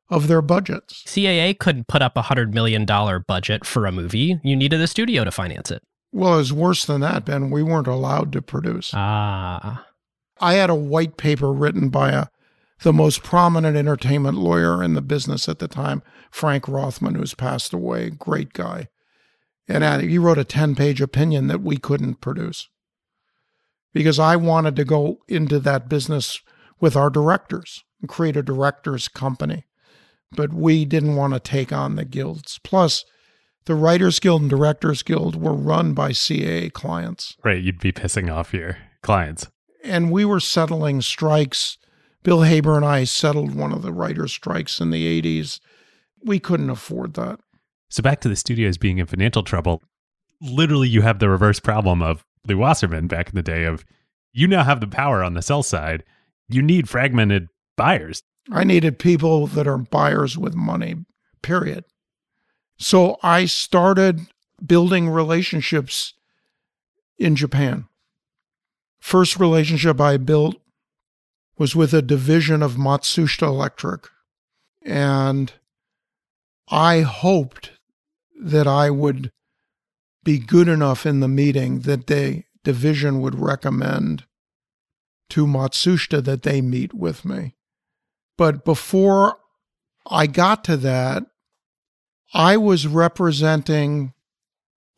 of 0.09 0.29
their 0.29 0.43
budgets. 0.43 1.03
CAA 1.05 1.59
couldn't 1.59 1.89
put 1.89 2.03
up 2.03 2.17
a 2.17 2.23
$100 2.23 2.53
million 2.53 2.85
budget 3.27 3.65
for 3.65 3.87
a 3.87 3.93
movie. 3.93 4.39
You 4.45 4.55
needed 4.55 4.81
a 4.81 4.87
studio 4.87 5.25
to 5.25 5.31
finance 5.31 5.71
it. 5.71 5.83
Well, 6.13 6.35
it 6.35 6.39
was 6.39 6.53
worse 6.53 6.85
than 6.85 7.01
that, 7.01 7.25
Ben. 7.25 7.51
We 7.51 7.63
weren't 7.63 7.89
allowed 7.89 8.33
to 8.35 8.43
produce. 8.43 8.93
Ah. 8.95 9.85
I 10.41 10.55
had 10.55 10.71
a 10.71 10.75
white 10.75 11.17
paper 11.17 11.53
written 11.53 11.89
by 11.89 12.11
a 12.11 12.27
the 12.83 12.93
most 12.93 13.23
prominent 13.23 13.77
entertainment 13.77 14.37
lawyer 14.37 14.83
in 14.83 14.95
the 14.95 15.03
business 15.03 15.49
at 15.49 15.59
the 15.59 15.69
time, 15.69 16.03
Frank 16.31 16.69
Rothman, 16.69 17.15
who's 17.15 17.35
passed 17.35 17.73
away, 17.73 18.11
great 18.11 18.53
guy. 18.53 18.89
And 19.69 19.83
uh, 19.85 19.99
he 19.99 20.19
wrote 20.19 20.39
a 20.39 20.45
10 20.45 20.75
page 20.75 21.01
opinion 21.01 21.47
that 21.47 21.63
we 21.63 21.77
couldn't 21.77 22.21
produce 22.21 22.69
because 23.95 24.19
I 24.19 24.37
wanted 24.37 24.77
to 24.77 24.85
go 24.85 25.21
into 25.29 25.59
that 25.61 25.89
business 25.89 26.41
with 26.81 26.97
our 26.97 27.09
directors 27.09 27.85
and 28.01 28.09
create 28.09 28.37
a 28.37 28.43
directors 28.43 29.09
company. 29.09 29.65
But 30.33 30.53
we 30.53 30.85
didn't 30.85 31.17
want 31.17 31.33
to 31.33 31.41
take 31.41 31.73
on 31.73 31.95
the 31.95 32.05
guilds. 32.05 32.59
Plus, 32.65 33.05
the 33.67 33.75
Writers 33.75 34.19
Guild 34.21 34.43
and 34.43 34.51
Directors 34.51 35.03
Guild 35.03 35.41
were 35.41 35.55
run 35.55 35.95
by 35.95 36.11
CAA 36.11 36.73
clients. 36.73 37.37
Right. 37.45 37.63
You'd 37.63 37.81
be 37.81 37.93
pissing 37.93 38.33
off 38.33 38.53
your 38.53 38.77
clients. 39.01 39.47
And 39.83 40.11
we 40.11 40.25
were 40.25 40.41
settling 40.41 41.01
strikes. 41.01 41.79
Bill 42.25 42.43
Haber 42.43 42.75
and 42.77 42.85
I 42.85 43.05
settled 43.05 43.55
one 43.55 43.73
of 43.73 43.83
the 43.83 43.93
writer 43.93 44.27
strikes 44.27 44.81
in 44.81 44.91
the 44.91 45.23
80s. 45.23 45.61
We 46.25 46.41
couldn't 46.41 46.71
afford 46.71 47.15
that. 47.15 47.39
So, 47.91 48.03
back 48.03 48.21
to 48.23 48.29
the 48.29 48.35
studios 48.35 48.79
being 48.79 48.99
in 48.99 49.07
financial 49.07 49.45
trouble, 49.45 49.83
literally, 50.41 50.89
you 50.89 51.03
have 51.03 51.21
the 51.21 51.29
reverse 51.29 51.61
problem 51.61 52.03
of 52.03 52.25
Lew 52.49 52.59
Wasserman 52.59 53.07
back 53.07 53.29
in 53.29 53.37
the 53.37 53.43
day 53.43 53.65
of 53.65 53.85
you 54.33 54.49
now 54.49 54.65
have 54.65 54.81
the 54.81 54.89
power 54.89 55.23
on 55.23 55.35
the 55.35 55.43
sell 55.43 55.63
side. 55.63 56.03
You 56.49 56.61
need 56.61 56.89
fragmented 56.89 57.49
buyers. 57.77 58.23
I 58.51 58.65
needed 58.65 58.99
people 58.99 59.47
that 59.49 59.67
are 59.67 59.79
buyers 59.79 60.37
with 60.37 60.55
money, 60.55 60.97
period. 61.41 61.85
So 62.77 63.17
I 63.23 63.45
started 63.45 64.23
building 64.65 65.09
relationships 65.09 66.15
in 67.17 67.37
Japan. 67.37 67.87
First 68.99 69.39
relationship 69.39 70.01
I 70.01 70.17
built 70.17 70.57
was 71.57 71.77
with 71.77 71.95
a 71.95 72.03
division 72.03 72.63
of 72.63 72.75
Matsushita 72.75 73.47
Electric. 73.47 74.09
And 74.83 75.53
I 76.69 77.01
hoped 77.01 77.73
that 78.41 78.67
I 78.67 78.91
would 78.91 79.31
be 80.25 80.39
good 80.39 80.69
enough 80.69 81.07
in 81.07 81.21
the 81.21 81.29
meeting 81.29 81.81
that 81.81 82.07
the 82.07 82.45
division 82.63 83.21
would 83.21 83.39
recommend 83.39 84.25
to 85.31 85.47
Matsushita 85.47 86.25
that 86.25 86.43
they 86.43 86.61
meet 86.61 86.93
with 86.95 87.25
me. 87.25 87.55
But 88.37 88.65
before 88.65 89.39
I 90.07 90.27
got 90.27 90.65
to 90.65 90.77
that, 90.79 91.25
I 92.33 92.57
was 92.57 92.87
representing 92.87 94.13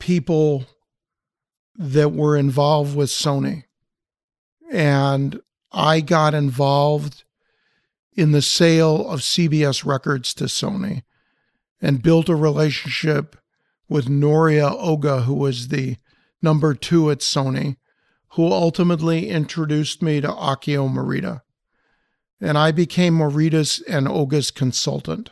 people 0.01 0.65
that 1.75 2.13
were 2.13 2.37
involved 2.37 2.97
with 2.97 3.11
Sony. 3.11 3.65
And 4.73 5.41
I 5.77 6.01
got 6.01 6.33
involved 6.33 7.25
in 8.15 8.33
the 8.33 8.41
sale 8.41 9.07
of 9.11 9.21
CBS 9.21 9.85
records 9.85 10.33
to 10.35 10.45
Sony 10.45 11.03
and 11.83 12.03
built 12.03 12.31
a 12.31 12.35
relationship 12.35 13.37
with 13.87 14.09
Norio 14.09 14.75
Ohga, 14.83 15.25
who 15.25 15.35
was 15.35 15.69
the 15.69 15.99
number 16.41 16.73
two 16.73 17.11
at 17.11 17.19
Sony, 17.19 17.77
who 18.31 18.51
ultimately 18.51 19.29
introduced 19.29 20.03
me 20.03 20.23
to 20.23 20.29
Akio 20.29 20.89
Morita. 20.91 21.43
And 22.41 22.57
I 22.57 22.73
became 22.73 23.19
Morita's 23.19 23.83
and 23.87 24.07
Ohga's 24.07 24.51
consultant. 24.51 25.29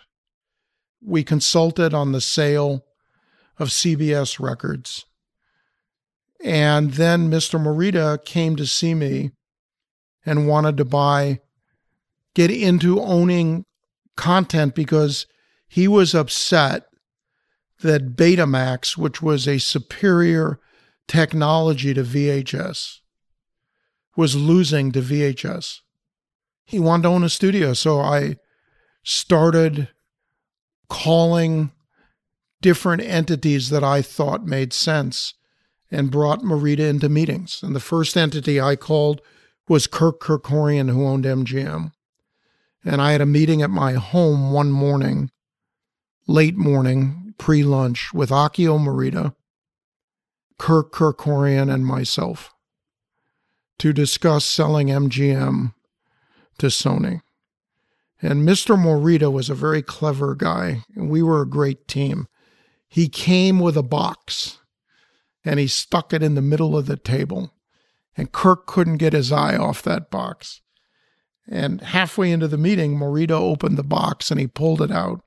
We 1.03 1.25
consulted 1.25 1.95
on 1.95 2.13
the 2.13 2.21
sale 2.21 2.85
of 3.59 3.69
CBS 3.69 4.39
records. 4.39 5.07
And 6.45 6.93
then 6.93 7.31
Mr. 7.31 7.59
Morita 7.59 8.23
came 8.23 8.57
to 8.57 8.67
see 8.67 8.93
me 8.93 9.31
and 10.25 10.49
wanted 10.49 10.77
to 10.77 10.85
buy, 10.85 11.41
get 12.35 12.51
into 12.51 13.01
owning 13.01 13.65
content 14.17 14.75
because 14.75 15.27
he 15.69 15.89
was 15.89 16.15
upset 16.15 16.85
that 17.83 18.17
Betamax, 18.17 18.97
which 18.97 19.21
was 19.21 19.47
a 19.47 19.59
superior 19.59 20.59
technology 21.07 21.93
to 21.95 22.03
VHS, 22.03 23.01
was 24.17 24.37
losing 24.37 24.93
to 24.93 25.01
VHS. 25.01 25.81
He 26.65 26.79
wanted 26.79 27.03
to 27.03 27.09
own 27.11 27.25
a 27.25 27.29
studio. 27.29 27.75
So 27.75 28.01
I 28.01 28.37
started 29.03 29.89
calling 30.89 31.73
different 32.63 33.03
entities 33.03 33.69
that 33.71 33.85
I 33.85 34.01
thought 34.01 34.47
made 34.47 34.73
sense 34.73 35.35
and 35.91 36.11
brought 36.11 36.41
Morita 36.41 36.89
into 36.89 37.09
meetings. 37.09 37.61
And 37.63 37.77
the 37.77 37.81
first 37.81 38.17
entity 38.17 38.61
I 38.61 38.77
called 38.77 39.21
was 39.69 39.87
Kirk 39.87 40.21
Kerkorian, 40.21 40.91
who 40.91 41.07
owned 41.07 41.25
MGM. 41.25 41.93
And 42.85 43.01
I 43.01 43.13
had 43.13 43.21
a 43.21 43.27
meeting 43.27 43.63
at 43.63 43.71
my 43.71 43.95
home 43.95 44.53
one 44.53 44.71
morning, 44.71 45.31
late 46.27 46.57
morning, 46.57 47.35
pre 47.39 47.63
lunch, 47.63 48.13
with 48.13 48.31
Akio 48.31 48.79
Morita, 48.79 49.35
Kirk 50.59 50.93
Kerkorian, 50.93 51.73
and 51.73 51.87
myself 51.87 52.53
to 53.79 53.93
discuss 53.93 54.45
selling 54.45 54.89
MGM 54.89 55.75
to 56.59 56.67
Sony. 56.67 57.23
And 58.23 58.47
Mr. 58.49 58.77
Morita 58.77 59.33
was 59.33 59.51
a 59.51 59.55
very 59.55 59.83
clever 59.83 60.35
guy, 60.35 60.85
and 60.95 61.11
we 61.11 61.23
were 61.23 61.43
a 61.43 61.49
great 61.49 61.89
team. 61.89 62.29
He 62.89 63.09
came 63.09 63.59
with 63.59 63.77
a 63.77 63.83
box 63.83 64.59
and 65.45 65.59
he 65.59 65.67
stuck 65.67 66.13
it 66.13 66.23
in 66.23 66.37
the 66.37 66.41
middle 66.41 66.77
of 66.77 66.87
the 66.87 66.97
table. 66.97 67.53
And 68.17 68.33
Kirk 68.33 68.67
couldn't 68.67 68.99
get 68.99 69.13
his 69.13 69.33
eye 69.33 69.57
off 69.57 69.83
that 69.83 70.11
box. 70.11 70.61
And 71.49 71.81
halfway 71.81 72.31
into 72.31 72.49
the 72.49 72.59
meeting, 72.59 72.97
Morita 72.97 73.33
opened 73.33 73.77
the 73.77 73.83
box 73.83 74.31
and 74.31 74.41
he 74.41 74.47
pulled 74.47 74.81
it 74.81 74.91
out. 74.91 75.23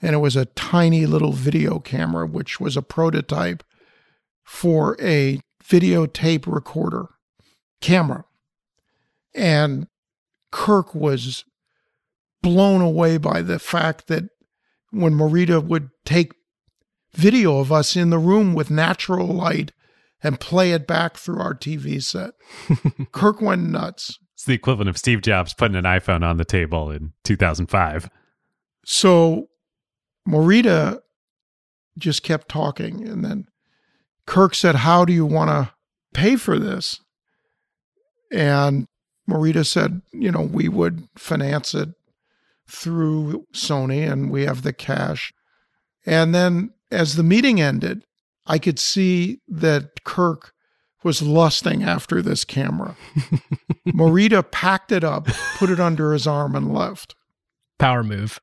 And 0.00 0.14
it 0.14 0.18
was 0.18 0.34
a 0.34 0.46
tiny 0.46 1.06
little 1.06 1.32
video 1.32 1.78
camera, 1.78 2.26
which 2.26 2.58
was 2.58 2.76
a 2.76 2.82
prototype 2.82 3.62
for 4.42 4.96
a 5.00 5.40
videotape 5.62 6.52
recorder 6.52 7.06
camera. 7.80 8.24
And 9.34 9.86
Kirk 10.50 10.94
was 10.94 11.44
blown 12.42 12.80
away 12.80 13.16
by 13.16 13.42
the 13.42 13.58
fact 13.58 14.08
that 14.08 14.24
when 14.90 15.14
Morita 15.14 15.64
would 15.64 15.90
take 16.04 16.32
video 17.14 17.58
of 17.58 17.70
us 17.70 17.96
in 17.96 18.10
the 18.10 18.18
room 18.18 18.54
with 18.54 18.70
natural 18.70 19.26
light 19.28 19.72
and 20.22 20.40
play 20.40 20.72
it 20.72 20.86
back 20.86 21.16
through 21.16 21.40
our 21.40 21.54
TV 21.54 22.02
set, 22.02 22.32
Kirk 23.12 23.40
went 23.40 23.68
nuts. 23.68 24.18
It's 24.34 24.44
the 24.44 24.54
equivalent 24.54 24.90
of 24.90 24.98
Steve 24.98 25.22
Jobs 25.22 25.54
putting 25.54 25.76
an 25.76 25.84
iPhone 25.84 26.24
on 26.24 26.36
the 26.36 26.44
table 26.44 26.90
in 26.90 27.12
2005. 27.24 28.10
So 28.84 29.48
Morita 30.28 31.00
just 31.98 32.22
kept 32.22 32.48
talking. 32.48 33.06
And 33.06 33.24
then 33.24 33.46
Kirk 34.26 34.54
said, 34.54 34.76
How 34.76 35.04
do 35.04 35.12
you 35.12 35.26
want 35.26 35.50
to 35.50 35.72
pay 36.14 36.36
for 36.36 36.58
this? 36.58 37.00
And 38.32 38.86
Morita 39.28 39.64
said, 39.64 40.02
you 40.12 40.30
know, 40.30 40.42
we 40.42 40.68
would 40.68 41.08
finance 41.16 41.74
it 41.74 41.90
through 42.68 43.46
Sony 43.52 44.10
and 44.10 44.30
we 44.30 44.44
have 44.46 44.62
the 44.62 44.72
cash. 44.72 45.32
And 46.06 46.34
then 46.34 46.70
as 46.90 47.16
the 47.16 47.22
meeting 47.22 47.60
ended, 47.60 48.04
I 48.46 48.58
could 48.58 48.78
see 48.78 49.40
that 49.48 50.04
Kirk 50.04 50.52
was 51.04 51.22
lusting 51.22 51.82
after 51.82 52.22
this 52.22 52.44
camera. 52.44 52.96
Morita 53.88 54.48
packed 54.48 54.92
it 54.92 55.04
up, 55.04 55.26
put 55.56 55.70
it 55.70 55.80
under 55.80 56.12
his 56.12 56.26
arm, 56.26 56.54
and 56.54 56.72
left. 56.72 57.14
Power 57.78 58.04
move. 58.04 58.40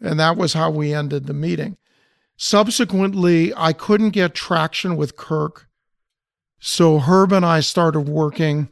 And 0.00 0.18
that 0.18 0.36
was 0.36 0.54
how 0.54 0.70
we 0.70 0.92
ended 0.92 1.26
the 1.26 1.34
meeting. 1.34 1.76
Subsequently, 2.36 3.52
I 3.56 3.72
couldn't 3.72 4.10
get 4.10 4.34
traction 4.34 4.96
with 4.96 5.16
Kirk. 5.16 5.68
So 6.58 6.98
Herb 6.98 7.32
and 7.32 7.46
I 7.46 7.60
started 7.60 8.08
working 8.08 8.70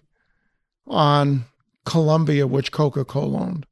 on 0.87 1.45
Columbia, 1.85 2.47
which 2.47 2.73
Coca 2.73 3.05
Cola 3.05 3.41
owned. 3.41 3.67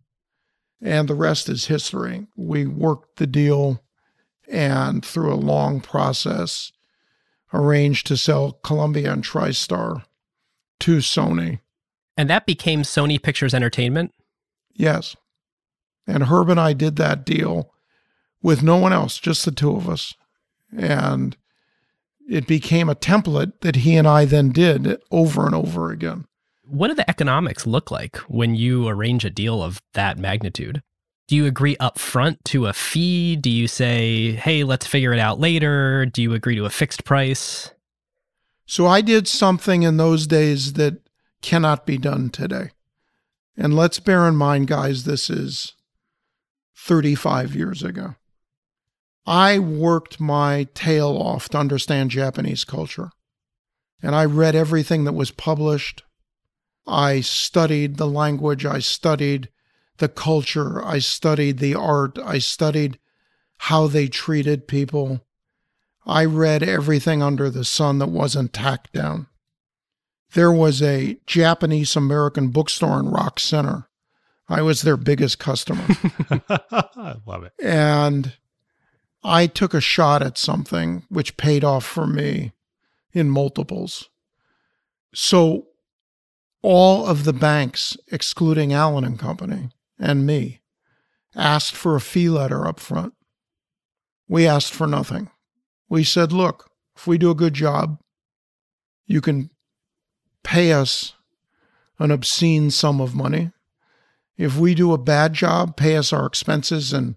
And 0.80 1.08
the 1.08 1.14
rest 1.14 1.48
is 1.48 1.66
history. 1.66 2.28
We 2.36 2.66
worked 2.66 3.16
the 3.16 3.26
deal 3.26 3.82
and 4.48 5.04
through 5.04 5.32
a 5.32 5.36
long 5.36 5.80
process 5.80 6.70
arranged 7.52 8.06
to 8.06 8.16
sell 8.16 8.52
Columbia 8.52 9.12
and 9.12 9.24
TriStar 9.24 10.04
to 10.80 10.98
Sony. 10.98 11.60
And 12.16 12.28
that 12.28 12.46
became 12.46 12.82
Sony 12.82 13.22
Pictures 13.22 13.54
Entertainment? 13.54 14.12
Yes. 14.74 15.16
And 16.06 16.24
Herb 16.24 16.48
and 16.48 16.60
I 16.60 16.72
did 16.72 16.96
that 16.96 17.24
deal 17.24 17.72
with 18.42 18.62
no 18.62 18.76
one 18.76 18.92
else, 18.92 19.18
just 19.18 19.44
the 19.44 19.50
two 19.50 19.76
of 19.76 19.88
us. 19.88 20.14
And 20.76 21.36
it 22.28 22.46
became 22.46 22.88
a 22.88 22.94
template 22.94 23.60
that 23.60 23.76
he 23.76 23.96
and 23.96 24.06
I 24.06 24.24
then 24.24 24.50
did 24.50 25.00
over 25.10 25.46
and 25.46 25.54
over 25.54 25.90
again. 25.90 26.26
What 26.64 26.88
do 26.88 26.94
the 26.94 27.08
economics 27.08 27.66
look 27.66 27.90
like 27.90 28.16
when 28.28 28.54
you 28.54 28.86
arrange 28.88 29.24
a 29.24 29.30
deal 29.30 29.62
of 29.62 29.80
that 29.94 30.18
magnitude? 30.18 30.82
Do 31.28 31.36
you 31.36 31.44
agree 31.44 31.76
up 31.78 31.98
front 31.98 32.42
to 32.46 32.66
a 32.66 32.72
fee? 32.72 33.36
Do 33.36 33.50
you 33.50 33.68
say, 33.68 34.32
hey, 34.32 34.64
let's 34.64 34.86
figure 34.86 35.12
it 35.12 35.18
out 35.18 35.38
later? 35.38 36.06
Do 36.06 36.22
you 36.22 36.32
agree 36.32 36.56
to 36.56 36.64
a 36.64 36.70
fixed 36.70 37.04
price? 37.04 37.70
So 38.64 38.86
I 38.86 39.02
did 39.02 39.28
something 39.28 39.82
in 39.82 39.98
those 39.98 40.26
days 40.26 40.72
that 40.72 41.02
cannot 41.42 41.84
be 41.84 41.98
done 41.98 42.30
today. 42.30 42.70
And 43.58 43.76
let's 43.76 44.00
bear 44.00 44.26
in 44.26 44.36
mind, 44.36 44.68
guys, 44.68 45.04
this 45.04 45.28
is 45.28 45.74
35 46.76 47.54
years 47.54 47.82
ago. 47.82 48.14
I 49.26 49.58
worked 49.58 50.20
my 50.20 50.66
tail 50.72 51.10
off 51.10 51.50
to 51.50 51.58
understand 51.58 52.10
Japanese 52.10 52.64
culture. 52.64 53.10
And 54.02 54.14
I 54.14 54.24
read 54.24 54.54
everything 54.54 55.04
that 55.04 55.12
was 55.12 55.30
published. 55.30 56.04
I 56.86 57.20
studied 57.20 57.98
the 57.98 58.06
language. 58.06 58.64
I 58.64 58.78
studied 58.78 59.50
the 59.98 60.08
culture. 60.08 60.84
I 60.84 60.98
studied 60.98 61.58
the 61.58 61.74
art. 61.74 62.18
I 62.18 62.38
studied 62.38 62.98
how 63.58 63.86
they 63.86 64.08
treated 64.08 64.68
people. 64.68 65.20
I 66.06 66.24
read 66.24 66.62
everything 66.62 67.22
under 67.22 67.50
the 67.50 67.64
sun 67.64 67.98
that 67.98 68.08
wasn't 68.08 68.52
tacked 68.52 68.92
down. 68.92 69.26
There 70.32 70.52
was 70.52 70.82
a 70.82 71.18
Japanese 71.26 71.96
American 71.96 72.48
bookstore 72.48 73.00
in 73.00 73.10
Rock 73.10 73.40
Center. 73.40 73.88
I 74.48 74.62
was 74.62 74.82
their 74.82 74.96
biggest 74.96 75.38
customer. 75.38 75.84
I 76.48 77.16
love 77.26 77.44
it. 77.44 77.52
and 77.62 78.34
I 79.22 79.46
took 79.46 79.74
a 79.74 79.80
shot 79.80 80.22
at 80.22 80.38
something 80.38 81.04
which 81.08 81.36
paid 81.36 81.64
off 81.64 81.84
for 81.84 82.06
me 82.06 82.52
in 83.12 83.30
multiples. 83.30 84.08
So 85.14 85.66
all 86.62 87.06
of 87.06 87.24
the 87.24 87.32
banks, 87.32 87.96
excluding 88.10 88.72
Allen 88.72 89.04
and 89.04 89.18
Company 89.18 89.70
and 89.98 90.26
me, 90.26 90.60
asked 91.34 91.74
for 91.74 91.96
a 91.96 92.00
fee 92.00 92.28
letter 92.28 92.66
up 92.66 92.80
front. 92.80 93.14
We 94.28 94.46
asked 94.46 94.72
for 94.72 94.86
nothing. 94.86 95.30
We 95.88 96.04
said, 96.04 96.32
look, 96.32 96.70
if 96.96 97.06
we 97.06 97.18
do 97.18 97.30
a 97.30 97.34
good 97.34 97.54
job, 97.54 97.98
you 99.06 99.20
can 99.20 99.50
pay 100.44 100.72
us 100.72 101.14
an 101.98 102.10
obscene 102.10 102.70
sum 102.70 103.00
of 103.00 103.14
money. 103.14 103.52
If 104.36 104.56
we 104.56 104.74
do 104.74 104.92
a 104.92 104.98
bad 104.98 105.32
job, 105.32 105.76
pay 105.76 105.96
us 105.96 106.12
our 106.12 106.26
expenses 106.26 106.92
and 106.92 107.16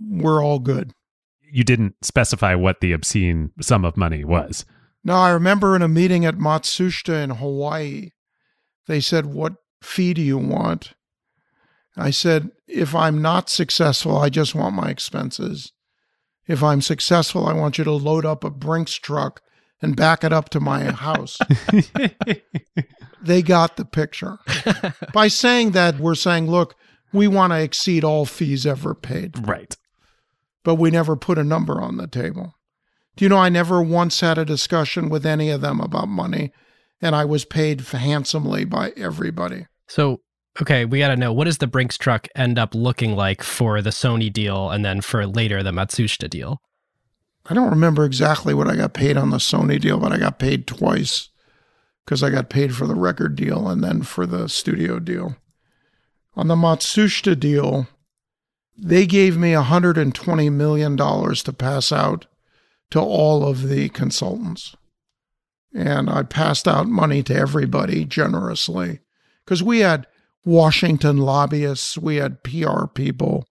we're 0.00 0.44
all 0.44 0.58
good. 0.58 0.92
You 1.40 1.64
didn't 1.64 1.94
specify 2.02 2.54
what 2.54 2.80
the 2.80 2.92
obscene 2.92 3.52
sum 3.60 3.84
of 3.84 3.96
money 3.96 4.24
was. 4.24 4.64
Now, 5.02 5.20
I 5.20 5.30
remember 5.30 5.74
in 5.74 5.82
a 5.82 5.88
meeting 5.88 6.24
at 6.24 6.36
Matsushita 6.36 7.22
in 7.22 7.30
Hawaii, 7.30 8.10
they 8.86 9.00
said, 9.00 9.26
What 9.26 9.54
fee 9.82 10.14
do 10.14 10.22
you 10.22 10.38
want? 10.38 10.94
I 11.96 12.10
said, 12.10 12.50
If 12.66 12.94
I'm 12.94 13.22
not 13.22 13.48
successful, 13.48 14.18
I 14.18 14.28
just 14.28 14.54
want 14.54 14.74
my 14.74 14.90
expenses. 14.90 15.72
If 16.46 16.62
I'm 16.62 16.80
successful, 16.80 17.46
I 17.46 17.54
want 17.54 17.78
you 17.78 17.84
to 17.84 17.92
load 17.92 18.24
up 18.24 18.44
a 18.44 18.50
Brinks 18.50 18.94
truck 18.94 19.40
and 19.82 19.96
back 19.96 20.22
it 20.24 20.32
up 20.32 20.48
to 20.50 20.60
my 20.60 20.84
house. 20.84 21.38
they 23.22 23.42
got 23.42 23.76
the 23.76 23.84
picture. 23.84 24.38
By 25.12 25.28
saying 25.28 25.72
that, 25.72 25.98
we're 25.98 26.14
saying, 26.14 26.50
Look, 26.50 26.74
we 27.12 27.28
want 27.28 27.52
to 27.52 27.60
exceed 27.60 28.04
all 28.04 28.26
fees 28.26 28.66
ever 28.66 28.94
paid. 28.94 29.46
right. 29.46 29.76
but 30.64 30.74
we 30.76 30.90
never 30.90 31.16
put 31.16 31.38
a 31.38 31.44
number 31.44 31.80
on 31.80 31.96
the 31.96 32.06
table. 32.06 32.54
Do 33.16 33.24
you 33.24 33.28
know 33.30 33.38
I 33.38 33.48
never 33.48 33.80
once 33.80 34.20
had 34.20 34.36
a 34.36 34.44
discussion 34.44 35.08
with 35.08 35.24
any 35.24 35.48
of 35.48 35.62
them 35.62 35.80
about 35.80 36.08
money, 36.08 36.52
and 37.00 37.16
I 37.16 37.24
was 37.24 37.44
paid 37.46 37.80
handsomely 37.80 38.64
by 38.64 38.90
everybody. 38.96 39.66
So, 39.88 40.20
okay, 40.60 40.84
we 40.84 40.98
got 40.98 41.08
to 41.08 41.16
know 41.16 41.32
what 41.32 41.44
does 41.44 41.58
the 41.58 41.66
Brinks 41.66 41.98
truck 41.98 42.28
end 42.34 42.58
up 42.58 42.74
looking 42.74 43.14
like 43.14 43.42
for 43.42 43.82
the 43.82 43.90
Sony 43.90 44.32
deal 44.32 44.70
and 44.70 44.84
then 44.84 45.00
for 45.00 45.26
later 45.26 45.62
the 45.62 45.72
Matsushita 45.72 46.30
deal? 46.30 46.60
I 47.48 47.54
don't 47.54 47.70
remember 47.70 48.04
exactly 48.04 48.54
what 48.54 48.68
I 48.68 48.76
got 48.76 48.94
paid 48.94 49.16
on 49.16 49.30
the 49.30 49.36
Sony 49.36 49.80
deal, 49.80 49.98
but 49.98 50.12
I 50.12 50.18
got 50.18 50.38
paid 50.38 50.66
twice 50.66 51.28
because 52.04 52.22
I 52.22 52.30
got 52.30 52.50
paid 52.50 52.74
for 52.74 52.86
the 52.86 52.94
record 52.94 53.36
deal 53.36 53.68
and 53.68 53.82
then 53.82 54.02
for 54.02 54.26
the 54.26 54.48
studio 54.48 54.98
deal. 54.98 55.36
On 56.34 56.48
the 56.48 56.56
Matsushita 56.56 57.38
deal, 57.38 57.86
they 58.76 59.06
gave 59.06 59.36
me 59.36 59.52
$120 59.52 60.52
million 60.52 60.96
to 60.96 61.52
pass 61.56 61.92
out 61.92 62.26
to 62.90 63.00
all 63.00 63.46
of 63.46 63.68
the 63.68 63.88
consultants. 63.90 64.76
And 65.74 66.10
I 66.10 66.22
passed 66.22 66.66
out 66.66 66.88
money 66.88 67.22
to 67.24 67.34
everybody 67.34 68.04
generously 68.04 69.00
because 69.44 69.62
we 69.62 69.80
had 69.80 70.06
Washington 70.46 71.18
lobbyists, 71.18 71.98
we 71.98 72.16
had 72.16 72.44
PR 72.44 72.86
people 72.86 73.48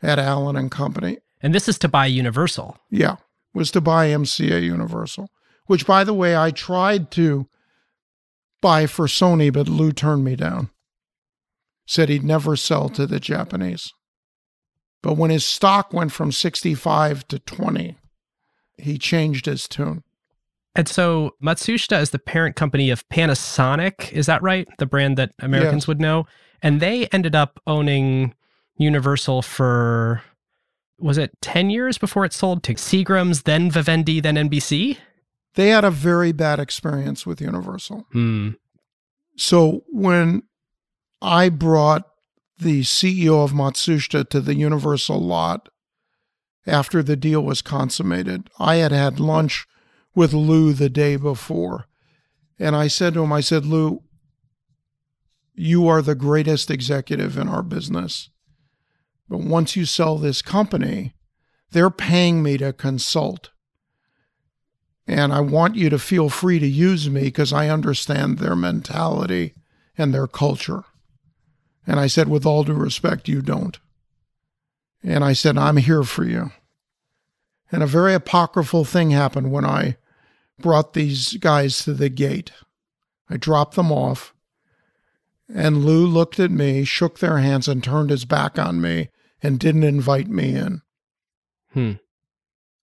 at 0.00 0.20
Allen 0.20 0.56
and 0.56 0.70
Company. 0.70 1.18
And 1.42 1.52
this 1.52 1.68
is 1.68 1.78
to 1.80 1.88
buy 1.88 2.06
Universal. 2.06 2.78
Yeah, 2.90 3.16
was 3.52 3.72
to 3.72 3.80
buy 3.80 4.08
MCA 4.08 4.62
Universal, 4.62 5.28
which, 5.66 5.84
by 5.84 6.04
the 6.04 6.14
way, 6.14 6.36
I 6.36 6.52
tried 6.52 7.10
to 7.12 7.48
buy 8.62 8.86
for 8.86 9.06
Sony, 9.06 9.52
but 9.52 9.68
Lew 9.68 9.92
turned 9.92 10.24
me 10.24 10.36
down. 10.36 10.70
Said 11.86 12.08
he'd 12.08 12.24
never 12.24 12.54
sell 12.54 12.88
to 12.90 13.06
the 13.06 13.18
Japanese. 13.18 13.92
But 15.02 15.16
when 15.16 15.30
his 15.30 15.44
stock 15.44 15.92
went 15.92 16.12
from 16.12 16.30
65 16.30 17.26
to 17.28 17.38
20, 17.40 17.96
he 18.76 18.98
changed 18.98 19.46
his 19.46 19.66
tune. 19.66 20.04
And 20.78 20.88
so 20.88 21.32
Matsushita 21.42 22.00
is 22.00 22.10
the 22.10 22.20
parent 22.20 22.54
company 22.54 22.88
of 22.90 23.06
Panasonic. 23.08 24.12
Is 24.12 24.26
that 24.26 24.40
right? 24.42 24.68
The 24.78 24.86
brand 24.86 25.18
that 25.18 25.32
Americans 25.40 25.88
would 25.88 26.00
know. 26.00 26.24
And 26.62 26.78
they 26.78 27.08
ended 27.08 27.34
up 27.34 27.60
owning 27.66 28.32
Universal 28.76 29.42
for, 29.42 30.22
was 30.96 31.18
it 31.18 31.32
10 31.42 31.70
years 31.70 31.98
before 31.98 32.24
it 32.24 32.32
sold 32.32 32.62
to 32.62 32.74
Seagram's, 32.74 33.42
then 33.42 33.72
Vivendi, 33.72 34.20
then 34.20 34.36
NBC? 34.36 34.98
They 35.54 35.70
had 35.70 35.82
a 35.82 35.90
very 35.90 36.30
bad 36.30 36.60
experience 36.60 37.26
with 37.26 37.40
Universal. 37.40 38.06
Hmm. 38.12 38.50
So 39.36 39.82
when 39.88 40.44
I 41.20 41.48
brought 41.48 42.04
the 42.56 42.82
CEO 42.82 43.42
of 43.42 43.50
Matsushita 43.50 44.28
to 44.28 44.40
the 44.40 44.54
Universal 44.54 45.18
lot 45.18 45.70
after 46.68 47.02
the 47.02 47.16
deal 47.16 47.42
was 47.42 47.62
consummated, 47.62 48.48
I 48.60 48.76
had 48.76 48.92
had 48.92 49.18
lunch 49.18 49.66
with 50.14 50.32
Lew 50.32 50.72
the 50.72 50.88
day 50.88 51.16
before. 51.16 51.86
And 52.58 52.74
I 52.74 52.88
said 52.88 53.14
to 53.14 53.22
him, 53.22 53.32
I 53.32 53.40
said, 53.40 53.64
Lew, 53.64 54.02
you 55.54 55.88
are 55.88 56.02
the 56.02 56.14
greatest 56.14 56.70
executive 56.70 57.36
in 57.36 57.48
our 57.48 57.62
business. 57.62 58.30
But 59.28 59.40
once 59.40 59.76
you 59.76 59.84
sell 59.84 60.16
this 60.16 60.42
company, 60.42 61.14
they're 61.70 61.90
paying 61.90 62.42
me 62.42 62.56
to 62.58 62.72
consult. 62.72 63.50
And 65.06 65.32
I 65.32 65.40
want 65.40 65.76
you 65.76 65.90
to 65.90 65.98
feel 65.98 66.28
free 66.28 66.58
to 66.58 66.66
use 66.66 67.08
me 67.08 67.22
because 67.22 67.52
I 67.52 67.68
understand 67.68 68.38
their 68.38 68.56
mentality 68.56 69.54
and 69.96 70.12
their 70.12 70.26
culture. 70.26 70.84
And 71.86 71.98
I 71.98 72.06
said, 72.06 72.28
with 72.28 72.44
all 72.44 72.64
due 72.64 72.74
respect, 72.74 73.28
you 73.28 73.40
don't. 73.40 73.78
And 75.02 75.24
I 75.24 75.32
said, 75.32 75.56
I'm 75.56 75.78
here 75.78 76.02
for 76.02 76.24
you. 76.24 76.52
And 77.70 77.82
a 77.82 77.86
very 77.86 78.14
apocryphal 78.14 78.84
thing 78.84 79.10
happened 79.10 79.52
when 79.52 79.64
I 79.64 79.96
brought 80.58 80.94
these 80.94 81.34
guys 81.34 81.84
to 81.84 81.92
the 81.92 82.08
gate. 82.08 82.52
I 83.28 83.36
dropped 83.36 83.76
them 83.76 83.92
off, 83.92 84.34
and 85.52 85.84
Lew 85.84 86.06
looked 86.06 86.40
at 86.40 86.50
me, 86.50 86.84
shook 86.84 87.18
their 87.18 87.38
hands, 87.38 87.68
and 87.68 87.84
turned 87.84 88.10
his 88.10 88.24
back 88.24 88.58
on 88.58 88.80
me 88.80 89.10
and 89.42 89.58
didn't 89.58 89.84
invite 89.84 90.28
me 90.28 90.54
in. 90.54 90.82
Hmm. 91.72 91.92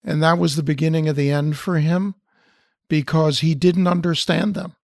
And 0.03 0.21
that 0.23 0.39
was 0.39 0.55
the 0.55 0.63
beginning 0.63 1.07
of 1.07 1.15
the 1.15 1.31
end 1.31 1.57
for 1.57 1.77
him 1.77 2.15
because 2.87 3.39
he 3.39 3.55
didn't 3.55 3.87
understand 3.87 4.55
them. 4.55 4.75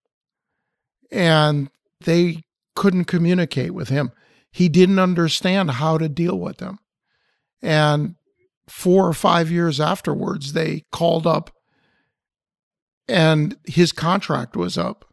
And 1.11 1.69
they 2.01 2.43
couldn't 2.75 3.05
communicate 3.05 3.73
with 3.73 3.89
him. 3.89 4.11
He 4.51 4.69
didn't 4.69 4.99
understand 4.99 5.71
how 5.71 5.97
to 5.97 6.07
deal 6.07 6.39
with 6.39 6.57
them. 6.57 6.79
And 7.61 8.15
four 8.69 9.07
or 9.07 9.13
five 9.13 9.49
years 9.49 9.79
afterwards, 9.79 10.53
they 10.53 10.83
called 10.91 11.25
up 11.25 11.51
and 13.07 13.57
his 13.65 13.91
contract 13.91 14.55
was 14.55 14.77
up. 14.77 15.05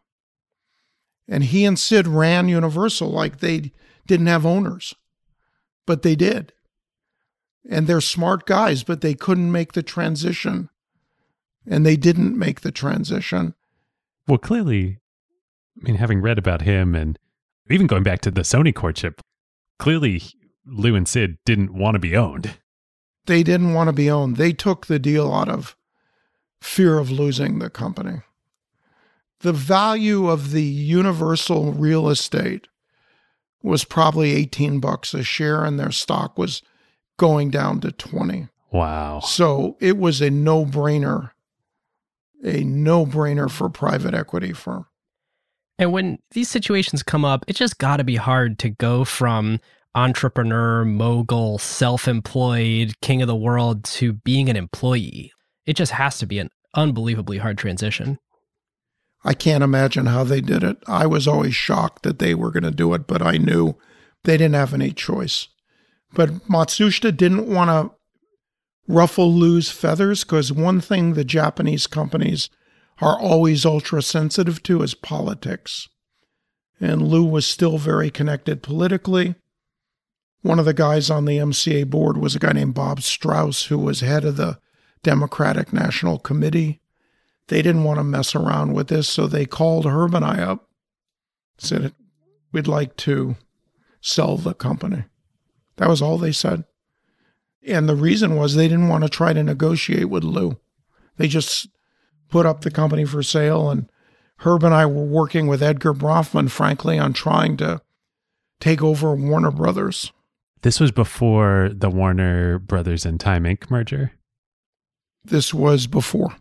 And 1.27 1.43
he 1.43 1.65
and 1.65 1.79
Sid 1.79 2.07
ran 2.07 2.49
Universal 2.49 3.09
like 3.09 3.39
they 3.39 3.71
didn't 4.05 4.27
have 4.27 4.45
owners, 4.45 4.93
but 5.87 6.03
they 6.03 6.15
did. 6.15 6.53
And 7.67 7.87
they're 7.87 8.01
smart 8.01 8.45
guys, 8.45 8.83
but 8.83 9.01
they 9.01 9.15
couldn't 9.15 9.51
make 9.51 9.73
the 9.73 9.81
transition. 9.81 10.69
And 11.65 11.83
they 11.83 11.95
didn't 11.95 12.37
make 12.37 12.61
the 12.61 12.71
transition. 12.71 13.55
Well, 14.27 14.37
clearly, 14.37 14.99
I 15.79 15.83
mean, 15.83 15.95
having 15.95 16.21
read 16.21 16.37
about 16.37 16.61
him 16.61 16.93
and 16.93 17.17
even 17.71 17.87
going 17.87 18.03
back 18.03 18.21
to 18.21 18.31
the 18.31 18.41
Sony 18.41 18.73
courtship, 18.73 19.19
clearly 19.79 20.21
Lew 20.67 20.95
and 20.95 21.07
Sid 21.07 21.37
didn't 21.43 21.73
want 21.73 21.95
to 21.95 21.99
be 21.99 22.15
owned. 22.15 22.59
They 23.25 23.43
didn't 23.43 23.73
want 23.73 23.87
to 23.87 23.93
be 23.93 24.09
owned. 24.09 24.37
They 24.37 24.53
took 24.53 24.85
the 24.85 24.99
deal 24.99 25.33
out 25.33 25.49
of 25.49 25.75
fear 26.61 26.97
of 26.97 27.11
losing 27.11 27.59
the 27.59 27.69
company. 27.69 28.21
The 29.41 29.53
value 29.53 30.29
of 30.29 30.51
the 30.51 30.63
universal 30.63 31.71
real 31.71 32.09
estate 32.09 32.67
was 33.61 33.83
probably 33.83 34.31
18 34.31 34.79
bucks 34.79 35.13
a 35.13 35.23
share 35.23 35.63
and 35.63 35.79
their 35.79 35.91
stock 35.91 36.37
was 36.37 36.61
going 37.17 37.49
down 37.49 37.79
to 37.81 37.91
20. 37.91 38.47
Wow. 38.71 39.19
So 39.21 39.77
it 39.79 39.97
was 39.97 40.21
a 40.21 40.29
no 40.29 40.65
brainer, 40.65 41.31
a 42.43 42.63
no 42.63 43.05
brainer 43.05 43.49
for 43.49 43.69
private 43.69 44.13
equity 44.13 44.53
firm. 44.53 44.85
And 45.77 45.91
when 45.91 46.19
these 46.31 46.49
situations 46.49 47.03
come 47.03 47.25
up, 47.25 47.43
it 47.47 47.55
just 47.55 47.77
got 47.77 47.97
to 47.97 48.03
be 48.03 48.15
hard 48.15 48.59
to 48.59 48.69
go 48.69 49.03
from 49.03 49.59
entrepreneur, 49.95 50.85
mogul, 50.85 51.57
self 51.57 52.07
employed, 52.07 52.93
king 53.01 53.21
of 53.21 53.27
the 53.27 53.35
world 53.35 53.83
to 53.85 54.13
being 54.13 54.49
an 54.49 54.55
employee. 54.55 55.31
It 55.65 55.75
just 55.75 55.93
has 55.93 56.19
to 56.19 56.25
be 56.25 56.37
an 56.39 56.49
unbelievably 56.75 57.39
hard 57.39 57.57
transition. 57.57 58.19
I 59.23 59.33
can't 59.33 59.63
imagine 59.63 60.05
how 60.05 60.23
they 60.23 60.41
did 60.41 60.63
it. 60.63 60.77
I 60.85 61.07
was 61.07 61.27
always 61.27 61.55
shocked 61.55 62.03
that 62.03 62.19
they 62.19 62.35
were 62.35 62.51
going 62.51 62.63
to 62.63 62.71
do 62.71 62.93
it, 62.93 63.07
but 63.07 63.23
I 63.23 63.37
knew 63.37 63.75
they 64.23 64.37
didn't 64.37 64.55
have 64.55 64.73
any 64.73 64.91
choice. 64.91 65.47
But 66.13 66.47
Matsushita 66.47 67.17
didn't 67.17 67.47
want 67.47 67.69
to 67.69 67.95
ruffle 68.87 69.33
Lew's 69.33 69.71
feathers 69.71 70.23
because 70.23 70.51
one 70.51 70.79
thing 70.79 71.13
the 71.13 71.25
Japanese 71.25 71.87
companies 71.87 72.49
are 73.01 73.19
always 73.19 73.65
ultra 73.65 74.01
sensitive 74.01 74.61
to 74.63 74.83
is 74.83 74.93
politics. 74.93 75.89
And 76.79 77.01
Lew 77.07 77.25
was 77.25 77.47
still 77.47 77.77
very 77.77 78.11
connected 78.11 78.61
politically. 78.61 79.35
One 80.45 80.59
of 80.59 80.65
the 80.65 80.75
guys 80.75 81.09
on 81.09 81.25
the 81.25 81.39
MCA 81.39 81.89
board 81.89 82.17
was 82.17 82.35
a 82.35 82.39
guy 82.39 82.51
named 82.51 82.75
Bob 82.75 83.01
Strauss, 83.01 83.65
who 83.65 83.79
was 83.79 84.01
head 84.01 84.23
of 84.23 84.37
the 84.37 84.59
Democratic 85.01 85.73
National 85.73 86.19
Committee. 86.19 86.81
They 87.47 87.63
didn't 87.63 87.83
want 87.83 87.97
to 87.97 88.03
mess 88.03 88.35
around 88.35 88.73
with 88.73 88.89
this, 88.89 89.09
so 89.09 89.25
they 89.25 89.47
called 89.47 89.87
Herb 89.87 90.13
and 90.13 90.23
I 90.23 90.43
up, 90.43 90.69
said, 91.57 91.95
We'd 92.51 92.67
like 92.67 92.95
to 92.97 93.37
sell 94.01 94.37
the 94.37 94.53
company. 94.53 95.05
That 95.77 95.89
was 95.89 95.99
all 95.99 96.19
they 96.19 96.31
said. 96.31 96.65
And 97.65 97.89
the 97.89 97.95
reason 97.95 98.35
was 98.35 98.53
they 98.53 98.67
didn't 98.67 98.89
want 98.89 99.03
to 99.03 99.09
try 99.09 99.33
to 99.33 99.41
negotiate 99.41 100.11
with 100.11 100.23
Lew. 100.23 100.59
They 101.17 101.27
just 101.27 101.69
put 102.29 102.45
up 102.45 102.61
the 102.61 102.69
company 102.69 103.05
for 103.05 103.23
sale. 103.23 103.71
And 103.71 103.89
Herb 104.41 104.63
and 104.63 104.75
I 104.75 104.85
were 104.85 105.05
working 105.05 105.47
with 105.47 105.63
Edgar 105.63 105.95
Bronfman, 105.95 106.51
frankly, 106.51 106.99
on 106.99 107.13
trying 107.13 107.57
to 107.57 107.81
take 108.59 108.83
over 108.83 109.15
Warner 109.15 109.49
Brothers. 109.49 110.11
This 110.65 110.79
was 110.79 110.91
before 110.91 111.69
the 111.71 111.91
Warner 111.91 112.57
Brothers 112.57 113.05
and 113.05 113.19
Time 113.19 113.43
Inc. 113.43 113.69
merger. 113.69 114.13
This 115.23 115.53
was 115.53 115.85
before. 115.85 116.37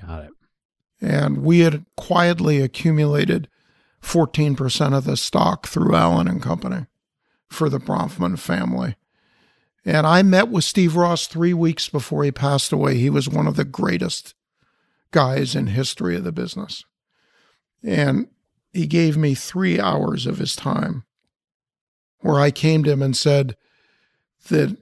Got 0.00 0.24
it. 0.24 0.30
And 1.02 1.42
we 1.42 1.58
had 1.58 1.84
quietly 1.94 2.62
accumulated 2.62 3.50
14% 4.02 4.96
of 4.96 5.04
the 5.04 5.18
stock 5.18 5.66
through 5.66 5.94
Allen 5.94 6.26
and 6.26 6.40
Company 6.40 6.86
for 7.50 7.68
the 7.68 7.78
Bronfman 7.78 8.38
family. 8.38 8.96
And 9.84 10.06
I 10.06 10.22
met 10.22 10.48
with 10.48 10.64
Steve 10.64 10.96
Ross 10.96 11.26
three 11.26 11.52
weeks 11.52 11.90
before 11.90 12.24
he 12.24 12.32
passed 12.32 12.72
away. 12.72 12.96
He 12.96 13.10
was 13.10 13.28
one 13.28 13.46
of 13.46 13.56
the 13.56 13.64
greatest 13.66 14.34
guys 15.10 15.54
in 15.54 15.66
history 15.66 16.16
of 16.16 16.24
the 16.24 16.32
business. 16.32 16.82
And 17.84 18.28
he 18.72 18.86
gave 18.86 19.18
me 19.18 19.34
three 19.34 19.78
hours 19.78 20.24
of 20.24 20.38
his 20.38 20.56
time 20.56 21.04
where 22.20 22.40
I 22.40 22.50
came 22.50 22.82
to 22.84 22.90
him 22.90 23.02
and 23.02 23.14
said 23.14 23.54
that 24.48 24.76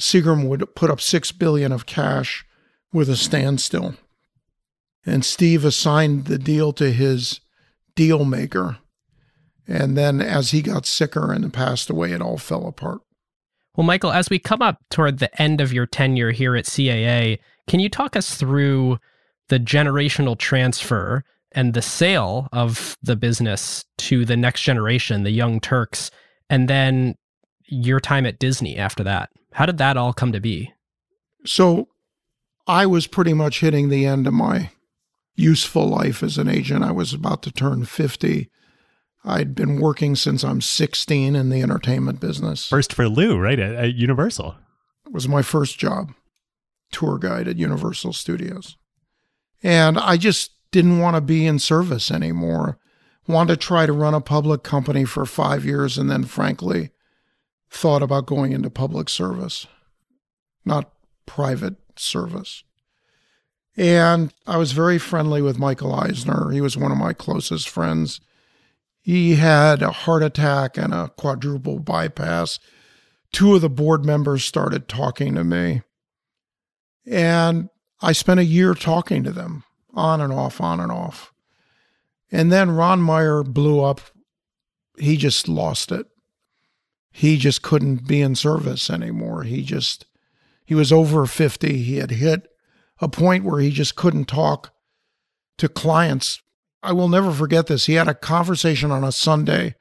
Seagram 0.00 0.48
would 0.48 0.74
put 0.74 0.90
up 0.90 1.00
six 1.00 1.32
billion 1.32 1.72
of 1.72 1.86
cash 1.86 2.44
with 2.92 3.08
a 3.08 3.16
standstill. 3.16 3.94
And 5.04 5.24
Steve 5.24 5.64
assigned 5.64 6.26
the 6.26 6.38
deal 6.38 6.72
to 6.74 6.92
his 6.92 7.40
deal 7.94 8.24
maker. 8.24 8.78
And 9.66 9.96
then 9.96 10.20
as 10.20 10.50
he 10.50 10.62
got 10.62 10.86
sicker 10.86 11.32
and 11.32 11.52
passed 11.52 11.90
away, 11.90 12.12
it 12.12 12.20
all 12.20 12.38
fell 12.38 12.66
apart. 12.66 13.00
Well, 13.76 13.86
Michael, 13.86 14.12
as 14.12 14.28
we 14.28 14.38
come 14.38 14.60
up 14.60 14.78
toward 14.90 15.18
the 15.18 15.40
end 15.40 15.60
of 15.60 15.72
your 15.72 15.86
tenure 15.86 16.30
here 16.30 16.56
at 16.56 16.66
CAA, 16.66 17.38
can 17.66 17.80
you 17.80 17.88
talk 17.88 18.16
us 18.16 18.34
through 18.34 18.98
the 19.48 19.58
generational 19.58 20.38
transfer 20.38 21.24
and 21.52 21.74
the 21.74 21.82
sale 21.82 22.48
of 22.52 22.96
the 23.02 23.16
business 23.16 23.84
to 23.98 24.24
the 24.24 24.36
next 24.36 24.62
generation, 24.62 25.22
the 25.22 25.30
young 25.30 25.60
Turks, 25.60 26.10
and 26.50 26.68
then 26.68 27.14
your 27.66 28.00
time 28.00 28.26
at 28.26 28.38
Disney 28.38 28.76
after 28.76 29.02
that? 29.04 29.30
How 29.52 29.66
did 29.66 29.78
that 29.78 29.96
all 29.96 30.12
come 30.12 30.32
to 30.32 30.40
be? 30.40 30.72
So 31.44 31.88
I 32.66 32.86
was 32.86 33.06
pretty 33.06 33.34
much 33.34 33.60
hitting 33.60 33.88
the 33.88 34.06
end 34.06 34.26
of 34.26 34.34
my 34.34 34.70
useful 35.34 35.88
life 35.88 36.22
as 36.22 36.38
an 36.38 36.48
agent. 36.48 36.84
I 36.84 36.92
was 36.92 37.12
about 37.12 37.42
to 37.42 37.50
turn 37.50 37.84
50. 37.84 38.50
I'd 39.24 39.54
been 39.54 39.80
working 39.80 40.16
since 40.16 40.42
I'm 40.44 40.60
16 40.60 41.36
in 41.36 41.50
the 41.50 41.62
entertainment 41.62 42.20
business. 42.20 42.66
First 42.66 42.92
for 42.92 43.08
Lew, 43.08 43.38
right? 43.38 43.58
At, 43.58 43.74
at 43.74 43.94
Universal. 43.94 44.56
It 45.06 45.12
was 45.12 45.28
my 45.28 45.42
first 45.42 45.78
job, 45.78 46.12
tour 46.90 47.18
guide 47.18 47.48
at 47.48 47.56
Universal 47.56 48.14
Studios. 48.14 48.76
And 49.62 49.98
I 49.98 50.16
just 50.16 50.52
didn't 50.72 50.98
want 50.98 51.16
to 51.16 51.20
be 51.20 51.46
in 51.46 51.58
service 51.58 52.10
anymore. 52.10 52.78
Wanted 53.28 53.60
to 53.60 53.66
try 53.66 53.86
to 53.86 53.92
run 53.92 54.14
a 54.14 54.20
public 54.20 54.64
company 54.64 55.04
for 55.04 55.24
five 55.24 55.64
years 55.64 55.96
and 55.96 56.10
then, 56.10 56.24
frankly, 56.24 56.90
thought 57.72 58.02
about 58.02 58.26
going 58.26 58.52
into 58.52 58.68
public 58.70 59.08
service, 59.08 59.66
not 60.64 60.92
private 61.26 61.76
service. 61.96 62.64
And 63.76 64.32
I 64.46 64.58
was 64.58 64.72
very 64.72 64.98
friendly 64.98 65.40
with 65.40 65.58
Michael 65.58 65.94
Eisner. 65.94 66.50
He 66.50 66.60
was 66.60 66.76
one 66.76 66.92
of 66.92 66.98
my 66.98 67.14
closest 67.14 67.68
friends. 67.68 68.20
He 69.00 69.36
had 69.36 69.80
a 69.80 69.90
heart 69.90 70.22
attack 70.22 70.76
and 70.76 70.92
a 70.92 71.08
quadruple 71.16 71.78
bypass. 71.78 72.58
Two 73.32 73.54
of 73.54 73.62
the 73.62 73.70
board 73.70 74.04
members 74.04 74.44
started 74.44 74.86
talking 74.86 75.34
to 75.34 75.42
me. 75.42 75.80
And 77.06 77.70
I 78.02 78.12
spent 78.12 78.38
a 78.38 78.44
year 78.44 78.74
talking 78.74 79.24
to 79.24 79.32
them 79.32 79.64
on 79.94 80.20
and 80.20 80.32
off, 80.32 80.60
on 80.60 80.78
and 80.78 80.92
off. 80.92 81.32
And 82.30 82.52
then 82.52 82.70
Ron 82.70 83.00
Meyer 83.00 83.42
blew 83.42 83.80
up. 83.80 84.02
He 84.98 85.16
just 85.16 85.48
lost 85.48 85.90
it. 85.90 86.06
He 87.12 87.36
just 87.36 87.62
couldn't 87.62 88.06
be 88.06 88.20
in 88.20 88.34
service 88.34 88.88
anymore. 88.90 89.42
He 89.42 89.62
just, 89.62 90.06
he 90.64 90.74
was 90.74 90.92
over 90.92 91.26
50. 91.26 91.82
He 91.82 91.96
had 91.96 92.10
hit 92.10 92.48
a 93.00 93.08
point 93.08 93.44
where 93.44 93.60
he 93.60 93.70
just 93.70 93.96
couldn't 93.96 94.26
talk 94.26 94.72
to 95.58 95.68
clients 95.68 96.42
I 96.82 96.92
will 96.92 97.08
never 97.08 97.30
forget 97.30 97.68
this. 97.68 97.86
He 97.86 97.94
had 97.94 98.08
a 98.08 98.14
conversation 98.14 98.90
on 98.90 99.04
a 99.04 99.12
Sunday 99.12 99.76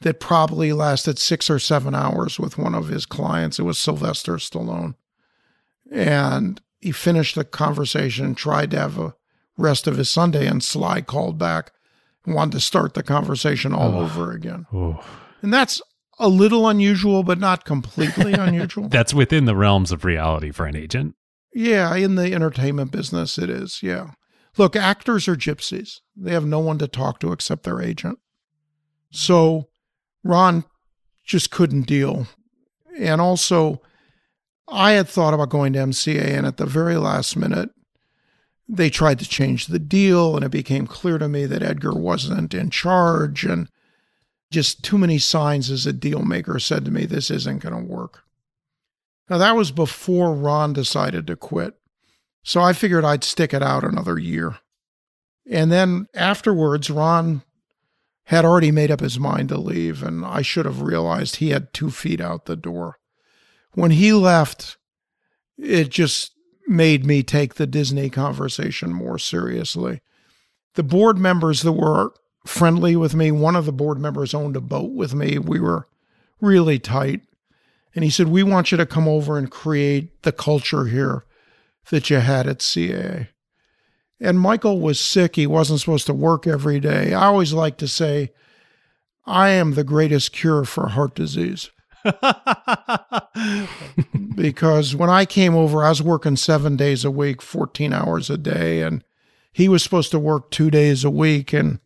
that 0.00 0.18
probably 0.18 0.72
lasted 0.72 1.18
six 1.18 1.48
or 1.48 1.60
seven 1.60 1.94
hours 1.94 2.38
with 2.38 2.58
one 2.58 2.74
of 2.74 2.88
his 2.88 3.06
clients. 3.06 3.58
It 3.58 3.62
was 3.62 3.78
Sylvester 3.78 4.34
Stallone. 4.34 4.96
And 5.90 6.60
he 6.80 6.90
finished 6.90 7.36
the 7.36 7.44
conversation, 7.44 8.34
tried 8.34 8.72
to 8.72 8.80
have 8.80 8.98
a 8.98 9.14
rest 9.56 9.86
of 9.86 9.96
his 9.96 10.10
Sunday, 10.10 10.48
and 10.48 10.64
Sly 10.64 11.02
called 11.02 11.38
back 11.38 11.70
and 12.24 12.34
wanted 12.34 12.52
to 12.52 12.60
start 12.60 12.94
the 12.94 13.04
conversation 13.04 13.72
all 13.72 13.94
oh. 13.94 14.00
over 14.00 14.32
again. 14.32 14.66
Oh. 14.72 15.04
And 15.42 15.54
that's 15.54 15.80
a 16.18 16.28
little 16.28 16.68
unusual, 16.68 17.22
but 17.22 17.38
not 17.38 17.64
completely 17.64 18.32
unusual. 18.38 18.88
that's 18.88 19.14
within 19.14 19.44
the 19.44 19.56
realms 19.56 19.92
of 19.92 20.04
reality 20.04 20.50
for 20.50 20.66
an 20.66 20.76
agent. 20.76 21.14
Yeah, 21.54 21.94
in 21.94 22.14
the 22.14 22.32
entertainment 22.32 22.90
business, 22.92 23.38
it 23.38 23.50
is. 23.50 23.82
Yeah. 23.82 24.12
Look, 24.56 24.76
actors 24.76 25.28
are 25.28 25.36
gypsies. 25.36 26.00
They 26.16 26.32
have 26.32 26.46
no 26.46 26.60
one 26.60 26.78
to 26.78 26.88
talk 26.88 27.20
to 27.20 27.32
except 27.32 27.64
their 27.64 27.80
agent. 27.80 28.18
So 29.10 29.68
Ron 30.24 30.64
just 31.24 31.50
couldn't 31.50 31.86
deal. 31.86 32.26
And 32.98 33.20
also, 33.20 33.80
I 34.68 34.92
had 34.92 35.08
thought 35.08 35.34
about 35.34 35.50
going 35.50 35.72
to 35.74 35.80
MCA, 35.80 36.36
and 36.36 36.46
at 36.46 36.56
the 36.56 36.66
very 36.66 36.96
last 36.96 37.36
minute, 37.36 37.70
they 38.68 38.90
tried 38.90 39.18
to 39.18 39.28
change 39.28 39.66
the 39.66 39.78
deal, 39.78 40.36
and 40.36 40.44
it 40.44 40.50
became 40.50 40.86
clear 40.86 41.18
to 41.18 41.28
me 41.28 41.46
that 41.46 41.62
Edgar 41.62 41.94
wasn't 41.94 42.54
in 42.54 42.70
charge. 42.70 43.44
And 43.44 43.68
just 44.52 44.84
too 44.84 44.98
many 44.98 45.18
signs 45.18 45.70
as 45.70 45.86
a 45.86 45.92
deal 45.92 46.22
maker 46.22 46.58
said 46.58 46.84
to 46.84 46.90
me, 46.90 47.06
this 47.06 47.30
isn't 47.30 47.62
going 47.62 47.74
to 47.74 47.92
work. 47.92 48.22
Now, 49.28 49.38
that 49.38 49.56
was 49.56 49.72
before 49.72 50.34
Ron 50.34 50.72
decided 50.72 51.26
to 51.26 51.36
quit. 51.36 51.74
So 52.44 52.60
I 52.60 52.72
figured 52.72 53.04
I'd 53.04 53.24
stick 53.24 53.54
it 53.54 53.62
out 53.62 53.84
another 53.84 54.18
year. 54.18 54.58
And 55.50 55.72
then 55.72 56.06
afterwards, 56.14 56.90
Ron 56.90 57.42
had 58.24 58.44
already 58.44 58.70
made 58.70 58.90
up 58.90 59.00
his 59.00 59.18
mind 59.18 59.48
to 59.48 59.58
leave, 59.58 60.02
and 60.02 60.24
I 60.24 60.42
should 60.42 60.66
have 60.66 60.82
realized 60.82 61.36
he 61.36 61.50
had 61.50 61.72
two 61.72 61.90
feet 61.90 62.20
out 62.20 62.44
the 62.44 62.56
door. 62.56 62.98
When 63.72 63.90
he 63.90 64.12
left, 64.12 64.76
it 65.56 65.88
just 65.88 66.32
made 66.66 67.04
me 67.04 67.22
take 67.22 67.54
the 67.54 67.66
Disney 67.66 68.10
conversation 68.10 68.92
more 68.92 69.18
seriously. 69.18 70.00
The 70.74 70.82
board 70.82 71.18
members 71.18 71.62
that 71.62 71.72
were 71.72 72.12
friendly 72.44 72.96
with 72.96 73.14
me, 73.14 73.30
one 73.30 73.56
of 73.56 73.66
the 73.66 73.72
board 73.72 73.98
members 73.98 74.34
owned 74.34 74.56
a 74.56 74.60
boat 74.60 74.92
with 74.92 75.14
me. 75.14 75.38
We 75.38 75.60
were 75.60 75.88
really 76.40 76.78
tight. 76.78 77.22
And 77.94 78.04
he 78.04 78.10
said, 78.10 78.28
We 78.28 78.42
want 78.42 78.72
you 78.72 78.78
to 78.78 78.86
come 78.86 79.06
over 79.06 79.38
and 79.38 79.50
create 79.50 80.22
the 80.22 80.32
culture 80.32 80.86
here 80.86 81.24
that 81.90 82.10
you 82.10 82.18
had 82.18 82.46
at 82.46 82.58
CAA. 82.58 83.28
And 84.20 84.38
Michael 84.38 84.80
was 84.80 85.00
sick. 85.00 85.36
He 85.36 85.46
wasn't 85.46 85.80
supposed 85.80 86.06
to 86.06 86.14
work 86.14 86.46
every 86.46 86.78
day. 86.78 87.12
I 87.12 87.26
always 87.26 87.52
like 87.52 87.76
to 87.78 87.88
say, 87.88 88.30
I 89.26 89.50
am 89.50 89.74
the 89.74 89.84
greatest 89.84 90.32
cure 90.32 90.64
for 90.64 90.88
heart 90.88 91.14
disease 91.14 91.70
because 94.34 94.96
when 94.96 95.10
I 95.10 95.24
came 95.24 95.54
over, 95.54 95.84
I 95.84 95.90
was 95.90 96.02
working 96.02 96.36
seven 96.36 96.76
days 96.76 97.04
a 97.04 97.10
week, 97.10 97.40
14 97.42 97.92
hours 97.92 98.30
a 98.30 98.38
day, 98.38 98.82
and 98.82 99.04
he 99.52 99.68
was 99.68 99.82
supposed 99.82 100.10
to 100.12 100.18
work 100.18 100.50
two 100.50 100.70
days 100.70 101.04
a 101.04 101.10
week. 101.10 101.52
And 101.52 101.80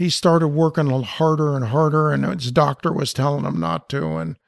he 0.00 0.08
started 0.08 0.48
working 0.48 0.88
harder 0.88 1.54
and 1.54 1.66
harder, 1.66 2.10
and 2.10 2.24
his 2.24 2.50
doctor 2.50 2.90
was 2.90 3.12
telling 3.12 3.44
him 3.44 3.60
not 3.60 3.86
to. 3.90 4.16
And 4.16 4.38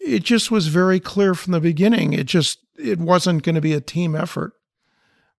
it 0.00 0.22
just 0.22 0.50
was 0.50 0.68
very 0.68 0.98
clear 0.98 1.34
from 1.34 1.52
the 1.52 1.60
beginning. 1.60 2.14
It 2.14 2.24
just, 2.24 2.60
it 2.74 2.98
wasn't 2.98 3.42
going 3.42 3.56
to 3.56 3.60
be 3.60 3.74
a 3.74 3.82
team 3.82 4.16
effort. 4.16 4.54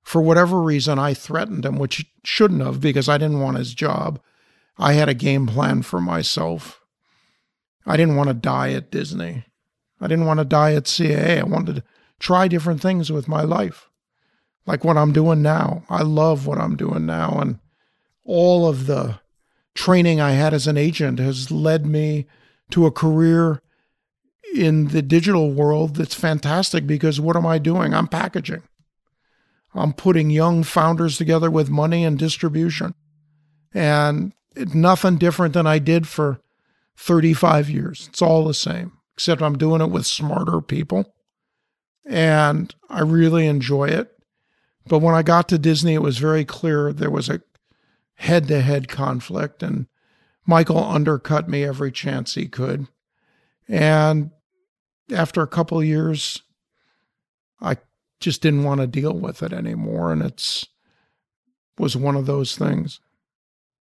For 0.04 0.22
whatever 0.22 0.62
reason, 0.62 1.00
I 1.00 1.16
threatened 1.16 1.66
him, 1.66 1.80
which 1.80 2.06
shouldn't 2.24 2.62
have 2.62 2.80
because 2.80 3.10
I 3.10 3.18
didn't 3.18 3.40
want 3.40 3.58
his 3.58 3.74
job. 3.74 4.22
I 4.78 4.94
had 4.94 5.10
a 5.10 5.16
game 5.16 5.48
plan 5.48 5.82
for 5.82 6.00
myself. 6.00 6.80
I 7.88 7.98
didn't 7.98 8.18
want 8.18 8.28
to 8.28 8.36
die 8.36 8.74
at 8.74 8.92
Disney. 8.92 9.46
I 10.00 10.06
didn't 10.06 10.28
want 10.28 10.42
to 10.42 10.46
die 10.46 10.76
at 10.76 10.84
CAA. 10.84 11.40
I 11.40 11.44
wanted 11.44 11.78
to 11.78 11.84
try 12.20 12.48
different 12.48 12.82
things 12.82 13.12
with 13.12 13.28
my 13.28 13.42
life, 13.42 13.90
like 14.68 14.84
what 14.84 14.96
I'm 14.96 15.12
doing 15.12 15.42
now. 15.42 15.86
I 15.90 16.04
love 16.04 16.46
what 16.46 16.60
I'm 16.60 16.76
doing 16.76 17.08
now. 17.08 17.40
And 17.40 17.58
all 18.28 18.68
of 18.68 18.86
the 18.86 19.20
training 19.74 20.20
I 20.20 20.32
had 20.32 20.54
as 20.54 20.68
an 20.68 20.78
agent 20.78 21.18
has 21.20 21.50
led 21.50 21.86
me 21.86 22.28
to 22.72 22.86
a 22.86 22.92
career 22.92 23.62
in 24.54 24.90
the 24.90 25.02
digital 25.02 25.52
world 25.52 25.96
that's 25.96 26.14
fantastic 26.14 26.86
because 26.86 27.20
what 27.20 27.36
am 27.36 27.46
I 27.46 27.58
doing? 27.58 27.94
I'm 27.94 28.08
packaging. 28.08 28.64
I'm 29.74 29.94
putting 29.94 30.30
young 30.30 30.64
founders 30.64 31.18
together 31.18 31.50
with 31.50 31.70
money 31.70 32.04
and 32.04 32.18
distribution. 32.18 32.96
And 33.74 34.34
it's 34.56 34.74
nothing 34.74 35.18
different 35.18 35.54
than 35.54 35.68
I 35.68 35.80
did 35.80 36.08
for 36.08 36.42
35 36.98 37.70
years. 37.70 38.08
It's 38.10 38.22
all 38.22 38.46
the 38.46 38.54
same, 38.54 38.94
except 39.14 39.42
I'm 39.42 39.58
doing 39.58 39.82
it 39.82 39.92
with 39.92 40.06
smarter 40.06 40.62
people. 40.62 41.14
And 42.06 42.74
I 42.90 43.02
really 43.02 43.46
enjoy 43.46 43.86
it. 43.86 44.12
But 44.88 45.00
when 45.00 45.14
I 45.14 45.22
got 45.22 45.50
to 45.50 45.58
Disney, 45.58 45.94
it 45.94 46.02
was 46.02 46.18
very 46.18 46.46
clear 46.46 46.92
there 46.92 47.12
was 47.12 47.30
a 47.30 47.42
head 48.18 48.48
to 48.48 48.62
head 48.62 48.88
conflict, 48.88 49.64
and 49.64 49.88
Michael 50.46 50.84
undercut 50.84 51.48
me 51.48 51.64
every 51.64 51.92
chance 51.92 52.36
he 52.36 52.48
could. 52.48 52.88
And 53.68 54.32
after 55.12 55.42
a 55.42 55.48
couple 55.48 55.84
years, 55.84 56.42
I 57.62 57.78
just 58.20 58.42
didn't 58.42 58.64
want 58.64 58.82
to 58.82 58.88
deal 58.88 59.14
with 59.14 59.44
it 59.44 59.54
anymore. 59.54 60.12
And 60.12 60.22
it's 60.22 60.66
was 61.78 61.96
one 61.96 62.16
of 62.16 62.26
those 62.26 62.56
things. 62.56 63.00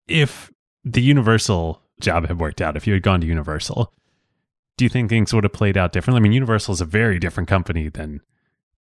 If 0.08 0.52
the 0.84 1.02
Universal 1.02 1.82
job 2.00 2.28
had 2.28 2.40
worked 2.40 2.62
out, 2.62 2.78
if 2.78 2.88
you 2.88 2.94
had 2.94 3.04
gone 3.04 3.22
to 3.22 3.28
Universal, 3.28 3.94
do 4.78 4.86
you 4.86 4.90
think 4.90 5.10
things 5.10 5.34
would 5.34 5.44
have 5.44 5.54
played 5.54 5.78
out 5.78 5.92
differently? 5.92 6.20
I 6.20 6.24
mean, 6.24 6.32
Universal 6.32 6.74
is 6.76 6.82
a 6.82 6.86
very 6.86 7.20
different 7.20 7.50
company 7.50 7.90
than 7.90 8.22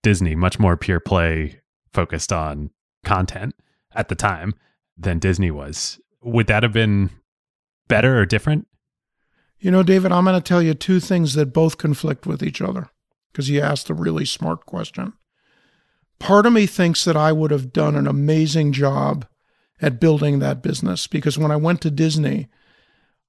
Disney, 0.02 0.34
much 0.34 0.58
more 0.58 0.76
pure 0.76 1.00
play 1.00 1.60
focused 1.92 2.32
on 2.32 2.70
content 3.04 3.54
at 3.94 4.08
the 4.08 4.16
time 4.16 4.54
than 4.96 5.18
Disney 5.18 5.50
was. 5.50 6.00
Would 6.22 6.46
that 6.46 6.62
have 6.62 6.72
been 6.72 7.10
better 7.88 8.18
or 8.18 8.26
different? 8.26 8.66
You 9.58 9.70
know, 9.70 9.82
David, 9.82 10.12
I'm 10.12 10.24
going 10.24 10.40
to 10.40 10.46
tell 10.46 10.62
you 10.62 10.74
two 10.74 11.00
things 11.00 11.34
that 11.34 11.52
both 11.52 11.78
conflict 11.78 12.26
with 12.26 12.42
each 12.42 12.60
other 12.60 12.90
because 13.32 13.48
you 13.48 13.60
asked 13.60 13.90
a 13.90 13.94
really 13.94 14.24
smart 14.24 14.66
question. 14.66 15.12
Part 16.18 16.46
of 16.46 16.52
me 16.52 16.66
thinks 16.66 17.04
that 17.04 17.16
I 17.16 17.32
would 17.32 17.50
have 17.50 17.72
done 17.72 17.96
an 17.96 18.06
amazing 18.06 18.72
job 18.72 19.26
at 19.80 20.00
building 20.00 20.38
that 20.38 20.62
business 20.62 21.06
because 21.06 21.38
when 21.38 21.50
I 21.50 21.56
went 21.56 21.80
to 21.82 21.90
Disney, 21.90 22.48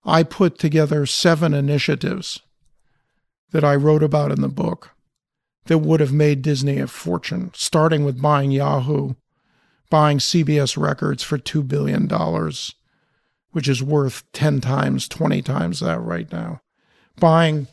I 0.05 0.23
put 0.23 0.57
together 0.57 1.05
seven 1.05 1.53
initiatives 1.53 2.39
that 3.51 3.63
I 3.63 3.75
wrote 3.75 4.03
about 4.03 4.31
in 4.31 4.41
the 4.41 4.47
book 4.47 4.91
that 5.65 5.79
would 5.79 5.99
have 5.99 6.13
made 6.13 6.41
Disney 6.41 6.79
a 6.79 6.87
fortune, 6.87 7.51
starting 7.53 8.05
with 8.05 8.21
buying 8.21 8.51
Yahoo, 8.51 9.15
buying 9.89 10.17
CBS 10.17 10.77
Records 10.77 11.23
for 11.23 11.37
$2 11.37 11.67
billion, 11.67 12.07
which 13.51 13.67
is 13.67 13.81
worth 13.81 14.23
10 14.33 14.61
times, 14.61 15.07
20 15.07 15.41
times 15.41 15.79
that 15.79 15.99
right 15.99 16.31
now, 16.31 16.61
buying 17.19 17.67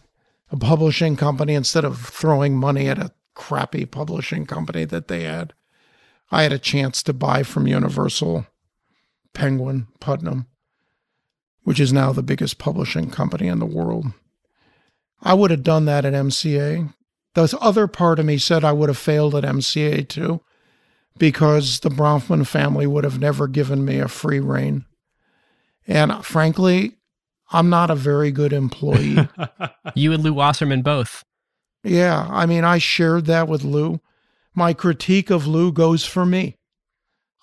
a 0.50 0.56
publishing 0.56 1.16
company 1.16 1.54
instead 1.54 1.84
of 1.84 1.98
throwing 1.98 2.56
money 2.56 2.88
at 2.88 2.98
a 2.98 3.12
crappy 3.34 3.84
publishing 3.84 4.46
company 4.46 4.84
that 4.84 5.08
they 5.08 5.24
had. 5.24 5.52
I 6.30 6.42
had 6.42 6.52
a 6.52 6.58
chance 6.58 7.02
to 7.02 7.12
buy 7.12 7.42
from 7.42 7.66
Universal 7.66 8.46
Penguin 9.32 9.88
Putnam, 10.00 10.46
which 11.64 11.80
is 11.80 11.92
now 11.92 12.12
the 12.12 12.22
biggest 12.22 12.58
publishing 12.58 13.10
company 13.10 13.48
in 13.48 13.58
the 13.58 13.66
world. 13.66 14.06
I 15.22 15.34
would 15.34 15.50
have 15.50 15.62
done 15.62 15.84
that 15.86 16.04
at 16.04 16.12
MCA. 16.12 16.92
The 17.34 17.58
other 17.60 17.86
part 17.88 18.18
of 18.18 18.26
me 18.26 18.38
said 18.38 18.62
I 18.62 18.72
would 18.72 18.88
have 18.88 18.98
failed 18.98 19.34
at 19.34 19.44
MCA 19.44 20.08
too, 20.08 20.40
because 21.18 21.80
the 21.80 21.90
Bronfman 21.90 22.46
family 22.46 22.86
would 22.86 23.04
have 23.04 23.18
never 23.18 23.46
given 23.46 23.84
me 23.84 23.98
a 23.98 24.08
free 24.08 24.40
rein. 24.40 24.84
And 25.86 26.24
frankly, 26.24 26.96
I'm 27.50 27.70
not 27.70 27.90
a 27.90 27.94
very 27.94 28.30
good 28.30 28.52
employee. 28.52 29.28
you 29.94 30.12
and 30.12 30.22
Lew 30.22 30.34
Wasserman 30.34 30.82
both. 30.82 31.24
Yeah, 31.82 32.26
I 32.30 32.46
mean, 32.46 32.64
I 32.64 32.78
shared 32.78 33.26
that 33.26 33.46
with 33.46 33.62
Lew. 33.62 34.00
My 34.54 34.72
critique 34.72 35.30
of 35.30 35.46
Lew 35.46 35.72
goes 35.72 36.04
for 36.04 36.24
me. 36.24 36.56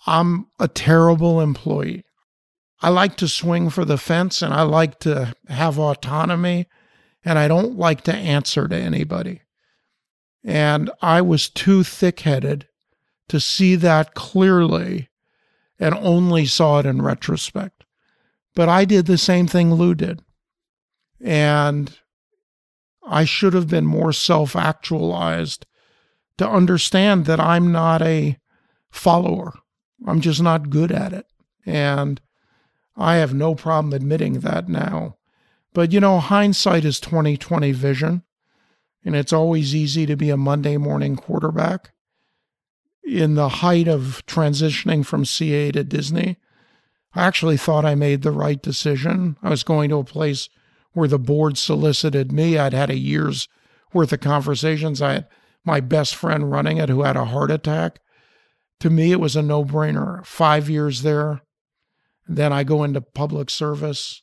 I'm 0.07 0.47
a 0.59 0.67
terrible 0.67 1.39
employee. 1.39 2.03
I 2.81 2.89
like 2.89 3.15
to 3.17 3.27
swing 3.27 3.69
for 3.69 3.85
the 3.85 3.97
fence 3.97 4.41
and 4.41 4.53
I 4.53 4.63
like 4.63 4.99
to 5.01 5.35
have 5.47 5.77
autonomy 5.77 6.67
and 7.23 7.37
I 7.37 7.47
don't 7.47 7.77
like 7.77 8.01
to 8.05 8.13
answer 8.13 8.67
to 8.67 8.75
anybody. 8.75 9.41
And 10.43 10.89
I 11.01 11.21
was 11.21 11.47
too 11.47 11.83
thick 11.83 12.21
headed 12.21 12.67
to 13.31 13.39
see 13.39 13.75
that 13.75 14.13
clearly 14.13 15.07
and 15.79 15.95
only 15.95 16.45
saw 16.45 16.79
it 16.79 16.85
in 16.85 17.01
retrospect. 17.01 17.85
But 18.53 18.67
I 18.67 18.83
did 18.83 19.05
the 19.05 19.17
same 19.17 19.47
thing 19.47 19.73
Lew 19.73 19.95
did. 19.95 20.21
And 21.21 21.97
I 23.07 23.23
should 23.23 23.53
have 23.53 23.69
been 23.69 23.85
more 23.85 24.11
self 24.11 24.53
actualized 24.53 25.65
to 26.39 26.49
understand 26.49 27.23
that 27.25 27.39
I'm 27.39 27.71
not 27.71 28.01
a 28.01 28.37
follower. 28.89 29.53
I'm 30.05 30.19
just 30.19 30.41
not 30.41 30.69
good 30.69 30.91
at 30.91 31.13
it. 31.13 31.25
And 31.65 32.19
I 32.97 33.15
have 33.15 33.33
no 33.33 33.55
problem 33.55 33.93
admitting 33.93 34.41
that 34.41 34.67
now. 34.67 35.15
But 35.73 35.93
you 35.93 36.01
know, 36.01 36.19
hindsight 36.19 36.83
is 36.83 36.99
2020 36.99 37.71
vision, 37.71 38.23
and 39.05 39.15
it's 39.15 39.31
always 39.31 39.73
easy 39.73 40.05
to 40.05 40.17
be 40.17 40.29
a 40.29 40.35
Monday 40.35 40.75
morning 40.75 41.15
quarterback. 41.15 41.93
In 43.03 43.35
the 43.35 43.49
height 43.49 43.87
of 43.87 44.23
transitioning 44.25 45.05
from 45.05 45.25
CA 45.25 45.71
to 45.71 45.83
Disney, 45.83 46.37
I 47.13 47.25
actually 47.25 47.57
thought 47.57 47.85
I 47.85 47.95
made 47.95 48.21
the 48.21 48.31
right 48.31 48.61
decision. 48.61 49.37
I 49.41 49.49
was 49.49 49.63
going 49.63 49.89
to 49.89 49.97
a 49.97 50.03
place 50.03 50.49
where 50.93 51.07
the 51.07 51.19
board 51.19 51.57
solicited 51.57 52.31
me. 52.31 52.57
I'd 52.57 52.73
had 52.73 52.89
a 52.89 52.97
year's 52.97 53.47
worth 53.93 54.13
of 54.13 54.21
conversations. 54.21 55.01
I 55.01 55.13
had 55.13 55.27
my 55.65 55.79
best 55.79 56.15
friend 56.15 56.51
running 56.51 56.77
it 56.77 56.89
who 56.89 57.01
had 57.01 57.17
a 57.17 57.25
heart 57.25 57.51
attack. 57.51 57.99
To 58.79 58.89
me, 58.89 59.11
it 59.11 59.19
was 59.19 59.35
a 59.35 59.41
no 59.41 59.63
brainer. 59.63 60.25
Five 60.25 60.69
years 60.69 61.01
there. 61.01 61.41
Then 62.27 62.53
I 62.53 62.63
go 62.63 62.83
into 62.83 63.01
public 63.01 63.49
service. 63.49 64.21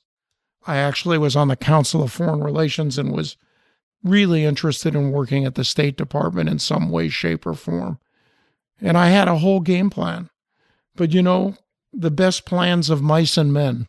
I 0.67 0.77
actually 0.77 1.19
was 1.19 1.37
on 1.37 1.49
the 1.49 1.57
Council 1.57 2.03
of 2.03 2.13
Foreign 2.13 2.43
Relations 2.43 2.99
and 2.99 3.13
was 3.13 3.37
really 4.03 4.45
interested 4.45 4.95
in 4.95 5.13
working 5.13 5.45
at 5.45 5.55
the 5.55 5.65
State 5.65 5.97
Department 5.97 6.49
in 6.49 6.59
some 6.59 6.91
way, 6.91 7.09
shape, 7.09 7.47
or 7.47 7.55
form. 7.55 7.99
And 8.81 8.97
I 8.97 9.09
had 9.09 9.29
a 9.29 9.39
whole 9.39 9.61
game 9.61 9.91
plan. 9.91 10.31
But 10.95 11.13
you 11.13 11.23
know, 11.23 11.57
the 11.93 12.11
best 12.11 12.45
plans 12.45 12.91
of 12.91 13.03
mice 13.03 13.37
and 13.37 13.53
men. 13.53 13.89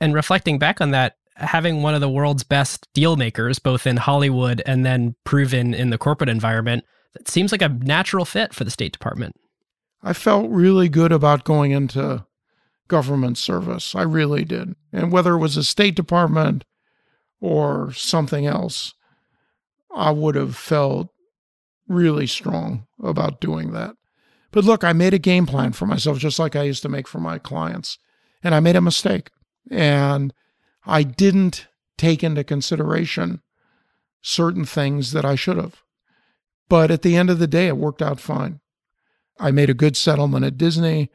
And 0.00 0.14
reflecting 0.14 0.58
back 0.58 0.80
on 0.80 0.90
that, 0.90 1.16
having 1.36 1.82
one 1.82 1.94
of 1.94 2.00
the 2.00 2.08
world's 2.08 2.44
best 2.44 2.88
deal 2.94 3.16
makers, 3.16 3.58
both 3.58 3.86
in 3.86 3.98
Hollywood 3.98 4.62
and 4.66 4.84
then 4.84 5.14
proven 5.24 5.74
in 5.74 5.90
the 5.90 5.98
corporate 5.98 6.30
environment, 6.30 6.84
that 7.14 7.28
seems 7.28 7.52
like 7.52 7.62
a 7.62 7.68
natural 7.68 8.24
fit 8.24 8.54
for 8.54 8.64
the 8.64 8.70
State 8.70 8.92
Department. 8.92 9.36
I 10.02 10.12
felt 10.12 10.50
really 10.50 10.88
good 10.88 11.12
about 11.12 11.44
going 11.44 11.72
into 11.72 12.26
government 12.88 13.38
service. 13.38 13.94
I 13.94 14.02
really 14.02 14.44
did. 14.44 14.76
And 14.92 15.10
whether 15.10 15.34
it 15.34 15.38
was 15.38 15.56
a 15.56 15.64
State 15.64 15.96
Department 15.96 16.64
or 17.40 17.92
something 17.92 18.46
else, 18.46 18.94
I 19.94 20.10
would 20.10 20.34
have 20.34 20.56
felt 20.56 21.08
really 21.88 22.26
strong 22.26 22.86
about 23.02 23.40
doing 23.40 23.72
that. 23.72 23.96
But 24.56 24.64
look, 24.64 24.84
I 24.84 24.94
made 24.94 25.12
a 25.12 25.18
game 25.18 25.44
plan 25.44 25.72
for 25.72 25.84
myself, 25.84 26.16
just 26.16 26.38
like 26.38 26.56
I 26.56 26.62
used 26.62 26.80
to 26.80 26.88
make 26.88 27.06
for 27.06 27.20
my 27.20 27.36
clients. 27.36 27.98
And 28.42 28.54
I 28.54 28.60
made 28.60 28.74
a 28.74 28.80
mistake. 28.80 29.28
And 29.70 30.32
I 30.86 31.02
didn't 31.02 31.66
take 31.98 32.24
into 32.24 32.42
consideration 32.42 33.42
certain 34.22 34.64
things 34.64 35.12
that 35.12 35.26
I 35.26 35.34
should 35.34 35.58
have. 35.58 35.82
But 36.70 36.90
at 36.90 37.02
the 37.02 37.16
end 37.16 37.28
of 37.28 37.38
the 37.38 37.46
day, 37.46 37.66
it 37.66 37.76
worked 37.76 38.00
out 38.00 38.18
fine. 38.18 38.60
I 39.38 39.50
made 39.50 39.68
a 39.68 39.74
good 39.74 39.94
settlement 39.94 40.46
at 40.46 40.56
Disney, 40.56 41.10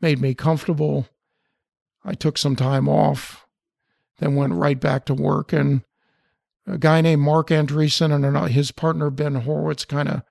made 0.00 0.18
me 0.18 0.32
comfortable. 0.32 1.06
I 2.02 2.14
took 2.14 2.38
some 2.38 2.56
time 2.56 2.88
off. 2.88 3.46
then 4.20 4.36
went 4.36 4.54
right 4.54 4.80
back 4.80 5.04
to 5.04 5.12
work. 5.12 5.52
And 5.52 5.82
a 6.66 6.78
guy 6.78 7.02
named 7.02 7.20
Marc 7.20 7.48
Andreessen 7.48 8.10
and 8.10 8.48
his 8.48 8.72
partner 8.72 9.10
Ben 9.10 9.34
Horowitz 9.34 9.84
kind 9.84 10.08
of 10.08 10.22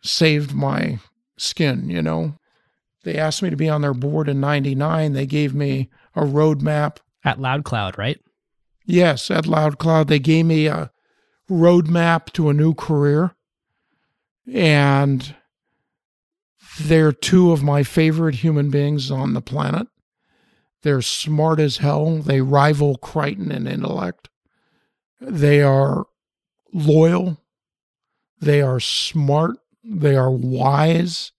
saved 0.00 0.54
my 0.54 0.98
skin, 1.36 1.88
you 1.88 2.02
know. 2.02 2.34
They 3.04 3.16
asked 3.16 3.42
me 3.42 3.50
to 3.50 3.56
be 3.56 3.68
on 3.68 3.82
their 3.82 3.94
board 3.94 4.28
in 4.28 4.40
99. 4.40 5.12
They 5.12 5.26
gave 5.26 5.54
me 5.54 5.90
a 6.14 6.22
roadmap. 6.22 6.98
At 7.22 7.38
LoudCloud, 7.38 7.96
right? 7.96 8.18
Yes, 8.86 9.30
at 9.30 9.44
LoudCloud. 9.44 10.08
They 10.08 10.18
gave 10.18 10.46
me 10.46 10.66
a 10.66 10.90
roadmap 11.50 12.32
to 12.32 12.48
a 12.48 12.54
new 12.54 12.74
career. 12.74 13.34
And 14.52 15.34
they're 16.80 17.12
two 17.12 17.52
of 17.52 17.62
my 17.62 17.82
favorite 17.82 18.36
human 18.36 18.70
beings 18.70 19.10
on 19.10 19.32
the 19.32 19.40
planet. 19.40 19.86
They're 20.82 21.02
smart 21.02 21.60
as 21.60 21.78
hell. 21.78 22.18
They 22.18 22.40
rival 22.40 22.96
Crichton 22.96 23.50
in 23.50 23.66
intellect. 23.66 24.28
They 25.20 25.62
are 25.62 26.04
loyal. 26.72 27.38
They 28.40 28.60
are 28.60 28.80
smart. 28.80 29.56
They 29.84 30.16
are 30.16 30.30
wise. 30.30 31.32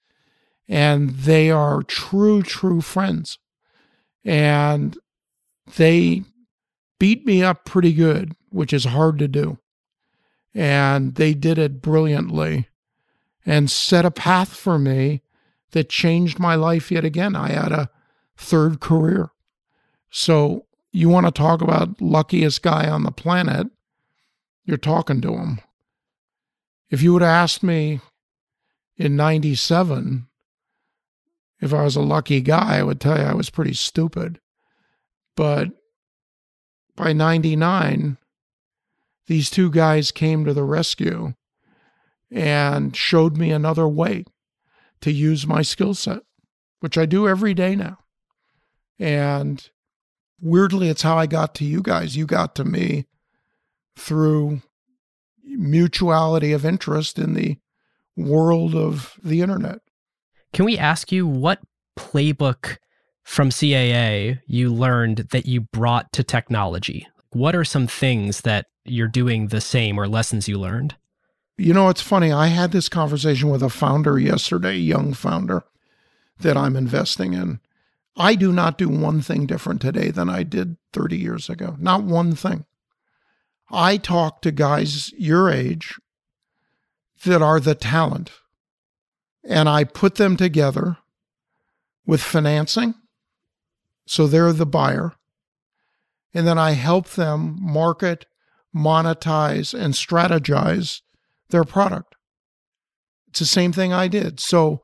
And 0.67 1.11
they 1.11 1.51
are 1.51 1.83
true, 1.83 2.41
true 2.41 2.81
friends. 2.81 3.37
And 4.23 4.97
they 5.77 6.23
beat 6.99 7.25
me 7.25 7.43
up 7.43 7.65
pretty 7.65 7.93
good, 7.93 8.35
which 8.49 8.73
is 8.73 8.85
hard 8.85 9.19
to 9.19 9.27
do. 9.27 9.57
And 10.53 11.15
they 11.15 11.33
did 11.33 11.57
it 11.57 11.81
brilliantly 11.81 12.69
and 13.45 13.69
set 13.69 14.05
a 14.05 14.11
path 14.11 14.55
for 14.55 14.79
me 14.79 15.21
that 15.71 15.89
changed 15.89 16.39
my 16.39 16.55
life 16.55 16.91
yet 16.91 17.05
again. 17.05 17.35
I 17.35 17.49
had 17.49 17.71
a 17.71 17.89
third 18.37 18.79
career. 18.79 19.29
So, 20.09 20.65
you 20.91 21.09
want 21.09 21.25
to 21.25 21.31
talk 21.31 21.61
about 21.61 22.01
luckiest 22.01 22.61
guy 22.61 22.89
on 22.89 23.03
the 23.03 23.11
planet, 23.11 23.67
you're 24.63 24.77
talking 24.77 25.19
to 25.21 25.33
him. 25.33 25.59
If 26.89 27.01
you 27.01 27.11
would 27.11 27.21
have 27.21 27.29
asked 27.29 27.63
me 27.63 27.99
in 28.97 29.15
97 29.15 30.27
if 31.61 31.73
I 31.73 31.83
was 31.83 31.95
a 31.95 32.01
lucky 32.01 32.41
guy, 32.41 32.77
I 32.77 32.83
would 32.83 32.99
tell 32.99 33.17
you 33.17 33.23
I 33.23 33.33
was 33.33 33.49
pretty 33.49 33.73
stupid. 33.73 34.39
But 35.35 35.69
by 36.95 37.13
99, 37.13 38.17
these 39.27 39.49
two 39.49 39.71
guys 39.71 40.11
came 40.11 40.45
to 40.45 40.53
the 40.53 40.63
rescue 40.63 41.33
and 42.31 42.95
showed 42.95 43.37
me 43.37 43.51
another 43.51 43.87
way 43.87 44.25
to 45.01 45.11
use 45.11 45.47
my 45.47 45.61
skill 45.61 45.93
set, 45.93 46.21
which 46.79 46.97
I 46.97 47.05
do 47.05 47.27
every 47.27 47.53
day 47.53 47.75
now. 47.75 47.99
And 48.99 49.67
weirdly, 50.39 50.89
it's 50.89 51.01
how 51.01 51.17
I 51.17 51.25
got 51.25 51.55
to 51.55 51.65
you 51.65 51.81
guys. 51.81 52.15
You 52.15 52.25
got 52.25 52.55
to 52.55 52.63
me 52.63 53.05
through 53.95 54.61
mutuality 55.43 56.51
of 56.51 56.65
interest 56.65 57.17
in 57.17 57.33
the 57.33 57.57
world 58.15 58.75
of 58.75 59.19
the 59.23 59.41
internet. 59.41 59.79
Can 60.53 60.65
we 60.65 60.77
ask 60.77 61.11
you 61.11 61.27
what 61.27 61.59
playbook 61.97 62.77
from 63.23 63.49
CAA 63.49 64.39
you 64.47 64.73
learned 64.73 65.17
that 65.31 65.45
you 65.45 65.61
brought 65.61 66.11
to 66.13 66.23
technology? 66.23 67.07
What 67.31 67.55
are 67.55 67.65
some 67.65 67.87
things 67.87 68.41
that 68.41 68.67
you're 68.85 69.07
doing 69.07 69.47
the 69.47 69.61
same 69.61 69.99
or 69.99 70.07
lessons 70.07 70.47
you 70.47 70.59
learned? 70.59 70.95
You 71.57 71.73
know, 71.73 71.89
it's 71.89 72.01
funny. 72.01 72.31
I 72.31 72.47
had 72.47 72.71
this 72.71 72.89
conversation 72.89 73.49
with 73.49 73.63
a 73.63 73.69
founder 73.69 74.19
yesterday, 74.19 74.77
young 74.77 75.13
founder 75.13 75.63
that 76.39 76.57
I'm 76.57 76.75
investing 76.75 77.33
in. 77.33 77.59
I 78.17 78.35
do 78.35 78.51
not 78.51 78.77
do 78.77 78.87
one 78.87 79.21
thing 79.21 79.45
different 79.45 79.81
today 79.81 80.11
than 80.11 80.29
I 80.29 80.43
did 80.43 80.77
30 80.93 81.17
years 81.17 81.49
ago. 81.49 81.75
Not 81.79 82.03
one 82.03 82.35
thing. 82.35 82.65
I 83.71 83.97
talk 83.97 84.41
to 84.41 84.51
guys 84.51 85.11
your 85.17 85.49
age 85.49 85.95
that 87.25 87.41
are 87.41 87.59
the 87.59 87.75
talent, 87.75 88.31
and 89.43 89.69
I 89.69 89.83
put 89.83 90.15
them 90.15 90.37
together 90.37 90.97
with 92.05 92.21
financing. 92.21 92.93
So 94.07 94.27
they're 94.27 94.53
the 94.53 94.65
buyer. 94.65 95.13
And 96.33 96.45
then 96.47 96.57
I 96.57 96.71
help 96.71 97.09
them 97.09 97.57
market, 97.59 98.25
monetize, 98.75 99.73
and 99.73 99.93
strategize 99.93 101.01
their 101.49 101.63
product. 101.63 102.15
It's 103.27 103.39
the 103.39 103.45
same 103.45 103.71
thing 103.71 103.93
I 103.93 104.07
did. 104.07 104.39
So 104.39 104.81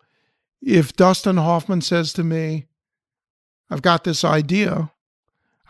if 0.62 0.96
Dustin 0.96 1.38
Hoffman 1.38 1.82
says 1.82 2.14
to 2.14 2.24
me, 2.24 2.68
I've 3.70 3.82
got 3.82 4.04
this 4.04 4.24
idea, 4.24 4.92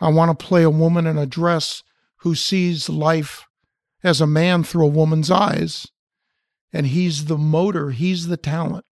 I 0.00 0.08
want 0.10 0.36
to 0.36 0.46
play 0.46 0.62
a 0.62 0.70
woman 0.70 1.06
in 1.06 1.18
a 1.18 1.26
dress 1.26 1.82
who 2.18 2.34
sees 2.34 2.88
life 2.88 3.46
as 4.02 4.20
a 4.20 4.26
man 4.26 4.64
through 4.64 4.86
a 4.86 4.90
woman's 4.90 5.30
eyes, 5.30 5.86
and 6.72 6.86
he's 6.86 7.26
the 7.26 7.38
motor, 7.38 7.90
he's 7.90 8.26
the 8.28 8.36
talent. 8.36 8.84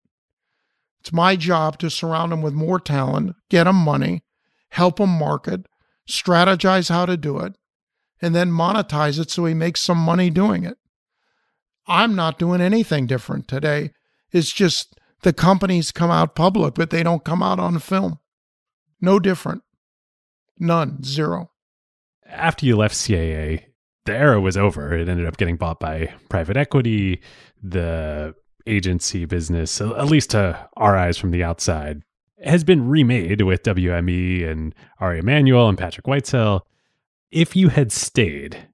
It's 1.01 1.13
my 1.13 1.37
job 1.37 1.79
to 1.79 1.91
surround 1.91 2.33
him 2.33 2.43
with 2.43 2.53
more 2.53 2.79
talent, 2.79 3.35
get 3.49 3.67
him 3.67 3.77
money, 3.77 4.23
help 4.71 5.01
him 5.01 5.09
market, 5.09 5.67
strategize 6.09 6.91
how 6.91 7.07
to 7.07 7.17
do 7.17 7.39
it, 7.39 7.55
and 8.21 8.35
then 8.35 8.51
monetize 8.51 9.19
it 9.19 9.31
so 9.31 9.47
he 9.47 9.55
makes 9.55 9.81
some 9.81 9.99
money 9.99 10.29
doing 10.29 10.65
it. 10.65 10.77
I'm 11.87 12.15
not 12.15 12.39
doing 12.39 12.61
anything 12.61 13.07
different 13.07 13.49
today. 13.49 13.93
It's 14.31 14.53
just 14.53 15.01
the 15.23 15.33
companies 15.33 15.91
come 15.91 16.11
out 16.11 16.35
public, 16.35 16.75
but 16.75 16.91
they 16.91 17.03
don't 17.03 17.25
come 17.25 17.43
out 17.43 17.59
on 17.59 17.79
film. 17.79 18.19
No 19.01 19.19
different. 19.19 19.63
None. 20.59 21.03
Zero. 21.03 21.51
After 22.27 22.67
you 22.67 22.77
left 22.77 22.95
CAA, 22.95 23.65
the 24.05 24.13
era 24.13 24.41
was 24.41 24.57
over. 24.57 24.95
It 24.95 25.09
ended 25.09 25.27
up 25.27 25.37
getting 25.37 25.57
bought 25.57 25.81
by 25.81 26.13
private 26.29 26.57
equity. 26.57 27.21
The 27.63 28.35
agency 28.67 29.25
business, 29.25 29.81
at 29.81 30.07
least 30.07 30.31
to 30.31 30.69
our 30.77 30.97
eyes 30.97 31.19
from 31.19 31.31
the 31.31 31.45
outside, 31.45 32.03
has 32.43 32.65
been 32.65 32.89
remade 32.89 33.43
with 33.43 33.63
WME 33.63 34.49
and 34.49 34.75
Ari 34.99 35.19
Emanuel 35.19 35.69
and 35.69 35.77
Patrick 35.77 36.07
Whitesell. 36.07 36.63
If 37.31 37.55
you 37.55 37.69
had 37.69 37.93
stayed 37.93 38.69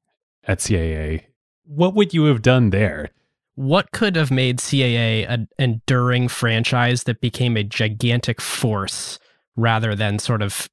at 0.44 0.58
CAA, 0.58 1.24
what 1.64 1.94
would 1.94 2.14
you 2.14 2.24
have 2.24 2.42
done 2.42 2.70
there? 2.70 3.10
What 3.56 3.90
could 3.90 4.16
have 4.16 4.30
made 4.30 4.58
CAA 4.58 5.26
an 5.28 5.48
enduring 5.58 6.28
franchise 6.28 7.04
that 7.04 7.20
became 7.20 7.56
a 7.56 7.64
gigantic 7.64 8.40
force 8.40 9.18
rather 9.56 9.94
than 9.94 10.18
sort 10.18 10.42
of 10.42 10.68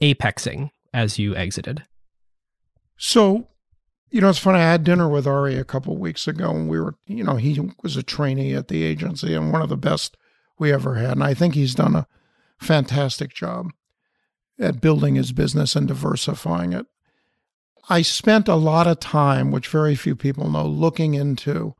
apexing 0.00 0.70
as 0.94 1.18
you 1.18 1.34
exited? 1.34 1.84
So, 2.96 3.48
you 4.12 4.20
know, 4.20 4.28
it's 4.28 4.38
funny. 4.38 4.58
I 4.58 4.70
had 4.70 4.84
dinner 4.84 5.08
with 5.08 5.26
Ari 5.26 5.56
a 5.56 5.64
couple 5.64 5.96
weeks 5.96 6.28
ago, 6.28 6.50
and 6.50 6.68
we 6.68 6.78
were, 6.78 6.96
you 7.06 7.24
know, 7.24 7.36
he 7.36 7.58
was 7.82 7.96
a 7.96 8.02
trainee 8.02 8.52
at 8.52 8.68
the 8.68 8.82
agency 8.82 9.34
and 9.34 9.50
one 9.50 9.62
of 9.62 9.70
the 9.70 9.76
best 9.76 10.18
we 10.58 10.70
ever 10.70 10.96
had. 10.96 11.12
And 11.12 11.24
I 11.24 11.32
think 11.32 11.54
he's 11.54 11.74
done 11.74 11.96
a 11.96 12.06
fantastic 12.58 13.32
job 13.32 13.72
at 14.60 14.82
building 14.82 15.14
his 15.14 15.32
business 15.32 15.74
and 15.74 15.88
diversifying 15.88 16.74
it. 16.74 16.86
I 17.88 18.02
spent 18.02 18.48
a 18.48 18.54
lot 18.54 18.86
of 18.86 19.00
time, 19.00 19.50
which 19.50 19.66
very 19.66 19.94
few 19.94 20.14
people 20.14 20.50
know, 20.50 20.66
looking 20.66 21.14
into 21.14 21.74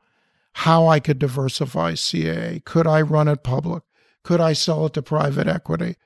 how 0.53 0.87
I 0.87 0.99
could 0.99 1.19
diversify 1.19 1.93
CAA. 1.93 2.65
Could 2.65 2.87
I 2.87 3.01
run 3.01 3.27
it 3.27 3.43
public? 3.43 3.83
Could 4.23 4.41
I 4.41 4.53
sell 4.53 4.87
it 4.87 4.93
to 4.93 5.03
private 5.03 5.47
equity? 5.47 5.97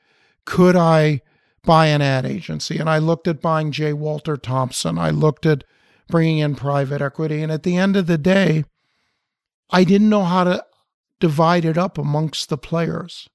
Could 0.43 0.75
I 0.75 1.21
buy 1.63 1.87
an 1.87 2.01
ad 2.01 2.25
agency? 2.25 2.79
And 2.79 2.89
I 2.89 2.97
looked 2.97 3.29
at 3.29 3.41
buying 3.41 3.71
J. 3.71 3.93
Walter 3.93 4.35
Thompson. 4.35 4.97
I 4.97 5.09
looked 5.09 5.45
at 5.45 5.63
bringing 6.07 6.39
in 6.39 6.55
private 6.55 7.01
equity. 7.01 7.41
And 7.41 7.51
at 7.51 7.63
the 7.63 7.77
end 7.77 7.95
of 7.95 8.07
the 8.07 8.17
day, 8.17 8.65
I 9.69 9.83
didn't 9.83 10.09
know 10.09 10.23
how 10.23 10.43
to 10.45 10.63
divide 11.19 11.65
it 11.65 11.77
up 11.77 11.97
amongst 11.97 12.49
the 12.49 12.57
players. 12.57 13.27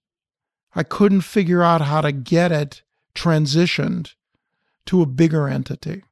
I 0.75 0.83
couldn't 0.83 1.23
figure 1.23 1.63
out 1.63 1.83
how 1.83 2.01
to 2.01 2.13
get 2.13 2.53
it 2.53 2.83
transitioned 3.15 4.15
to 4.87 5.03
a 5.03 5.07
bigger 5.07 5.49
entity. 5.49 6.03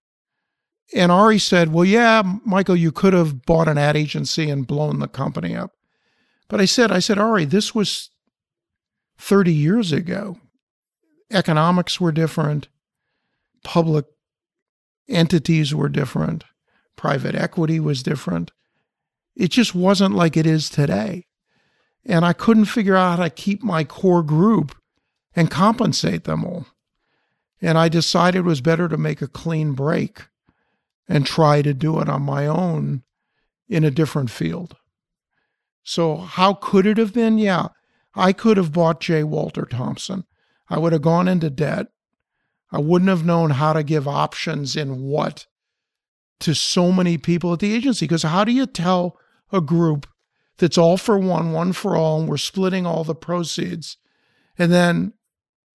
And 0.95 1.12
Ari 1.12 1.39
said, 1.39 1.73
Well, 1.73 1.85
yeah, 1.85 2.23
Michael, 2.45 2.77
you 2.77 2.93
could 2.93 3.12
have 3.12 3.47
bought 3.47 3.69
an 3.69 3.78
ad 3.78 3.97
agency 3.97 4.51
and 4.51 4.66
blown 4.66 4.99
the 4.99 5.09
company 5.09 5.55
up. 5.55 5.73
But 6.49 6.61
I 6.61 6.65
said, 6.65 6.91
I 6.91 6.99
said, 6.99 7.19
Ari, 7.19 7.45
this 7.47 7.74
was 7.74 8.11
30 9.19 9.55
years 9.55 9.93
ago. 9.93 10.39
Economics 11.31 12.01
were 12.01 12.11
different, 12.11 12.69
public 13.62 14.07
entities 15.11 15.74
were 15.74 15.89
different, 15.89 16.45
private 16.97 17.35
equity 17.35 17.81
was 17.81 18.03
different. 18.03 18.53
It 19.37 19.49
just 19.49 19.74
wasn't 19.74 20.15
like 20.15 20.37
it 20.37 20.47
is 20.47 20.70
today. 20.70 21.27
And 22.05 22.24
I 22.24 22.32
couldn't 22.32 22.65
figure 22.66 22.97
out 22.97 23.19
how 23.19 23.24
to 23.24 23.31
keep 23.31 23.62
my 23.62 23.85
core 23.85 24.23
group 24.23 24.74
and 25.35 25.51
compensate 25.51 26.24
them 26.24 26.45
all. 26.45 26.66
And 27.61 27.77
I 27.77 27.89
decided 27.89 28.39
it 28.39 28.43
was 28.43 28.61
better 28.61 28.89
to 28.89 28.97
make 28.97 29.20
a 29.20 29.28
clean 29.28 29.73
break 29.73 30.23
and 31.09 31.27
try 31.27 31.61
to 31.61 31.74
do 31.74 32.01
it 32.01 32.09
on 32.09 32.23
my 32.23 32.47
own 32.47 33.03
in 33.69 33.85
a 33.85 33.91
different 33.91 34.31
field. 34.31 34.77
So, 35.82 36.16
how 36.16 36.55
could 36.55 36.87
it 36.87 36.99
have 36.99 37.12
been? 37.12 37.39
Yeah, 37.39 37.69
I 38.15 38.32
could 38.32 38.57
have 38.57 38.73
bought 38.73 39.01
J. 39.01 39.24
Walter 39.24 39.65
Thompson. 39.65 40.24
I 40.69 40.78
would 40.78 40.93
have 40.93 41.03
gone 41.03 41.28
into 41.28 41.51
debt. 41.51 41.89
I 42.72 42.78
wouldn't 42.78 43.09
have 43.09 43.24
known 43.24 43.51
how 43.51 43.72
to 43.72 43.82
give 43.82 44.06
options 44.06 44.76
in 44.76 45.02
what 45.02 45.47
to 46.40 46.55
so 46.55 46.90
many 46.92 47.18
people 47.18 47.52
at 47.52 47.59
the 47.59 47.74
agency. 47.74 48.06
Because 48.06 48.22
how 48.22 48.44
do 48.44 48.52
you 48.52 48.66
tell 48.66 49.18
a 49.52 49.60
group 49.60 50.06
that's 50.59 50.78
all 50.78 50.97
for 50.97 51.18
one, 51.18 51.52
one 51.52 51.72
for 51.72 51.97
all, 51.97 52.20
and 52.20 52.28
we're 52.28 52.36
splitting 52.36 52.86
all 52.86 53.02
the 53.02 53.14
proceeds, 53.14 53.97
and 54.59 54.72
then 54.72 55.12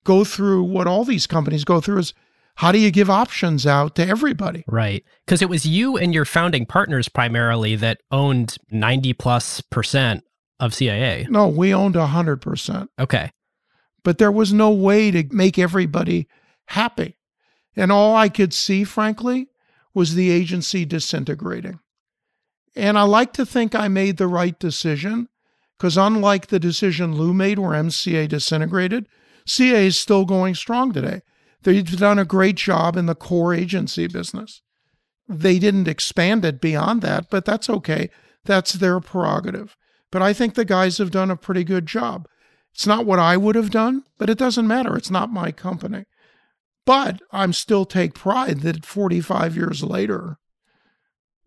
go 0.04 0.24
through 0.24 0.64
what 0.64 0.88
all 0.88 1.04
these 1.04 1.28
companies 1.28 1.64
go 1.64 1.82
through 1.82 1.98
is 1.98 2.14
how 2.56 2.72
do 2.72 2.80
you 2.80 2.92
give 2.92 3.10
options 3.10 3.68
out 3.68 3.96
to 3.96 4.08
everybody? 4.08 4.64
Right. 4.68 5.04
Because 5.26 5.42
it 5.42 5.50
was 5.50 5.66
you 5.66 5.98
and 5.98 6.14
your 6.14 6.24
founding 6.24 6.66
partners 6.66 7.10
primarily 7.10 7.76
that 7.76 8.02
owned 8.12 8.56
90 8.72 9.14
plus 9.14 9.60
percent 9.60 10.24
of 10.60 10.72
CAA. 10.72 11.28
No, 11.28 11.48
we 11.50 11.74
owned 11.74 11.96
100%. 11.96 12.88
Okay. 12.98 13.32
But 14.04 14.20
there 14.20 14.32
was 14.32 14.54
no 14.54 14.72
way 14.72 15.12
to 15.12 15.26
make 15.32 15.60
everybody 15.60 16.28
happy. 16.68 17.18
And 17.76 17.92
all 17.92 18.16
I 18.16 18.30
could 18.30 18.54
see, 18.54 18.84
frankly, 18.84 19.48
was 19.94 20.16
the 20.16 20.30
agency 20.30 20.86
disintegrating. 20.86 21.80
And 22.76 22.98
I 22.98 23.04
like 23.04 23.34
to 23.34 23.46
think 23.46 23.74
I 23.74 23.88
made 23.88 24.18
the 24.18 24.28
right 24.28 24.58
decision 24.60 25.30
because, 25.78 25.98
unlike 25.98 26.48
the 26.48 26.60
decision 26.60 27.16
Lew 27.16 27.34
made 27.34 27.60
where 27.60 27.72
MCA 27.72 28.28
disintegrated, 28.28 29.08
CA 29.46 29.88
is 29.88 29.98
still 29.98 30.26
going 30.26 30.56
strong 30.56 30.92
today. 30.92 31.22
They've 31.64 31.98
done 31.98 32.20
a 32.20 32.26
great 32.26 32.56
job 32.56 32.96
in 32.96 33.06
the 33.06 33.16
core 33.16 33.54
agency 33.54 34.08
business. 34.08 34.62
They 35.28 35.58
didn't 35.58 35.88
expand 35.88 36.46
it 36.46 36.62
beyond 36.62 37.02
that, 37.02 37.30
but 37.30 37.46
that's 37.46 37.70
okay. 37.70 38.10
That's 38.44 38.74
their 38.74 39.00
prerogative. 39.00 39.76
But 40.12 40.22
I 40.22 40.34
think 40.34 40.54
the 40.54 40.66
guys 40.66 40.98
have 41.00 41.12
done 41.12 41.32
a 41.32 41.36
pretty 41.36 41.64
good 41.64 41.86
job. 41.86 42.28
It's 42.74 42.86
not 42.86 43.06
what 43.06 43.20
I 43.20 43.38
would 43.38 43.56
have 43.56 43.72
done, 43.72 44.04
but 44.18 44.30
it 44.30 44.38
doesn't 44.38 44.68
matter. 44.68 44.96
It's 44.96 45.10
not 45.10 45.32
my 45.32 45.52
company. 45.52 46.06
But 46.86 47.22
I'm 47.32 47.54
still 47.54 47.86
take 47.86 48.14
pride 48.14 48.62
that 48.62 48.86
45 48.86 49.56
years 49.56 49.84
later, 49.84 50.38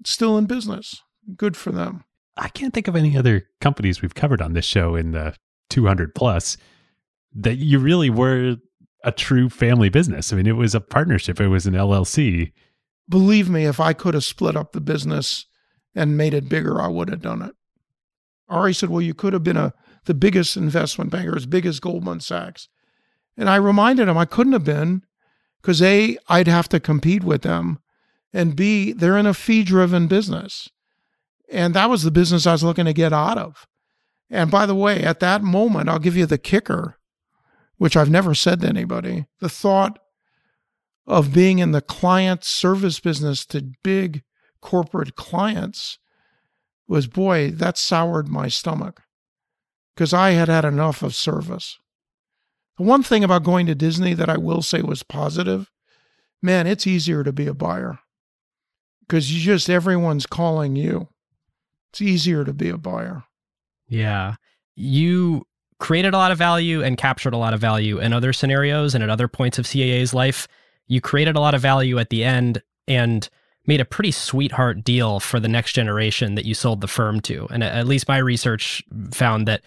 still 0.04 0.36
in 0.36 0.46
business. 0.46 1.02
Good 1.36 1.56
for 1.56 1.70
them. 1.70 2.04
I 2.36 2.48
can't 2.48 2.74
think 2.74 2.88
of 2.88 2.96
any 2.96 3.16
other 3.16 3.48
companies 3.60 4.00
we've 4.00 4.14
covered 4.14 4.42
on 4.42 4.52
this 4.52 4.64
show 4.64 4.94
in 4.94 5.12
the 5.12 5.34
200 5.70 6.14
plus 6.14 6.56
that 7.34 7.56
you 7.56 7.78
really 7.78 8.10
were 8.10 8.56
a 9.04 9.12
true 9.12 9.48
family 9.48 9.88
business. 9.88 10.32
I 10.32 10.36
mean, 10.36 10.46
it 10.46 10.56
was 10.56 10.74
a 10.74 10.80
partnership, 10.80 11.40
it 11.40 11.48
was 11.48 11.66
an 11.66 11.74
LLC. 11.74 12.52
Believe 13.08 13.48
me, 13.48 13.64
if 13.64 13.80
I 13.80 13.92
could 13.92 14.14
have 14.14 14.24
split 14.24 14.56
up 14.56 14.72
the 14.72 14.80
business 14.80 15.46
and 15.94 16.16
made 16.16 16.34
it 16.34 16.48
bigger, 16.48 16.80
I 16.80 16.88
would 16.88 17.08
have 17.08 17.22
done 17.22 17.42
it. 17.42 17.54
Ari 18.48 18.74
said, 18.74 18.90
Well, 18.90 19.02
you 19.02 19.14
could 19.14 19.32
have 19.32 19.44
been 19.44 19.56
a 19.56 19.74
the 20.04 20.14
biggest 20.14 20.56
investment 20.56 21.10
banker, 21.10 21.36
as 21.36 21.46
big 21.46 21.66
as 21.66 21.80
Goldman 21.80 22.20
Sachs. 22.20 22.68
And 23.36 23.48
I 23.48 23.56
reminded 23.56 24.08
him 24.08 24.16
I 24.16 24.24
couldn't 24.24 24.54
have 24.54 24.64
been 24.64 25.02
because 25.68 25.82
A, 25.82 26.16
I'd 26.30 26.48
have 26.48 26.66
to 26.70 26.80
compete 26.80 27.22
with 27.22 27.42
them. 27.42 27.78
And 28.32 28.56
B, 28.56 28.90
they're 28.90 29.18
in 29.18 29.26
a 29.26 29.34
fee 29.34 29.62
driven 29.62 30.06
business. 30.06 30.70
And 31.52 31.74
that 31.74 31.90
was 31.90 32.04
the 32.04 32.10
business 32.10 32.46
I 32.46 32.52
was 32.52 32.64
looking 32.64 32.86
to 32.86 32.94
get 32.94 33.12
out 33.12 33.36
of. 33.36 33.66
And 34.30 34.50
by 34.50 34.64
the 34.64 34.74
way, 34.74 35.02
at 35.02 35.20
that 35.20 35.42
moment, 35.42 35.90
I'll 35.90 35.98
give 35.98 36.16
you 36.16 36.24
the 36.24 36.38
kicker, 36.38 36.96
which 37.76 37.98
I've 37.98 38.08
never 38.08 38.34
said 38.34 38.62
to 38.62 38.66
anybody. 38.66 39.26
The 39.40 39.50
thought 39.50 39.98
of 41.06 41.34
being 41.34 41.58
in 41.58 41.72
the 41.72 41.82
client 41.82 42.44
service 42.44 42.98
business 42.98 43.44
to 43.46 43.72
big 43.84 44.22
corporate 44.62 45.16
clients 45.16 45.98
was, 46.86 47.06
boy, 47.06 47.50
that 47.50 47.76
soured 47.76 48.28
my 48.28 48.48
stomach 48.48 49.02
because 49.94 50.14
I 50.14 50.30
had 50.30 50.48
had 50.48 50.64
enough 50.64 51.02
of 51.02 51.14
service. 51.14 51.78
One 52.78 53.02
thing 53.02 53.22
about 53.22 53.44
going 53.44 53.66
to 53.66 53.74
Disney 53.74 54.14
that 54.14 54.30
I 54.30 54.38
will 54.38 54.62
say 54.62 54.82
was 54.82 55.02
positive 55.02 55.70
man, 56.42 56.66
it's 56.66 56.86
easier 56.86 57.24
to 57.24 57.32
be 57.32 57.46
a 57.46 57.54
buyer 57.54 57.98
because 59.00 59.32
you 59.32 59.40
just, 59.40 59.68
everyone's 59.68 60.26
calling 60.26 60.76
you. 60.76 61.08
It's 61.90 62.02
easier 62.02 62.44
to 62.44 62.52
be 62.52 62.68
a 62.68 62.76
buyer. 62.76 63.24
Yeah. 63.88 64.36
You 64.76 65.46
created 65.80 66.12
a 66.12 66.18
lot 66.18 66.32
of 66.32 66.38
value 66.38 66.82
and 66.82 66.98
captured 66.98 67.32
a 67.32 67.38
lot 67.38 67.54
of 67.54 67.60
value 67.60 67.98
in 67.98 68.12
other 68.12 68.32
scenarios 68.32 68.94
and 68.94 69.02
at 69.02 69.10
other 69.10 69.28
points 69.28 69.58
of 69.58 69.64
CAA's 69.64 70.12
life. 70.12 70.46
You 70.86 71.00
created 71.00 71.36
a 71.36 71.40
lot 71.40 71.54
of 71.54 71.62
value 71.62 71.98
at 71.98 72.10
the 72.10 72.24
end 72.24 72.62
and 72.86 73.28
made 73.66 73.80
a 73.80 73.84
pretty 73.84 74.10
sweetheart 74.10 74.82
deal 74.82 75.20
for 75.20 75.38
the 75.38 75.48
next 75.48 75.72
generation 75.72 76.34
that 76.34 76.44
you 76.44 76.54
sold 76.54 76.80
the 76.80 76.88
firm 76.88 77.20
to. 77.20 77.46
And 77.50 77.62
at 77.62 77.86
least 77.86 78.08
my 78.08 78.18
research 78.18 78.82
found 79.12 79.46
that 79.46 79.62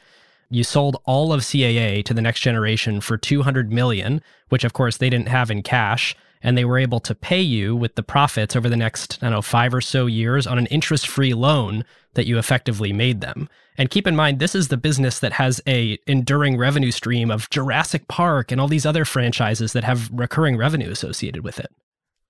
you 0.52 0.64
sold 0.64 1.02
all 1.06 1.34
of 1.34 1.42
CAA 1.42 2.04
to 2.06 2.14
the 2.14 2.22
next 2.22 2.42
generation 2.42 3.02
for 3.02 3.18
200 3.18 3.72
million, 3.72 4.22
which 4.50 4.64
of 4.64 4.74
course 4.74 4.98
they 4.98 5.10
didn't 5.10 5.30
have 5.30 5.50
in 5.50 5.64
cash, 5.64 6.16
and 6.44 6.58
they 6.58 6.66
were 6.66 6.78
able 6.78 7.00
to 7.00 7.16
pay 7.16 7.42
you 7.42 7.76
with 7.76 7.96
the 7.96 8.04
profits 8.04 8.56
over 8.56 8.68
the 8.68 8.76
next, 8.76 9.20
I 9.22 9.28
don't 9.28 9.34
know, 9.34 9.42
5 9.42 9.74
or 9.74 9.82
so 9.82 10.08
years 10.08 10.46
on 10.46 10.58
an 10.58 10.66
interest-free 10.68 11.34
loan 11.34 11.86
that 12.16 12.26
you 12.26 12.38
effectively 12.38 12.92
made 12.92 13.22
them. 13.22 13.48
And 13.78 13.90
keep 13.90 14.06
in 14.06 14.16
mind 14.16 14.40
this 14.40 14.54
is 14.54 14.68
the 14.68 14.78
business 14.78 15.20
that 15.20 15.34
has 15.34 15.62
a 15.66 15.98
enduring 16.08 16.58
revenue 16.58 16.92
stream 16.92 17.32
of 17.32 17.50
Jurassic 17.50 18.08
Park 18.08 18.52
and 18.52 18.60
all 18.60 18.68
these 18.68 18.86
other 18.86 19.06
franchises 19.06 19.74
that 19.74 19.84
have 19.84 20.10
recurring 20.12 20.58
revenue 20.58 20.92
associated 20.92 21.44
with 21.44 21.60
it. 21.60 21.72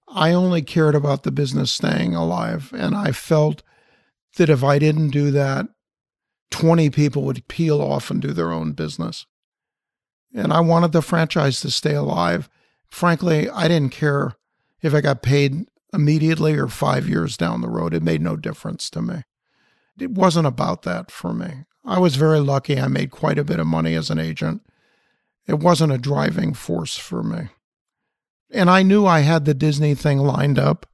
I 0.07 0.33
only 0.33 0.61
cared 0.61 0.93
about 0.93 1.23
the 1.23 1.31
business 1.31 1.71
staying 1.71 2.13
alive 2.13 2.71
and 2.77 2.95
I 2.95 3.11
felt 3.13 3.63
that 4.37 4.49
if 4.49 4.63
I 4.63 4.77
didn't 4.77 5.09
do 5.09 5.31
that 5.31 5.67
20 6.51 6.89
people 6.89 7.23
would 7.23 7.47
peel 7.47 7.81
off 7.81 8.11
and 8.11 8.21
do 8.21 8.31
their 8.33 8.51
own 8.51 8.73
business. 8.73 9.25
And 10.33 10.53
I 10.53 10.59
wanted 10.59 10.91
the 10.91 11.01
franchise 11.01 11.59
to 11.61 11.71
stay 11.71 11.95
alive. 11.95 12.49
Frankly, 12.87 13.49
I 13.49 13.67
didn't 13.67 13.91
care 13.91 14.35
if 14.81 14.93
I 14.93 15.01
got 15.01 15.21
paid 15.21 15.65
immediately 15.93 16.53
or 16.53 16.67
five 16.67 17.09
years 17.09 17.35
down 17.35 17.61
the 17.61 17.69
road. 17.69 17.93
It 17.93 18.03
made 18.03 18.21
no 18.21 18.35
difference 18.35 18.89
to 18.91 19.01
me. 19.01 19.23
It 19.99 20.11
wasn't 20.11 20.47
about 20.47 20.83
that 20.83 21.11
for 21.11 21.33
me. 21.33 21.65
I 21.83 21.99
was 21.99 22.15
very 22.15 22.39
lucky. 22.39 22.79
I 22.79 22.87
made 22.87 23.11
quite 23.11 23.39
a 23.39 23.43
bit 23.43 23.59
of 23.59 23.67
money 23.67 23.95
as 23.95 24.09
an 24.09 24.19
agent. 24.19 24.61
It 25.47 25.59
wasn't 25.59 25.93
a 25.93 25.97
driving 25.97 26.53
force 26.53 26.97
for 26.97 27.23
me. 27.23 27.49
And 28.51 28.69
I 28.69 28.83
knew 28.83 29.05
I 29.05 29.21
had 29.21 29.45
the 29.45 29.53
Disney 29.53 29.95
thing 29.95 30.19
lined 30.19 30.59
up 30.59 30.85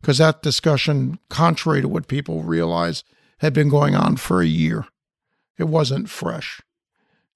because 0.00 0.18
that 0.18 0.42
discussion, 0.42 1.18
contrary 1.28 1.80
to 1.82 1.88
what 1.88 2.08
people 2.08 2.42
realize, 2.42 3.04
had 3.38 3.52
been 3.52 3.68
going 3.68 3.94
on 3.94 4.16
for 4.16 4.40
a 4.40 4.46
year. 4.46 4.86
It 5.62 5.68
wasn't 5.68 6.10
fresh. 6.10 6.60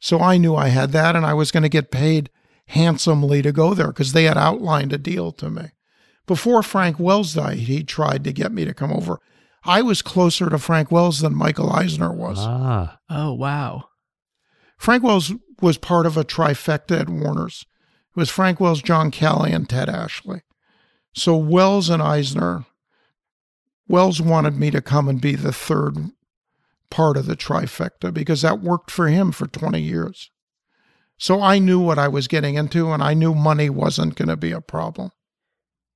So 0.00 0.18
I 0.18 0.36
knew 0.36 0.56
I 0.56 0.68
had 0.68 0.90
that 0.90 1.14
and 1.14 1.24
I 1.24 1.32
was 1.32 1.52
going 1.52 1.62
to 1.62 1.68
get 1.68 1.92
paid 1.92 2.28
handsomely 2.66 3.40
to 3.40 3.52
go 3.52 3.72
there 3.72 3.86
because 3.86 4.12
they 4.12 4.24
had 4.24 4.36
outlined 4.36 4.92
a 4.92 4.98
deal 4.98 5.30
to 5.30 5.48
me. 5.48 5.66
Before 6.26 6.60
Frank 6.64 6.98
Wells 6.98 7.34
died, 7.34 7.58
he 7.58 7.84
tried 7.84 8.24
to 8.24 8.32
get 8.32 8.50
me 8.50 8.64
to 8.64 8.74
come 8.74 8.92
over. 8.92 9.20
I 9.62 9.80
was 9.80 10.02
closer 10.02 10.50
to 10.50 10.58
Frank 10.58 10.90
Wells 10.90 11.20
than 11.20 11.36
Michael 11.36 11.70
Eisner 11.70 12.12
was. 12.12 12.38
Ah. 12.40 12.98
Oh, 13.08 13.32
wow. 13.32 13.84
Frank 14.76 15.04
Wells 15.04 15.32
was 15.62 15.78
part 15.78 16.04
of 16.04 16.16
a 16.16 16.24
trifecta 16.24 17.00
at 17.00 17.08
Warner's. 17.08 17.64
It 18.10 18.18
was 18.18 18.28
Frank 18.28 18.58
Wells, 18.58 18.82
John 18.82 19.12
Calley, 19.12 19.52
and 19.52 19.68
Ted 19.68 19.88
Ashley. 19.88 20.42
So 21.14 21.36
Wells 21.36 21.88
and 21.88 22.02
Eisner, 22.02 22.64
Wells 23.86 24.20
wanted 24.20 24.56
me 24.56 24.72
to 24.72 24.82
come 24.82 25.08
and 25.08 25.20
be 25.20 25.36
the 25.36 25.52
third 25.52 26.10
part 26.90 27.16
of 27.16 27.26
the 27.26 27.36
trifecta 27.36 28.12
because 28.12 28.42
that 28.42 28.60
worked 28.60 28.90
for 28.90 29.08
him 29.08 29.32
for 29.32 29.46
20 29.46 29.80
years. 29.80 30.30
So 31.18 31.40
I 31.40 31.58
knew 31.58 31.80
what 31.80 31.98
I 31.98 32.08
was 32.08 32.28
getting 32.28 32.56
into 32.56 32.90
and 32.90 33.02
I 33.02 33.14
knew 33.14 33.34
money 33.34 33.70
wasn't 33.70 34.16
going 34.16 34.28
to 34.28 34.36
be 34.36 34.52
a 34.52 34.60
problem. 34.60 35.10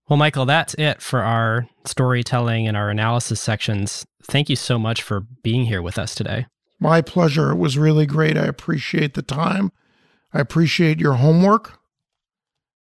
Well, 0.08 0.16
Michael, 0.16 0.46
that's 0.46 0.74
it 0.74 1.00
for 1.00 1.22
our 1.22 1.68
storytelling 1.84 2.66
and 2.66 2.76
our 2.76 2.90
analysis 2.90 3.40
sections. 3.40 4.06
Thank 4.24 4.50
you 4.50 4.56
so 4.56 4.78
much 4.78 5.02
for 5.02 5.20
being 5.42 5.66
here 5.66 5.82
with 5.82 5.98
us 5.98 6.14
today. 6.14 6.46
My 6.80 7.00
pleasure. 7.00 7.50
It 7.50 7.58
was 7.58 7.78
really 7.78 8.06
great. 8.06 8.36
I 8.36 8.46
appreciate 8.46 9.14
the 9.14 9.22
time. 9.22 9.70
I 10.32 10.40
appreciate 10.40 10.98
your 10.98 11.14
homework. 11.14 11.78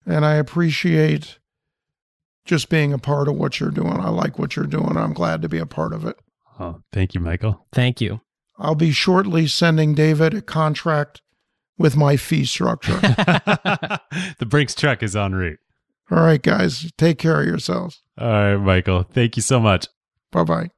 And 0.06 0.26
I 0.26 0.36
appreciate 0.36 1.40
just 2.46 2.70
being 2.70 2.94
a 2.94 2.98
part 2.98 3.28
of 3.28 3.36
what 3.36 3.60
you're 3.60 3.72
doing. 3.72 4.00
I 4.00 4.10
like 4.10 4.40
what 4.40 4.56
you're 4.56 4.66
doing. 4.66 4.96
I'm 4.96 5.14
glad 5.14 5.42
to 5.42 5.50
be 5.50 5.58
a 5.58 5.66
part 5.66 5.92
of 5.92 6.06
it. 6.06 6.18
Oh, 6.60 6.82
thank 6.92 7.14
you, 7.14 7.20
Michael. 7.20 7.66
Thank 7.72 8.02
you. 8.02 8.22
I'll 8.58 8.76
be 8.76 8.92
shortly 8.92 9.48
sending 9.48 9.94
David 9.94 10.34
a 10.34 10.42
contract 10.42 11.22
with 11.78 11.96
my 11.96 12.18
fee 12.18 12.46
structure. 12.46 12.94
the 14.40 14.46
Brinks 14.48 14.74
truck 14.74 15.04
is 15.04 15.16
en 15.16 15.34
route. 15.34 15.60
All 16.10 16.20
right, 16.20 16.42
guys, 16.42 16.92
take 16.98 17.20
care 17.20 17.42
of 17.42 17.48
yourselves. 17.48 18.02
All 18.18 18.28
right, 18.28 18.56
Michael. 18.56 19.04
Thank 19.04 19.36
you 19.36 19.42
so 19.42 19.60
much. 19.60 19.88
Bye 20.32 20.44
bye. 20.44 20.70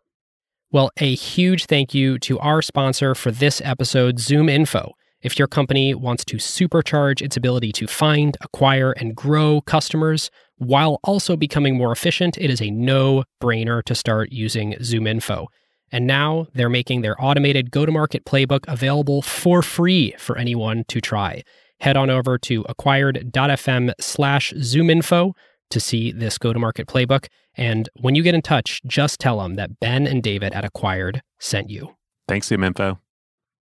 Well, 0.72 0.92
a 0.98 1.16
huge 1.16 1.66
thank 1.66 1.94
you 1.94 2.20
to 2.20 2.38
our 2.40 2.62
sponsor 2.62 3.16
for 3.16 3.32
this 3.32 3.62
episode, 3.64 4.18
ZoomInfo. 4.18 4.92
If 5.22 5.38
your 5.38 5.48
company 5.48 5.94
wants 5.94 6.24
to 6.26 6.38
supercharge 6.38 7.22
its 7.22 7.36
ability 7.36 7.72
to 7.74 7.88
find, 7.88 8.38
acquire, 8.42 8.92
and 8.92 9.16
grow 9.16 9.62
customers 9.62 10.32
while 10.58 11.00
also 11.04 11.36
becoming 11.36 11.78
more 11.78 11.92
efficient, 11.92 12.38
it 12.38 12.50
is 12.50 12.62
a 12.62 12.70
no 12.70 13.24
brainer 13.42 13.84
to 13.84 13.96
start 13.96 14.32
using 14.32 14.74
ZoomInfo. 14.74 15.48
And 15.92 16.06
now 16.06 16.48
they're 16.54 16.70
making 16.70 17.02
their 17.02 17.16
automated 17.24 17.72
go 17.72 17.86
to 17.86 17.92
market 17.92 18.26
playbook 18.26 18.66
available 18.68 19.22
for 19.22 19.62
free 19.62 20.14
for 20.18 20.38
anyone 20.38 20.84
to 20.90 21.02
try. 21.02 21.44
head 21.80 21.98
on 21.98 22.10
over 22.10 22.38
to 22.38 22.66
acquired.fm 22.68 23.94
slash 24.00 24.54
zoominfo 24.54 25.32
to 25.70 25.80
see 25.80 26.12
this 26.12 26.38
go 26.38 26.52
to 26.54 26.60
market 26.60 26.88
playbook. 26.88 27.28
And 27.56 27.90
when 28.00 28.16
you 28.16 28.24
get 28.24 28.36
in 28.36 28.42
touch, 28.42 28.82
just 28.86 29.20
tell 29.20 29.40
them 29.40 29.56
that 29.56 29.80
Ben 29.80 30.08
and 30.08 30.24
David 30.24 30.54
at 30.54 30.66
Acquired 30.66 31.22
sent 31.40 31.70
you. 31.70 31.96
Thanks, 32.28 32.50
ZoomInfo. 32.50 33.00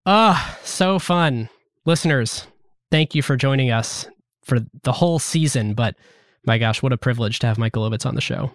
Ah, 0.06 0.58
so 0.64 1.00
fun. 1.00 1.50
Listeners, 1.86 2.48
thank 2.92 3.16
you 3.16 3.22
for 3.22 3.36
joining 3.36 3.72
us 3.72 4.08
for 4.44 4.60
the 4.84 4.92
whole 4.92 5.20
season. 5.20 5.74
But 5.74 5.96
my 6.46 6.58
gosh, 6.58 6.82
what 6.82 6.94
a 6.94 6.98
privilege 6.98 7.40
to 7.40 7.48
have 7.48 7.58
Michael 7.58 7.90
Ovitz 7.90 8.06
on 8.06 8.16
the 8.16 8.22
show. 8.22 8.52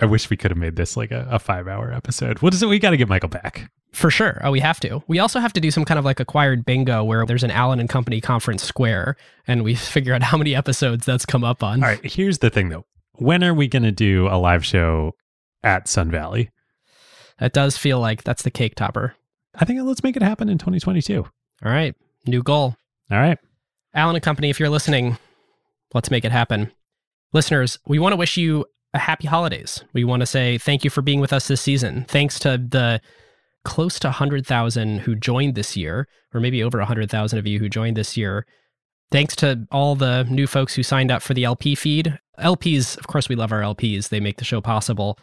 I 0.00 0.06
wish 0.06 0.30
we 0.30 0.36
could 0.36 0.50
have 0.50 0.58
made 0.58 0.76
this 0.76 0.96
like 0.96 1.10
a, 1.10 1.26
a 1.30 1.38
five 1.38 1.68
hour 1.68 1.92
episode. 1.92 2.40
What 2.40 2.54
is 2.54 2.62
it? 2.62 2.66
We 2.66 2.78
got 2.78 2.90
to 2.90 2.96
get 2.96 3.08
Michael 3.08 3.28
back. 3.28 3.70
For 3.92 4.10
sure. 4.10 4.40
Oh, 4.42 4.50
we 4.50 4.60
have 4.60 4.80
to. 4.80 5.02
We 5.08 5.18
also 5.18 5.40
have 5.40 5.52
to 5.54 5.60
do 5.60 5.70
some 5.70 5.84
kind 5.84 5.98
of 5.98 6.04
like 6.04 6.20
acquired 6.20 6.64
bingo 6.64 7.04
where 7.04 7.26
there's 7.26 7.42
an 7.42 7.50
Allen 7.50 7.80
and 7.80 7.88
Company 7.88 8.20
conference 8.20 8.62
square 8.62 9.16
and 9.46 9.62
we 9.62 9.74
figure 9.76 10.14
out 10.14 10.22
how 10.22 10.38
many 10.38 10.54
episodes 10.54 11.04
that's 11.04 11.26
come 11.26 11.44
up 11.44 11.62
on. 11.62 11.82
All 11.82 11.88
right. 11.90 12.04
Here's 12.04 12.38
the 12.38 12.50
thing 12.50 12.68
though. 12.68 12.86
When 13.14 13.44
are 13.44 13.52
we 13.52 13.68
going 13.68 13.82
to 13.82 13.92
do 13.92 14.28
a 14.28 14.38
live 14.38 14.64
show 14.64 15.14
at 15.62 15.88
Sun 15.88 16.10
Valley? 16.10 16.50
That 17.38 17.52
does 17.52 17.76
feel 17.76 18.00
like 18.00 18.22
that's 18.24 18.42
the 18.42 18.50
cake 18.50 18.74
topper. 18.76 19.14
I 19.54 19.64
think 19.64 19.80
let's 19.82 20.02
make 20.02 20.16
it 20.16 20.22
happen 20.22 20.48
in 20.48 20.58
2022. 20.58 21.18
All 21.22 21.30
right. 21.72 21.94
New 22.26 22.42
goal. 22.42 22.76
All 23.10 23.18
right. 23.18 23.38
Allen 23.92 24.16
and 24.16 24.22
Company, 24.22 24.50
if 24.50 24.60
you're 24.60 24.68
listening, 24.70 25.18
let's 25.92 26.10
make 26.10 26.24
it 26.24 26.32
happen. 26.32 26.70
Listeners, 27.32 27.78
we 27.86 27.98
want 27.98 28.12
to 28.12 28.16
wish 28.16 28.36
you 28.36 28.66
a 28.94 28.98
happy 28.98 29.26
holidays. 29.26 29.84
We 29.92 30.04
want 30.04 30.20
to 30.20 30.26
say 30.26 30.58
thank 30.58 30.84
you 30.84 30.90
for 30.90 31.02
being 31.02 31.20
with 31.20 31.32
us 31.32 31.48
this 31.48 31.60
season. 31.60 32.04
Thanks 32.08 32.38
to 32.40 32.58
the 32.58 33.00
close 33.64 33.98
to 34.00 34.08
100,000 34.08 35.00
who 35.00 35.14
joined 35.14 35.54
this 35.54 35.76
year, 35.76 36.08
or 36.34 36.40
maybe 36.40 36.62
over 36.62 36.78
100,000 36.78 37.38
of 37.38 37.46
you 37.46 37.58
who 37.58 37.68
joined 37.68 37.96
this 37.96 38.16
year. 38.16 38.46
Thanks 39.10 39.36
to 39.36 39.66
all 39.70 39.96
the 39.96 40.24
new 40.24 40.46
folks 40.46 40.74
who 40.74 40.82
signed 40.82 41.10
up 41.10 41.22
for 41.22 41.34
the 41.34 41.44
LP 41.44 41.74
feed. 41.74 42.18
LPs, 42.38 42.96
of 42.96 43.06
course, 43.06 43.28
we 43.28 43.36
love 43.36 43.52
our 43.52 43.60
LPs. 43.60 44.08
They 44.08 44.20
make 44.20 44.38
the 44.38 44.44
show 44.44 44.60
possible. 44.60 45.18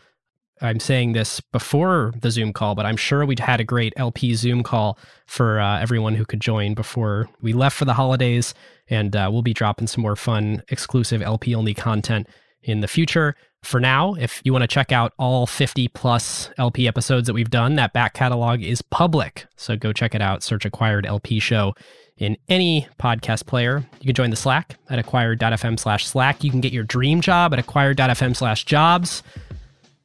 I'm 0.62 0.80
saying 0.80 1.14
this 1.14 1.40
before 1.40 2.14
the 2.20 2.32
Zoom 2.32 2.52
call, 2.52 2.74
but 2.74 2.86
I'm 2.86 2.98
sure 2.98 3.26
we'd 3.26 3.40
had 3.40 3.62
a 3.62 3.64
great 3.64 3.94
LP 3.96 4.34
Zoom 4.34 4.64
call 4.64 4.98
for 5.26 5.60
uh, 5.60 5.80
everyone 5.80 6.16
who 6.16 6.26
could 6.26 6.42
join 6.42 6.74
before 6.74 7.30
we 7.42 7.54
left 7.54 7.78
for 7.78 7.86
the 7.86 7.94
holidays. 7.94 8.54
And 8.90 9.16
uh, 9.16 9.30
we'll 9.32 9.44
be 9.44 9.54
dropping 9.54 9.88
some 9.88 10.02
more 10.02 10.16
fun, 10.16 10.64
exclusive 10.70 11.22
LP 11.22 11.54
only 11.54 11.74
content 11.74 12.28
in 12.64 12.82
the 12.82 12.88
future. 12.88 13.36
For 13.64 13.80
now, 13.80 14.14
if 14.14 14.42
you 14.46 14.54
want 14.54 14.64
to 14.64 14.68
check 14.68 14.92
out 14.92 15.14
all 15.18 15.46
50 15.46 15.88
plus 15.90 16.50
LP 16.58 16.88
episodes 16.88 17.28
that 17.28 17.34
we've 17.34 17.50
done, 17.50 17.76
that 17.76 17.92
back 17.92 18.14
catalog 18.14 18.62
is 18.62 18.82
public. 18.82 19.46
So 19.58 19.76
go 19.76 19.92
check 19.92 20.16
it 20.16 20.22
out. 20.22 20.44
Search 20.44 20.66
Acquired 20.66 21.06
LP 21.06 21.40
Show 21.40 21.74
in 22.18 22.38
any 22.48 22.88
podcast 23.00 23.46
player. 23.46 23.86
You 24.00 24.06
can 24.06 24.16
join 24.16 24.30
the 24.30 24.36
Slack 24.36 24.78
at 24.90 25.00
acquired.fm 25.00 25.80
slash 25.80 26.06
Slack. 26.08 26.44
You 26.44 26.52
can 26.52 26.62
get 26.62 26.72
your 26.72 26.84
dream 26.84 27.20
job 27.22 27.54
at 27.54 27.60
acquired.fm 27.60 28.36
slash 28.36 28.64
jobs. 28.64 29.22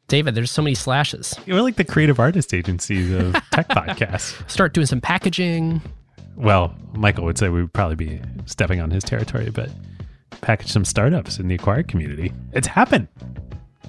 David, 0.08 0.34
there's 0.34 0.50
so 0.50 0.60
many 0.60 0.74
slashes. 0.74 1.34
We're 1.46 1.62
like 1.62 1.76
the 1.76 1.84
creative 1.84 2.18
artist 2.20 2.52
agencies 2.52 3.12
of 3.12 3.32
tech 3.52 3.68
podcasts. 3.68 4.50
Start 4.50 4.74
doing 4.74 4.86
some 4.86 5.00
packaging. 5.00 5.80
Well, 6.36 6.74
Michael 6.94 7.24
would 7.24 7.38
say 7.38 7.48
we 7.48 7.62
would 7.62 7.72
probably 7.72 7.96
be 7.96 8.20
stepping 8.46 8.80
on 8.80 8.90
his 8.90 9.04
territory, 9.04 9.50
but 9.50 9.70
package 10.40 10.72
some 10.72 10.84
startups 10.84 11.38
in 11.38 11.48
the 11.48 11.54
acquired 11.54 11.88
community. 11.88 12.32
It's 12.52 12.66
happened. 12.66 13.08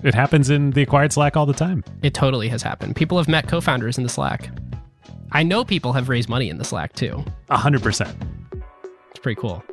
It 0.03 0.14
happens 0.14 0.49
in 0.49 0.72
the 0.72 0.82
acquired 0.82 1.14
Slack 1.14 1.38
all 1.38 1.45
the 1.45 1.53
time. 1.53 1.84
It 2.02 2.14
totally 2.14 2.49
has 2.49 2.61
happened. 2.61 2.95
People 2.95 3.18
have 3.18 3.28
met 3.28 3.48
co 3.48 3.61
founders 3.61 3.98
in 3.98 4.03
the 4.03 4.10
Slack. 4.10 4.49
I 5.32 5.44
know 5.44 5.64
people 5.64 5.94
have 5.94 6.10
raised 6.10 6.30
money 6.30 6.49
in 6.49 6.57
the 6.57 6.65
Slack 6.65 6.94
too. 6.94 7.24
A 7.49 7.57
hundred 7.57 7.82
percent. 7.82 8.15
It's 9.11 9.20
pretty 9.20 9.40
cool. 9.40 9.64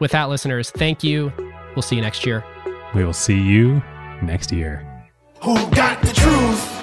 With 0.00 0.10
that, 0.12 0.28
listeners, 0.28 0.70
thank 0.70 1.04
you. 1.04 1.32
We'll 1.76 1.82
see 1.82 1.96
you 1.96 2.02
next 2.02 2.26
year. 2.26 2.44
We 2.94 3.04
will 3.04 3.12
see 3.12 3.40
you 3.40 3.82
next 4.22 4.50
year. 4.50 4.86
Who 5.42 5.54
got 5.70 6.02
the 6.02 6.12
truth? 6.12 6.76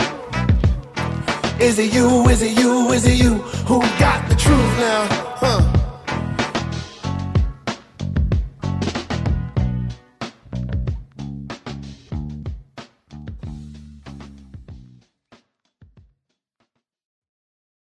Is 1.61 1.79
it 1.79 1.93
you? 1.93 2.27
Is 2.29 2.41
it 2.41 2.57
you? 2.57 2.91
Is 2.91 3.05
it 3.05 3.15
you? 3.21 3.35
Who 3.65 3.81
got 3.99 4.27
the 4.29 4.35
truth 4.35 4.77
now? 4.79 5.07
Huh? 5.37 5.76